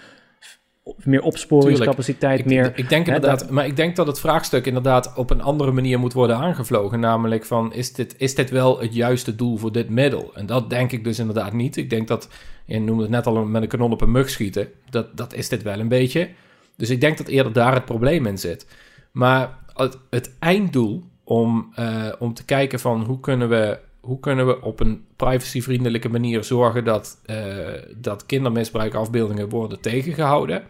meer 1.03 1.21
opsporingscapaciteit, 1.21 2.39
ik, 2.39 2.45
meer... 2.45 2.71
Ik 2.75 2.89
denk 2.89 3.07
inderdaad, 3.07 3.39
dat, 3.39 3.49
maar 3.49 3.65
ik 3.65 3.75
denk 3.75 3.95
dat 3.95 4.07
het 4.07 4.19
vraagstuk 4.19 4.65
inderdaad 4.65 5.13
op 5.15 5.29
een 5.29 5.41
andere 5.41 5.71
manier 5.71 5.99
moet 5.99 6.13
worden 6.13 6.37
aangevlogen. 6.37 6.99
Namelijk 6.99 7.45
van, 7.45 7.73
is 7.73 7.93
dit, 7.93 8.15
is 8.17 8.35
dit 8.35 8.49
wel 8.49 8.79
het 8.79 8.93
juiste 8.93 9.35
doel 9.35 9.57
voor 9.57 9.71
dit 9.71 9.89
middel? 9.89 10.31
En 10.35 10.45
dat 10.45 10.69
denk 10.69 10.91
ik 10.91 11.03
dus 11.03 11.19
inderdaad 11.19 11.53
niet. 11.53 11.77
Ik 11.77 11.89
denk 11.89 12.07
dat, 12.07 12.29
je 12.65 12.79
noemde 12.79 13.01
het 13.01 13.11
net 13.11 13.27
al 13.27 13.45
met 13.45 13.61
een 13.61 13.67
kanon 13.67 13.91
op 13.91 14.01
een 14.01 14.11
mug 14.11 14.29
schieten. 14.29 14.67
Dat, 14.89 15.17
dat 15.17 15.33
is 15.33 15.49
dit 15.49 15.63
wel 15.63 15.79
een 15.79 15.87
beetje. 15.87 16.29
Dus 16.75 16.89
ik 16.89 17.01
denk 17.01 17.17
dat 17.17 17.27
eerder 17.27 17.53
daar 17.53 17.73
het 17.73 17.85
probleem 17.85 18.25
in 18.25 18.37
zit. 18.37 18.67
Maar 19.11 19.57
het, 19.73 19.97
het 20.09 20.35
einddoel 20.39 21.03
om, 21.23 21.73
uh, 21.79 22.11
om 22.19 22.33
te 22.33 22.45
kijken 22.45 22.79
van 22.79 23.03
hoe 23.03 23.19
kunnen 23.19 23.49
we 23.49 23.79
hoe 24.03 24.19
kunnen 24.19 24.47
we 24.47 24.61
op 24.61 24.79
een 24.79 25.05
privacyvriendelijke 25.15 26.09
manier 26.09 26.43
zorgen 26.43 26.83
dat, 26.83 27.21
uh, 27.25 27.67
dat 27.95 28.25
kindermisbruikafbeeldingen 28.25 29.49
worden 29.49 29.81
tegengehouden? 29.81 30.63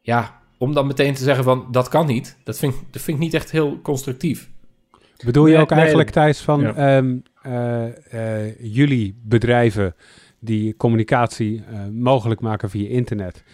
Ja, 0.00 0.40
om 0.58 0.74
dan 0.74 0.86
meteen 0.86 1.14
te 1.14 1.22
zeggen 1.22 1.44
van 1.44 1.66
dat 1.70 1.88
kan 1.88 2.06
niet, 2.06 2.36
dat 2.44 2.58
vind, 2.58 2.74
dat 2.90 3.02
vind 3.02 3.16
ik 3.16 3.22
niet 3.22 3.34
echt 3.34 3.50
heel 3.50 3.80
constructief. 3.80 4.50
Bedoel 5.24 5.46
je 5.46 5.52
Nee, 5.52 5.62
ook 5.62 5.70
nee. 5.70 5.78
eigenlijk, 5.78 6.10
Thijs, 6.10 6.40
van 6.40 6.60
Ja. 6.60 6.74
ehm, 6.74 7.16
eh, 7.42 8.46
eh, 8.46 8.54
jullie 8.60 9.20
bedrijven 9.22 9.94
die 10.44 10.76
communicatie 10.76 11.62
eh, 11.70 11.80
mogelijk 11.92 12.40
maken 12.40 12.70
via 12.70 12.88
internet, 12.88 13.44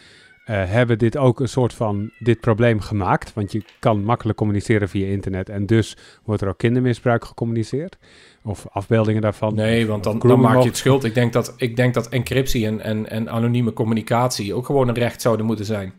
eh, 0.44 0.64
hebben 0.64 0.98
dit 0.98 1.16
ook 1.16 1.40
een 1.40 1.48
soort 1.48 1.74
van 1.74 2.10
dit 2.18 2.40
probleem 2.40 2.80
gemaakt? 2.80 3.34
Want 3.34 3.52
je 3.52 3.62
kan 3.78 4.04
makkelijk 4.04 4.38
communiceren 4.38 4.88
via 4.88 5.06
internet 5.06 5.48
en 5.48 5.66
dus 5.66 5.96
wordt 6.24 6.42
er 6.42 6.48
ook 6.48 6.58
kindermisbruik 6.58 7.24
gecommuniceerd? 7.24 7.98
Of 8.42 8.66
afbeeldingen 8.70 9.22
daarvan? 9.22 9.54
Nee, 9.54 9.86
want 9.86 10.04
dan, 10.04 10.18
dan 10.18 10.40
maak 10.40 10.62
je 10.62 10.68
het 10.68 10.76
schuld. 10.76 11.04
Ik 11.04 11.14
denk 11.14 11.32
dat, 11.32 11.54
ik 11.56 11.76
denk 11.76 11.94
dat 11.94 12.08
encryptie 12.08 12.66
en, 12.66 12.80
en, 12.80 13.10
en 13.10 13.30
anonieme 13.30 13.72
communicatie 13.72 14.54
ook 14.54 14.66
gewoon 14.66 14.88
een 14.88 14.94
recht 14.94 15.22
zouden 15.22 15.46
moeten 15.46 15.64
zijn. 15.64 15.92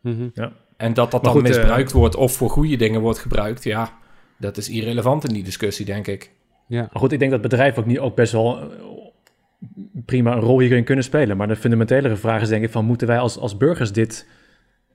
Mhm. 0.00 0.28
En 0.76 0.94
dat 0.94 1.10
dat 1.10 1.22
Maar 1.22 1.32
dan 1.32 1.32
goed, 1.32 1.50
eh, 1.50 1.56
misbruikt 1.56 1.92
wordt 1.92 2.16
of 2.16 2.32
voor 2.32 2.50
goede 2.50 2.76
dingen 2.76 3.00
wordt 3.00 3.18
gebruikt, 3.18 3.64
ja, 3.64 3.98
dat 4.38 4.56
is 4.56 4.68
irrelevant 4.68 5.28
in 5.28 5.34
die 5.34 5.44
discussie, 5.44 5.86
denk 5.86 6.06
ik. 6.06 6.30
Ja. 6.66 6.80
Maar 6.80 7.02
goed, 7.02 7.12
ik 7.12 7.18
denk 7.18 7.30
dat 7.30 7.40
bedrijven 7.40 7.82
ook, 7.82 7.88
niet, 7.88 7.98
ook 7.98 8.14
best 8.14 8.32
wel 8.32 8.58
prima 10.04 10.32
een 10.32 10.40
rol 10.40 10.60
hierin 10.60 10.84
kunnen 10.84 11.04
spelen. 11.04 11.36
Maar 11.36 11.48
de 11.48 11.56
fundamentelere 11.56 12.16
vraag 12.16 12.42
is 12.42 12.48
denk 12.48 12.64
ik 12.64 12.70
van, 12.70 12.84
moeten 12.84 13.06
wij 13.06 13.18
als, 13.18 13.38
als 13.38 13.56
burgers 13.56 13.92
dit 13.92 14.26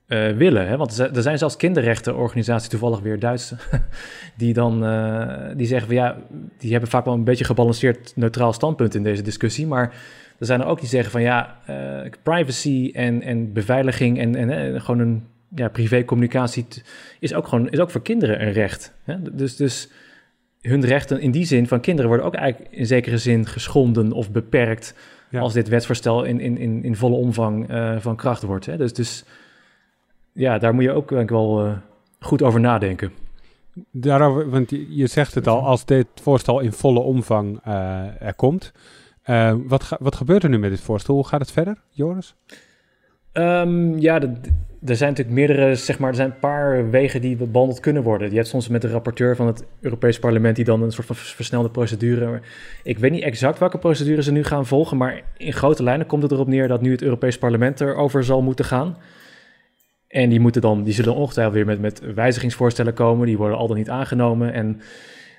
eh, 0.08 0.30
willen? 0.30 0.68
Hè? 0.68 0.78
Want 0.78 1.00
er 1.00 1.22
zijn- 1.22 1.38
zelfs 1.38 1.56
kinderrechtenorganisaties, 1.56 2.70
toevallig 2.70 3.00
weer 3.00 3.20
Duits, 3.20 3.54
die 4.38 4.54
dan 4.54 4.86
eh, 4.86 5.56
die 5.56 5.68
zeggen 5.68 5.88
van 5.88 5.96
ja, 5.96 6.18
die 6.58 6.72
hebben 6.72 6.90
vaak 6.90 7.06
wel 7.06 7.14
een 7.14 7.24
beetje 7.24 7.46
gebalanceerd 7.46 8.14
neutraal 8.16 8.54
standpunt 8.54 8.96
in 8.96 9.04
deze 9.04 9.22
discussie. 9.22 9.68
Maar 9.68 9.94
er 10.40 10.46
zijn 10.46 10.62
er 10.62 10.68
ook 10.68 10.80
die 10.80 10.90
zeggen 10.90 11.12
van 11.12 11.22
ja, 11.22 11.58
eh, 11.66 12.12
privacy 12.24 12.92
en, 12.94 13.22
en 13.22 13.54
beveiliging 13.54 14.20
en, 14.20 14.36
en 14.36 14.82
gewoon 14.82 15.00
een 15.00 15.24
ja, 15.56 15.68
privécommunicatie 15.68 16.66
is 17.20 17.34
ook 17.34 17.48
gewoon 17.48 17.70
is 17.70 17.80
ook 17.80 17.90
voor 17.90 18.02
kinderen 18.02 18.42
een 18.42 18.52
recht. 18.52 18.94
Hè? 19.04 19.16
Dus, 19.32 19.56
dus 19.56 19.90
hun 20.62 20.86
rechten 20.86 21.20
in 21.22 21.32
die 21.32 21.46
zin 21.46 21.68
van 21.68 21.80
kinderen 21.80 22.10
worden 22.10 22.28
ook 22.28 22.36
eigenlijk 22.36 22.72
in 22.74 22.86
zekere 22.86 23.18
zin 23.18 23.46
geschonden 23.46 24.12
of 24.12 24.32
beperkt 24.32 24.94
Ja. 25.30 25.40
als 25.40 25.54
dit 25.54 25.68
wetsvoorstel 25.68 26.24
in, 26.24 26.40
in, 26.40 26.58
in, 26.58 26.84
in 26.84 26.96
volle 26.96 27.16
omvang 27.16 27.70
eh, 27.70 27.96
van 28.00 28.16
kracht 28.16 28.42
wordt. 28.44 28.66
Hè? 28.66 28.78
Dus, 28.78 28.94
dus 28.94 29.24
ja, 30.34 30.58
daar 30.58 30.74
moet 30.74 30.84
je 30.84 30.92
ook 30.92 31.10
denk 31.10 31.22
ik 31.22 31.30
wel 31.30 31.66
eh, 31.66 31.72
goed 32.20 32.42
over 32.42 32.60
nadenken. 32.60 33.12
Daarover, 33.92 34.50
want 34.50 34.70
je, 34.90 35.08
zegt 35.08 35.34
het 35.36 35.48
al, 35.48 35.66
als 35.66 35.86
dit 35.86 36.08
voorstel 36.22 36.60
in 36.60 36.72
volle 36.72 37.00
omvang 37.00 37.60
eh, 37.64 38.22
er 38.22 38.34
komt, 38.36 38.72
wat, 39.68 39.84
ga- 39.84 39.98
wat 40.00 40.16
gebeurt 40.16 40.44
er 40.44 40.50
nu 40.50 40.60
met 40.60 40.70
dit 40.70 40.82
voorstel? 40.82 41.16
Hoe 41.16 41.28
gaat 41.28 41.40
het 41.40 41.52
verder, 41.52 41.78
Joris? 41.90 42.36
Ehm, 43.32 43.98
ja, 43.98 44.20
de- 44.20 44.32
er 44.86 44.96
zijn 44.96 45.10
natuurlijk 45.10 45.38
meerdere, 45.38 45.76
zeg 45.76 46.00
maar, 46.00 46.10
er 46.10 46.16
zijn 46.16 46.30
een 46.30 46.40
paar 46.40 46.90
wegen 46.90 47.22
die 47.22 47.36
behandeld 47.36 47.80
kunnen 47.80 48.04
worden. 48.04 48.30
Je 48.30 48.36
hebt 48.36 48.48
soms 48.48 48.68
met 48.68 48.82
de 48.82 48.88
rapporteur 48.88 49.36
van 49.36 49.48
het 49.48 49.66
Europees 49.80 50.20
Parlement 50.20 50.56
die 50.56 50.66
dan 50.66 50.82
een 50.82 50.92
soort 50.92 51.08
van 51.08 51.16
vers- 51.16 51.34
versnelde 51.34 51.70
procedure. 51.70 52.42
Ik 52.84 53.00
weet 53.00 53.12
niet 53.12 53.24
exact 53.24 53.60
welke 53.60 53.78
procedure 53.78 54.24
ze 54.24 54.32
nu 54.32 54.44
gaan 54.44 54.66
volgen, 54.66 54.98
maar 54.98 55.22
in 55.38 55.54
grote 55.54 55.84
lijnen 55.84 56.06
komt 56.08 56.24
het 56.24 56.32
erop 56.32 56.48
neer 56.48 56.68
dat 56.68 56.82
nu 56.82 56.92
het 56.92 57.02
Europees 57.02 57.38
Parlement 57.38 57.82
erover 57.82 58.24
zal 58.24 58.42
moeten 58.42 58.66
gaan. 58.66 58.98
En 60.08 60.30
die, 60.30 60.40
moeten 60.40 60.62
dan, 60.62 60.84
die 60.84 60.94
zullen 60.94 61.16
ongetwijfeld 61.16 61.56
weer 61.56 61.66
met, 61.66 61.80
met 61.80 62.14
wijzigingsvoorstellen 62.14 62.94
komen. 62.94 63.28
Die 63.28 63.38
worden 63.38 63.58
al 63.58 63.68
dan 63.68 63.78
niet 63.78 63.90
aangenomen. 63.90 64.54
En 64.54 64.82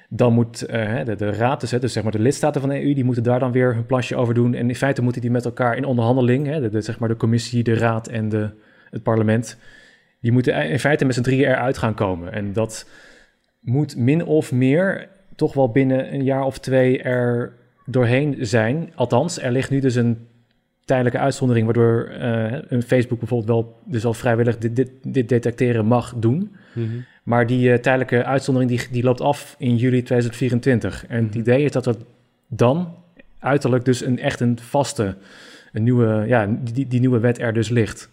dan 0.09 0.33
moet 0.33 0.63
eh, 0.67 1.05
de, 1.05 1.15
de 1.17 1.31
raad, 1.33 1.61
dus, 1.61 1.71
dus 1.71 1.93
zeg 1.93 2.03
maar 2.03 2.13
de 2.13 2.19
lidstaten 2.19 2.61
van 2.61 2.71
de 2.71 2.83
EU, 2.85 2.95
die 2.95 3.05
moeten 3.05 3.23
daar 3.23 3.39
dan 3.39 3.53
weer 3.53 3.75
hun 3.75 3.87
plasje 3.87 4.17
over 4.17 4.35
doen. 4.35 4.55
En 4.55 4.69
in 4.69 4.75
feite 4.77 5.03
moeten 5.03 5.21
die 5.21 5.31
met 5.31 5.45
elkaar 5.45 5.77
in 5.77 5.85
onderhandeling, 5.85 6.47
hè, 6.47 6.71
de- 6.71 6.81
zeg 6.81 6.99
maar 6.99 7.09
de 7.09 7.17
commissie, 7.17 7.63
de 7.63 7.75
raad 7.75 8.09
en 8.09 8.29
de, 8.29 8.51
het 8.93 9.03
parlement, 9.03 9.59
die 10.21 10.33
moeten 10.33 10.69
in 10.69 10.79
feite 10.79 11.05
met 11.05 11.15
z'n 11.15 11.23
drieën 11.23 11.49
eruit 11.49 11.79
gaan 11.79 11.95
komen. 11.95 12.33
En 12.33 12.53
dat 12.53 12.89
moet 13.61 13.97
min 13.97 14.25
of 14.25 14.53
meer 14.53 15.09
toch 15.37 15.55
wel 15.55 15.71
binnen 15.71 16.15
een 16.15 16.25
jaar 16.25 16.45
of 16.45 16.59
twee 16.59 17.03
er 17.03 17.53
doorheen 17.87 18.37
zijn. 18.41 18.93
Althans, 18.95 19.41
er 19.41 19.53
ligt 19.53 19.71
nu 19.71 19.81
dus 19.81 19.95
een 19.95 20.27
tijdelijke 20.85 21.19
uitzondering, 21.19 21.65
waardoor 21.65 22.05
eh, 22.05 22.59
een 22.69 22.83
Facebook 22.83 23.19
bijvoorbeeld 23.19 23.49
wel 23.49 23.81
dus 23.85 24.05
al 24.05 24.15
vrijwillig 24.15 24.59
dit, 24.59 24.77
dit, 24.77 24.91
dit 25.03 25.29
detecteren 25.29 25.87
mag 25.87 26.15
doen. 26.17 26.57
Maar 27.23 27.47
die 27.47 27.73
eh, 27.73 27.79
tijdelijke 27.79 28.25
uitzondering 28.25 28.71
die, 28.71 28.89
die 28.91 29.03
loopt 29.03 29.21
af 29.21 29.55
in 29.59 29.77
juli 29.77 30.03
2024. 30.03 31.07
En 31.07 31.25
het 31.25 31.35
idee 31.35 31.65
is 31.65 31.73
dat 31.73 31.87
er 31.87 31.97
dan 32.49 32.95
uiterlijk 33.39 33.85
dus 33.85 34.05
een 34.05 34.19
echt 34.19 34.41
een 34.41 34.59
vaste, 34.59 35.17
een 35.73 35.83
nieuwe, 35.83 36.25
ja, 36.27 36.57
die, 36.73 36.87
die 36.87 37.01
nieuwe 37.01 37.19
wet 37.19 37.41
er 37.41 37.53
dus 37.53 37.69
ligt. 37.69 38.11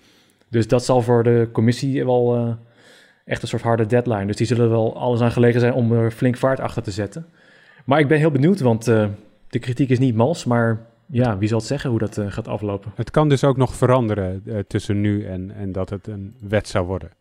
Dus 0.50 0.68
dat 0.68 0.86
zal 0.86 1.02
voor 1.02 1.24
de 1.24 1.50
commissie 1.52 2.06
wel 2.06 2.36
eh, 2.36 2.54
echt 3.26 3.41
een 3.41 3.47
soort 3.47 3.62
harde 3.62 3.86
deadline. 3.86 4.26
Dus 4.26 4.36
die 4.36 4.47
zullen 4.47 4.70
wel 4.70 4.97
alles 4.97 5.22
aan 5.22 5.32
gelegen 5.32 5.60
zijn 5.60 5.74
om 5.74 5.91
er 5.91 6.12
flink 6.12 6.38
vaart 6.38 6.60
achter 6.60 6.84
te 6.84 6.91
zetten. 6.91 7.26
Maar 7.86 8.00
ik 8.00 8.08
ben 8.08 8.18
heel 8.18 8.32
benieuwd, 8.32 8.60
want 8.60 8.88
eh, 8.88 9.08
de 9.50 9.60
kritiek 9.60 9.89
is 9.89 10.00
niet 10.00 10.16
mals, 10.16 10.45
maar 10.45 10.86
ja, 11.06 11.38
wie 11.38 11.47
zal 11.47 11.58
het 11.58 11.68
zeggen 11.68 11.89
hoe 11.89 12.00
dat 12.00 12.18
eh, 12.18 12.32
gaat 12.32 12.47
aflopen? 12.47 12.91
Het 12.95 13.12
kan 13.12 13.30
dus 13.30 13.43
ook 13.43 13.58
nog 13.58 13.76
veranderen 13.76 14.43
tussen 14.68 15.02
nu 15.02 15.26
en, 15.26 15.52
en 15.52 15.72
dat 15.72 15.89
het 15.89 16.08
een 16.08 16.36
wet 16.41 16.68
zou 16.68 16.86
worden. 16.86 17.12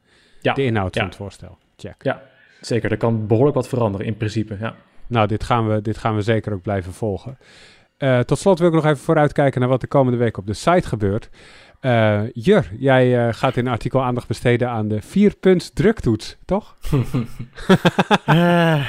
Ja, 0.41 0.55
De 0.55 0.65
inhoud 0.65 0.95
ja. 0.95 1.01
van 1.01 1.09
het 1.09 1.19
voorstel. 1.19 1.59
Check. 1.77 2.17
Zeker, 2.61 2.91
er 2.91 2.97
kan 2.97 3.27
behoorlijk 3.27 3.57
wat 3.57 3.69
veranderen 3.69 4.07
in 4.07 4.17
principe, 4.17 4.57
ja. 4.61 4.75
Nou, 5.07 5.27
dit 5.27 5.45
gaan, 5.45 5.69
we, 5.69 5.83
dit 5.83 5.99
gaan 5.99 6.15
we 6.15 6.23
zeker 6.23 6.53
ook 6.53 6.63
blijven 6.63 6.93
volgen. 6.93 7.39
Tot 8.25 8.39
slot 8.39 8.59
wil 8.59 8.69
ik 8.69 8.75
nog 8.75 8.85
even 8.85 8.97
vooruitkijken 8.97 9.61
naar 9.61 9.69
wat 9.69 9.81
de 9.81 9.87
komende 9.87 10.19
week 10.19 10.37
op 10.37 10.47
de 10.47 10.53
site 10.53 10.89
gebeurt. 10.89 11.31
Eh, 11.81 12.21
Jur, 12.33 12.71
jij 12.79 13.27
eh, 13.29 13.35
gaat 13.35 13.57
in 13.57 13.67
een 13.67 13.73
artikel 13.73 14.03
aandacht 14.03 14.27
besteden 14.27 14.69
aan 14.69 14.89
de 14.89 15.03
vierpunts 15.03 15.71
druktoets, 15.75 16.37
toch? 16.45 16.75
Eh, 18.25 18.89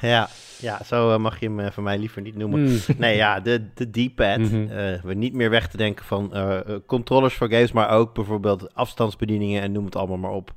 ja. 0.00 0.28
Ja, 0.64 0.84
zo 0.84 1.10
eh, 1.12 1.18
mag 1.18 1.40
je 1.40 1.46
hem 1.46 1.60
eh, 1.60 1.70
voor 1.70 1.82
mij 1.82 1.98
liever 1.98 2.22
niet 2.22 2.36
noemen. 2.36 2.60
Mm. 2.60 2.78
Nee, 2.98 3.16
ja, 3.16 3.40
de, 3.40 3.66
de 3.74 3.90
D-pad. 3.90 4.38
Mhm. 4.38 4.66
eh, 4.70 5.02
we 5.02 5.14
niet 5.14 5.32
meer 5.34 5.50
weg 5.50 5.68
te 5.68 5.76
denken 5.76 6.04
van 6.04 6.34
eh, 6.34 6.58
controllers 6.86 7.34
voor 7.34 7.48
games, 7.50 7.72
maar 7.72 7.90
ook 7.90 8.14
bijvoorbeeld 8.14 8.74
afstandsbedieningen 8.74 9.62
en 9.62 9.72
noem 9.72 9.84
het 9.84 9.96
allemaal 9.96 10.16
maar 10.16 10.30
op. 10.30 10.52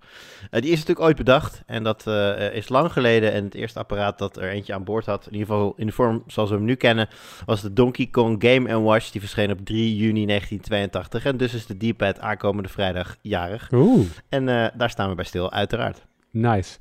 Die 0.50 0.62
is 0.64 0.70
natuurlijk 0.80 1.00
ooit 1.00 1.18
bedacht 1.18 1.64
en 1.66 1.84
dat 1.84 2.08
is 2.54 2.70
lang 2.70 2.92
geleden. 2.92 3.32
En 3.34 3.44
het 3.44 3.54
eerste 3.56 3.80
apparaat 3.80 4.18
dat 4.20 4.38
er 4.38 4.50
eentje 4.50 4.74
aan 4.74 4.84
boord 4.84 5.06
had, 5.06 5.26
in 5.28 5.32
ieder 5.34 5.48
geval 5.48 5.74
in 5.78 5.86
de 5.86 5.92
vorm 5.92 6.24
zoals 6.28 6.50
we 6.50 6.56
hem 6.56 6.66
nu 6.66 6.76
kennen, 6.76 7.08
was 7.46 7.62
de 7.62 7.74
Donkey 7.74 8.06
Kong 8.12 8.44
Game 8.44 8.82
Watch. 8.82 9.12
Die 9.12 9.22
verscheen 9.22 9.52
op 9.52 9.60
3 9.64 9.96
juni 9.96 10.26
1982. 10.26 11.26
En 11.26 11.38
dus 11.38 11.54
is 11.54 11.66
de 11.66 11.78
D-pad 11.92 12.20
aankomende 12.20 12.70
vrijdag 12.70 13.16
jarig. 13.22 13.70
Oeh, 13.72 14.06
En 14.30 14.46
daar 14.78 14.90
staan 14.90 15.10
we 15.10 15.16
bij 15.16 15.26
stil, 15.26 15.52
uiteraard. 15.52 16.06
nice. 16.32 16.78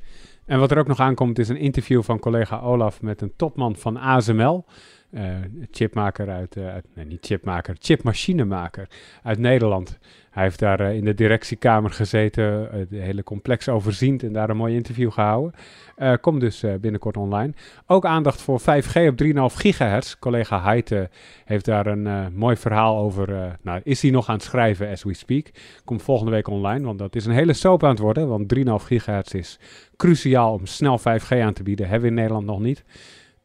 En 0.46 0.58
wat 0.58 0.70
er 0.70 0.78
ook 0.78 0.86
nog 0.86 1.00
aankomt 1.00 1.38
is 1.38 1.48
een 1.48 1.56
interview 1.56 2.02
van 2.02 2.18
collega 2.18 2.60
Olaf 2.60 3.02
met 3.02 3.20
een 3.20 3.32
topman 3.36 3.76
van 3.76 3.96
ASML. 3.96 4.64
eh, 5.10 5.34
chipmaker 5.70 6.28
uit, 6.28 6.56
eh, 6.56 6.68
uit, 6.68 6.86
nee 6.94 7.04
niet 7.04 7.26
chipmaker, 7.26 7.76
chipmachinemaker 7.78 8.88
uit 9.22 9.38
Nederland. 9.38 9.98
Hij 10.36 10.44
heeft 10.44 10.58
daar 10.58 10.80
eh, 10.80 10.94
in 10.94 11.04
de 11.04 11.14
directiekamer 11.14 11.90
gezeten, 11.90 12.72
eh, 12.72 12.80
de 12.88 12.96
hele 12.96 13.22
complex 13.22 13.68
overziend 13.68 14.22
en 14.22 14.32
daar 14.32 14.50
een 14.50 14.56
mooi 14.56 14.74
interview 14.74 15.12
gehouden. 15.12 15.52
Eh, 15.96 16.12
komt 16.20 16.40
dus 16.40 16.64
binnenkort 16.80 17.16
online. 17.16 17.52
Ook 17.86 18.04
aandacht 18.04 18.42
voor 18.42 18.60
5G 18.60 19.08
op 19.08 19.16
3,5 19.16 19.54
gigahertz. 19.54 20.16
Collega 20.18 20.62
Heite 20.62 21.10
heeft 21.44 21.64
daar 21.64 21.86
een 21.86 22.32
mooi 22.34 22.56
verhaal 22.56 22.98
over. 22.98 23.56
nou, 23.62 23.80
is 23.84 24.02
hij 24.02 24.10
nog 24.10 24.28
aan 24.28 24.34
het 24.34 24.44
schrijven 24.44 24.90
as 24.90 25.02
we 25.02 25.14
speak. 25.14 25.46
Komt 25.84 26.02
volgende 26.02 26.30
week 26.30 26.48
online, 26.48 26.84
want 26.84 26.98
dat 26.98 27.14
is 27.14 27.26
een 27.26 27.32
hele 27.32 27.52
soap 27.52 27.84
aan 27.84 27.90
het 27.90 27.98
worden. 27.98 28.28
Want 28.28 28.48
3,5 28.48 28.86
gigahertz 28.86 29.34
is 29.34 29.58
cruciaal 29.96 30.52
om 30.52 30.66
snel 30.66 30.98
5G 30.98 31.40
aan 31.40 31.52
te 31.52 31.62
bieden. 31.62 31.88
Hebben 31.88 32.02
we 32.02 32.08
in 32.08 32.20
Nederland 32.20 32.46
nog 32.46 32.60
niet. 32.60 32.84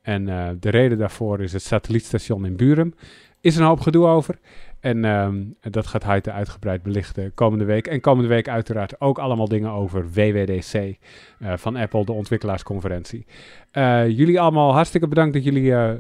En 0.02 0.26
de 0.60 0.70
reden 0.70 0.98
daarvoor 0.98 1.42
is 1.42 1.54
het 1.54 1.64
satellietstation 1.64 2.46
in 2.46 2.56
Burum. 2.56 2.94
Is 3.42 3.56
een 3.56 3.66
hoop 3.66 3.80
gedoe 3.80 4.06
over. 4.06 4.40
En 4.82 5.06
ehm, 5.06 5.44
dat 5.72 5.88
gaat 5.88 6.04
Heite 6.04 6.32
uitgebreid 6.32 6.84
belichten 6.84 7.34
komende 7.34 7.66
week. 7.66 7.88
En 7.88 8.02
komende 8.02 8.30
week 8.30 8.50
uiteraard 8.50 9.02
ook 9.02 9.20
allemaal 9.20 9.48
dingen 9.48 9.72
over 9.72 10.10
WWDC 10.14 10.74
eh, 10.74 11.54
van 11.56 11.76
Apple, 11.76 12.06
de 12.06 12.12
ontwikkelaarsconferentie. 12.12 13.26
Eh, 13.72 14.10
jullie 14.10 14.40
allemaal 14.40 14.74
hartstikke 14.74 15.08
bedankt 15.08 15.34
dat 15.34 15.44
jullie 15.44 15.74
eh, 15.76 15.92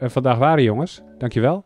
vandaag 0.00 0.38
waren, 0.38 0.64
jongens. 0.64 1.02
Dankjewel. 1.18 1.64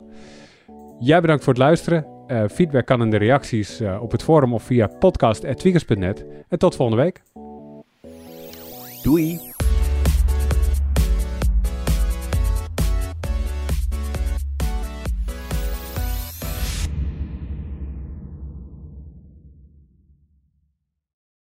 Jij 1.01 1.21
bedankt 1.21 1.45
voor 1.45 1.53
het 1.53 1.63
luisteren. 1.63 2.07
Feedback 2.51 2.87
kan 2.87 3.03
in 3.03 3.11
de 3.11 3.17
reacties 3.17 3.83
op 4.01 4.13
het 4.13 4.23
forum 4.23 4.55
of 4.55 4.63
via 4.63 4.87
podcast.tweakers.net. 4.87 6.25
En 6.49 6.59
tot 6.59 6.77
volgende 6.77 7.03
week. 7.03 7.23
Doei! 9.03 9.48